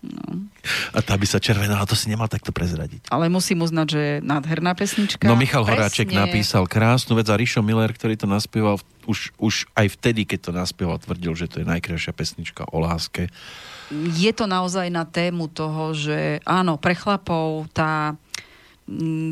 No. 0.00 0.48
A 0.96 1.04
tá 1.04 1.12
by 1.12 1.26
sa 1.28 1.36
červenala, 1.36 1.84
to 1.84 1.92
si 1.92 2.08
nemal 2.08 2.24
takto 2.24 2.56
prezradiť. 2.56 3.12
Ale 3.12 3.28
musím 3.28 3.60
uznať, 3.60 3.86
že 3.86 4.00
je 4.00 4.14
nádherná 4.24 4.72
pesnička. 4.72 5.28
No 5.28 5.36
Michal 5.36 5.68
Horáček 5.68 6.08
Presne. 6.08 6.24
napísal 6.24 6.64
krásnu 6.64 7.20
vec 7.20 7.28
a 7.28 7.36
Rišo 7.36 7.60
Miller, 7.60 7.92
ktorý 7.92 8.16
to 8.16 8.24
naspieval, 8.24 8.80
už, 9.04 9.36
už 9.36 9.68
aj 9.76 10.00
vtedy, 10.00 10.24
keď 10.24 10.48
to 10.48 10.52
naspieval, 10.56 10.96
tvrdil, 10.96 11.36
že 11.36 11.52
to 11.52 11.60
je 11.60 11.66
najkrajšia 11.68 12.16
pesnička 12.16 12.64
o 12.72 12.80
láske. 12.80 13.28
je 14.16 14.32
to 14.32 14.48
naozaj 14.48 14.88
na 14.88 15.04
tému 15.04 15.52
toho, 15.52 15.92
že 15.92 16.40
áno, 16.48 16.80
pre 16.80 16.96
chlapov 16.96 17.68
tá 17.76 18.16
mm, 18.16 18.30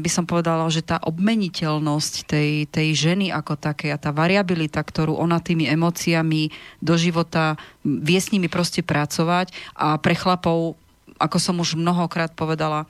by 0.03 0.07
som 0.07 0.23
povedala, 0.23 0.71
že 0.71 0.87
tá 0.87 1.03
obmeniteľnosť 1.03 2.15
tej, 2.31 2.51
tej 2.71 2.89
ženy 2.95 3.35
ako 3.35 3.59
také 3.59 3.91
a 3.91 3.99
tá 3.99 4.15
variabilita, 4.15 4.79
ktorú 4.79 5.19
ona 5.19 5.43
tými 5.43 5.67
emóciami 5.67 6.55
do 6.79 6.95
života 6.95 7.59
mm, 7.83 8.07
vie 8.07 8.21
s 8.23 8.31
nimi 8.31 8.47
proste 8.47 8.87
pracovať 8.87 9.51
a 9.75 9.99
pre 9.99 10.15
chlapov, 10.15 10.79
ako 11.19 11.37
som 11.43 11.59
už 11.59 11.75
mnohokrát 11.75 12.31
povedala, 12.39 12.87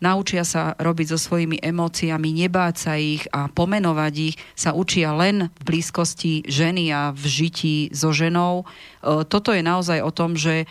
naučia 0.00 0.46
sa 0.46 0.72
robiť 0.78 1.12
so 1.12 1.18
svojimi 1.18 1.58
emóciami, 1.60 2.30
nebáť 2.46 2.74
sa 2.78 2.94
ich 2.96 3.26
a 3.34 3.50
pomenovať 3.50 4.14
ich, 4.32 4.36
sa 4.54 4.72
učia 4.72 5.12
len 5.12 5.50
v 5.60 5.62
blízkosti 5.66 6.46
ženy 6.46 6.88
a 6.94 7.12
v 7.12 7.24
žití 7.26 7.76
so 7.90 8.14
ženou. 8.14 8.62
E, 8.62 9.26
Toto 9.26 9.50
je 9.50 9.62
naozaj 9.62 10.00
o 10.00 10.14
tom, 10.14 10.38
že 10.38 10.70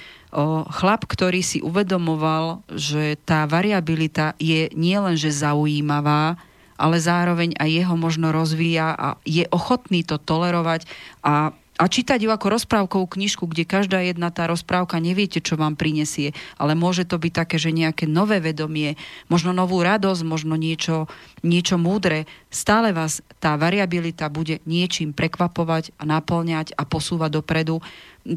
chlap, 0.67 1.07
ktorý 1.07 1.39
si 1.39 1.63
uvedomoval, 1.63 2.63
že 2.71 3.15
tá 3.23 3.47
variabilita 3.47 4.35
je 4.37 4.67
nielenže 4.75 5.31
zaujímavá, 5.31 6.35
ale 6.77 6.97
zároveň 7.01 7.57
aj 7.57 7.69
jeho 7.73 7.95
možno 7.97 8.29
rozvíja 8.29 8.93
a 8.93 9.07
je 9.25 9.47
ochotný 9.49 10.05
to 10.05 10.21
tolerovať 10.21 10.85
a 11.25 11.55
a 11.77 11.85
čítať 11.85 12.25
ju 12.25 12.33
ako 12.33 12.57
rozprávkovú 12.57 13.05
knižku, 13.05 13.45
kde 13.45 13.61
každá 13.61 14.01
jedna 14.01 14.33
tá 14.33 14.49
rozprávka 14.49 14.97
neviete, 14.97 15.37
čo 15.37 15.61
vám 15.61 15.77
prinesie, 15.77 16.33
ale 16.57 16.73
môže 16.73 17.05
to 17.05 17.21
byť 17.21 17.33
také, 17.33 17.61
že 17.61 17.69
nejaké 17.69 18.09
nové 18.09 18.41
vedomie, 18.41 18.97
možno 19.29 19.53
novú 19.53 19.85
radosť, 19.85 20.21
možno 20.25 20.57
niečo, 20.57 21.05
niečo 21.45 21.77
múdre. 21.77 22.25
Stále 22.49 22.97
vás 22.97 23.21
tá 23.37 23.53
variabilita 23.61 24.25
bude 24.33 24.57
niečím 24.65 25.13
prekvapovať 25.13 25.93
a 26.01 26.09
naplňať 26.09 26.73
a 26.73 26.81
posúvať 26.81 27.37
dopredu. 27.37 27.77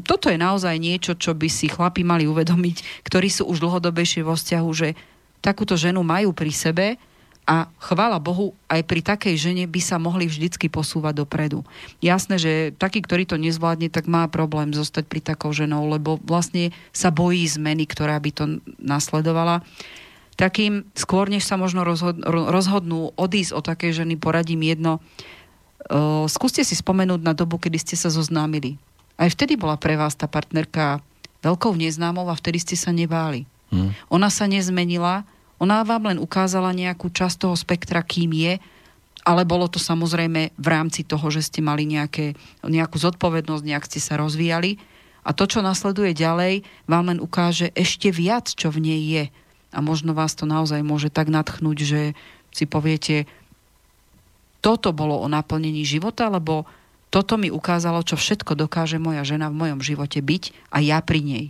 Toto 0.05 0.29
je 0.29 0.37
naozaj 0.37 0.77
niečo, 0.77 1.17
čo 1.17 1.33
by 1.33 1.49
si 1.49 1.65
chlapi 1.65 2.05
mali 2.05 2.29
uvedomiť, 2.29 3.03
ktorí 3.03 3.27
sú 3.27 3.49
už 3.49 3.57
dlhodobejšie 3.57 4.21
vo 4.21 4.37
vzťahu, 4.37 4.69
že 4.71 4.93
takúto 5.41 5.73
ženu 5.73 6.05
majú 6.05 6.29
pri 6.31 6.53
sebe, 6.53 6.85
a 7.49 7.67
chvála 7.81 8.21
Bohu, 8.21 8.53
aj 8.69 8.85
pri 8.85 9.01
takej 9.01 9.35
žene 9.35 9.65
by 9.65 9.81
sa 9.81 9.97
mohli 9.97 10.29
vždycky 10.29 10.69
posúvať 10.69 11.25
dopredu. 11.25 11.65
Jasné, 11.97 12.37
že 12.37 12.51
taký, 12.77 13.01
ktorý 13.01 13.25
to 13.25 13.41
nezvládne, 13.41 13.89
tak 13.89 14.05
má 14.05 14.29
problém 14.29 14.71
zostať 14.71 15.09
pri 15.09 15.19
takou 15.25 15.49
ženou, 15.49 15.89
lebo 15.89 16.21
vlastne 16.21 16.69
sa 16.93 17.09
bojí 17.09 17.41
zmeny, 17.49 17.89
ktorá 17.89 18.21
by 18.21 18.31
to 18.31 18.43
nasledovala. 18.77 19.65
Takým, 20.37 20.85
skôr 20.93 21.27
než 21.27 21.43
sa 21.43 21.57
možno 21.57 21.81
rozhod- 21.81 22.21
rozhodnú 22.29 23.11
odísť 23.17 23.51
od 23.57 23.63
takej 23.65 24.05
ženy, 24.05 24.15
poradím 24.21 24.61
jedno. 24.61 25.01
Uh, 25.89 26.29
skúste 26.29 26.61
si 26.61 26.77
spomenúť 26.77 27.25
na 27.25 27.33
dobu, 27.33 27.57
kedy 27.57 27.77
ste 27.81 27.95
sa 27.97 28.13
zoznámili. 28.13 28.77
Aj 29.17 29.27
vtedy 29.27 29.57
bola 29.57 29.81
pre 29.81 29.97
vás 29.97 30.13
tá 30.13 30.29
partnerka 30.29 31.01
veľkou 31.41 31.73
neznámou 31.73 32.29
a 32.29 32.37
vtedy 32.37 32.61
ste 32.61 32.77
sa 32.77 32.93
nebáli. 32.93 33.49
Hm. 33.73 33.91
Ona 34.13 34.29
sa 34.29 34.45
nezmenila, 34.45 35.25
ona 35.61 35.85
vám 35.85 36.09
len 36.09 36.17
ukázala 36.17 36.73
nejakú 36.73 37.13
časť 37.13 37.45
toho 37.45 37.53
spektra, 37.53 38.01
kým 38.01 38.33
je, 38.33 38.57
ale 39.21 39.45
bolo 39.45 39.69
to 39.69 39.77
samozrejme 39.77 40.57
v 40.57 40.67
rámci 40.67 41.05
toho, 41.05 41.29
že 41.29 41.45
ste 41.45 41.61
mali 41.61 41.85
nejaké, 41.85 42.33
nejakú 42.65 42.97
zodpovednosť, 42.97 43.63
nejak 43.69 43.85
ste 43.85 44.01
sa 44.01 44.17
rozvíjali. 44.17 44.81
A 45.21 45.37
to, 45.37 45.45
čo 45.45 45.61
nasleduje 45.61 46.17
ďalej, 46.17 46.65
vám 46.89 47.13
len 47.13 47.19
ukáže 47.21 47.69
ešte 47.77 48.09
viac, 48.09 48.49
čo 48.49 48.73
v 48.73 48.81
nej 48.81 49.01
je. 49.05 49.23
A 49.69 49.77
možno 49.85 50.17
vás 50.17 50.33
to 50.33 50.49
naozaj 50.49 50.81
môže 50.81 51.13
tak 51.13 51.29
natchnúť, 51.29 51.77
že 51.85 52.01
si 52.49 52.65
poviete, 52.65 53.29
toto 54.65 54.89
bolo 54.97 55.21
o 55.21 55.29
naplnení 55.29 55.85
života, 55.85 56.25
lebo 56.25 56.65
toto 57.13 57.37
mi 57.37 57.53
ukázalo, 57.53 58.01
čo 58.01 58.17
všetko 58.17 58.57
dokáže 58.57 58.97
moja 58.97 59.21
žena 59.21 59.53
v 59.53 59.59
mojom 59.61 59.79
živote 59.85 60.25
byť 60.25 60.73
a 60.73 60.81
ja 60.81 60.97
pri 61.05 61.21
nej. 61.21 61.45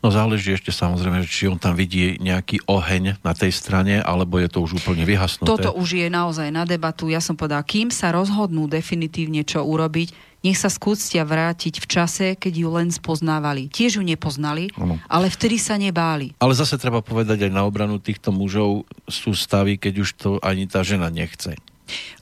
No 0.00 0.08
záleží 0.12 0.54
ešte 0.54 0.70
samozrejme, 0.70 1.24
či 1.26 1.50
on 1.50 1.58
tam 1.60 1.74
vidí 1.74 2.16
nejaký 2.18 2.64
oheň 2.66 3.20
na 3.20 3.32
tej 3.32 3.52
strane, 3.52 4.00
alebo 4.00 4.38
je 4.38 4.48
to 4.50 4.62
už 4.62 4.82
úplne 4.82 5.04
vyhasnuté. 5.06 5.48
Toto 5.48 5.76
už 5.76 5.98
je 6.00 6.08
naozaj 6.08 6.48
na 6.50 6.68
debatu. 6.68 7.10
Ja 7.10 7.22
som 7.22 7.34
povedala, 7.34 7.66
kým 7.66 7.90
sa 7.90 8.14
rozhodnú 8.14 8.66
definitívne, 8.70 9.42
čo 9.42 9.64
urobiť, 9.64 10.38
nech 10.46 10.62
sa 10.62 10.70
skústia 10.70 11.26
vrátiť 11.26 11.82
v 11.82 11.86
čase, 11.90 12.26
keď 12.38 12.54
ju 12.54 12.68
len 12.70 12.88
spoznávali. 12.94 13.66
Tiež 13.66 13.98
ju 13.98 14.04
nepoznali, 14.06 14.70
Áno. 14.78 15.02
ale 15.10 15.26
vtedy 15.26 15.58
sa 15.58 15.74
nebáli. 15.74 16.38
Ale 16.38 16.54
zase 16.54 16.78
treba 16.78 17.02
povedať 17.02 17.50
aj 17.50 17.52
na 17.52 17.66
obranu 17.66 17.98
týchto 17.98 18.30
mužov 18.30 18.86
sú 19.10 19.34
stavy, 19.34 19.74
keď 19.74 19.94
už 20.06 20.08
to 20.14 20.30
ani 20.46 20.70
tá 20.70 20.86
žena 20.86 21.10
nechce. 21.10 21.58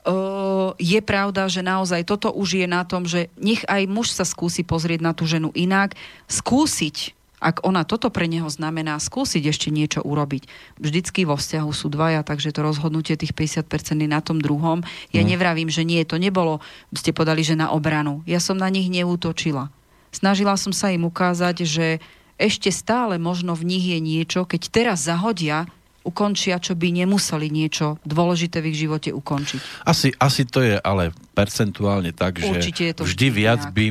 Uh, 0.05 0.77
je 0.77 1.01
pravda, 1.01 1.49
že 1.49 1.65
naozaj 1.65 2.05
toto 2.05 2.29
už 2.29 2.61
je 2.61 2.67
na 2.69 2.85
tom, 2.85 3.09
že 3.09 3.33
nech 3.41 3.65
aj 3.65 3.89
muž 3.89 4.13
sa 4.13 4.21
skúsi 4.21 4.61
pozrieť 4.61 5.01
na 5.01 5.13
tú 5.17 5.25
ženu 5.25 5.49
inak, 5.57 5.97
skúsiť 6.29 7.17
ak 7.45 7.61
ona 7.61 7.85
toto 7.85 8.09
pre 8.09 8.25
neho 8.25 8.49
znamená, 8.49 8.97
skúsiť 8.97 9.45
ešte 9.45 9.69
niečo 9.69 10.01
urobiť. 10.01 10.49
Vždycky 10.81 11.29
vo 11.29 11.37
vzťahu 11.37 11.69
sú 11.69 11.93
dvaja, 11.93 12.25
takže 12.25 12.49
to 12.49 12.65
rozhodnutie 12.65 13.13
tých 13.13 13.37
50% 13.37 14.01
je 14.01 14.09
na 14.09 14.25
tom 14.25 14.41
druhom. 14.41 14.81
Ja 15.13 15.21
Mhm. 15.21 15.29
nevravím, 15.29 15.69
že 15.69 15.85
nie, 15.85 16.01
to 16.09 16.17
nebolo, 16.17 16.57
ste 16.97 17.13
podali, 17.13 17.45
že 17.45 17.53
na 17.53 17.69
obranu. 17.69 18.25
Ja 18.25 18.41
som 18.41 18.57
na 18.57 18.73
nich 18.73 18.89
neútočila. 18.89 19.69
Snažila 20.09 20.57
som 20.57 20.73
sa 20.73 20.89
im 20.89 21.05
ukázať, 21.05 21.61
že 21.69 22.01
ešte 22.41 22.73
stále 22.73 23.21
možno 23.21 23.53
v 23.53 23.77
nich 23.77 23.85
je 23.85 23.99
niečo, 24.01 24.43
keď 24.49 24.61
teraz 24.73 24.97
zahodia, 25.05 25.69
ukončia, 26.05 26.61
čo 26.61 26.77
by 26.77 27.03
nemuseli 27.03 27.49
niečo 27.49 27.97
dôležité 28.05 28.61
v 28.61 28.71
ich 28.71 28.77
živote 28.77 29.09
ukončiť. 29.09 29.89
Asi, 29.89 30.13
asi 30.21 30.45
to 30.45 30.61
je 30.61 30.77
ale 30.77 31.09
percentuálne 31.33 32.13
tak, 32.13 32.39
že 32.39 32.47
Určite 32.47 32.83
je 32.85 32.93
to 32.93 33.03
vždy 33.03 33.27
viac 33.33 33.61
nejak. 33.65 33.73
by 33.73 33.85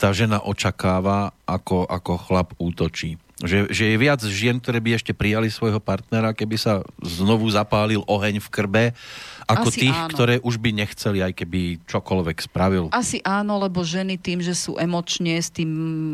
tá 0.00 0.10
žena 0.10 0.42
očakáva, 0.42 1.36
ako, 1.44 1.86
ako 1.86 2.12
chlap 2.18 2.48
útočí. 2.58 3.20
Že, 3.44 3.68
že 3.68 3.84
je 3.92 3.96
viac 3.98 4.20
žien, 4.24 4.56
ktoré 4.62 4.78
by 4.80 4.96
ešte 4.96 5.12
prijali 5.12 5.50
svojho 5.50 5.82
partnera, 5.82 6.32
keby 6.32 6.56
sa 6.56 6.80
znovu 7.02 7.50
zapálil 7.50 8.00
oheň 8.06 8.40
v 8.40 8.48
krbe, 8.48 8.84
ako 9.44 9.68
Asi 9.68 9.80
tých, 9.88 9.96
áno. 9.96 10.10
ktoré 10.12 10.34
už 10.40 10.56
by 10.56 10.70
nechceli, 10.72 11.20
aj 11.20 11.32
keby 11.36 11.84
čokoľvek 11.84 12.36
spravil. 12.48 12.84
Asi 12.90 13.20
áno, 13.20 13.60
lebo 13.60 13.84
ženy 13.84 14.16
tým, 14.16 14.40
že 14.40 14.56
sú 14.56 14.80
emočne 14.80 15.36
s 15.36 15.52
tým, 15.52 15.70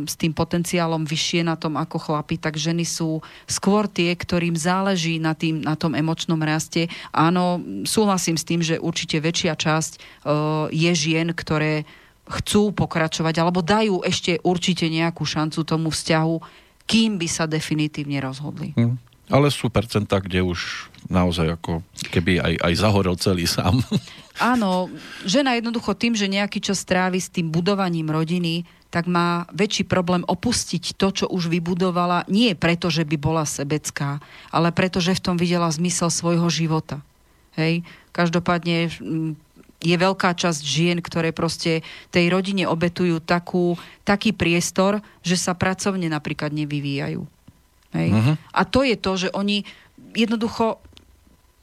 s 0.07 0.19
tým 0.19 0.35
potenciálom 0.35 1.07
vyššie 1.07 1.47
na 1.47 1.55
tom 1.55 1.78
ako 1.78 2.11
chlapi, 2.11 2.36
tak 2.43 2.59
ženy 2.59 2.82
sú 2.82 3.23
skôr 3.47 3.86
tie, 3.86 4.11
ktorým 4.15 4.59
záleží 4.59 5.23
na, 5.23 5.39
tým, 5.39 5.62
na 5.62 5.78
tom 5.78 5.94
emočnom 5.94 6.39
raste. 6.43 6.90
Áno, 7.15 7.62
súhlasím 7.86 8.35
s 8.35 8.47
tým, 8.47 8.61
že 8.61 8.82
určite 8.82 9.23
väčšia 9.23 9.55
časť 9.55 9.93
uh, 9.97 10.02
je 10.74 10.90
žien, 10.90 11.31
ktoré 11.31 11.86
chcú 12.31 12.70
pokračovať, 12.70 13.43
alebo 13.43 13.62
dajú 13.62 14.07
ešte 14.07 14.39
určite 14.47 14.86
nejakú 14.86 15.27
šancu 15.27 15.66
tomu 15.66 15.90
vzťahu, 15.90 16.36
kým 16.86 17.19
by 17.19 17.28
sa 17.31 17.47
definitívne 17.47 18.19
rozhodli. 18.23 18.74
Hm. 18.78 19.10
Ale 19.31 19.48
sú 19.48 19.70
percentá, 19.70 20.19
kde 20.19 20.43
už 20.43 20.90
naozaj 21.07 21.57
ako 21.57 21.86
keby 22.11 22.43
aj, 22.43 22.55
aj 22.61 22.73
zahorel 22.77 23.16
celý 23.16 23.47
sám. 23.47 23.81
Áno, 24.40 24.89
žena 25.23 25.55
jednoducho 25.55 25.94
tým, 25.94 26.16
že 26.16 26.28
nejaký 26.28 26.65
čas 26.65 26.82
strávi 26.82 27.20
s 27.20 27.28
tým 27.28 27.52
budovaním 27.52 28.09
rodiny, 28.09 28.65
tak 28.90 29.07
má 29.07 29.47
väčší 29.55 29.86
problém 29.86 30.27
opustiť 30.27 30.98
to, 30.98 31.09
čo 31.15 31.27
už 31.31 31.47
vybudovala, 31.47 32.27
nie 32.27 32.59
preto, 32.59 32.90
že 32.90 33.07
by 33.07 33.16
bola 33.20 33.47
sebecká, 33.47 34.19
ale 34.51 34.74
preto, 34.74 34.98
že 34.98 35.15
v 35.15 35.23
tom 35.23 35.36
videla 35.39 35.70
zmysel 35.70 36.11
svojho 36.11 36.51
života. 36.51 36.98
Hej? 37.55 37.86
Každopádne 38.11 38.90
mm, 38.90 39.32
je 39.81 39.97
veľká 39.97 40.35
časť 40.35 40.61
žien, 40.61 40.98
ktoré 40.98 41.31
proste 41.31 41.86
tej 42.11 42.28
rodine 42.28 42.66
obetujú 42.66 43.23
takú, 43.23 43.78
taký 44.02 44.35
priestor, 44.35 45.01
že 45.23 45.39
sa 45.39 45.57
pracovne 45.57 46.11
napríklad 46.11 46.51
nevyvíjajú. 46.51 47.24
Hej? 47.95 48.09
Mhm. 48.15 48.33
A 48.55 48.61
to 48.67 48.81
je 48.87 48.97
to, 48.99 49.12
že 49.17 49.29
oni 49.35 49.67
jednoducho 50.15 50.83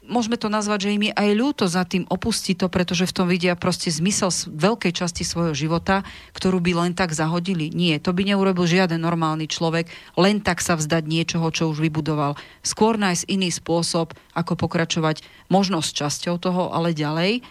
môžeme 0.08 0.40
to 0.40 0.48
nazvať, 0.48 0.88
že 0.88 0.94
im 0.96 1.04
je 1.12 1.12
aj 1.12 1.30
ľúto 1.36 1.64
za 1.68 1.84
tým 1.84 2.08
opustiť 2.08 2.64
to, 2.64 2.66
pretože 2.72 3.04
v 3.04 3.14
tom 3.14 3.28
vidia 3.28 3.54
proste 3.54 3.92
zmysel 3.92 4.32
z 4.32 4.48
veľkej 4.48 4.92
časti 4.96 5.22
svojho 5.22 5.52
života, 5.52 6.02
ktorú 6.32 6.64
by 6.64 6.72
len 6.88 6.92
tak 6.96 7.12
zahodili. 7.12 7.68
Nie, 7.68 8.00
to 8.00 8.16
by 8.16 8.24
neurobil 8.24 8.64
žiaden 8.64 9.04
normálny 9.04 9.46
človek, 9.46 9.92
len 10.16 10.40
tak 10.40 10.64
sa 10.64 10.74
vzdať 10.80 11.04
niečoho, 11.04 11.52
čo 11.52 11.68
už 11.68 11.84
vybudoval. 11.84 12.40
Skôr 12.64 12.96
nájsť 12.96 13.28
iný 13.28 13.52
spôsob, 13.52 14.16
ako 14.32 14.52
pokračovať 14.56 15.22
možno 15.52 15.84
s 15.84 15.92
časťou 15.92 16.40
toho, 16.40 16.72
ale 16.72 16.96
ďalej 16.96 17.44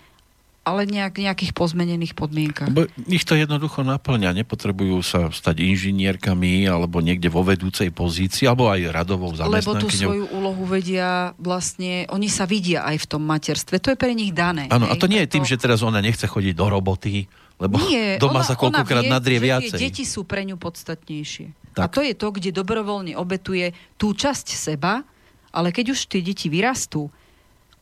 ale 0.68 0.84
nejak, 0.84 1.16
nejakých 1.16 1.56
pozmenených 1.56 2.12
podmienkach. 2.12 2.68
Bo 2.68 2.92
ich 3.08 3.24
to 3.24 3.40
jednoducho 3.40 3.88
naplňa. 3.88 4.36
Nepotrebujú 4.36 5.00
sa 5.00 5.32
stať 5.32 5.64
inžinierkami 5.64 6.68
alebo 6.68 7.00
niekde 7.00 7.32
vo 7.32 7.40
vedúcej 7.48 7.88
pozícii, 7.88 8.44
alebo 8.52 8.68
aj 8.68 8.92
radovou 8.92 9.32
zamestnankyňou. 9.32 9.64
Lebo 9.64 9.80
tú 9.80 9.88
svoju 9.88 10.26
úlohu 10.36 10.64
vedia 10.68 11.32
vlastne, 11.40 12.04
oni 12.12 12.28
sa 12.28 12.44
vidia 12.44 12.84
aj 12.84 13.00
v 13.00 13.06
tom 13.08 13.24
materstve. 13.24 13.80
To 13.80 13.96
je 13.96 13.98
pre 13.98 14.12
nich 14.12 14.36
dané. 14.36 14.68
Áno, 14.68 14.92
a 14.92 15.00
to 15.00 15.08
nie 15.08 15.24
je 15.24 15.32
tým, 15.40 15.48
že 15.48 15.56
teraz 15.56 15.80
ona 15.80 16.04
nechce 16.04 16.28
chodiť 16.28 16.52
do 16.52 16.68
roboty, 16.68 17.32
lebo 17.64 17.80
nie, 17.88 18.18
doma 18.24 18.44
ona, 18.44 18.48
sa 18.52 18.60
koľkokrát 18.60 19.08
nadrie 19.08 19.40
viacej. 19.40 19.80
deti 19.80 20.04
sú 20.04 20.28
pre 20.28 20.44
ňu 20.44 20.60
podstatnejšie. 20.60 21.80
Tak. 21.80 21.82
A 21.82 21.86
to 21.88 22.04
je 22.04 22.12
to, 22.12 22.28
kde 22.36 22.52
dobrovoľne 22.52 23.16
obetuje 23.16 23.72
tú 23.96 24.12
časť 24.12 24.52
seba, 24.52 25.08
ale 25.56 25.72
keď 25.72 25.96
už 25.96 26.12
tie 26.12 26.20
deti 26.20 26.52
vyrastú, 26.52 27.08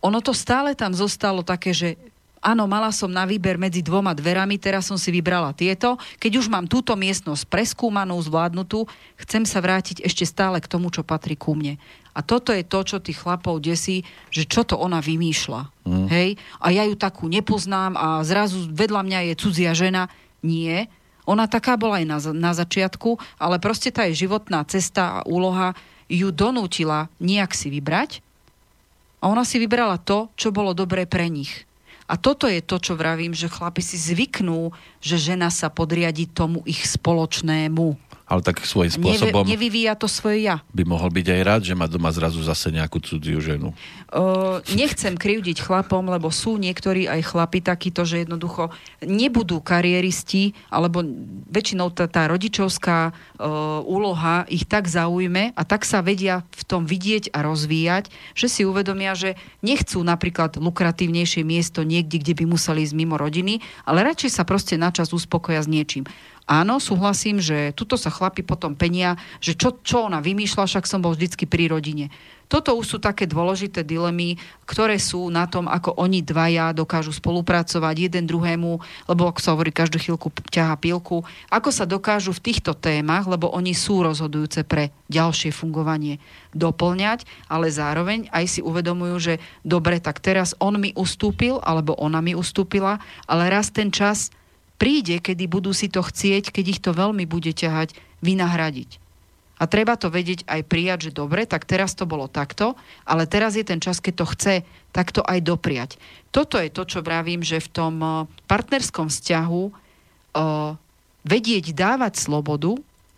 ono 0.06 0.22
to 0.22 0.38
stále 0.38 0.78
tam 0.78 0.94
zostalo 0.94 1.41
také, 1.41 1.74
že 1.74 1.98
áno, 2.46 2.70
mala 2.70 2.94
som 2.94 3.10
na 3.10 3.26
výber 3.26 3.58
medzi 3.58 3.82
dvoma 3.82 4.14
dverami, 4.14 4.62
teraz 4.62 4.86
som 4.86 5.02
si 5.02 5.10
vybrala 5.10 5.58
tieto. 5.58 5.98
Keď 6.22 6.32
už 6.38 6.46
mám 6.54 6.70
túto 6.70 6.94
miestnosť 6.94 7.50
preskúmanú, 7.50 8.14
zvládnutú, 8.22 8.86
chcem 9.26 9.50
sa 9.50 9.58
vrátiť 9.66 10.06
ešte 10.06 10.30
stále 10.30 10.62
k 10.62 10.70
tomu, 10.70 10.94
čo 10.94 11.02
patrí 11.02 11.34
ku 11.34 11.58
mne. 11.58 11.82
A 12.16 12.24
toto 12.24 12.56
je 12.56 12.64
to, 12.64 12.86
čo 12.86 13.04
tých 13.04 13.20
chlapov 13.20 13.60
desí, 13.60 14.08
že 14.32 14.48
čo 14.48 14.64
to 14.64 14.80
ona 14.80 15.04
vymýšľa. 15.04 15.62
Mm. 15.84 16.08
Hej? 16.08 16.30
A 16.64 16.72
ja 16.72 16.88
ju 16.88 16.96
takú 16.96 17.28
nepoznám 17.28 18.00
a 18.00 18.24
zrazu 18.24 18.72
vedľa 18.72 19.02
mňa 19.04 19.20
je 19.28 19.34
cudzia 19.36 19.76
žena. 19.76 20.08
Nie. 20.40 20.88
Ona 21.28 21.50
taká 21.52 21.76
bola 21.76 22.00
aj 22.00 22.06
na, 22.08 22.18
na 22.32 22.52
začiatku, 22.56 23.20
ale 23.36 23.60
proste 23.60 23.92
tá 23.92 24.08
jej 24.08 24.30
životná 24.30 24.64
cesta 24.64 25.20
a 25.20 25.26
úloha 25.28 25.76
ju 26.08 26.32
donútila 26.32 27.12
nejak 27.20 27.52
si 27.52 27.68
vybrať. 27.68 28.24
A 29.20 29.28
ona 29.28 29.44
si 29.44 29.60
vybrala 29.60 30.00
to, 30.00 30.32
čo 30.40 30.56
bolo 30.56 30.72
dobré 30.72 31.04
pre 31.10 31.28
nich. 31.28 31.68
A 32.06 32.22
toto 32.22 32.45
je 32.45 32.61
to, 32.61 32.77
čo 32.77 32.94
vravím, 32.94 33.34
že 33.34 33.49
chlapi 33.49 33.82
si 33.82 33.98
zvyknú, 33.98 34.69
že 35.02 35.18
žena 35.18 35.49
sa 35.49 35.73
podriadi 35.73 36.30
tomu 36.30 36.61
ich 36.69 36.86
spoločnému 36.86 37.98
ale 38.26 38.42
tak 38.42 38.66
svojím 38.66 38.90
spôsobom... 38.90 39.46
Neve, 39.46 39.54
nevyvíja 39.54 39.94
to 39.94 40.10
svoje 40.10 40.50
ja. 40.50 40.66
By 40.74 40.82
mohol 40.82 41.14
byť 41.14 41.28
aj 41.30 41.42
rád, 41.46 41.62
že 41.62 41.78
má 41.78 41.86
doma 41.86 42.10
zrazu 42.10 42.42
zase 42.42 42.74
nejakú 42.74 42.98
cudziu 42.98 43.38
ženu. 43.38 43.70
Uh, 44.10 44.66
nechcem 44.74 45.14
krivdiť 45.14 45.62
chlapom, 45.62 46.02
lebo 46.10 46.34
sú 46.34 46.58
niektorí 46.58 47.06
aj 47.06 47.22
chlapi 47.22 47.62
takíto, 47.62 48.02
že 48.02 48.26
jednoducho 48.26 48.74
nebudú 49.06 49.62
kariéristi, 49.62 50.58
alebo 50.74 51.06
väčšinou 51.54 51.94
tá, 51.94 52.10
tá 52.10 52.26
rodičovská 52.26 53.14
uh, 53.14 53.82
úloha 53.86 54.50
ich 54.50 54.66
tak 54.66 54.90
zaujme 54.90 55.54
a 55.54 55.62
tak 55.62 55.86
sa 55.86 56.02
vedia 56.02 56.42
v 56.58 56.64
tom 56.66 56.90
vidieť 56.90 57.30
a 57.30 57.46
rozvíjať, 57.46 58.10
že 58.34 58.48
si 58.50 58.66
uvedomia, 58.66 59.14
že 59.14 59.38
nechcú 59.62 60.02
napríklad 60.02 60.58
lukratívnejšie 60.58 61.46
miesto 61.46 61.86
niekde, 61.86 62.18
kde 62.18 62.34
by 62.42 62.46
museli 62.50 62.82
ísť 62.82 62.98
mimo 62.98 63.22
rodiny, 63.22 63.62
ale 63.86 64.02
radšej 64.02 64.34
sa 64.34 64.44
proste 64.50 64.82
načas 64.82 65.14
uspokoja 65.14 65.62
s 65.62 65.70
niečím. 65.70 66.10
Áno, 66.46 66.78
súhlasím, 66.78 67.42
že 67.42 67.74
tuto 67.74 67.98
sa 67.98 68.14
chlapi 68.14 68.46
potom 68.46 68.78
penia, 68.78 69.18
že 69.42 69.58
čo, 69.58 69.82
čo 69.82 70.06
ona 70.06 70.22
vymýšľa, 70.22 70.70
však 70.70 70.86
som 70.86 71.02
bol 71.02 71.18
vždycky 71.18 71.50
pri 71.50 71.74
rodine. 71.74 72.14
Toto 72.46 72.78
už 72.78 72.86
sú 72.86 72.98
také 73.02 73.26
dôležité 73.26 73.82
dilemy, 73.82 74.38
ktoré 74.70 75.02
sú 75.02 75.34
na 75.34 75.50
tom, 75.50 75.66
ako 75.66 75.98
oni 75.98 76.22
dvaja 76.22 76.78
dokážu 76.78 77.10
spolupracovať 77.18 77.96
jeden 77.98 78.30
druhému, 78.30 78.78
lebo 79.10 79.26
ako 79.26 79.40
sa 79.42 79.58
hovorí, 79.58 79.74
každú 79.74 79.98
chvíľku 79.98 80.30
ťaha 80.54 80.78
pilku, 80.78 81.26
ako 81.50 81.70
sa 81.74 81.90
dokážu 81.90 82.30
v 82.38 82.46
týchto 82.46 82.78
témach, 82.78 83.26
lebo 83.26 83.50
oni 83.50 83.74
sú 83.74 84.06
rozhodujúce 84.06 84.62
pre 84.70 84.94
ďalšie 85.10 85.50
fungovanie, 85.50 86.22
doplňať, 86.54 87.26
ale 87.50 87.74
zároveň 87.74 88.30
aj 88.30 88.46
si 88.46 88.62
uvedomujú, 88.62 89.16
že 89.18 89.34
dobre, 89.66 89.98
tak 89.98 90.22
teraz 90.22 90.54
on 90.62 90.78
mi 90.78 90.94
ustúpil, 90.94 91.58
alebo 91.66 91.98
ona 91.98 92.22
mi 92.22 92.38
ustúpila, 92.38 93.02
ale 93.26 93.50
raz 93.50 93.74
ten 93.74 93.90
čas 93.90 94.30
príde, 94.76 95.20
kedy 95.24 95.48
budú 95.48 95.72
si 95.72 95.88
to 95.88 96.04
chcieť, 96.04 96.52
keď 96.52 96.66
ich 96.68 96.82
to 96.84 96.92
veľmi 96.92 97.24
bude 97.28 97.52
ťahať, 97.52 97.96
vynahradiť. 98.24 99.02
A 99.56 99.72
treba 99.72 99.96
to 99.96 100.12
vedieť 100.12 100.44
aj 100.52 100.68
prijať, 100.68 101.00
že 101.10 101.16
dobre, 101.16 101.48
tak 101.48 101.64
teraz 101.64 101.96
to 101.96 102.04
bolo 102.04 102.28
takto, 102.28 102.76
ale 103.08 103.24
teraz 103.24 103.56
je 103.56 103.64
ten 103.64 103.80
čas, 103.80 104.04
keď 104.04 104.14
to 104.20 104.26
chce, 104.36 104.56
tak 104.92 105.16
to 105.16 105.24
aj 105.24 105.40
dopriať. 105.40 105.96
Toto 106.36 106.60
je 106.60 106.68
to, 106.68 106.84
čo 106.84 107.00
vravím, 107.00 107.40
že 107.40 107.64
v 107.64 107.72
tom 107.72 107.96
eh, 108.04 108.12
partnerskom 108.52 109.08
vzťahu 109.08 109.64
uh, 110.36 110.76
vedieť 111.24 111.72
dávať 111.72 112.20
slobodu 112.20 112.76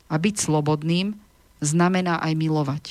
a 0.07 0.15
byť 0.21 0.35
slobodným 0.37 1.17
znamená 1.57 2.21
aj 2.21 2.33
milovať. 2.37 2.85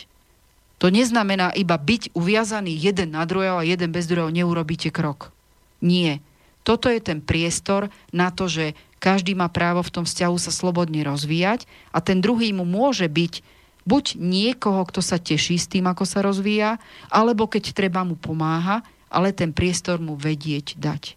To 0.83 0.93
neznamená 0.93 1.55
iba 1.57 1.79
byť 1.79 2.13
uviazaný 2.13 2.75
jeden 2.77 3.17
na 3.17 3.25
druhého 3.25 3.63
a 3.63 3.65
jeden 3.65 3.95
bez 3.95 4.05
druhého 4.11 4.29
neurobíte 4.29 4.93
krok. 4.93 5.33
Nie 5.81 6.21
toto 6.67 6.91
je 6.91 6.99
ten 6.99 7.23
priestor 7.23 7.87
na 8.11 8.35
to, 8.35 8.51
že 8.51 8.75
každý 8.99 9.39
má 9.39 9.47
právo 9.47 9.87
v 9.87 9.95
tom 9.95 10.05
vzťahu 10.05 10.35
sa 10.35 10.51
slobodne 10.51 11.07
rozvíjať 11.07 11.63
a 11.95 12.03
ten 12.03 12.19
druhý 12.19 12.51
mu 12.51 12.67
môže 12.67 13.07
byť 13.07 13.47
buď 13.87 14.19
niekoho, 14.19 14.83
kto 14.83 14.99
sa 14.99 15.23
teší 15.23 15.63
s 15.63 15.71
tým, 15.71 15.87
ako 15.87 16.03
sa 16.03 16.27
rozvíja, 16.27 16.83
alebo 17.07 17.47
keď 17.47 17.71
treba 17.71 18.03
mu 18.03 18.19
pomáha, 18.19 18.83
ale 19.07 19.31
ten 19.31 19.55
priestor 19.55 20.03
mu 20.03 20.19
vedieť 20.19 20.75
dať. 20.75 21.15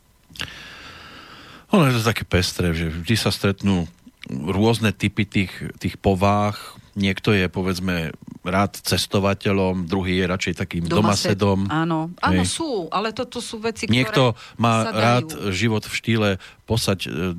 Ono 1.74 1.90
je 1.90 1.98
to 1.98 2.06
také 2.06 2.24
pestré, 2.30 2.78
že 2.78 2.94
vždy 2.94 3.16
sa 3.18 3.34
stretnú 3.34 3.90
rôzne 4.30 4.94
typy 4.94 5.26
tých, 5.26 5.54
tých 5.82 5.98
povách, 5.98 6.78
niekto 7.00 7.32
je 7.32 7.48
povedzme 7.48 8.12
rád 8.44 8.76
cestovateľom, 8.84 9.88
druhý 9.88 10.20
je 10.20 10.26
radšej 10.28 10.54
takým 10.60 10.84
Domased, 10.88 11.36
domasedom. 11.36 11.60
Áno, 11.72 12.12
áno 12.20 12.44
sú, 12.44 12.88
ale 12.92 13.12
toto 13.16 13.40
sú 13.40 13.60
veci, 13.60 13.88
Niekto 13.88 14.36
ktoré 14.36 14.60
má 14.60 14.88
rád 14.92 15.52
život 15.52 15.84
v 15.84 15.94
štýle 15.96 16.30
posať 16.64 17.00
e, 17.08 17.34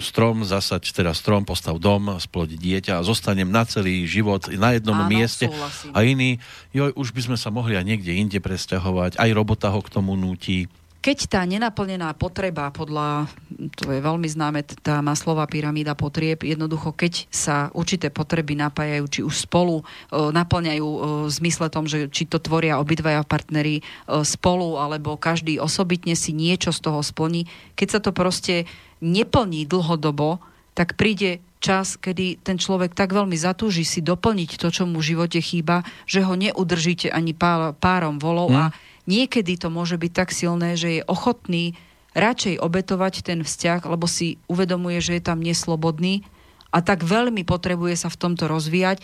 strom, 0.00 0.42
zasať 0.42 0.90
teda 0.90 1.12
strom, 1.12 1.44
postav 1.44 1.76
dom, 1.76 2.16
splodiť 2.16 2.58
dieťa 2.58 2.92
a 2.98 3.06
zostanem 3.06 3.46
na 3.46 3.62
celý 3.68 4.08
život 4.08 4.48
na 4.50 4.74
jednom 4.74 4.96
áno, 4.96 5.10
mieste. 5.10 5.46
Súhlasím. 5.46 5.92
A 5.92 5.98
iný, 6.02 6.30
joj, 6.72 6.96
už 6.96 7.12
by 7.12 7.20
sme 7.30 7.36
sa 7.36 7.52
mohli 7.52 7.76
aj 7.76 7.84
niekde 7.84 8.16
inde 8.16 8.38
presťahovať, 8.40 9.20
aj 9.20 9.30
robota 9.36 9.68
ho 9.68 9.80
k 9.84 9.92
tomu 9.92 10.16
núti 10.16 10.66
keď 11.00 11.18
tá 11.32 11.40
nenaplnená 11.48 12.12
potreba, 12.12 12.68
podľa, 12.68 13.24
to 13.72 13.88
je 13.88 14.04
veľmi 14.04 14.28
známe, 14.28 14.60
tá 14.84 15.00
maslová 15.00 15.48
pyramída 15.48 15.96
potrieb, 15.96 16.44
jednoducho, 16.44 16.92
keď 16.92 17.24
sa 17.32 17.72
určité 17.72 18.12
potreby 18.12 18.52
napájajú, 18.60 19.04
či 19.08 19.20
už 19.24 19.48
spolu 19.48 19.80
e, 19.80 19.84
naplňajú 20.12 20.84
e, 20.84 20.98
v 21.24 21.30
zmysle 21.32 21.72
tom, 21.72 21.88
že 21.88 22.12
či 22.12 22.28
to 22.28 22.36
tvoria 22.36 22.76
obidvaja 22.76 23.24
partnery 23.24 23.80
e, 23.80 23.82
spolu, 24.28 24.76
alebo 24.76 25.16
každý 25.16 25.56
osobitne 25.56 26.12
si 26.12 26.36
niečo 26.36 26.68
z 26.68 26.84
toho 26.84 27.00
splní, 27.00 27.48
keď 27.80 27.88
sa 27.88 28.00
to 28.04 28.12
proste 28.12 28.68
neplní 29.00 29.64
dlhodobo, 29.64 30.44
tak 30.76 31.00
príde 31.00 31.40
čas, 31.64 31.96
kedy 31.96 32.44
ten 32.44 32.56
človek 32.56 32.92
tak 32.92 33.12
veľmi 33.16 33.36
zatúži 33.36 33.88
si 33.88 34.00
doplniť 34.04 34.56
to, 34.56 34.68
čo 34.68 34.84
mu 34.84 35.00
v 35.00 35.16
živote 35.16 35.40
chýba, 35.40 35.80
že 36.04 36.24
ho 36.24 36.36
neudržíte 36.36 37.08
ani 37.08 37.36
párom 37.76 38.16
volov 38.16 38.52
a 38.52 38.72
niekedy 39.10 39.58
to 39.58 39.66
môže 39.66 39.98
byť 39.98 40.12
tak 40.14 40.30
silné, 40.30 40.78
že 40.78 41.02
je 41.02 41.08
ochotný 41.10 41.74
radšej 42.14 42.62
obetovať 42.62 43.26
ten 43.26 43.42
vzťah, 43.42 43.82
lebo 43.90 44.06
si 44.06 44.38
uvedomuje, 44.46 45.02
že 45.02 45.18
je 45.18 45.22
tam 45.26 45.42
neslobodný 45.42 46.22
a 46.70 46.78
tak 46.78 47.02
veľmi 47.02 47.42
potrebuje 47.42 47.98
sa 47.98 48.08
v 48.10 48.20
tomto 48.22 48.46
rozvíjať. 48.46 49.02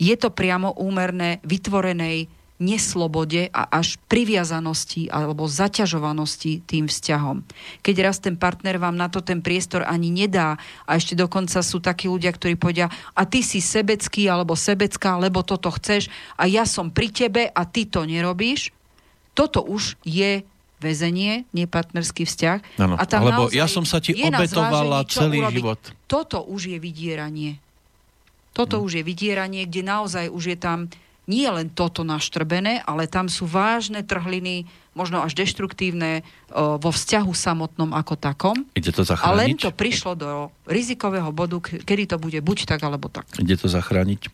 Je 0.00 0.14
to 0.16 0.32
priamo 0.32 0.72
úmerné 0.80 1.44
vytvorenej 1.44 2.32
neslobode 2.54 3.50
a 3.50 3.66
až 3.66 3.98
priviazanosti 4.06 5.10
alebo 5.10 5.50
zaťažovanosti 5.50 6.62
tým 6.62 6.86
vzťahom. 6.86 7.42
Keď 7.82 7.96
raz 7.98 8.22
ten 8.22 8.38
partner 8.38 8.78
vám 8.78 8.94
na 8.94 9.10
to 9.10 9.18
ten 9.20 9.42
priestor 9.42 9.82
ani 9.82 10.08
nedá 10.08 10.54
a 10.86 10.94
ešte 10.94 11.18
dokonca 11.18 11.60
sú 11.66 11.82
takí 11.82 12.06
ľudia, 12.06 12.30
ktorí 12.30 12.54
povedia 12.54 12.86
a 13.12 13.26
ty 13.26 13.42
si 13.42 13.58
sebecký 13.58 14.30
alebo 14.30 14.54
sebecká, 14.54 15.18
lebo 15.18 15.42
toto 15.42 15.66
chceš 15.74 16.06
a 16.38 16.46
ja 16.46 16.62
som 16.62 16.94
pri 16.94 17.10
tebe 17.10 17.50
a 17.50 17.62
ty 17.66 17.90
to 17.90 18.06
nerobíš, 18.06 18.70
toto 19.34 19.60
už 19.60 19.98
je 20.06 20.46
väzenie, 20.78 21.48
nepartnerský 21.56 22.28
vzťah. 22.28 22.78
Ano, 22.78 22.94
a 23.00 23.04
tam 23.08 23.24
lebo 23.24 23.48
ja 23.50 23.64
som 23.70 23.88
sa 23.88 23.98
ti 23.98 24.12
obetovala 24.14 25.02
zvážení, 25.04 25.14
celý 25.16 25.38
urobiť. 25.40 25.54
život. 25.56 25.80
Toto 26.04 26.38
už 26.44 26.76
je 26.76 26.78
vydieranie. 26.78 27.50
Toto 28.54 28.78
hmm. 28.78 28.84
už 28.86 28.90
je 29.00 29.02
vydieranie, 29.02 29.62
kde 29.66 29.82
naozaj 29.82 30.30
už 30.30 30.54
je 30.54 30.58
tam 30.60 30.86
nie 31.24 31.48
len 31.48 31.72
toto 31.72 32.04
naštrbené, 32.04 32.84
ale 32.84 33.08
tam 33.08 33.32
sú 33.32 33.48
vážne 33.48 34.04
trhliny, 34.04 34.68
možno 34.92 35.24
až 35.24 35.32
deštruktívne 35.32 36.20
vo 36.52 36.90
vzťahu 36.92 37.32
samotnom 37.32 37.96
ako 37.96 38.14
takom. 38.20 38.68
Ide 38.76 38.92
to 38.92 39.08
zachrániť? 39.08 39.32
A 39.32 39.38
len 39.40 39.56
to 39.56 39.72
prišlo 39.72 40.12
do 40.20 40.52
rizikového 40.68 41.32
bodu, 41.32 41.64
kedy 41.64 42.12
to 42.12 42.16
bude 42.20 42.36
buď 42.44 42.68
tak, 42.68 42.84
alebo 42.84 43.08
tak. 43.08 43.24
Ide 43.40 43.56
to 43.56 43.72
zachrániť? 43.72 44.28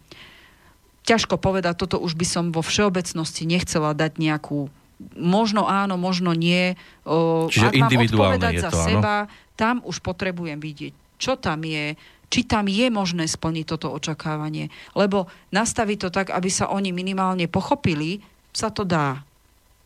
Ťažko 1.07 1.39
povedať, 1.39 1.79
toto 1.79 2.03
už 2.03 2.19
by 2.19 2.27
som 2.27 2.45
vo 2.51 2.61
všeobecnosti 2.61 3.47
nechcela 3.47 3.95
dať 3.95 4.19
nejakú 4.19 4.69
možno 5.17 5.65
áno, 5.65 5.97
možno 5.97 6.37
nie. 6.37 6.77
O, 7.09 7.49
Čiže 7.49 7.73
ak 7.73 7.75
mám 7.81 7.91
odpovedať 8.05 8.53
je 8.53 8.61
za 8.61 8.71
to, 8.71 8.79
áno? 8.79 8.87
seba, 8.87 9.15
tam 9.57 9.81
už 9.85 10.05
potrebujem 10.05 10.61
vidieť, 10.61 10.93
čo 11.17 11.41
tam 11.41 11.65
je, 11.65 11.97
či 12.29 12.41
tam 12.45 12.69
je 12.69 12.87
možné 12.93 13.25
splniť 13.27 13.65
toto 13.67 13.89
očakávanie. 13.91 14.69
Lebo 14.93 15.27
nastaviť 15.51 15.99
to 16.07 16.09
tak, 16.13 16.29
aby 16.31 16.49
sa 16.53 16.69
oni 16.69 16.93
minimálne 16.93 17.49
pochopili, 17.49 18.21
sa 18.53 18.69
to 18.69 18.85
dá. 18.85 19.25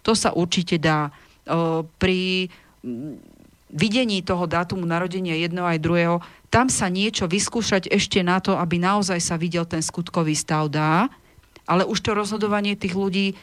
To 0.05 0.13
sa 0.13 0.35
určite 0.35 0.77
dá. 0.83 1.09
O, 1.47 1.87
pri 1.99 2.51
mm, 2.83 3.35
videní 3.75 4.23
toho 4.23 4.47
dátumu 4.47 4.87
narodenia 4.87 5.35
jedného 5.35 5.67
aj 5.67 5.83
druhého, 5.83 6.17
tam 6.47 6.71
sa 6.71 6.87
niečo 6.87 7.27
vyskúšať 7.27 7.91
ešte 7.91 8.23
na 8.23 8.39
to, 8.39 8.55
aby 8.55 8.79
naozaj 8.79 9.19
sa 9.19 9.35
videl 9.35 9.67
ten 9.67 9.83
skutkový 9.83 10.39
stav 10.39 10.71
dá, 10.71 11.11
ale 11.67 11.83
už 11.83 11.99
to 11.99 12.15
rozhodovanie 12.15 12.79
tých 12.79 12.95
ľudí, 12.95 13.35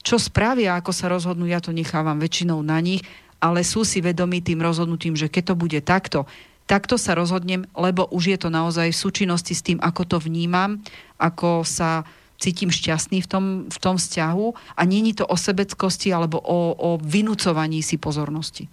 čo 0.00 0.16
spravia, 0.16 0.80
ako 0.80 0.92
sa 0.92 1.12
rozhodnú, 1.12 1.44
ja 1.44 1.60
to 1.60 1.76
nechávam 1.76 2.16
väčšinou 2.16 2.64
na 2.64 2.80
nich, 2.80 3.04
ale 3.40 3.64
sú 3.64 3.84
si 3.84 4.00
vedomí 4.04 4.44
tým 4.44 4.60
rozhodnutím, 4.60 5.16
že 5.16 5.32
keď 5.32 5.52
to 5.52 5.54
bude 5.56 5.80
takto, 5.84 6.28
takto 6.68 7.00
sa 7.00 7.16
rozhodnem, 7.16 7.64
lebo 7.72 8.08
už 8.12 8.36
je 8.36 8.38
to 8.40 8.48
naozaj 8.52 8.92
v 8.92 9.00
súčinnosti 9.00 9.52
s 9.56 9.64
tým, 9.64 9.80
ako 9.80 10.02
to 10.06 10.16
vnímam, 10.20 10.80
ako 11.16 11.64
sa 11.64 12.04
cítim 12.40 12.72
šťastný 12.72 13.20
v 13.20 13.28
tom, 13.28 13.44
v 13.68 13.78
tom 13.80 14.00
vzťahu 14.00 14.46
a 14.76 14.80
není 14.88 15.12
to 15.12 15.28
o 15.28 15.36
sebeckosti 15.36 16.08
alebo 16.08 16.40
o, 16.40 16.72
o 16.72 16.90
vynúcovaní 16.96 17.84
si 17.84 18.00
pozornosti. 18.00 18.64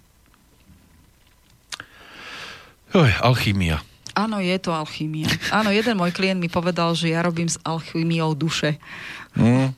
Oj, 2.96 3.12
alchymia. 3.20 3.84
Áno, 4.16 4.40
je 4.40 4.56
to 4.56 4.72
alchymia. 4.72 5.28
Áno, 5.52 5.68
jeden 5.68 6.00
môj 6.00 6.16
klient 6.16 6.40
mi 6.40 6.48
povedal, 6.48 6.96
že 6.96 7.12
ja 7.12 7.20
robím 7.20 7.46
s 7.46 7.60
alchymiou 7.60 8.32
duše. 8.32 8.80
Mm. 9.36 9.76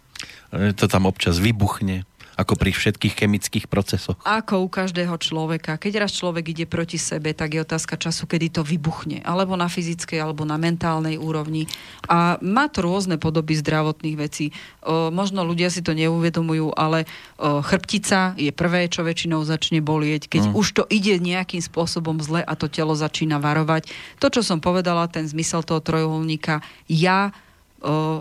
To 0.51 0.85
tam 0.91 1.07
občas 1.07 1.39
vybuchne, 1.39 2.03
ako 2.35 2.57
pri 2.57 2.73
všetkých 2.73 3.21
chemických 3.21 3.67
procesoch. 3.69 4.17
Ako 4.25 4.65
u 4.65 4.69
každého 4.73 5.13
človeka. 5.21 5.77
Keď 5.77 5.93
raz 6.01 6.17
človek 6.17 6.57
ide 6.57 6.65
proti 6.65 6.97
sebe, 6.97 7.37
tak 7.37 7.53
je 7.53 7.61
otázka 7.61 8.01
času, 8.01 8.25
kedy 8.25 8.59
to 8.59 8.63
vybuchne. 8.65 9.21
Alebo 9.23 9.61
na 9.61 9.69
fyzickej, 9.69 10.19
alebo 10.19 10.49
na 10.49 10.57
mentálnej 10.57 11.21
úrovni. 11.21 11.69
A 12.09 12.41
má 12.41 12.67
to 12.73 12.83
rôzne 12.83 13.21
podoby 13.21 13.61
zdravotných 13.61 14.17
vecí. 14.17 14.57
O, 14.81 15.13
možno 15.13 15.45
ľudia 15.45 15.69
si 15.69 15.85
to 15.85 15.93
neuvedomujú, 15.93 16.73
ale 16.75 17.05
o, 17.37 17.61
chrbtica 17.61 18.33
je 18.41 18.51
prvé, 18.57 18.89
čo 18.89 19.05
väčšinou 19.05 19.45
začne 19.45 19.85
bolieť. 19.85 20.33
Keď 20.33 20.51
mm. 20.51 20.53
už 20.57 20.67
to 20.81 20.83
ide 20.89 21.21
nejakým 21.21 21.61
spôsobom 21.61 22.19
zle 22.25 22.41
a 22.41 22.53
to 22.57 22.73
telo 22.73 22.97
začína 22.97 23.37
varovať. 23.37 23.93
To, 24.17 24.33
čo 24.33 24.41
som 24.41 24.65
povedala, 24.65 25.13
ten 25.13 25.29
zmysel 25.29 25.61
toho 25.61 25.85
trojuholníka, 25.85 26.65
ja 26.89 27.37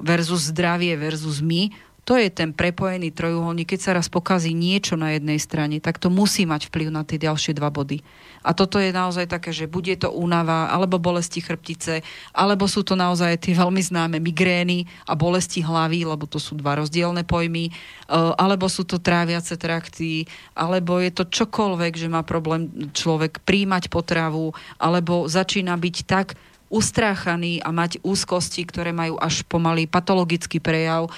versus 0.08 0.56
zdravie 0.56 0.96
versus 0.96 1.44
my, 1.44 1.68
to 2.08 2.18
je 2.18 2.32
ten 2.32 2.56
prepojený 2.56 3.12
trojuholník. 3.14 3.76
Keď 3.76 3.80
sa 3.80 3.92
raz 3.96 4.08
pokazí 4.08 4.56
niečo 4.56 4.96
na 4.96 5.16
jednej 5.16 5.38
strane, 5.38 5.78
tak 5.84 6.02
to 6.02 6.08
musí 6.08 6.48
mať 6.48 6.72
vplyv 6.72 6.90
na 6.90 7.04
tie 7.04 7.22
ďalšie 7.22 7.56
dva 7.56 7.70
body. 7.70 8.02
A 8.40 8.56
toto 8.56 8.80
je 8.80 8.96
naozaj 8.96 9.28
také, 9.28 9.52
že 9.52 9.68
bude 9.68 9.92
to 10.00 10.08
únava, 10.10 10.72
alebo 10.72 10.96
bolesti 10.96 11.44
chrbtice, 11.44 12.00
alebo 12.32 12.72
sú 12.72 12.88
to 12.88 12.96
naozaj 12.96 13.36
tie 13.44 13.52
veľmi 13.52 13.84
známe 13.84 14.18
migrény 14.24 14.88
a 15.06 15.14
bolesti 15.14 15.60
hlavy, 15.60 16.08
lebo 16.08 16.24
to 16.24 16.40
sú 16.40 16.56
dva 16.56 16.80
rozdielne 16.80 17.28
pojmy, 17.28 17.68
e, 17.68 17.72
alebo 18.16 18.72
sú 18.72 18.88
to 18.88 19.04
tráviace 19.04 19.60
trakty, 19.60 20.24
alebo 20.56 21.04
je 21.04 21.12
to 21.12 21.28
čokoľvek, 21.28 21.94
že 22.00 22.08
má 22.08 22.24
problém 22.24 22.90
človek 22.96 23.44
príjmať 23.44 23.92
potravu, 23.92 24.56
alebo 24.80 25.28
začína 25.28 25.76
byť 25.76 25.98
tak 26.08 26.40
ustráchaný 26.70 27.60
a 27.66 27.74
mať 27.74 28.02
úzkosti, 28.06 28.64
ktoré 28.64 28.94
majú 28.94 29.18
až 29.18 29.42
pomaly 29.46 29.90
patologický 29.90 30.62
prejav. 30.62 31.10
E, 31.10 31.12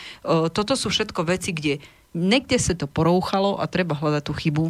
Toto 0.49 0.73
sú 0.79 0.87
všetko 0.87 1.27
veci, 1.27 1.51
kde 1.51 1.83
niekde 2.15 2.57
sa 2.57 2.75
to 2.75 2.87
porouchalo 2.87 3.59
a 3.59 3.67
treba 3.67 3.95
hľadať 3.95 4.23
tú 4.23 4.33
chybu, 4.35 4.65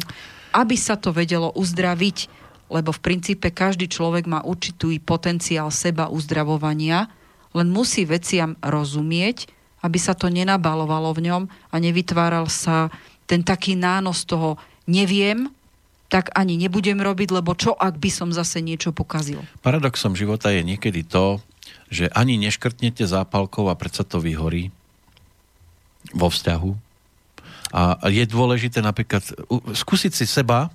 aby 0.52 0.76
sa 0.76 0.98
to 0.98 1.14
vedelo 1.14 1.54
uzdraviť, 1.54 2.28
lebo 2.70 2.90
v 2.90 3.02
princípe 3.02 3.48
každý 3.50 3.86
človek 3.86 4.26
má 4.26 4.42
určitý 4.42 4.98
potenciál 4.98 5.70
seba 5.70 6.10
uzdravovania, 6.10 7.10
len 7.52 7.68
musí 7.68 8.02
veciam 8.08 8.58
rozumieť, 8.64 9.50
aby 9.82 9.98
sa 9.98 10.14
to 10.14 10.30
nenabalovalo 10.30 11.10
v 11.14 11.30
ňom 11.30 11.42
a 11.46 11.76
nevytváral 11.76 12.46
sa 12.46 12.88
ten 13.26 13.42
taký 13.42 13.74
nános 13.74 14.24
toho 14.24 14.56
neviem, 14.86 15.50
tak 16.12 16.28
ani 16.36 16.60
nebudem 16.60 17.00
robiť, 17.00 17.32
lebo 17.32 17.56
čo 17.56 17.72
ak 17.72 17.96
by 17.96 18.12
som 18.12 18.28
zase 18.36 18.60
niečo 18.60 18.92
pokazil. 18.92 19.40
Paradoxom 19.64 20.12
života 20.12 20.52
je 20.52 20.60
niekedy 20.60 21.08
to, 21.08 21.40
že 21.88 22.12
ani 22.12 22.36
neškrtnete 22.36 23.08
zápalkou 23.08 23.72
a 23.72 23.74
predsa 23.80 24.04
to 24.04 24.20
vyhorí 24.20 24.68
vo 26.12 26.28
vzťahu. 26.28 26.70
A 27.72 28.04
je 28.12 28.28
dôležité 28.28 28.84
napríklad 28.84 29.24
skúsiť 29.72 30.12
si 30.12 30.28
seba 30.28 30.68
e, 30.68 30.70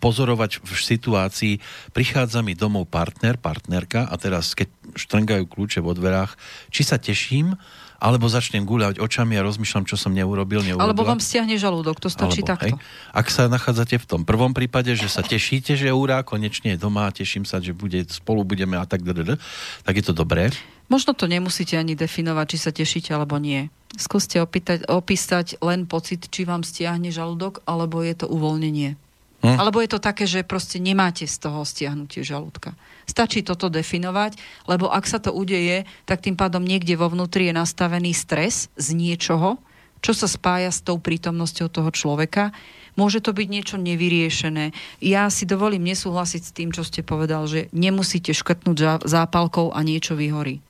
pozorovať 0.00 0.64
v 0.64 0.72
situácii, 0.72 1.54
prichádza 1.92 2.40
mi 2.40 2.56
domov 2.56 2.88
partner, 2.88 3.36
partnerka 3.36 4.08
a 4.08 4.14
teraz 4.16 4.56
keď 4.56 4.72
štrngajú 4.96 5.44
kľúče 5.44 5.84
vo 5.84 5.92
dverách, 5.92 6.32
či 6.72 6.80
sa 6.80 6.96
teším, 6.96 7.60
alebo 8.00 8.26
začnem 8.32 8.64
guľať 8.64 8.96
očami 8.96 9.36
a 9.36 9.44
rozmýšľam, 9.44 9.84
čo 9.84 10.00
som 10.00 10.16
neurobil, 10.16 10.64
neurobila. 10.64 10.88
Alebo 10.88 11.04
vám 11.04 11.20
stiahne 11.20 11.60
žalúdok, 11.60 12.00
to 12.00 12.08
stačí 12.08 12.40
Alebo, 12.40 12.50
takto. 12.56 12.76
Hej, 12.80 12.82
ak 13.12 13.26
sa 13.28 13.46
nachádzate 13.52 14.00
v 14.00 14.06
tom 14.08 14.22
prvom 14.24 14.56
prípade, 14.56 14.96
že 14.96 15.06
sa 15.12 15.20
tešíte, 15.20 15.76
že 15.76 15.92
úra 15.92 16.24
konečne 16.24 16.74
je 16.74 16.78
doma, 16.80 17.12
teším 17.12 17.44
sa, 17.44 17.60
že 17.60 17.76
bude, 17.76 18.08
spolu 18.08 18.40
budeme 18.42 18.80
a 18.80 18.88
tak, 18.88 19.04
tak 19.04 19.94
je 19.94 20.04
to 20.04 20.16
dobré. 20.16 20.48
Možno 20.88 21.12
to 21.14 21.28
nemusíte 21.28 21.78
ani 21.78 21.94
definovať, 21.94 22.46
či 22.50 22.58
sa 22.58 22.72
tešíte 22.72 23.14
alebo 23.14 23.38
nie. 23.38 23.68
Skúste 23.94 24.40
opýtať, 24.42 24.88
opísať 24.88 25.60
len 25.60 25.84
pocit, 25.84 26.26
či 26.32 26.48
vám 26.48 26.64
stiahne 26.64 27.12
žalúdok, 27.12 27.62
alebo 27.68 28.00
je 28.00 28.16
to 28.16 28.26
uvoľnenie. 28.26 28.96
Hm. 29.40 29.56
Alebo 29.56 29.80
je 29.80 29.88
to 29.88 30.00
také, 30.00 30.28
že 30.28 30.44
proste 30.44 30.76
nemáte 30.76 31.24
z 31.24 31.36
toho 31.40 31.64
stiahnutie 31.64 32.20
žalúdka. 32.20 32.76
Stačí 33.08 33.40
toto 33.40 33.72
definovať, 33.72 34.36
lebo 34.68 34.92
ak 34.92 35.08
sa 35.08 35.16
to 35.16 35.32
udeje, 35.32 35.88
tak 36.04 36.20
tým 36.20 36.36
pádom 36.36 36.60
niekde 36.60 36.92
vo 37.00 37.08
vnútri 37.08 37.48
je 37.48 37.56
nastavený 37.56 38.12
stres 38.12 38.68
z 38.76 38.92
niečoho, 38.92 39.56
čo 40.04 40.12
sa 40.12 40.28
spája 40.28 40.68
s 40.68 40.84
tou 40.84 41.00
prítomnosťou 41.00 41.72
toho 41.72 41.90
človeka. 41.92 42.52
Môže 43.00 43.24
to 43.24 43.32
byť 43.32 43.48
niečo 43.48 43.76
nevyriešené. 43.80 44.76
Ja 45.00 45.32
si 45.32 45.48
dovolím 45.48 45.88
nesúhlasiť 45.88 46.42
s 46.44 46.52
tým, 46.52 46.68
čo 46.68 46.84
ste 46.84 47.00
povedal, 47.00 47.48
že 47.48 47.72
nemusíte 47.72 48.36
škrtnúť 48.36 49.04
zápalkou 49.08 49.72
a 49.72 49.80
niečo 49.80 50.16
vyhorí. 50.20 50.60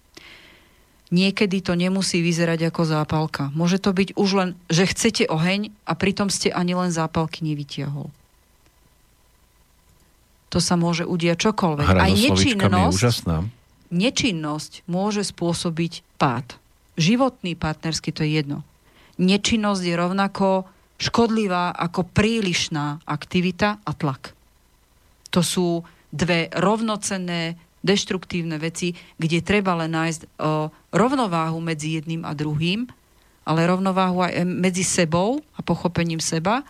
Niekedy 1.10 1.58
to 1.66 1.74
nemusí 1.74 2.22
vyzerať 2.22 2.70
ako 2.70 2.82
zápalka. 2.86 3.50
Môže 3.50 3.82
to 3.82 3.90
byť 3.90 4.14
už 4.14 4.30
len, 4.38 4.50
že 4.70 4.86
chcete 4.86 5.26
oheň 5.26 5.74
a 5.82 5.98
pritom 5.98 6.30
ste 6.30 6.54
ani 6.54 6.78
len 6.78 6.94
zápalky 6.94 7.42
nevytiahol. 7.42 8.14
To 10.50 10.58
sa 10.58 10.74
môže 10.74 11.06
udiať 11.06 11.50
čokoľvek. 11.50 11.86
Hra 11.86 12.00
Aj 12.06 12.12
je 12.12 12.30
nečinnosť, 12.30 12.94
úžasná. 12.98 13.36
nečinnosť 13.94 14.72
môže 14.90 15.22
spôsobiť 15.22 16.02
pád. 16.18 16.58
Životný 16.98 17.54
partnerský 17.54 18.10
to 18.10 18.26
je 18.26 18.42
jedno. 18.42 18.66
Nečinnosť 19.16 19.82
je 19.86 19.94
rovnako 19.94 20.66
škodlivá 21.00 21.72
ako 21.72 22.04
prílišná 22.12 23.00
aktivita 23.06 23.80
a 23.80 23.90
tlak. 23.94 24.34
To 25.32 25.40
sú 25.40 25.86
dve 26.10 26.50
rovnocenné, 26.50 27.54
deštruktívne 27.80 28.60
veci, 28.60 28.92
kde 29.16 29.40
treba 29.40 29.72
len 29.78 29.96
nájsť 29.96 30.20
o, 30.20 30.28
rovnováhu 30.92 31.56
medzi 31.64 31.96
jedným 31.96 32.28
a 32.28 32.36
druhým, 32.36 32.84
ale 33.48 33.64
rovnováhu 33.64 34.20
aj 34.20 34.44
medzi 34.44 34.84
sebou 34.84 35.40
a 35.56 35.64
pochopením 35.64 36.20
seba 36.20 36.60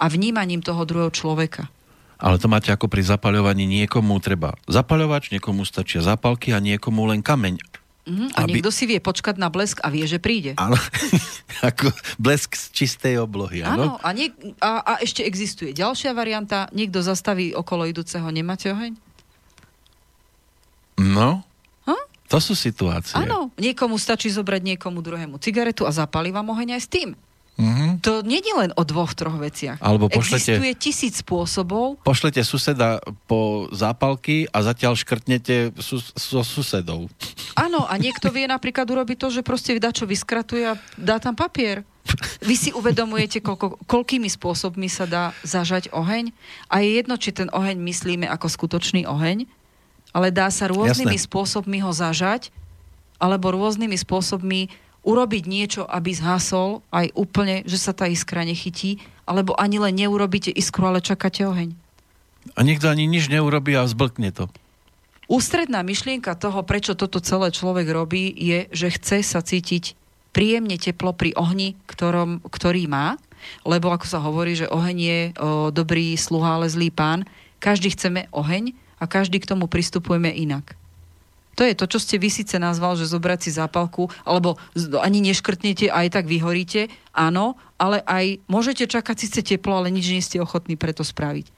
a 0.00 0.04
vnímaním 0.10 0.64
toho 0.64 0.82
druhého 0.82 1.14
človeka. 1.14 1.70
Ale 2.16 2.40
to 2.40 2.48
máte 2.48 2.72
ako 2.72 2.88
pri 2.88 3.04
zapaľovaní. 3.04 3.68
Niekomu 3.68 4.16
treba 4.18 4.56
zapaľovač, 4.64 5.28
niekomu 5.30 5.62
stačia 5.62 6.00
zapalky 6.00 6.50
a 6.50 6.58
niekomu 6.58 7.04
len 7.04 7.20
kameň. 7.20 7.60
Mhm, 8.06 8.38
a 8.38 8.46
Aby- 8.46 8.62
niekto 8.62 8.70
si 8.70 8.86
vie 8.86 9.02
počkať 9.02 9.34
na 9.34 9.50
blesk 9.50 9.82
a 9.82 9.90
vie, 9.90 10.06
že 10.06 10.22
príde. 10.22 10.54
Áno, 10.56 10.78
ako 11.68 11.90
blesk 12.16 12.54
z 12.54 12.64
čistej 12.70 13.18
oblohy, 13.18 13.66
áno? 13.66 13.98
A, 13.98 14.14
nie, 14.14 14.30
a, 14.62 14.78
a 14.80 14.92
ešte 15.02 15.20
existuje 15.20 15.74
ďalšia 15.74 16.14
varianta. 16.14 16.70
Niekto 16.70 17.02
zastaví 17.02 17.50
okolo 17.50 17.82
idúceho, 17.84 18.24
nemáte 18.30 18.70
oheň? 18.70 18.94
No, 20.96 21.42
Hm? 21.84 22.02
to 22.26 22.38
sú 22.38 22.54
situácie. 22.54 23.18
Áno, 23.18 23.50
niekomu 23.58 23.98
stačí 23.98 24.30
zobrať 24.30 24.62
niekomu 24.64 25.02
druhému 25.02 25.36
cigaretu 25.36 25.84
a 25.84 25.92
zapali 25.92 26.30
vám 26.30 26.46
oheň 26.48 26.78
aj 26.78 26.82
s 26.82 26.88
tým. 26.88 27.08
Mhm. 27.56 28.04
To 28.04 28.20
nie 28.20 28.44
je 28.44 28.52
len 28.52 28.70
o 28.76 28.82
dvoch, 28.84 29.16
troch 29.16 29.40
veciach. 29.40 29.80
Alebo 29.80 30.12
pošlete- 30.12 30.60
Existuje 30.60 30.72
tisíc 30.76 31.14
spôsobov. 31.24 31.96
Pošlete 32.04 32.44
suseda 32.44 33.00
po 33.24 33.66
zápalky 33.72 34.44
a 34.52 34.60
zatiaľ 34.60 34.92
škrtnete 34.92 35.72
so 35.80 36.44
susedou. 36.44 37.08
Áno, 37.56 37.88
a 37.88 37.96
niekto 37.96 38.28
vie 38.28 38.44
napríklad 38.44 38.84
urobiť 38.84 39.16
to, 39.16 39.28
že 39.32 39.40
proste 39.40 39.80
dá 39.80 39.88
čo 39.88 40.04
vyskratuje 40.04 40.76
a 40.76 40.78
dá 41.00 41.16
tam 41.16 41.32
papier. 41.32 41.80
Vy 42.44 42.54
si 42.54 42.70
uvedomujete, 42.70 43.42
koľko, 43.42 43.82
koľkými 43.88 44.28
spôsobmi 44.30 44.86
sa 44.86 45.08
dá 45.08 45.24
zažať 45.42 45.90
oheň 45.90 46.30
a 46.70 46.84
je 46.84 47.02
jedno, 47.02 47.16
či 47.18 47.34
ten 47.34 47.48
oheň 47.50 47.80
myslíme 47.82 48.30
ako 48.30 48.46
skutočný 48.46 49.08
oheň, 49.08 49.48
ale 50.14 50.28
dá 50.30 50.46
sa 50.52 50.70
rôznymi 50.70 51.18
Jasné. 51.18 51.26
spôsobmi 51.26 51.82
ho 51.82 51.90
zažať 51.90 52.54
alebo 53.18 53.48
rôznymi 53.50 53.96
spôsobmi 53.96 54.68
urobiť 55.06 55.44
niečo, 55.46 55.86
aby 55.86 56.10
zhasol 56.10 56.82
aj 56.90 57.14
úplne, 57.14 57.62
že 57.62 57.78
sa 57.78 57.94
tá 57.94 58.10
iskra 58.10 58.42
nechytí, 58.42 58.98
alebo 59.22 59.54
ani 59.54 59.78
len 59.78 59.94
neurobíte 59.94 60.50
iskru, 60.50 60.90
ale 60.90 60.98
čakáte 60.98 61.46
oheň. 61.46 61.72
A 62.58 62.60
niekto 62.66 62.90
ani 62.90 63.06
nič 63.06 63.30
neurobí 63.30 63.74
a 63.78 63.86
zblkne 63.86 64.34
to. 64.34 64.50
Ústredná 65.26 65.82
myšlienka 65.82 66.38
toho, 66.38 66.62
prečo 66.62 66.94
toto 66.94 67.18
celé 67.18 67.50
človek 67.50 67.86
robí, 67.90 68.30
je, 68.30 68.70
že 68.70 68.94
chce 68.94 69.26
sa 69.26 69.42
cítiť 69.42 69.98
príjemne 70.30 70.78
teplo 70.78 71.10
pri 71.10 71.34
ohni, 71.34 71.74
ktorom, 71.90 72.44
ktorý 72.46 72.86
má, 72.86 73.18
lebo 73.66 73.90
ako 73.90 74.06
sa 74.06 74.22
hovorí, 74.22 74.54
že 74.54 74.70
oheň 74.70 74.96
je 74.98 75.20
o, 75.22 75.32
dobrý 75.74 76.14
sluha, 76.14 76.60
ale 76.60 76.70
zlý 76.70 76.94
pán. 76.94 77.26
Každý 77.58 77.94
chceme 77.94 78.30
oheň 78.30 78.76
a 79.02 79.04
každý 79.10 79.42
k 79.42 79.48
tomu 79.50 79.66
pristupujeme 79.66 80.30
inak. 80.30 80.78
To 81.56 81.64
je 81.64 81.72
to, 81.72 81.88
čo 81.88 81.98
ste 81.98 82.20
vy 82.20 82.28
síce 82.28 82.60
nazval, 82.60 83.00
že 83.00 83.08
zobrať 83.08 83.48
si 83.48 83.50
zápalku, 83.56 84.12
alebo 84.28 84.60
ani 85.00 85.24
neškrtnete 85.24 85.88
aj 85.88 86.12
tak 86.12 86.24
vyhoríte, 86.28 86.92
áno, 87.16 87.56
ale 87.80 88.04
aj 88.04 88.44
môžete 88.44 88.84
čakať 88.84 89.16
síce 89.16 89.40
teplo, 89.40 89.80
ale 89.80 89.88
nič 89.88 90.06
nie 90.12 90.20
ste 90.20 90.36
ochotní 90.36 90.76
preto 90.76 91.00
spraviť. 91.00 91.56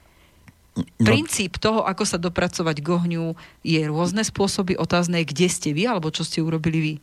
No. 0.79 1.11
Princíp 1.11 1.59
toho, 1.59 1.83
ako 1.83 2.07
sa 2.07 2.15
dopracovať 2.15 2.79
k 2.79 2.87
ohňu, 2.87 3.35
je 3.67 3.81
rôzne 3.83 4.23
spôsoby. 4.23 4.79
Otázne 4.79 5.27
kde 5.27 5.51
ste 5.51 5.75
vy, 5.75 5.91
alebo 5.91 6.07
čo 6.13 6.23
ste 6.23 6.39
urobili 6.39 6.79
vy. 6.79 6.93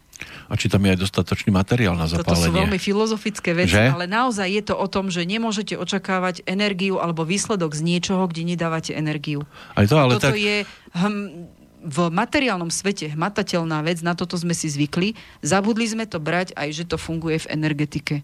A 0.48 0.56
či 0.56 0.72
tam 0.72 0.80
je 0.80 0.96
aj 0.96 1.00
dostatočný 1.04 1.52
materiál 1.52 1.92
na 1.92 2.08
zapálenie. 2.08 2.48
Toto 2.48 2.48
sú 2.48 2.56
veľmi 2.56 2.78
filozofické 2.80 3.52
veci, 3.52 3.76
že? 3.76 3.92
ale 3.92 4.08
naozaj 4.08 4.48
je 4.48 4.62
to 4.64 4.74
o 4.78 4.86
tom, 4.88 5.12
že 5.12 5.28
nemôžete 5.28 5.76
očakávať 5.76 6.40
energiu 6.48 6.96
alebo 6.96 7.28
výsledok 7.28 7.76
z 7.76 7.84
niečoho, 7.84 8.24
kde 8.24 8.56
nedávate 8.56 8.96
energiu. 8.96 9.44
Aj 9.76 9.84
to, 9.84 10.00
ale 10.00 10.16
toto 10.16 10.32
tak... 10.32 10.40
je 10.40 10.64
hm, 10.96 11.52
v 11.82 11.98
materiálnom 12.10 12.72
svete 12.72 13.12
hmatateľná 13.12 13.84
vec, 13.84 14.00
na 14.00 14.16
toto 14.16 14.34
sme 14.34 14.56
si 14.56 14.66
zvykli. 14.66 15.14
Zabudli 15.44 15.86
sme 15.86 16.08
to 16.08 16.18
brať 16.18 16.56
aj, 16.56 16.68
že 16.72 16.84
to 16.88 16.96
funguje 16.96 17.42
v 17.44 17.50
energetike. 17.52 18.14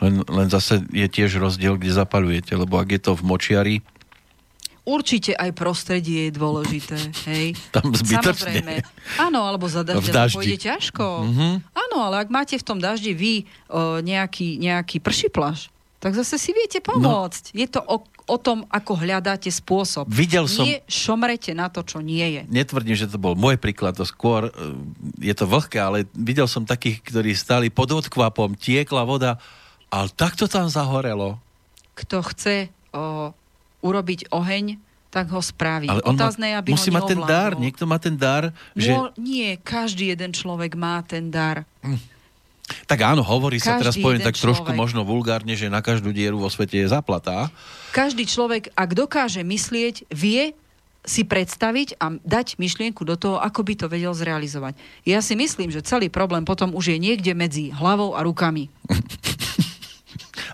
Len, 0.00 0.22
len 0.26 0.48
zase 0.48 0.82
je 0.90 1.06
tiež 1.06 1.36
rozdiel, 1.38 1.76
kde 1.76 1.92
zapalujete, 1.92 2.56
lebo 2.56 2.80
ak 2.80 2.88
je 2.94 3.00
to 3.02 3.12
v 3.18 3.22
močiari, 3.26 3.76
Určite 4.82 5.38
aj 5.38 5.54
prostredie 5.54 6.26
je 6.26 6.32
dôležité, 6.34 6.98
hej. 7.30 7.54
Tam 7.76 7.94
zbytočne. 7.94 8.66
Samozrejme. 8.66 8.74
Áno, 9.14 9.46
alebo 9.46 9.70
za 9.70 9.86
dažďa 9.86 10.34
pôjde 10.34 10.58
ťažko. 10.58 11.06
Mm-hmm. 11.22 11.52
Áno, 11.70 11.96
ale 12.02 12.26
ak 12.26 12.28
máte 12.34 12.58
v 12.58 12.66
tom 12.66 12.82
daždi 12.82 13.14
vy 13.14 13.46
o, 13.70 14.02
nejaký, 14.02 14.58
nejaký 14.58 14.98
pršiplaš, 14.98 15.70
tak 16.02 16.18
zase 16.18 16.34
si 16.34 16.50
viete 16.50 16.82
pomôcť. 16.82 17.54
No. 17.54 17.58
Je 17.62 17.66
to 17.70 17.78
o, 17.86 18.02
o 18.32 18.36
tom, 18.40 18.64
ako 18.72 18.96
hľadáte 18.96 19.52
spôsob. 19.52 20.08
Videl 20.08 20.48
som... 20.48 20.64
Nie 20.64 20.80
šomrete 20.88 21.52
na 21.52 21.68
to, 21.68 21.84
čo 21.84 22.00
nie 22.00 22.24
je. 22.40 22.42
Netvrdím, 22.48 22.96
že 22.96 23.04
to 23.04 23.20
bol 23.20 23.36
môj 23.36 23.60
príklad, 23.60 23.92
to 23.92 24.08
skôr 24.08 24.48
e, 24.48 24.52
je 25.20 25.34
to 25.36 25.44
vlhké, 25.44 25.76
ale 25.76 26.08
videl 26.16 26.48
som 26.48 26.64
takých, 26.64 27.04
ktorí 27.04 27.36
stáli 27.36 27.68
pod 27.68 27.92
odkvapom, 27.92 28.56
tiekla 28.56 29.04
voda, 29.04 29.36
ale 29.92 30.08
takto 30.16 30.48
tam 30.48 30.72
zahorelo. 30.72 31.36
Kto 31.92 32.24
chce 32.24 32.72
o, 32.96 33.36
urobiť 33.84 34.32
oheň, 34.32 34.80
tak 35.12 35.28
ho 35.28 35.44
spraví. 35.44 35.92
Ale 35.92 36.00
on 36.08 36.16
Otázne, 36.16 36.56
má, 36.56 36.64
aby 36.64 36.72
musí 36.72 36.88
mať 36.88 37.04
ten 37.04 37.20
dar, 37.20 37.52
niekto 37.52 37.84
má 37.84 38.00
ten 38.00 38.16
dar, 38.16 38.48
že... 38.72 38.96
No, 38.96 39.12
nie, 39.20 39.60
každý 39.60 40.08
jeden 40.16 40.32
človek 40.32 40.72
má 40.72 41.04
ten 41.04 41.28
dar. 41.28 41.68
Hm. 41.84 42.00
Tak 42.86 42.98
áno, 43.02 43.26
hovorí 43.26 43.58
každý 43.58 43.68
sa, 43.68 43.82
teraz 43.82 43.96
poviem 43.98 44.22
tak 44.22 44.38
človek. 44.38 44.62
trošku 44.62 44.70
možno 44.72 45.02
vulgárne, 45.02 45.52
že 45.58 45.66
na 45.68 45.82
každú 45.82 46.14
dieru 46.14 46.38
vo 46.38 46.48
svete 46.48 46.78
je 46.78 46.88
zaplatá. 46.88 47.50
Každý 47.90 48.24
človek, 48.24 48.70
ak 48.72 48.90
dokáže 48.94 49.42
myslieť, 49.42 50.08
vie 50.08 50.54
si 51.02 51.26
predstaviť 51.26 51.98
a 51.98 52.14
dať 52.14 52.62
myšlienku 52.62 53.02
do 53.02 53.18
toho, 53.18 53.36
ako 53.42 53.66
by 53.66 53.74
to 53.74 53.86
vedel 53.90 54.14
zrealizovať. 54.14 54.78
Ja 55.02 55.18
si 55.18 55.34
myslím, 55.34 55.74
že 55.74 55.82
celý 55.82 56.06
problém 56.06 56.46
potom 56.46 56.70
už 56.78 56.94
je 56.94 56.98
niekde 57.02 57.34
medzi 57.34 57.74
hlavou 57.74 58.14
a 58.14 58.22
rukami. 58.22 58.70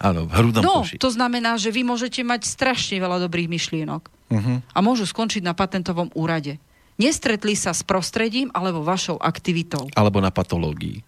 Áno, 0.00 0.24
v 0.24 0.32
hrudnom 0.32 0.62
No, 0.62 0.74
koši. 0.86 0.96
to 0.96 1.10
znamená, 1.10 1.58
že 1.58 1.74
vy 1.74 1.82
môžete 1.82 2.22
mať 2.22 2.46
strašne 2.46 3.02
veľa 3.02 3.18
dobrých 3.28 3.50
myšlienok. 3.50 4.02
Uh-huh. 4.30 4.62
A 4.62 4.78
môžu 4.78 5.04
skončiť 5.04 5.42
na 5.42 5.52
patentovom 5.58 6.08
úrade. 6.14 6.56
Nestretli 6.98 7.54
sa 7.54 7.70
s 7.70 7.86
prostredím 7.86 8.50
alebo 8.50 8.82
vašou 8.82 9.22
aktivitou. 9.22 9.86
Alebo 9.94 10.18
na 10.18 10.34
patológii. 10.34 11.06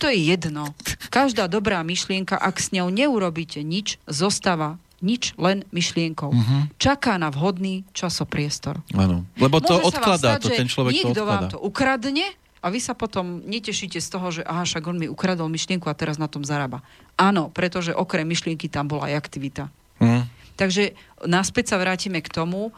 To 0.00 0.08
je 0.08 0.32
jedno. 0.32 0.72
Každá 1.12 1.44
dobrá 1.44 1.84
myšlienka, 1.84 2.40
ak 2.40 2.56
s 2.56 2.72
ňou 2.72 2.88
neurobíte 2.88 3.60
nič, 3.60 4.00
zostáva 4.08 4.80
nič, 5.04 5.36
len 5.36 5.60
myšlienkou. 5.76 6.32
Uh-huh. 6.32 6.60
Čaká 6.80 7.20
na 7.20 7.28
vhodný 7.28 7.84
časopriestor. 7.92 8.80
Áno, 8.96 9.28
lebo 9.36 9.60
to 9.60 9.76
Môže 9.76 9.92
odkladá, 9.92 10.40
stať, 10.40 10.42
to 10.42 10.48
ten 10.56 10.68
človek 10.72 10.92
to 10.96 11.12
odkladá. 11.12 11.28
vám 11.28 11.44
to 11.52 11.58
ukradne 11.60 12.26
a 12.64 12.66
vy 12.72 12.80
sa 12.80 12.96
potom 12.96 13.44
netešíte 13.44 14.00
z 14.00 14.08
toho, 14.08 14.26
že 14.32 14.42
aha, 14.42 14.64
však 14.64 14.88
on 14.88 14.96
mi 14.96 15.06
ukradol 15.06 15.52
myšlienku 15.52 15.84
a 15.86 15.94
teraz 15.94 16.16
na 16.16 16.32
tom 16.32 16.42
zarába. 16.42 16.80
Áno, 17.20 17.52
pretože 17.52 17.92
okrem 17.92 18.24
myšlienky 18.24 18.72
tam 18.72 18.88
bola 18.88 19.12
aj 19.12 19.20
aktivita. 19.20 19.68
Mm. 20.00 20.24
Takže 20.56 20.96
naspäť 21.28 21.70
sa 21.70 21.76
vrátime 21.76 22.24
k 22.24 22.32
tomu, 22.32 22.72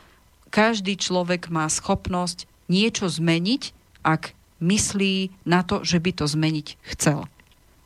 každý 0.48 0.96
človek 0.96 1.52
má 1.52 1.68
schopnosť 1.68 2.48
niečo 2.68 3.08
zmeniť, 3.08 3.72
ak 4.04 4.36
myslí 4.58 5.30
na 5.46 5.62
to, 5.62 5.86
že 5.86 6.02
by 6.02 6.10
to 6.12 6.24
zmeniť 6.26 6.68
chcel. 6.96 7.30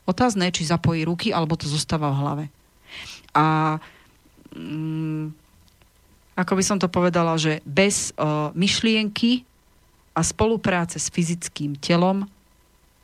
Otázne 0.03 0.51
či 0.51 0.67
zapojí 0.67 1.07
ruky, 1.07 1.31
alebo 1.31 1.55
to 1.55 1.69
zostáva 1.69 2.11
v 2.11 2.19
hlave. 2.19 2.45
A 3.31 3.77
mm, 4.51 5.31
ako 6.33 6.53
by 6.57 6.63
som 6.65 6.77
to 6.81 6.89
povedala, 6.89 7.37
že 7.37 7.61
bez 7.63 8.11
uh, 8.17 8.49
myšlienky 8.57 9.45
a 10.13 10.21
spolupráce 10.21 10.97
s 10.97 11.09
fyzickým 11.09 11.77
telom 11.77 12.25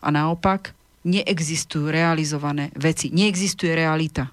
a 0.02 0.08
naopak 0.10 0.74
neexistujú 1.08 1.90
realizované 1.90 2.70
veci. 2.76 3.10
Neexistuje 3.10 3.72
realita. 3.74 4.30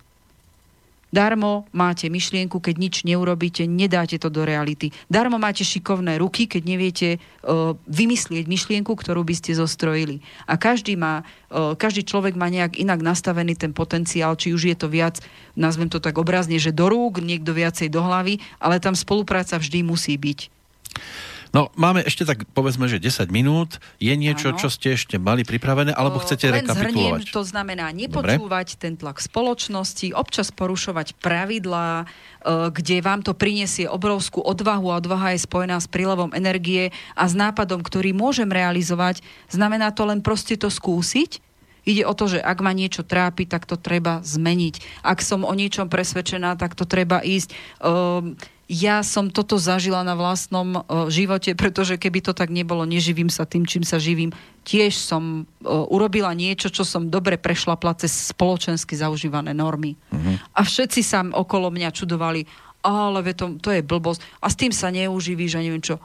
Darmo 1.17 1.65
máte 1.73 2.13
myšlienku, 2.13 2.61
keď 2.61 2.75
nič 2.77 2.95
neurobíte, 3.09 3.65
nedáte 3.65 4.21
to 4.21 4.29
do 4.29 4.45
reality. 4.45 4.93
Darmo 5.09 5.41
máte 5.41 5.65
šikovné 5.65 6.21
ruky, 6.21 6.45
keď 6.45 6.63
neviete 6.69 7.09
uh, 7.17 7.73
vymyslieť 7.89 8.45
myšlienku, 8.45 8.93
ktorú 8.93 9.25
by 9.25 9.33
ste 9.33 9.57
zostrojili. 9.57 10.21
A 10.45 10.61
každý, 10.61 10.93
má, 11.01 11.25
uh, 11.49 11.73
každý 11.73 12.05
človek 12.05 12.37
má 12.37 12.53
nejak 12.53 12.77
inak 12.77 13.01
nastavený 13.01 13.57
ten 13.57 13.73
potenciál, 13.73 14.37
či 14.37 14.53
už 14.53 14.69
je 14.69 14.77
to 14.77 14.93
viac, 14.93 15.25
nazvem 15.57 15.89
to 15.89 16.05
tak 16.05 16.21
obrazne, 16.21 16.61
že 16.61 16.77
do 16.77 16.93
rúk, 16.93 17.25
niekto 17.25 17.57
viacej 17.57 17.89
do 17.89 18.05
hlavy, 18.05 18.37
ale 18.61 18.77
tam 18.77 18.93
spolupráca 18.93 19.57
vždy 19.57 19.89
musí 19.89 20.21
byť. 20.21 20.53
No, 21.55 21.71
máme 21.79 22.03
ešte 22.03 22.27
tak, 22.27 22.47
povedzme, 22.55 22.91
že 22.91 22.99
10 22.99 23.31
minút. 23.31 23.79
Je 24.03 24.15
niečo, 24.15 24.55
ano. 24.55 24.59
čo 24.59 24.73
ste 24.73 24.99
ešte 24.99 25.21
mali 25.21 25.47
pripravené, 25.47 25.95
alebo 25.95 26.19
chcete 26.19 26.51
Len 26.51 26.63
rekapitulovať? 26.63 27.23
Zhrniem, 27.23 27.35
to 27.35 27.43
znamená 27.47 27.87
nepočúvať 27.95 28.67
Dobre. 28.75 28.83
ten 28.83 28.95
tlak 28.99 29.19
spoločnosti, 29.23 30.11
občas 30.17 30.51
porušovať 30.51 31.19
pravidlá, 31.21 32.07
kde 32.47 32.97
vám 33.03 33.23
to 33.23 33.35
prinesie 33.35 33.87
obrovskú 33.87 34.43
odvahu 34.43 34.95
a 34.95 34.99
odvaha 34.99 35.35
je 35.35 35.45
spojená 35.47 35.79
s 35.79 35.91
prílevom 35.91 36.31
energie 36.35 36.95
a 37.19 37.25
s 37.27 37.35
nápadom, 37.35 37.83
ktorý 37.83 38.15
môžem 38.15 38.51
realizovať. 38.51 39.23
Znamená 39.51 39.91
to 39.95 40.07
len 40.07 40.23
proste 40.23 40.59
to 40.59 40.71
skúsiť, 40.71 41.47
Ide 41.87 42.03
o 42.03 42.19
to, 42.19 42.27
že 42.27 42.43
ak 42.43 42.59
ma 42.67 42.75
niečo 42.75 43.07
trápi, 43.07 43.47
tak 43.47 43.63
to 43.63 43.79
treba 43.79 44.19
zmeniť. 44.27 45.07
Ak 45.07 45.23
som 45.23 45.47
o 45.47 45.55
niečom 45.55 45.87
presvedčená, 45.87 46.59
tak 46.59 46.75
to 46.75 46.83
treba 46.83 47.23
ísť. 47.23 47.55
Um, 47.79 48.35
ja 48.67 49.07
som 49.07 49.31
toto 49.31 49.63
zažila 49.63 50.03
na 50.03 50.19
vlastnom 50.19 50.83
uh, 50.83 51.07
živote, 51.07 51.55
pretože 51.55 51.95
keby 52.03 52.19
to 52.19 52.33
tak 52.35 52.51
nebolo, 52.51 52.83
neživím 52.83 53.31
sa 53.31 53.47
tým, 53.47 53.63
čím 53.63 53.87
sa 53.87 54.03
živím. 54.03 54.35
Tiež 54.67 54.99
som 54.99 55.47
uh, 55.47 55.87
urobila 55.87 56.35
niečo, 56.35 56.67
čo 56.75 56.83
som 56.83 57.07
dobre 57.07 57.39
prešla 57.39 57.79
cez 57.95 58.35
spoločensky 58.35 58.99
zaužívané 58.99 59.55
normy. 59.55 59.95
Uh-huh. 60.11 60.43
A 60.51 60.67
všetci 60.67 61.01
sa 61.07 61.23
okolo 61.23 61.71
mňa 61.71 61.95
čudovali, 61.95 62.43
ale 62.83 63.23
to, 63.39 63.55
to 63.63 63.71
je 63.71 63.87
blbosť. 63.87 64.23
A 64.43 64.51
s 64.51 64.59
tým 64.59 64.75
sa 64.75 64.91
neuživíš 64.91 65.59
a 65.59 65.63
neviem 65.63 65.83
čo 65.83 66.03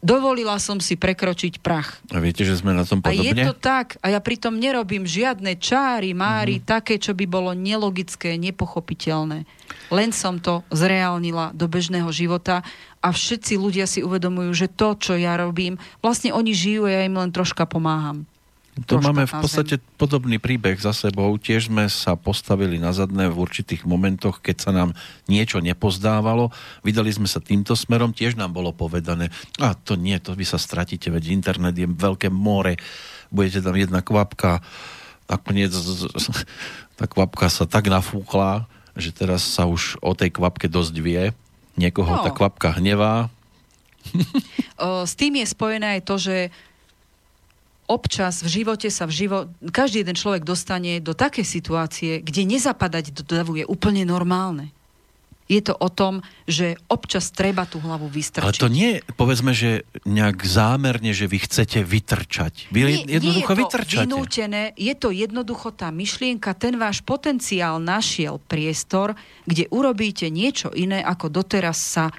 dovolila 0.00 0.56
som 0.56 0.80
si 0.80 0.96
prekročiť 0.96 1.60
prach. 1.60 2.00
A 2.12 2.18
viete, 2.18 2.42
že 2.44 2.56
sme 2.56 2.72
na 2.72 2.84
tom 2.88 3.04
podobne? 3.04 3.20
A 3.20 3.24
je 3.24 3.34
to 3.46 3.54
tak. 3.56 4.00
A 4.00 4.12
ja 4.12 4.20
pritom 4.20 4.56
nerobím 4.56 5.04
žiadne 5.04 5.56
čáry, 5.60 6.16
máry, 6.16 6.58
mm-hmm. 6.58 6.68
také, 6.68 6.96
čo 6.96 7.12
by 7.12 7.24
bolo 7.28 7.52
nelogické, 7.52 8.36
nepochopiteľné. 8.40 9.44
Len 9.92 10.10
som 10.10 10.40
to 10.40 10.66
zreálnila 10.72 11.54
do 11.54 11.70
bežného 11.70 12.08
života 12.10 12.64
a 13.00 13.08
všetci 13.12 13.54
ľudia 13.56 13.86
si 13.86 14.02
uvedomujú, 14.02 14.50
že 14.52 14.68
to, 14.72 14.96
čo 14.98 15.14
ja 15.14 15.38
robím, 15.38 15.78
vlastne 16.02 16.34
oni 16.34 16.52
žijú 16.52 16.88
a 16.88 16.90
ja 16.90 17.02
im 17.06 17.16
len 17.16 17.30
troška 17.30 17.64
pomáham. 17.64 18.26
To 18.86 19.02
máme 19.02 19.26
v 19.26 19.34
podstate 19.42 19.82
podobný 19.98 20.38
príbeh 20.38 20.78
za 20.78 20.94
sebou. 20.94 21.34
Tiež 21.36 21.68
sme 21.68 21.90
sa 21.90 22.14
postavili 22.14 22.78
na 22.78 22.94
zadné 22.94 23.26
v 23.26 23.42
určitých 23.42 23.82
momentoch, 23.82 24.38
keď 24.38 24.56
sa 24.62 24.70
nám 24.70 24.94
niečo 25.26 25.58
nepozdávalo. 25.58 26.54
Vydali 26.86 27.10
sme 27.10 27.26
sa 27.26 27.42
týmto 27.42 27.74
smerom, 27.74 28.14
tiež 28.14 28.38
nám 28.38 28.54
bolo 28.54 28.70
povedané, 28.70 29.34
a 29.58 29.74
to 29.74 29.98
nie, 29.98 30.16
to 30.22 30.38
vy 30.38 30.46
sa 30.46 30.56
stratíte, 30.56 31.10
veď 31.10 31.34
internet 31.34 31.74
je 31.74 31.90
veľké 31.90 32.30
more, 32.30 32.78
budete 33.34 33.60
tam 33.60 33.74
jedna 33.74 34.00
kvapka, 34.06 34.62
nakoniec 35.26 35.74
tá 36.94 37.04
kvapka 37.10 37.50
sa 37.50 37.66
tak 37.66 37.90
nafúkla, 37.90 38.70
že 38.94 39.10
teraz 39.10 39.42
sa 39.46 39.66
už 39.66 39.98
o 39.98 40.14
tej 40.14 40.34
kvapke 40.34 40.70
dosť 40.70 40.94
vie. 41.02 41.34
Niekoho 41.74 42.10
no. 42.10 42.22
tá 42.22 42.30
kvapka 42.30 42.76
hnevá. 42.78 43.30
S 45.10 45.12
tým 45.16 45.40
je 45.40 45.46
spojené 45.46 45.98
aj 45.98 46.02
to, 46.04 46.14
že 46.16 46.36
občas 47.90 48.46
v 48.46 48.62
živote 48.62 48.86
sa 48.86 49.10
v 49.10 49.26
život, 49.26 49.50
každý 49.74 50.06
jeden 50.06 50.14
človek 50.14 50.46
dostane 50.46 51.02
do 51.02 51.10
takej 51.10 51.42
situácie, 51.42 52.22
kde 52.22 52.46
nezapadať 52.46 53.10
do 53.10 53.26
davu 53.26 53.58
je 53.58 53.66
úplne 53.66 54.06
normálne. 54.06 54.70
Je 55.50 55.58
to 55.58 55.74
o 55.74 55.90
tom, 55.90 56.22
že 56.46 56.78
občas 56.86 57.34
treba 57.34 57.66
tú 57.66 57.82
hlavu 57.82 58.06
vystrčiť. 58.06 58.46
Ale 58.46 58.54
to 58.54 58.70
nie, 58.70 59.02
povedzme, 59.18 59.50
že 59.50 59.82
nejak 60.06 60.46
zámerne, 60.46 61.10
že 61.10 61.26
vy 61.26 61.42
chcete 61.42 61.82
vytrčať. 61.82 62.70
Vy 62.70 62.80
nie, 62.86 63.18
jednoducho 63.18 63.58
nie 63.58 63.58
je 63.58 63.66
to 63.66 63.66
vytrčate. 63.66 64.06
vynútené, 64.06 64.62
je 64.78 64.94
to 64.94 65.10
jednoducho 65.10 65.74
tá 65.74 65.90
myšlienka, 65.90 66.54
ten 66.54 66.78
váš 66.78 67.02
potenciál 67.02 67.82
našiel 67.82 68.38
priestor, 68.46 69.18
kde 69.42 69.66
urobíte 69.74 70.30
niečo 70.30 70.70
iné, 70.70 71.02
ako 71.02 71.26
doteraz 71.26 71.82
sa 71.82 72.14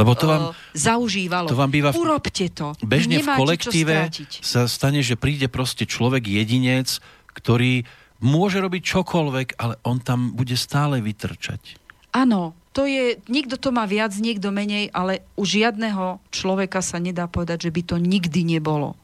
Lebo 0.00 0.16
to 0.16 0.26
vám, 0.26 0.42
uh, 0.50 0.56
zaužívalo. 0.72 1.52
to 1.52 1.60
vám 1.60 1.68
býva 1.68 1.92
v- 1.92 2.00
Urobte 2.00 2.48
to. 2.48 2.72
bežne 2.80 3.20
v 3.20 3.28
Nemáte 3.28 3.40
kolektíve 3.44 3.94
čo 4.08 4.24
strátiť. 4.24 4.30
sa 4.40 4.60
stane, 4.64 5.04
že 5.04 5.20
príde 5.20 5.52
proste 5.52 5.84
človek, 5.84 6.24
jedinec, 6.24 7.04
ktorý 7.36 7.84
môže 8.20 8.60
robiť 8.60 8.82
čokoľvek, 8.84 9.48
ale 9.60 9.76
on 9.84 10.00
tam 10.00 10.32
bude 10.32 10.56
stále 10.56 11.00
vytrčať. 11.04 11.76
Áno, 12.16 12.52
to 12.72 12.86
je, 12.86 13.18
niekto 13.26 13.58
to 13.58 13.74
má 13.74 13.86
viac, 13.86 14.14
niekto 14.14 14.54
menej, 14.54 14.94
ale 14.94 15.26
u 15.34 15.42
žiadneho 15.42 16.22
človeka 16.30 16.82
sa 16.82 17.02
nedá 17.02 17.26
povedať, 17.26 17.66
že 17.66 17.74
by 17.74 17.82
to 17.82 17.96
nikdy 17.98 18.46
nebolo. 18.46 18.94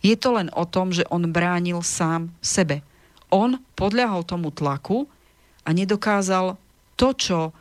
Je 0.00 0.14
to 0.14 0.38
len 0.38 0.48
o 0.54 0.64
tom, 0.64 0.94
že 0.94 1.04
on 1.10 1.28
bránil 1.28 1.82
sám 1.82 2.30
sebe. 2.38 2.86
On 3.28 3.58
podľahol 3.76 4.24
tomu 4.24 4.54
tlaku 4.54 5.04
a 5.66 5.74
nedokázal 5.74 6.56
to, 6.96 7.08
čo 7.12 7.38
e, 7.48 7.52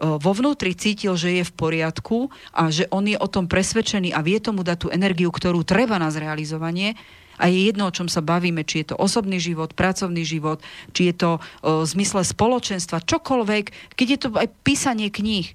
vo 0.00 0.32
vnútri 0.32 0.72
cítil, 0.72 1.12
že 1.14 1.40
je 1.40 1.44
v 1.44 1.52
poriadku 1.52 2.32
a 2.56 2.72
že 2.72 2.88
on 2.88 3.04
je 3.04 3.20
o 3.20 3.28
tom 3.28 3.44
presvedčený 3.44 4.16
a 4.16 4.24
vie 4.24 4.40
tomu 4.40 4.64
dať 4.64 4.76
tú 4.80 4.88
energiu, 4.88 5.28
ktorú 5.28 5.60
treba 5.62 6.00
na 6.00 6.08
zrealizovanie, 6.08 6.96
a 7.40 7.48
je 7.48 7.72
jedno, 7.72 7.88
o 7.88 7.94
čom 7.96 8.04
sa 8.04 8.20
bavíme, 8.20 8.68
či 8.68 8.84
je 8.84 8.92
to 8.92 9.00
osobný 9.00 9.40
život, 9.40 9.72
pracovný 9.72 10.28
život, 10.28 10.60
či 10.92 11.08
je 11.08 11.14
to 11.16 11.30
o, 11.36 11.40
v 11.82 11.88
zmysle 11.88 12.20
spoločenstva, 12.20 13.00
čokoľvek, 13.00 13.96
keď 13.96 14.06
je 14.12 14.18
to 14.20 14.28
aj 14.36 14.48
písanie 14.60 15.08
kníh. 15.08 15.48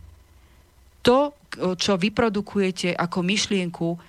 To, 1.05 1.37
k- 1.53 1.77
čo 1.77 2.01
vyprodukujete 2.01 2.89
ako 2.89 3.21
myšlienku, 3.21 4.01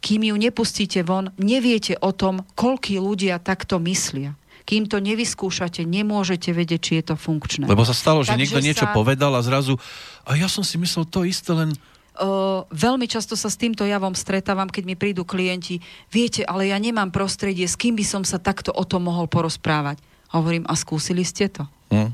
kým 0.00 0.32
ju 0.32 0.36
nepustíte 0.40 1.04
von, 1.04 1.28
neviete 1.36 2.00
o 2.00 2.16
tom, 2.16 2.48
koľkí 2.56 2.96
ľudia 2.96 3.36
takto 3.36 3.76
myslia. 3.84 4.32
Kým 4.70 4.86
to 4.86 5.02
nevyskúšate, 5.02 5.82
nemôžete 5.82 6.54
vedieť, 6.54 6.78
či 6.80 6.92
je 6.96 7.10
to 7.10 7.14
funkčné. 7.18 7.66
Lebo 7.66 7.82
sa 7.82 7.90
stalo, 7.90 8.22
že 8.22 8.30
Takže 8.30 8.38
niekto 8.38 8.60
niečo 8.62 8.86
sa- 8.86 8.94
povedal 8.94 9.34
a 9.34 9.42
zrazu, 9.42 9.74
a 10.22 10.38
ja 10.38 10.46
som 10.46 10.62
si 10.62 10.78
myslel 10.78 11.10
to 11.10 11.26
isté, 11.26 11.50
len 11.50 11.74
Uh, 12.12 12.68
veľmi 12.68 13.08
často 13.08 13.32
sa 13.32 13.48
s 13.48 13.56
týmto 13.56 13.80
javom 13.80 14.12
stretávam, 14.12 14.68
keď 14.68 14.84
mi 14.84 14.92
prídu 14.92 15.24
klienti. 15.24 15.80
Viete, 16.06 16.44
ale 16.44 16.68
ja 16.68 16.76
nemám 16.76 17.08
prostredie, 17.08 17.64
s 17.64 17.80
kým 17.80 17.96
by 17.96 18.04
som 18.04 18.22
sa 18.22 18.36
takto 18.36 18.68
o 18.70 18.84
tom 18.84 19.08
mohol 19.08 19.24
porozprávať. 19.24 19.96
Hovorím, 20.28 20.68
a 20.68 20.76
skúsili 20.76 21.24
ste 21.24 21.48
to? 21.48 21.64
hm, 21.88 22.12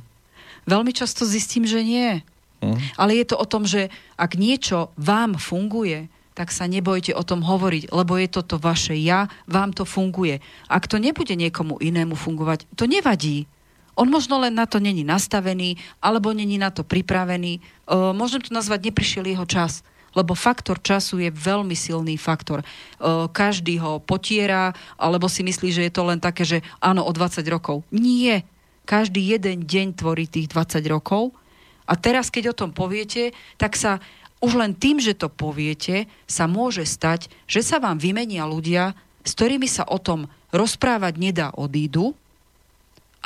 Veľmi 0.62 0.94
často 0.94 1.26
zistím, 1.26 1.66
že 1.66 1.82
nie. 1.82 2.22
hm. 2.62 2.78
Ale 2.94 3.18
je 3.18 3.26
to 3.26 3.34
o 3.34 3.46
tom, 3.46 3.66
že 3.66 3.90
ak 4.14 4.38
niečo 4.38 4.94
vám 4.94 5.34
funguje, 5.36 6.06
tak 6.36 6.52
sa 6.52 6.68
nebojte 6.68 7.16
o 7.16 7.24
tom 7.24 7.40
hovoriť, 7.40 7.88
lebo 7.96 8.20
je 8.20 8.28
to 8.28 8.44
to 8.44 8.56
vaše 8.60 8.92
ja, 8.92 9.32
vám 9.48 9.72
to 9.72 9.88
funguje. 9.88 10.44
Ak 10.68 10.84
to 10.84 11.00
nebude 11.00 11.32
niekomu 11.32 11.80
inému 11.80 12.12
fungovať, 12.12 12.68
to 12.76 12.84
nevadí. 12.84 13.48
On 13.96 14.04
možno 14.04 14.36
len 14.36 14.52
na 14.52 14.68
to 14.68 14.76
není 14.76 15.00
nastavený, 15.00 15.80
alebo 16.04 16.36
není 16.36 16.60
na 16.60 16.68
to 16.68 16.84
pripravený. 16.84 17.56
E, 17.56 17.60
môžem 18.12 18.44
to 18.44 18.52
nazvať, 18.52 18.92
neprišiel 18.92 19.24
jeho 19.24 19.48
čas. 19.48 19.80
Lebo 20.12 20.36
faktor 20.36 20.76
času 20.76 21.24
je 21.24 21.28
veľmi 21.32 21.76
silný 21.76 22.16
faktor. 22.16 22.64
Každý 23.36 23.76
ho 23.84 24.00
potiera, 24.00 24.72
alebo 24.96 25.28
si 25.28 25.44
myslí, 25.44 25.68
že 25.68 25.84
je 25.84 25.92
to 25.92 26.08
len 26.08 26.16
také, 26.16 26.40
že 26.40 26.64
áno, 26.80 27.04
o 27.04 27.12
20 27.12 27.44
rokov. 27.52 27.84
Nie. 27.92 28.48
Každý 28.88 29.20
jeden 29.20 29.68
deň 29.68 29.92
tvorí 29.92 30.24
tých 30.24 30.48
20 30.48 30.80
rokov 30.88 31.36
a 31.86 31.94
teraz, 31.94 32.34
keď 32.34 32.50
o 32.52 32.58
tom 32.58 32.70
poviete, 32.74 33.30
tak 33.54 33.78
sa 33.78 34.02
už 34.44 34.52
len 34.56 34.76
tým, 34.76 35.00
že 35.00 35.16
to 35.16 35.32
poviete, 35.32 36.06
sa 36.28 36.44
môže 36.44 36.84
stať, 36.84 37.32
že 37.48 37.64
sa 37.64 37.80
vám 37.80 37.96
vymenia 37.96 38.44
ľudia, 38.44 38.92
s 39.26 39.32
ktorými 39.34 39.66
sa 39.66 39.88
o 39.88 39.96
tom 39.96 40.28
rozprávať 40.52 41.14
nedá, 41.18 41.48
odídu, 41.56 42.14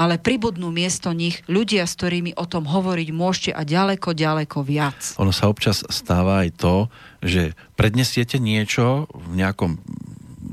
ale 0.01 0.17
pribudnú 0.17 0.73
miesto 0.73 1.13
nich 1.13 1.45
ľudia, 1.45 1.85
s 1.85 1.93
ktorými 1.99 2.33
o 2.41 2.49
tom 2.49 2.65
hovoriť 2.65 3.09
môžete 3.13 3.51
a 3.53 3.69
ďaleko, 3.69 4.17
ďaleko 4.17 4.65
viac. 4.65 4.97
Ono 5.21 5.29
sa 5.29 5.53
občas 5.53 5.85
stáva 5.93 6.47
aj 6.47 6.57
to, 6.57 6.75
že 7.21 7.53
prednesiete 7.77 8.41
niečo 8.41 9.13
v 9.13 9.45
nejakom 9.45 9.77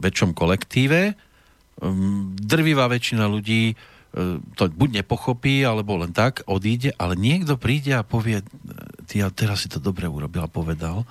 väčšom 0.03 0.35
kolektíve, 0.35 1.15
um, 1.79 2.35
drvivá 2.35 2.91
väčšina 2.91 3.23
ľudí 3.23 3.79
to 4.57 4.63
buď 4.73 5.03
nepochopí, 5.03 5.61
alebo 5.61 5.99
len 6.01 6.09
tak 6.09 6.41
odíde, 6.49 6.97
ale 6.97 7.13
niekto 7.13 7.59
príde 7.59 7.93
a 7.93 8.01
povie, 8.01 8.41
ty 9.05 9.21
a 9.21 9.29
teraz 9.29 9.65
si 9.65 9.69
to 9.69 9.77
dobre 9.77 10.09
urobil 10.09 10.45
a 10.45 10.49
povedal. 10.49 11.05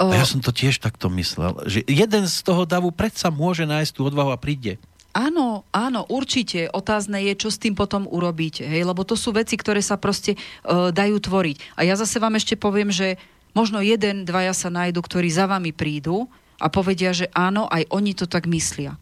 A 0.00 0.16
ja 0.16 0.24
som 0.24 0.40
to 0.40 0.48
tiež 0.48 0.80
takto 0.80 1.12
myslel, 1.12 1.60
že 1.68 1.84
jeden 1.84 2.24
z 2.24 2.36
toho 2.40 2.64
davu 2.64 2.88
predsa 2.88 3.28
môže 3.28 3.68
nájsť 3.68 3.92
tú 3.92 4.08
odvahu 4.08 4.32
a 4.32 4.40
príde. 4.40 4.80
Áno, 5.10 5.66
áno, 5.74 6.06
určite. 6.06 6.70
Otázne 6.70 7.20
je, 7.26 7.34
čo 7.34 7.50
s 7.50 7.58
tým 7.58 7.74
potom 7.74 8.06
urobíte. 8.06 8.62
Hej? 8.62 8.86
Lebo 8.86 9.02
to 9.02 9.18
sú 9.18 9.34
veci, 9.34 9.58
ktoré 9.58 9.82
sa 9.82 9.98
proste 9.98 10.38
uh, 10.38 10.94
dajú 10.94 11.18
tvoriť. 11.18 11.74
A 11.74 11.82
ja 11.82 11.98
zase 11.98 12.22
vám 12.22 12.38
ešte 12.38 12.54
poviem, 12.54 12.94
že 12.94 13.18
možno 13.50 13.82
jeden, 13.82 14.22
dvaja 14.22 14.54
sa 14.54 14.70
nájdu, 14.70 15.02
ktorí 15.02 15.26
za 15.28 15.50
vami 15.50 15.74
prídu 15.74 16.30
a 16.62 16.70
povedia, 16.70 17.10
že 17.10 17.26
áno, 17.34 17.66
aj 17.66 17.90
oni 17.90 18.14
to 18.14 18.30
tak 18.30 18.46
myslia. 18.46 18.94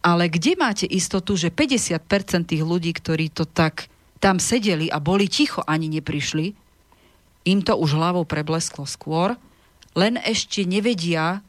Ale 0.00 0.32
kde 0.32 0.56
máte 0.56 0.88
istotu, 0.88 1.36
že 1.36 1.52
50% 1.52 2.48
tých 2.48 2.64
ľudí, 2.64 2.96
ktorí 2.96 3.28
to 3.28 3.44
tak 3.44 3.92
tam 4.20 4.40
sedeli 4.40 4.88
a 4.88 5.00
boli 5.00 5.28
ticho, 5.28 5.60
ani 5.64 5.88
neprišli, 5.88 6.56
im 7.48 7.60
to 7.64 7.72
už 7.76 7.96
hlavou 7.96 8.24
preblesklo 8.28 8.84
skôr, 8.84 9.36
len 9.96 10.20
ešte 10.20 10.64
nevedia, 10.64 11.40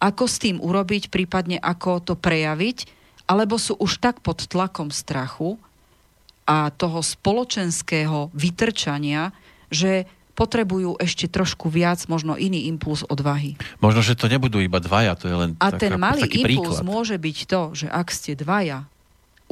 ako 0.00 0.24
s 0.28 0.36
tým 0.40 0.56
urobiť, 0.60 1.12
prípadne 1.12 1.60
ako 1.60 2.00
to 2.00 2.14
prejaviť, 2.16 2.88
alebo 3.28 3.56
sú 3.56 3.76
už 3.76 4.00
tak 4.00 4.24
pod 4.24 4.48
tlakom 4.48 4.88
strachu 4.92 5.60
a 6.48 6.72
toho 6.72 7.04
spoločenského 7.04 8.32
vytrčania, 8.34 9.30
že 9.70 10.08
potrebujú 10.40 10.96
ešte 10.96 11.28
trošku 11.28 11.68
viac, 11.68 12.00
možno 12.08 12.32
iný 12.40 12.64
impuls 12.72 13.04
odvahy. 13.04 13.60
Možno, 13.84 14.00
že 14.00 14.16
to 14.16 14.24
nebudú 14.24 14.56
iba 14.64 14.80
dvaja, 14.80 15.12
to 15.20 15.28
je 15.28 15.36
len 15.36 15.50
A 15.60 15.68
taká, 15.68 15.76
ten 15.76 15.92
malý 16.00 16.24
taký 16.24 16.48
impuls 16.48 16.80
príklad. 16.80 16.88
môže 16.88 17.16
byť 17.20 17.38
to, 17.44 17.60
že 17.76 17.86
ak 17.92 18.08
ste 18.08 18.32
dvaja, 18.32 18.88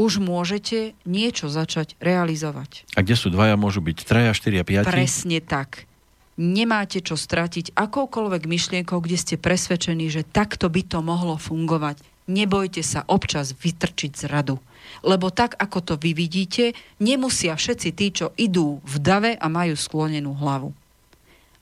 už 0.01 0.23
môžete 0.25 0.97
niečo 1.05 1.53
začať 1.53 1.99
realizovať. 2.01 2.89
A 2.97 3.05
kde 3.05 3.19
sú 3.19 3.29
dvaja, 3.29 3.61
môžu 3.61 3.85
byť 3.85 3.99
traja, 4.09 4.33
štyria, 4.33 4.65
piati. 4.65 4.89
Presne 4.89 5.45
tak. 5.45 5.85
Nemáte 6.39 7.03
čo 7.03 7.19
stratiť 7.19 7.75
akoukoľvek 7.75 8.47
myšlienkou, 8.47 9.03
kde 9.03 9.19
ste 9.19 9.35
presvedčení, 9.35 10.07
že 10.07 10.23
takto 10.23 10.71
by 10.71 10.87
to 10.87 11.03
mohlo 11.03 11.35
fungovať. 11.35 11.99
Nebojte 12.31 12.79
sa 12.87 13.03
občas 13.11 13.59
vytrčiť 13.59 14.13
z 14.15 14.25
radu. 14.31 14.63
Lebo 15.07 15.31
tak, 15.31 15.55
ako 15.57 15.79
to 15.85 15.95
vy 15.97 16.13
vidíte, 16.13 16.75
nemusia 16.99 17.55
všetci 17.55 17.89
tí, 17.95 18.07
čo 18.13 18.35
idú 18.35 18.83
v 18.83 18.95
dave 18.99 19.33
a 19.39 19.47
majú 19.47 19.79
sklonenú 19.79 20.35
hlavu. 20.37 20.75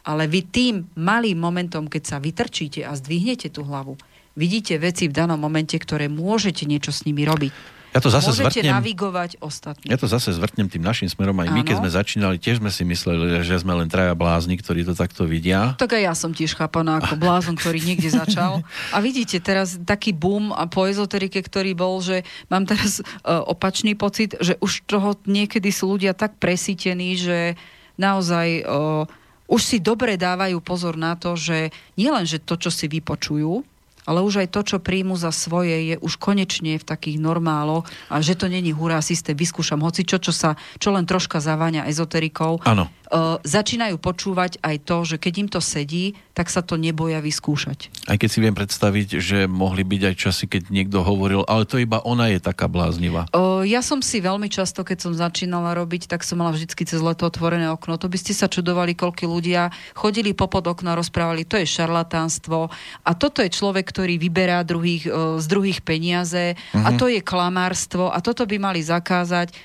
Ale 0.07 0.31
vy 0.31 0.41
tým 0.47 0.75
malým 0.95 1.37
momentom, 1.37 1.91
keď 1.91 2.03
sa 2.07 2.17
vytrčíte 2.23 2.87
a 2.87 2.95
zdvihnete 2.95 3.51
tú 3.51 3.67
hlavu, 3.67 3.99
vidíte 4.39 4.79
veci 4.79 5.11
v 5.11 5.17
danom 5.17 5.39
momente, 5.39 5.75
ktoré 5.75 6.07
môžete 6.07 6.63
niečo 6.65 6.95
s 6.95 7.03
nimi 7.03 7.27
robiť. 7.27 7.76
Ja 7.95 8.01
to 8.03 8.11
zase 8.13 8.29
môžete 8.35 8.61
zvrtnem. 8.61 8.75
navigovať 8.77 9.31
ostatní. 9.41 9.87
Ja 9.89 9.97
to 9.97 10.11
zase 10.11 10.35
zvrtnem 10.35 10.69
tým 10.69 10.85
našim 10.85 11.09
smerom. 11.09 11.37
Aj 11.41 11.49
my, 11.49 11.63
Áno. 11.63 11.69
keď 11.69 11.77
sme 11.81 11.91
začínali, 11.91 12.37
tiež 12.37 12.61
sme 12.61 12.69
si 12.69 12.83
mysleli, 12.85 13.41
že 13.47 13.57
sme 13.63 13.73
len 13.77 13.89
traja 13.89 14.13
blázni, 14.13 14.59
ktorí 14.59 14.85
to 14.85 14.93
takto 14.93 15.25
vidia. 15.25 15.79
Tak 15.81 15.97
aj 15.97 16.03
ja 16.03 16.15
som 16.17 16.35
tiež 16.35 16.59
chápaná 16.59 17.01
ako 17.01 17.17
blázon, 17.17 17.57
ktorý 17.57 17.81
niekde 17.85 18.13
začal. 18.13 18.61
A 18.95 18.99
vidíte, 19.01 19.41
teraz 19.41 19.81
taký 19.81 20.13
boom 20.13 20.53
a 20.53 20.69
po 20.69 20.85
ezoterike, 20.85 21.41
ktorý 21.41 21.73
bol, 21.73 22.03
že 22.05 22.27
mám 22.53 22.67
teraz 22.69 23.01
uh, 23.01 23.43
opačný 23.47 23.97
pocit, 23.97 24.37
že 24.41 24.59
už 24.61 24.85
toho 24.85 25.17
niekedy 25.25 25.73
sú 25.73 25.97
ľudia 25.97 26.13
tak 26.13 26.37
presítení, 26.37 27.17
že 27.17 27.57
naozaj 27.97 28.67
uh, 28.67 29.09
už 29.47 29.63
si 29.63 29.79
dobre 29.79 30.19
dávajú 30.19 30.59
pozor 30.61 30.99
na 30.99 31.15
to, 31.15 31.39
že 31.39 31.71
nielen, 31.95 32.27
že 32.27 32.43
to, 32.43 32.59
čo 32.59 32.71
si 32.71 32.91
vypočujú, 32.91 33.63
ale 34.07 34.23
už 34.23 34.47
aj 34.47 34.49
to, 34.55 34.61
čo 34.63 34.77
príjmu 34.79 35.19
za 35.19 35.35
svoje, 35.35 35.93
je 35.93 35.97
už 36.01 36.17
konečne 36.17 36.79
v 36.79 36.85
takých 36.87 37.19
normáloch 37.19 37.85
a 38.09 38.23
že 38.23 38.39
to 38.39 38.47
není 38.47 38.71
hurá 38.71 39.03
systém, 39.03 39.35
vyskúšam 39.35 39.83
hoci 39.83 40.07
čo, 40.07 40.23
čo 40.23 40.31
sa, 40.31 40.55
čo 40.79 40.95
len 40.95 41.05
troška 41.05 41.43
zaváňa 41.43 41.91
ezoterikou. 41.91 42.63
Áno. 42.63 42.87
Uh, 43.07 43.39
začínajú 43.47 44.03
počúvať 44.03 44.59
aj 44.67 44.77
to, 44.83 44.97
že 45.07 45.17
keď 45.23 45.33
im 45.39 45.49
to 45.51 45.61
sedí, 45.63 46.19
tak 46.35 46.51
sa 46.51 46.59
to 46.59 46.75
neboja 46.75 47.23
vyskúšať. 47.23 48.11
Aj 48.11 48.19
keď 48.19 48.29
si 48.29 48.43
viem 48.43 48.51
predstaviť, 48.51 49.09
že 49.23 49.39
mohli 49.47 49.87
byť 49.87 50.03
aj 50.11 50.15
časy, 50.19 50.45
keď 50.51 50.75
niekto 50.75 51.07
hovoril, 51.07 51.47
ale 51.47 51.71
to 51.71 51.79
iba 51.79 52.03
ona 52.03 52.35
je 52.35 52.43
taká 52.43 52.67
bláznivá. 52.67 53.31
O, 53.31 53.63
ja 53.63 53.79
som 53.79 54.03
si 54.03 54.19
veľmi 54.19 54.51
často, 54.51 54.83
keď 54.83 55.07
som 55.07 55.13
začínala 55.15 55.79
robiť, 55.79 56.11
tak 56.11 56.27
som 56.27 56.43
mala 56.43 56.51
vždycky 56.51 56.83
cez 56.83 56.99
leto 56.99 57.31
otvorené 57.31 57.71
okno. 57.71 57.95
To 57.95 58.11
by 58.11 58.19
ste 58.19 58.35
sa 58.35 58.51
čudovali, 58.51 58.99
koľko 58.99 59.31
ľudia 59.31 59.71
chodili 59.95 60.35
popod 60.35 60.67
okna 60.67 60.99
rozprávali, 60.99 61.47
to 61.47 61.63
je 61.63 61.67
šarlatánstvo 61.67 62.75
a 63.07 63.11
toto 63.15 63.39
je 63.39 63.55
človek, 63.55 63.96
ktorý 63.97 64.21
vyberá 64.21 64.61
druhých, 64.61 65.09
o, 65.09 65.41
z 65.41 65.47
druhých 65.49 65.81
peniaze 65.81 66.53
uh-huh. 66.53 66.85
a 66.85 66.93
to 67.01 67.09
je 67.09 67.25
klamárstvo 67.25 68.13
a 68.13 68.21
toto 68.21 68.45
by 68.45 68.61
mali 68.61 68.85
zakázať. 68.85 69.57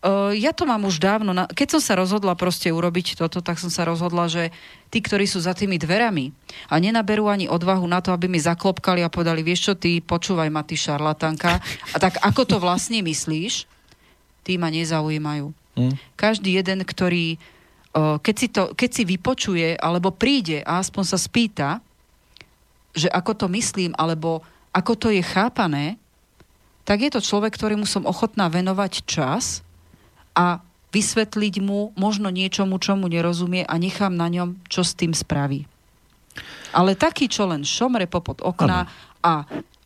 Uh, 0.00 0.32
ja 0.32 0.54
to 0.54 0.62
mám 0.64 0.86
už 0.86 1.02
dávno. 1.02 1.34
Na... 1.34 1.50
Keď 1.50 1.76
som 1.76 1.82
sa 1.82 1.98
rozhodla 1.98 2.38
proste 2.38 2.70
urobiť 2.70 3.18
toto, 3.18 3.42
tak 3.42 3.58
som 3.58 3.68
sa 3.68 3.82
rozhodla, 3.84 4.30
že 4.30 4.54
tí, 4.88 5.02
ktorí 5.02 5.26
sú 5.26 5.42
za 5.42 5.52
tými 5.52 5.76
dverami 5.76 6.30
a 6.70 6.78
nenaberú 6.78 7.26
ani 7.26 7.50
odvahu 7.50 7.84
na 7.84 7.98
to, 8.00 8.14
aby 8.14 8.30
mi 8.30 8.40
zaklopkali 8.40 9.02
a 9.02 9.12
povedali, 9.12 9.42
vieš 9.44 9.60
čo, 9.68 9.72
ty 9.74 9.98
počúvaj 10.00 10.48
ma, 10.48 10.64
ty 10.64 10.78
šarlatanka. 10.78 11.60
A 11.92 11.96
tak 12.00 12.16
ako 12.22 12.46
to 12.46 12.56
vlastne 12.62 13.04
myslíš, 13.04 13.68
tí 14.46 14.56
ma 14.56 14.72
nezaujímajú. 14.72 15.52
Hmm. 15.76 15.92
Každý 16.16 16.56
jeden, 16.56 16.80
ktorý 16.80 17.36
uh, 17.92 18.16
keď, 18.22 18.34
si 18.38 18.46
to, 18.48 18.72
keď 18.72 18.90
si 18.94 19.02
vypočuje 19.04 19.76
alebo 19.76 20.14
príde 20.14 20.64
a 20.64 20.80
aspoň 20.80 21.04
sa 21.04 21.18
spýta, 21.20 21.84
že 22.96 23.08
ako 23.10 23.32
to 23.34 23.46
myslím, 23.52 23.94
alebo 23.94 24.42
ako 24.70 24.92
to 24.96 25.08
je 25.10 25.22
chápané, 25.22 25.98
tak 26.84 27.06
je 27.06 27.10
to 27.12 27.22
človek, 27.22 27.54
ktorému 27.54 27.86
som 27.86 28.08
ochotná 28.08 28.50
venovať 28.50 29.06
čas, 29.06 29.62
a 30.34 30.62
vysvetliť 30.90 31.54
mu 31.62 31.94
možno 31.94 32.32
niečomu, 32.32 32.82
čomu 32.82 33.06
nerozumie 33.06 33.62
a 33.62 33.74
nechám 33.78 34.14
na 34.14 34.26
ňom, 34.26 34.58
čo 34.66 34.82
s 34.82 34.98
tým 34.98 35.14
spraví. 35.14 35.66
Ale 36.74 36.94
taký, 36.94 37.26
čo 37.26 37.46
len 37.46 37.66
šomre 37.66 38.06
popod 38.06 38.42
okna 38.42 38.86
ano. 38.86 38.90
a 39.22 39.32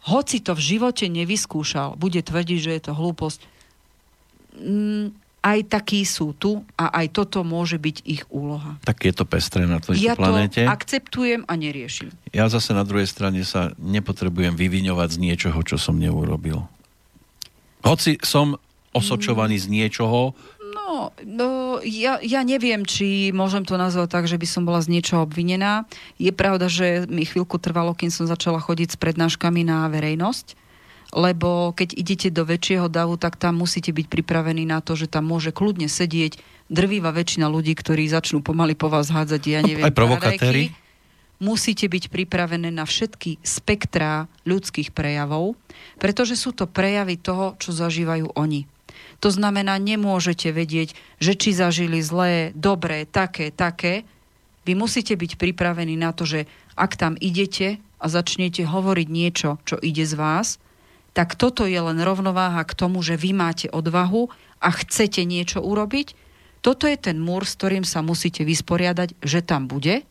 hoci 0.04 0.44
to 0.44 0.52
v 0.52 0.76
živote 0.76 1.08
nevyskúšal, 1.08 1.96
bude 1.96 2.20
tvrdiť, 2.20 2.58
že 2.60 2.70
je 2.76 2.82
to 2.84 2.92
hlúposť, 2.92 3.40
mm, 4.60 5.06
aj 5.44 5.68
takí 5.68 6.08
sú 6.08 6.32
tu 6.32 6.64
a 6.80 6.88
aj 7.04 7.12
toto 7.12 7.44
môže 7.44 7.76
byť 7.76 7.96
ich 8.08 8.24
úloha. 8.32 8.80
Tak 8.88 9.04
je 9.04 9.12
to 9.12 9.28
pestré 9.28 9.68
na 9.68 9.76
tejto 9.76 10.00
ja 10.00 10.16
planete. 10.16 10.64
Ja 10.64 10.72
to 10.72 10.80
akceptujem 10.80 11.44
a 11.44 11.52
neriešim. 11.52 12.08
Ja 12.32 12.48
zase 12.48 12.72
na 12.72 12.88
druhej 12.88 13.04
strane 13.04 13.44
sa 13.44 13.76
nepotrebujem 13.76 14.56
vyviňovať 14.56 15.08
z 15.12 15.18
niečoho, 15.20 15.60
čo 15.60 15.76
som 15.76 16.00
neurobil. 16.00 16.64
Hoci 17.84 18.16
som 18.24 18.56
osočovaný 18.96 19.60
z 19.60 19.68
niečoho? 19.68 20.32
No, 20.64 21.12
no 21.20 21.48
ja, 21.84 22.16
ja 22.24 22.40
neviem, 22.40 22.88
či 22.88 23.28
môžem 23.36 23.68
to 23.68 23.76
nazvať 23.76 24.08
tak, 24.08 24.24
že 24.24 24.40
by 24.40 24.46
som 24.48 24.64
bola 24.64 24.80
z 24.80 24.96
niečoho 24.96 25.28
obvinená. 25.28 25.84
Je 26.16 26.32
pravda, 26.32 26.72
že 26.72 27.04
mi 27.04 27.28
chvíľku 27.28 27.60
trvalo, 27.60 27.92
kým 27.92 28.08
som 28.08 28.24
začala 28.24 28.64
chodiť 28.64 28.96
s 28.96 29.00
prednáškami 29.00 29.60
na 29.68 29.84
verejnosť, 29.92 30.63
lebo 31.14 31.70
keď 31.72 31.94
idete 31.94 32.28
do 32.34 32.42
väčšieho 32.42 32.90
davu, 32.90 33.14
tak 33.14 33.38
tam 33.38 33.62
musíte 33.62 33.94
byť 33.94 34.06
pripravení 34.10 34.66
na 34.66 34.82
to, 34.82 34.98
že 34.98 35.06
tam 35.06 35.30
môže 35.30 35.54
kľudne 35.54 35.86
sedieť 35.86 36.42
drvíva 36.66 37.14
väčšina 37.14 37.46
ľudí, 37.46 37.72
ktorí 37.78 38.10
začnú 38.10 38.42
pomaly 38.42 38.74
po 38.74 38.90
vás 38.90 39.14
hádzať, 39.14 39.42
ja 39.46 39.60
neviem, 39.62 39.86
Aj 39.86 39.94
provokatéri? 39.94 40.74
musíte 41.38 41.86
byť 41.86 42.10
pripravené 42.10 42.74
na 42.74 42.82
všetky 42.82 43.38
spektrá 43.44 44.26
ľudských 44.48 44.90
prejavov, 44.90 45.54
pretože 46.02 46.34
sú 46.34 46.50
to 46.50 46.64
prejavy 46.66 47.20
toho, 47.20 47.54
čo 47.62 47.70
zažívajú 47.70 48.34
oni. 48.34 48.66
To 49.22 49.30
znamená, 49.30 49.78
nemôžete 49.78 50.50
vedieť, 50.50 50.96
že 51.22 51.32
či 51.38 51.54
zažili 51.54 52.02
zlé, 52.02 52.50
dobré, 52.56 53.06
také, 53.06 53.54
také. 53.54 54.04
Vy 54.64 54.74
musíte 54.74 55.14
byť 55.14 55.36
pripravení 55.36 55.94
na 55.94 56.10
to, 56.16 56.24
že 56.24 56.50
ak 56.74 56.98
tam 56.98 57.14
idete 57.20 57.78
a 58.00 58.06
začnete 58.10 58.66
hovoriť 58.66 59.08
niečo, 59.08 59.60
čo 59.68 59.76
ide 59.78 60.04
z 60.04 60.14
vás, 60.18 60.58
tak 61.14 61.38
toto 61.38 61.64
je 61.64 61.78
len 61.78 61.98
rovnováha 62.02 62.66
k 62.66 62.74
tomu, 62.74 63.00
že 63.00 63.14
vy 63.14 63.30
máte 63.32 63.70
odvahu 63.70 64.28
a 64.58 64.68
chcete 64.74 65.22
niečo 65.22 65.62
urobiť. 65.62 66.18
Toto 66.60 66.90
je 66.90 66.98
ten 66.98 67.22
múr, 67.22 67.46
s 67.46 67.54
ktorým 67.54 67.86
sa 67.86 68.02
musíte 68.02 68.42
vysporiadať, 68.42 69.14
že 69.22 69.40
tam 69.40 69.70
bude 69.70 70.02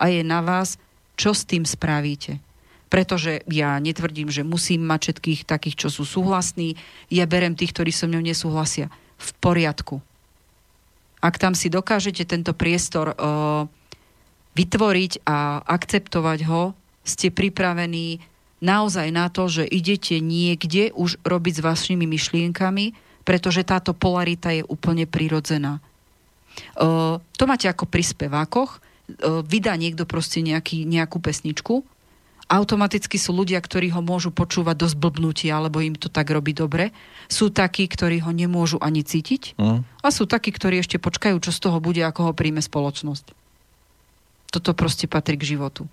a 0.00 0.04
je 0.10 0.26
na 0.26 0.42
vás, 0.42 0.76
čo 1.14 1.32
s 1.32 1.46
tým 1.46 1.62
spravíte 1.62 2.42
pretože 2.90 3.46
ja 3.46 3.78
netvrdím, 3.78 4.28
že 4.34 4.42
musím 4.42 4.82
mať 4.82 5.00
všetkých 5.00 5.40
takých, 5.46 5.86
čo 5.86 5.88
sú 5.94 6.02
súhlasní. 6.02 6.74
Ja 7.06 7.24
berem 7.30 7.54
tých, 7.54 7.70
ktorí 7.70 7.94
so 7.94 8.10
mnou 8.10 8.18
nesúhlasia. 8.18 8.90
V 9.14 9.30
poriadku. 9.38 10.02
Ak 11.22 11.38
tam 11.38 11.54
si 11.54 11.70
dokážete 11.70 12.26
tento 12.26 12.50
priestor 12.50 13.14
uh, 13.14 13.70
vytvoriť 14.58 15.22
a 15.22 15.62
akceptovať 15.62 16.38
ho, 16.50 16.74
ste 17.06 17.30
pripravení 17.30 18.18
naozaj 18.60 19.08
na 19.12 19.32
to, 19.32 19.48
že 19.48 19.64
idete 19.64 20.20
niekde 20.20 20.92
už 20.92 21.20
robiť 21.24 21.60
s 21.60 21.64
vašimi 21.64 22.04
myšlienkami, 22.04 22.92
pretože 23.24 23.66
táto 23.66 23.92
polarita 23.92 24.52
je 24.52 24.64
úplne 24.64 25.04
prirodzená. 25.04 25.80
To 26.80 27.44
máte 27.44 27.66
ako 27.68 27.88
pri 27.88 28.04
spevákoch. 28.04 28.80
Vydá 29.48 29.74
niekto 29.74 30.06
proste 30.06 30.44
nejaký, 30.44 30.86
nejakú 30.86 31.18
pesničku 31.18 31.82
automaticky 32.50 33.14
sú 33.14 33.30
ľudia, 33.30 33.62
ktorí 33.62 33.94
ho 33.94 34.02
môžu 34.02 34.34
počúvať 34.34 34.74
do 34.74 34.86
zblbnutia, 34.90 35.54
alebo 35.54 35.78
im 35.78 35.94
to 35.94 36.10
tak 36.10 36.34
robí 36.34 36.50
dobre. 36.50 36.90
Sú 37.30 37.54
takí, 37.54 37.86
ktorí 37.86 38.26
ho 38.26 38.34
nemôžu 38.34 38.82
ani 38.82 39.06
cítiť. 39.06 39.54
Mm. 39.54 39.86
A 39.86 40.08
sú 40.10 40.26
takí, 40.26 40.50
ktorí 40.50 40.82
ešte 40.82 40.98
počkajú, 40.98 41.38
čo 41.38 41.54
z 41.54 41.62
toho 41.62 41.78
bude, 41.78 42.02
ako 42.02 42.26
ho 42.26 42.32
príjme 42.34 42.58
spoločnosť. 42.58 43.30
Toto 44.50 44.74
proste 44.74 45.06
patrí 45.06 45.38
k 45.38 45.54
životu. 45.54 45.86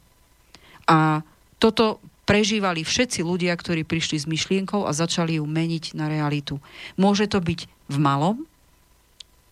A 0.89 1.21
toto 1.61 2.01
prežívali 2.27 2.83
všetci 2.83 3.23
ľudia, 3.23 3.55
ktorí 3.55 3.87
prišli 3.87 4.19
s 4.19 4.27
myšlienkou 4.27 4.83
a 4.83 4.91
začali 4.91 5.39
ju 5.39 5.47
meniť 5.47 5.95
na 5.95 6.11
realitu. 6.11 6.59
Môže 6.99 7.31
to 7.31 7.39
byť 7.39 7.71
v 7.87 7.97
malom, 7.97 8.43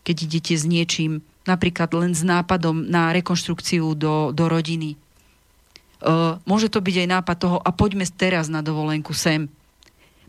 keď 0.03 0.15
idete 0.27 0.53
s 0.59 0.67
niečím, 0.67 1.23
napríklad 1.47 1.89
len 1.95 2.11
s 2.11 2.21
nápadom 2.21 2.85
na 2.85 3.15
rekonštrukciu 3.15 3.95
do, 3.95 4.35
do 4.35 4.45
rodiny, 4.51 4.99
môže 6.45 6.69
to 6.69 6.83
byť 6.83 6.95
aj 7.01 7.07
nápad 7.09 7.37
toho, 7.39 7.57
a 7.61 7.69
poďme 7.73 8.05
teraz 8.05 8.51
na 8.51 8.61
dovolenku 8.61 9.15
sem. 9.15 9.49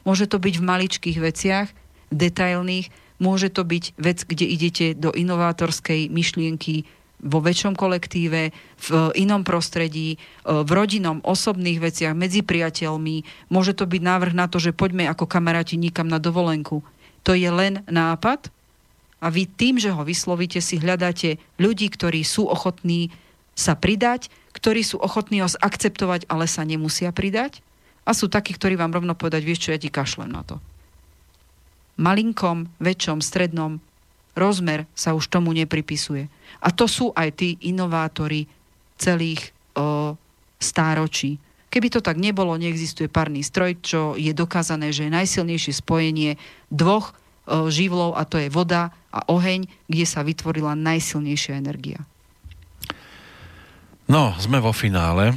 Môže 0.06 0.30
to 0.30 0.38
byť 0.38 0.54
v 0.56 0.64
maličkých 0.64 1.18
veciach, 1.18 1.68
detailných, 2.14 2.88
môže 3.18 3.50
to 3.50 3.66
byť 3.66 3.98
vec, 3.98 4.18
kde 4.22 4.46
idete 4.46 4.86
do 4.94 5.10
inovátorskej 5.10 6.08
myšlienky 6.08 6.86
vo 7.22 7.40
väčšom 7.40 7.72
kolektíve, 7.72 8.52
v 8.76 8.88
inom 9.16 9.40
prostredí, 9.40 10.20
v 10.44 10.70
rodinnom, 10.70 11.24
osobných 11.24 11.80
veciach, 11.80 12.12
medzi 12.12 12.44
priateľmi. 12.44 13.48
Môže 13.48 13.72
to 13.72 13.88
byť 13.88 14.02
návrh 14.04 14.34
na 14.36 14.46
to, 14.52 14.60
že 14.60 14.76
poďme 14.76 15.08
ako 15.08 15.24
kamaráti 15.24 15.80
nikam 15.80 16.06
na 16.06 16.20
dovolenku. 16.20 16.84
To 17.24 17.32
je 17.32 17.48
len 17.48 17.82
nápad 17.88 18.52
a 19.18 19.32
vy 19.32 19.48
tým, 19.48 19.80
že 19.80 19.90
ho 19.90 20.04
vyslovíte, 20.04 20.60
si 20.60 20.76
hľadáte 20.76 21.40
ľudí, 21.56 21.88
ktorí 21.88 22.20
sú 22.20 22.46
ochotní 22.46 23.10
sa 23.56 23.72
pridať, 23.72 24.28
ktorí 24.52 24.84
sú 24.84 25.00
ochotní 25.00 25.40
ho 25.40 25.48
akceptovať, 25.48 26.28
ale 26.28 26.44
sa 26.44 26.62
nemusia 26.68 27.08
pridať. 27.10 27.64
A 28.06 28.12
sú 28.12 28.28
takí, 28.28 28.52
ktorí 28.54 28.76
vám 28.76 28.92
rovno 28.92 29.16
povedať, 29.16 29.42
vieš 29.42 29.66
čo, 29.66 29.72
ja 29.74 29.80
ti 29.80 29.88
kašlem 29.90 30.30
na 30.30 30.44
to. 30.44 30.60
Malinkom, 31.96 32.68
väčšom, 32.76 33.24
strednom 33.24 33.80
rozmer 34.36 34.84
sa 34.92 35.16
už 35.16 35.32
tomu 35.32 35.56
nepripisuje. 35.56 36.28
A 36.60 36.68
to 36.70 36.84
sú 36.86 37.10
aj 37.16 37.40
tí 37.40 37.56
inovátori 37.64 38.46
celých 39.00 39.50
o, 39.72 40.14
stáročí. 40.60 41.40
Keby 41.72 41.88
to 41.92 42.00
tak 42.04 42.20
nebolo, 42.20 42.56
neexistuje 42.56 43.08
párny 43.08 43.44
stroj, 43.44 43.76
čo 43.80 44.00
je 44.16 44.32
dokázané, 44.36 44.92
že 44.92 45.08
je 45.08 45.16
najsilnejšie 45.16 45.72
spojenie 45.80 46.36
dvoch 46.68 47.12
o, 47.12 47.68
živlov, 47.72 48.14
a 48.16 48.28
to 48.28 48.36
je 48.36 48.52
voda 48.52 48.92
a 49.08 49.24
oheň, 49.32 49.68
kde 49.88 50.04
sa 50.04 50.20
vytvorila 50.20 50.76
najsilnejšia 50.76 51.56
energia. 51.56 52.04
No, 54.06 54.36
sme 54.38 54.62
vo 54.62 54.70
finále. 54.70 55.34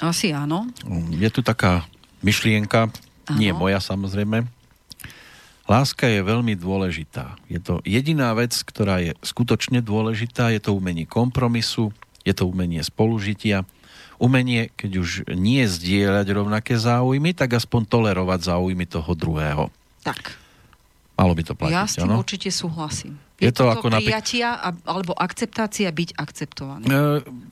Asi 0.00 0.32
áno. 0.32 0.70
Je 1.12 1.28
tu 1.28 1.44
taká 1.44 1.84
myšlienka, 2.24 2.88
áno. 2.88 3.36
nie 3.36 3.52
moja 3.52 3.76
samozrejme. 3.82 4.55
Láska 5.66 6.06
je 6.06 6.22
veľmi 6.22 6.54
dôležitá. 6.54 7.34
Je 7.50 7.58
to 7.58 7.82
jediná 7.82 8.30
vec, 8.38 8.54
ktorá 8.54 9.02
je 9.02 9.18
skutočne 9.26 9.82
dôležitá. 9.82 10.54
Je 10.54 10.62
to 10.62 10.78
umenie 10.78 11.10
kompromisu, 11.10 11.90
je 12.22 12.30
to 12.30 12.46
umenie 12.46 12.78
spolužitia. 12.86 13.66
Umenie, 14.16 14.70
keď 14.78 14.90
už 15.02 15.10
nie 15.34 15.66
zdieľať 15.66 16.26
rovnaké 16.32 16.78
záujmy, 16.78 17.34
tak 17.34 17.58
aspoň 17.58 17.82
tolerovať 17.90 18.40
záujmy 18.46 18.86
toho 18.86 19.12
druhého. 19.18 19.68
Tak. 20.06 20.38
Malo 21.18 21.32
by 21.34 21.42
to 21.42 21.52
platiť, 21.58 21.74
Ja 21.74 21.84
s 21.84 21.98
tým 21.98 22.14
ano? 22.14 22.22
určite 22.22 22.48
súhlasím. 22.54 23.18
Je, 23.42 23.48
je 23.48 23.52
to 23.52 23.68
ako 23.68 23.92
prijatia 23.92 24.56
napríklad... 24.56 24.88
alebo 24.88 25.12
akceptácia 25.12 25.88
byť 25.92 26.10
akceptovaný. 26.16 26.84
E, 26.88 26.96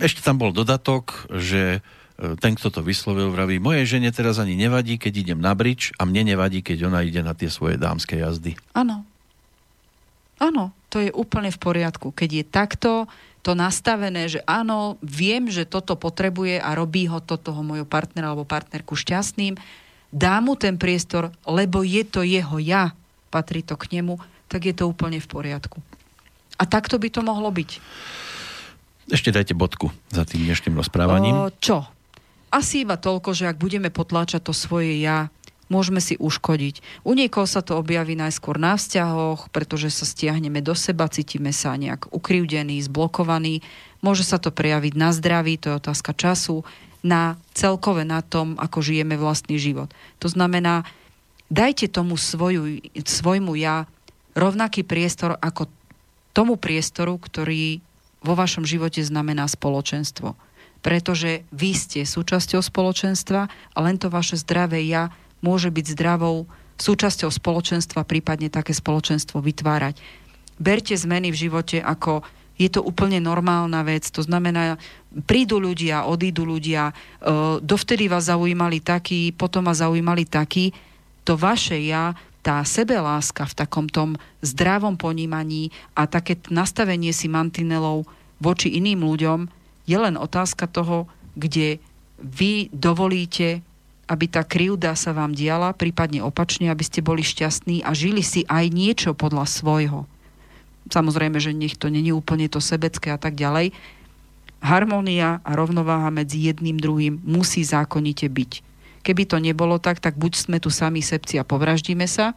ešte 0.00 0.24
tam 0.24 0.40
bol 0.40 0.54
dodatok, 0.54 1.28
že 1.34 1.84
ten, 2.14 2.54
kto 2.54 2.70
to 2.70 2.80
vyslovil, 2.80 3.34
vraví, 3.34 3.58
moje 3.58 3.84
žene 3.90 4.14
teraz 4.14 4.38
ani 4.38 4.54
nevadí, 4.54 4.98
keď 5.02 5.12
idem 5.26 5.40
na 5.42 5.50
brič 5.52 5.90
a 5.98 6.06
mne 6.06 6.34
nevadí, 6.34 6.62
keď 6.62 6.86
ona 6.86 7.02
ide 7.02 7.20
na 7.26 7.34
tie 7.34 7.50
svoje 7.50 7.74
dámske 7.74 8.14
jazdy. 8.14 8.54
Áno. 8.70 9.02
Áno, 10.38 10.74
to 10.90 11.02
je 11.02 11.10
úplne 11.14 11.50
v 11.50 11.58
poriadku. 11.58 12.10
Keď 12.14 12.30
je 12.30 12.44
takto 12.46 12.90
to 13.44 13.52
nastavené, 13.52 14.26
že 14.30 14.40
áno, 14.46 14.96
viem, 15.02 15.50
že 15.50 15.68
toto 15.68 15.94
potrebuje 15.94 16.58
a 16.58 16.74
robí 16.74 17.06
ho 17.10 17.20
to 17.20 17.36
toho 17.36 17.60
môjho 17.60 17.86
partnera 17.86 18.32
alebo 18.32 18.48
partnerku 18.48 18.96
šťastným, 18.96 19.58
dá 20.14 20.38
mu 20.38 20.54
ten 20.54 20.78
priestor, 20.78 21.34
lebo 21.44 21.82
je 21.82 22.02
to 22.06 22.22
jeho 22.22 22.58
ja 22.62 22.94
patrí 23.34 23.66
to 23.66 23.74
k 23.74 23.98
nemu, 23.98 24.22
tak 24.46 24.70
je 24.70 24.74
to 24.74 24.86
úplne 24.86 25.18
v 25.18 25.26
poriadku. 25.26 25.82
A 26.54 26.62
takto 26.70 27.02
by 27.02 27.10
to 27.10 27.26
mohlo 27.26 27.50
byť. 27.50 27.82
Ešte 29.10 29.34
dajte 29.34 29.58
bodku 29.58 29.90
za 30.14 30.22
tým 30.22 30.46
dnešným 30.46 30.78
rozprávaním. 30.78 31.34
O, 31.34 31.50
čo? 31.58 31.93
Asi 32.54 32.86
iba 32.86 32.94
toľko, 32.94 33.34
že 33.34 33.50
ak 33.50 33.58
budeme 33.58 33.90
potláčať 33.90 34.46
to 34.46 34.54
svoje 34.54 35.02
ja, 35.02 35.26
môžeme 35.66 35.98
si 35.98 36.14
uškodiť. 36.14 37.02
U 37.02 37.18
niekoho 37.18 37.50
sa 37.50 37.66
to 37.66 37.74
objaví 37.74 38.14
najskôr 38.14 38.62
na 38.62 38.78
vzťahoch, 38.78 39.50
pretože 39.50 39.90
sa 39.90 40.06
stiahneme 40.06 40.62
do 40.62 40.70
seba, 40.78 41.10
cítime 41.10 41.50
sa 41.50 41.74
nejak 41.74 42.14
ukrivdení, 42.14 42.78
zblokovaní. 42.78 43.66
Môže 43.98 44.22
sa 44.22 44.38
to 44.38 44.54
prejaviť 44.54 44.94
na 44.94 45.10
zdraví, 45.10 45.58
to 45.58 45.74
je 45.74 45.80
otázka 45.82 46.14
času, 46.14 46.62
na 47.02 47.34
celkové 47.58 48.06
na 48.06 48.22
tom, 48.22 48.54
ako 48.54 48.86
žijeme 48.86 49.18
vlastný 49.18 49.58
život. 49.58 49.90
To 50.22 50.30
znamená, 50.30 50.86
dajte 51.50 51.90
tomu 51.90 52.14
svoju, 52.14 52.78
svojmu 52.94 53.58
ja 53.58 53.90
rovnaký 54.38 54.86
priestor 54.86 55.36
ako 55.42 55.66
tomu 56.30 56.54
priestoru, 56.54 57.18
ktorý 57.18 57.82
vo 58.24 58.38
vašom 58.38 58.62
živote 58.62 59.02
znamená 59.02 59.44
spoločenstvo. 59.50 60.32
Pretože 60.84 61.48
vy 61.48 61.72
ste 61.72 62.04
súčasťou 62.04 62.60
spoločenstva 62.60 63.48
a 63.48 63.78
len 63.80 63.96
to 63.96 64.12
vaše 64.12 64.36
zdravé 64.36 64.84
ja 64.84 65.08
môže 65.40 65.72
byť 65.72 65.96
zdravou 65.96 66.44
súčasťou 66.76 67.32
spoločenstva, 67.32 68.04
prípadne 68.04 68.52
také 68.52 68.76
spoločenstvo 68.76 69.40
vytvárať. 69.40 69.96
Berte 70.60 70.92
zmeny 70.92 71.32
v 71.32 71.40
živote 71.48 71.80
ako 71.80 72.20
je 72.54 72.70
to 72.70 72.86
úplne 72.86 73.18
normálna 73.18 73.82
vec. 73.82 74.06
To 74.14 74.22
znamená, 74.22 74.78
prídu 75.26 75.58
ľudia, 75.58 76.06
odídu 76.06 76.46
ľudia, 76.46 76.90
e, 76.90 76.94
dovtedy 77.58 78.06
vás 78.06 78.30
zaujímali 78.30 78.78
takí, 78.78 79.34
potom 79.34 79.66
vás 79.66 79.82
zaujímali 79.82 80.22
takí. 80.22 80.70
To 81.26 81.34
vaše 81.34 81.74
ja 81.82 82.14
tá 82.46 82.62
sebeláska 82.62 83.48
v 83.48 83.56
takom 83.58 83.88
tom 83.90 84.14
zdravom 84.44 84.94
ponímaní 84.94 85.72
a 85.96 86.06
také 86.06 86.38
nastavenie 86.52 87.10
si 87.10 87.26
mantinelov 87.26 88.06
voči 88.38 88.70
iným 88.76 89.02
ľuďom 89.02 89.63
je 89.84 89.96
len 89.96 90.16
otázka 90.16 90.66
toho, 90.66 91.08
kde 91.36 91.78
vy 92.20 92.72
dovolíte, 92.72 93.60
aby 94.08 94.28
tá 94.28 94.44
krivda 94.44 94.92
sa 94.96 95.16
vám 95.16 95.32
diala, 95.32 95.72
prípadne 95.76 96.20
opačne, 96.20 96.68
aby 96.68 96.84
ste 96.84 97.00
boli 97.00 97.24
šťastní 97.24 97.84
a 97.84 97.96
žili 97.96 98.20
si 98.20 98.44
aj 98.48 98.68
niečo 98.68 99.16
podľa 99.16 99.48
svojho. 99.48 100.04
Samozrejme, 100.92 101.40
že 101.40 101.56
nech 101.56 101.80
to 101.80 101.88
není 101.88 102.12
úplne 102.12 102.48
to 102.52 102.60
sebecké 102.60 103.12
a 103.12 103.18
tak 103.20 103.36
ďalej. 103.36 103.72
Harmónia 104.60 105.40
a 105.40 105.50
rovnováha 105.56 106.12
medzi 106.12 106.44
jedným 106.44 106.76
druhým 106.76 107.20
musí 107.24 107.64
zákonite 107.64 108.28
byť 108.28 108.74
Keby 109.04 109.28
to 109.28 109.36
nebolo 109.36 109.76
tak, 109.76 110.00
tak 110.00 110.16
buď 110.16 110.32
sme 110.32 110.56
tu 110.56 110.72
sami 110.72 111.04
sebci 111.04 111.36
a 111.36 111.44
povraždíme 111.44 112.08
sa, 112.08 112.32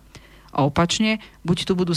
a 0.47 0.63
opačne, 0.63 1.19
buď 1.43 1.57
tu 1.69 1.73
budú, 1.75 1.93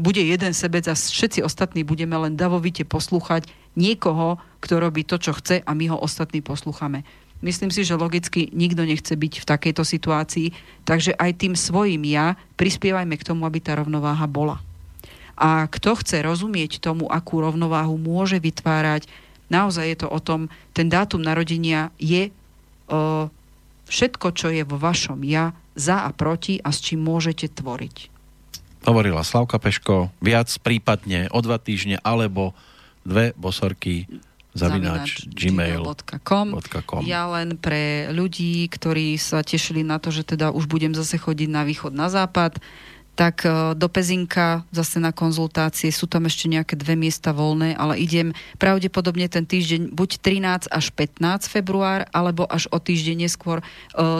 bude 0.00 0.18
jeden 0.18 0.52
sebec 0.56 0.88
a 0.88 0.96
všetci 0.96 1.44
ostatní 1.44 1.84
budeme 1.84 2.16
len 2.16 2.34
davovite 2.34 2.82
poslúchať 2.82 3.46
niekoho, 3.74 4.40
kto 4.62 4.80
robí 4.80 5.04
to, 5.04 5.20
čo 5.20 5.36
chce 5.36 5.60
a 5.60 5.70
my 5.76 5.92
ho 5.92 5.98
ostatní 6.00 6.40
poslúchame. 6.40 7.04
Myslím 7.44 7.68
si, 7.68 7.84
že 7.84 8.00
logicky 8.00 8.48
nikto 8.56 8.88
nechce 8.88 9.12
byť 9.12 9.44
v 9.44 9.48
takejto 9.48 9.84
situácii, 9.84 10.48
takže 10.88 11.12
aj 11.12 11.30
tým 11.36 11.52
svojim 11.52 12.00
ja 12.08 12.40
prispievajme 12.56 13.20
k 13.20 13.26
tomu, 13.26 13.44
aby 13.44 13.60
tá 13.60 13.76
rovnováha 13.76 14.24
bola. 14.24 14.64
A 15.36 15.68
kto 15.68 15.98
chce 16.00 16.24
rozumieť 16.24 16.80
tomu, 16.80 17.10
akú 17.10 17.44
rovnováhu 17.44 18.00
môže 18.00 18.40
vytvárať, 18.40 19.10
naozaj 19.52 19.84
je 19.92 19.98
to 20.00 20.08
o 20.08 20.20
tom, 20.22 20.48
ten 20.72 20.88
dátum 20.88 21.20
narodenia 21.20 21.92
je 22.00 22.30
uh, 22.30 23.28
všetko, 23.92 24.32
čo 24.32 24.48
je 24.48 24.64
vo 24.64 24.80
vašom 24.80 25.20
ja, 25.26 25.52
za 25.74 26.06
a 26.06 26.10
proti 26.14 26.62
a 26.62 26.70
s 26.70 26.80
čím 26.80 27.02
môžete 27.02 27.50
tvoriť. 27.50 28.14
Hovorila 28.88 29.26
Slavka 29.26 29.58
Peško, 29.58 30.12
viac 30.20 30.48
prípadne 30.62 31.26
o 31.34 31.40
dva 31.40 31.58
týždne 31.58 31.98
alebo 32.04 32.56
dve 33.04 33.36
bosorky 33.36 34.08
zavináč 34.54 35.26
gmail.com. 35.28 36.46
Ja 37.02 37.26
len 37.26 37.58
pre 37.58 38.08
ľudí, 38.14 38.70
ktorí 38.70 39.18
sa 39.18 39.42
tešili 39.42 39.82
na 39.82 39.98
to, 39.98 40.14
že 40.14 40.22
teda 40.22 40.54
už 40.54 40.70
budem 40.70 40.94
zase 40.94 41.18
chodiť 41.18 41.48
na 41.50 41.66
východ, 41.66 41.90
na 41.90 42.06
západ, 42.06 42.62
tak 43.14 43.46
e, 43.46 43.78
do 43.78 43.86
Pezinka 43.86 44.66
zase 44.74 44.98
na 44.98 45.14
konzultácie 45.14 45.88
sú 45.94 46.10
tam 46.10 46.26
ešte 46.26 46.50
nejaké 46.50 46.74
dve 46.74 46.98
miesta 46.98 47.30
voľné, 47.30 47.78
ale 47.78 48.02
idem 48.02 48.34
pravdepodobne 48.58 49.30
ten 49.30 49.46
týždeň 49.46 49.94
buď 49.94 50.10
13 50.18 50.70
až 50.70 50.86
15 50.90 51.46
február, 51.46 52.10
alebo 52.10 52.44
až 52.50 52.66
o 52.74 52.78
týždeň 52.82 53.26
neskôr. 53.26 53.62
E, 53.62 53.64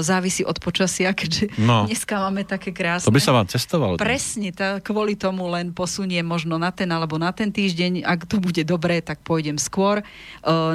závisí 0.00 0.46
od 0.46 0.56
počasia, 0.62 1.10
keďže 1.18 1.50
no. 1.58 1.90
dneska 1.90 2.22
máme 2.22 2.46
také 2.46 2.70
krásne. 2.70 3.10
To 3.10 3.14
by 3.14 3.22
sa 3.22 3.34
vám 3.34 3.50
cestovalo. 3.50 3.98
Presne, 3.98 4.54
tá, 4.54 4.78
kvôli 4.78 5.18
tomu 5.18 5.50
len 5.50 5.74
posuniem 5.74 6.24
možno 6.24 6.54
na 6.56 6.70
ten 6.70 6.86
alebo 6.94 7.18
na 7.18 7.34
ten 7.34 7.50
týždeň. 7.50 8.06
Ak 8.06 8.30
to 8.30 8.38
bude 8.38 8.62
dobré, 8.62 9.02
tak 9.02 9.20
pôjdem 9.26 9.58
skôr. 9.58 10.00
E, 10.00 10.04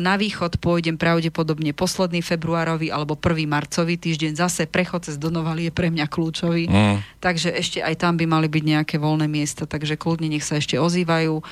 na 0.04 0.20
východ 0.20 0.60
pôjdem 0.60 1.00
pravdepodobne 1.00 1.72
posledný 1.72 2.20
februárový 2.20 2.92
alebo 2.92 3.16
prvý 3.16 3.48
marcový 3.48 3.96
týždeň. 3.96 4.36
Zase 4.36 4.68
prechod 4.68 5.08
cez 5.08 5.16
Donovali 5.16 5.68
je 5.68 5.74
pre 5.76 5.88
mňa 5.88 6.06
kľúčový. 6.08 6.68
Mm. 6.68 6.98
Takže 7.20 7.52
ešte 7.52 7.80
aj 7.84 7.96
tam 8.00 8.09
tam 8.10 8.18
by 8.18 8.26
mali 8.26 8.50
byť 8.50 8.64
nejaké 8.66 8.96
voľné 8.98 9.30
miesta, 9.30 9.70
takže 9.70 9.94
kľudne 9.94 10.34
nech 10.34 10.42
sa 10.42 10.58
ešte 10.58 10.82
ozývajú 10.82 11.38
e, 11.38 11.44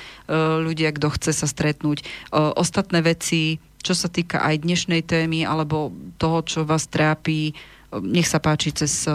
ľudia, 0.66 0.90
kto 0.90 1.14
chce 1.14 1.30
sa 1.30 1.46
stretnúť. 1.46 2.02
E, 2.02 2.04
ostatné 2.34 2.98
veci, 2.98 3.62
čo 3.78 3.94
sa 3.94 4.10
týka 4.10 4.42
aj 4.42 4.66
dnešnej 4.66 5.06
témy 5.06 5.46
alebo 5.46 5.94
toho, 6.18 6.42
čo 6.42 6.66
vás 6.66 6.90
trápi, 6.90 7.54
e, 7.54 8.02
nech 8.02 8.26
sa 8.26 8.42
páči 8.42 8.74
cez, 8.74 9.06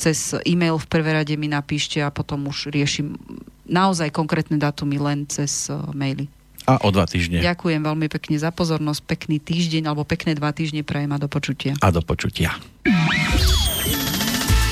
cez 0.00 0.32
e-mail 0.48 0.80
v 0.80 0.88
prvé 0.88 1.12
rade 1.12 1.36
mi 1.36 1.52
napíšte 1.52 2.00
a 2.00 2.08
potom 2.08 2.48
už 2.48 2.72
riešim 2.72 3.20
naozaj 3.68 4.08
konkrétne 4.08 4.56
dátumy 4.56 4.96
len 4.96 5.28
cez 5.28 5.68
maily. 5.92 6.24
A 6.64 6.80
o 6.84 6.88
dva 6.88 7.04
týždne. 7.04 7.44
Ďakujem 7.44 7.84
veľmi 7.84 8.08
pekne 8.08 8.40
za 8.40 8.48
pozornosť, 8.48 9.04
pekný 9.04 9.44
týždeň 9.44 9.92
alebo 9.92 10.08
pekné 10.08 10.32
dva 10.32 10.56
týždne 10.56 10.80
prajem 10.88 11.12
a 11.12 11.20
do 11.20 11.28
počutia. 11.28 11.76
A 11.84 11.92
do 11.92 12.00
počutia. 12.00 12.56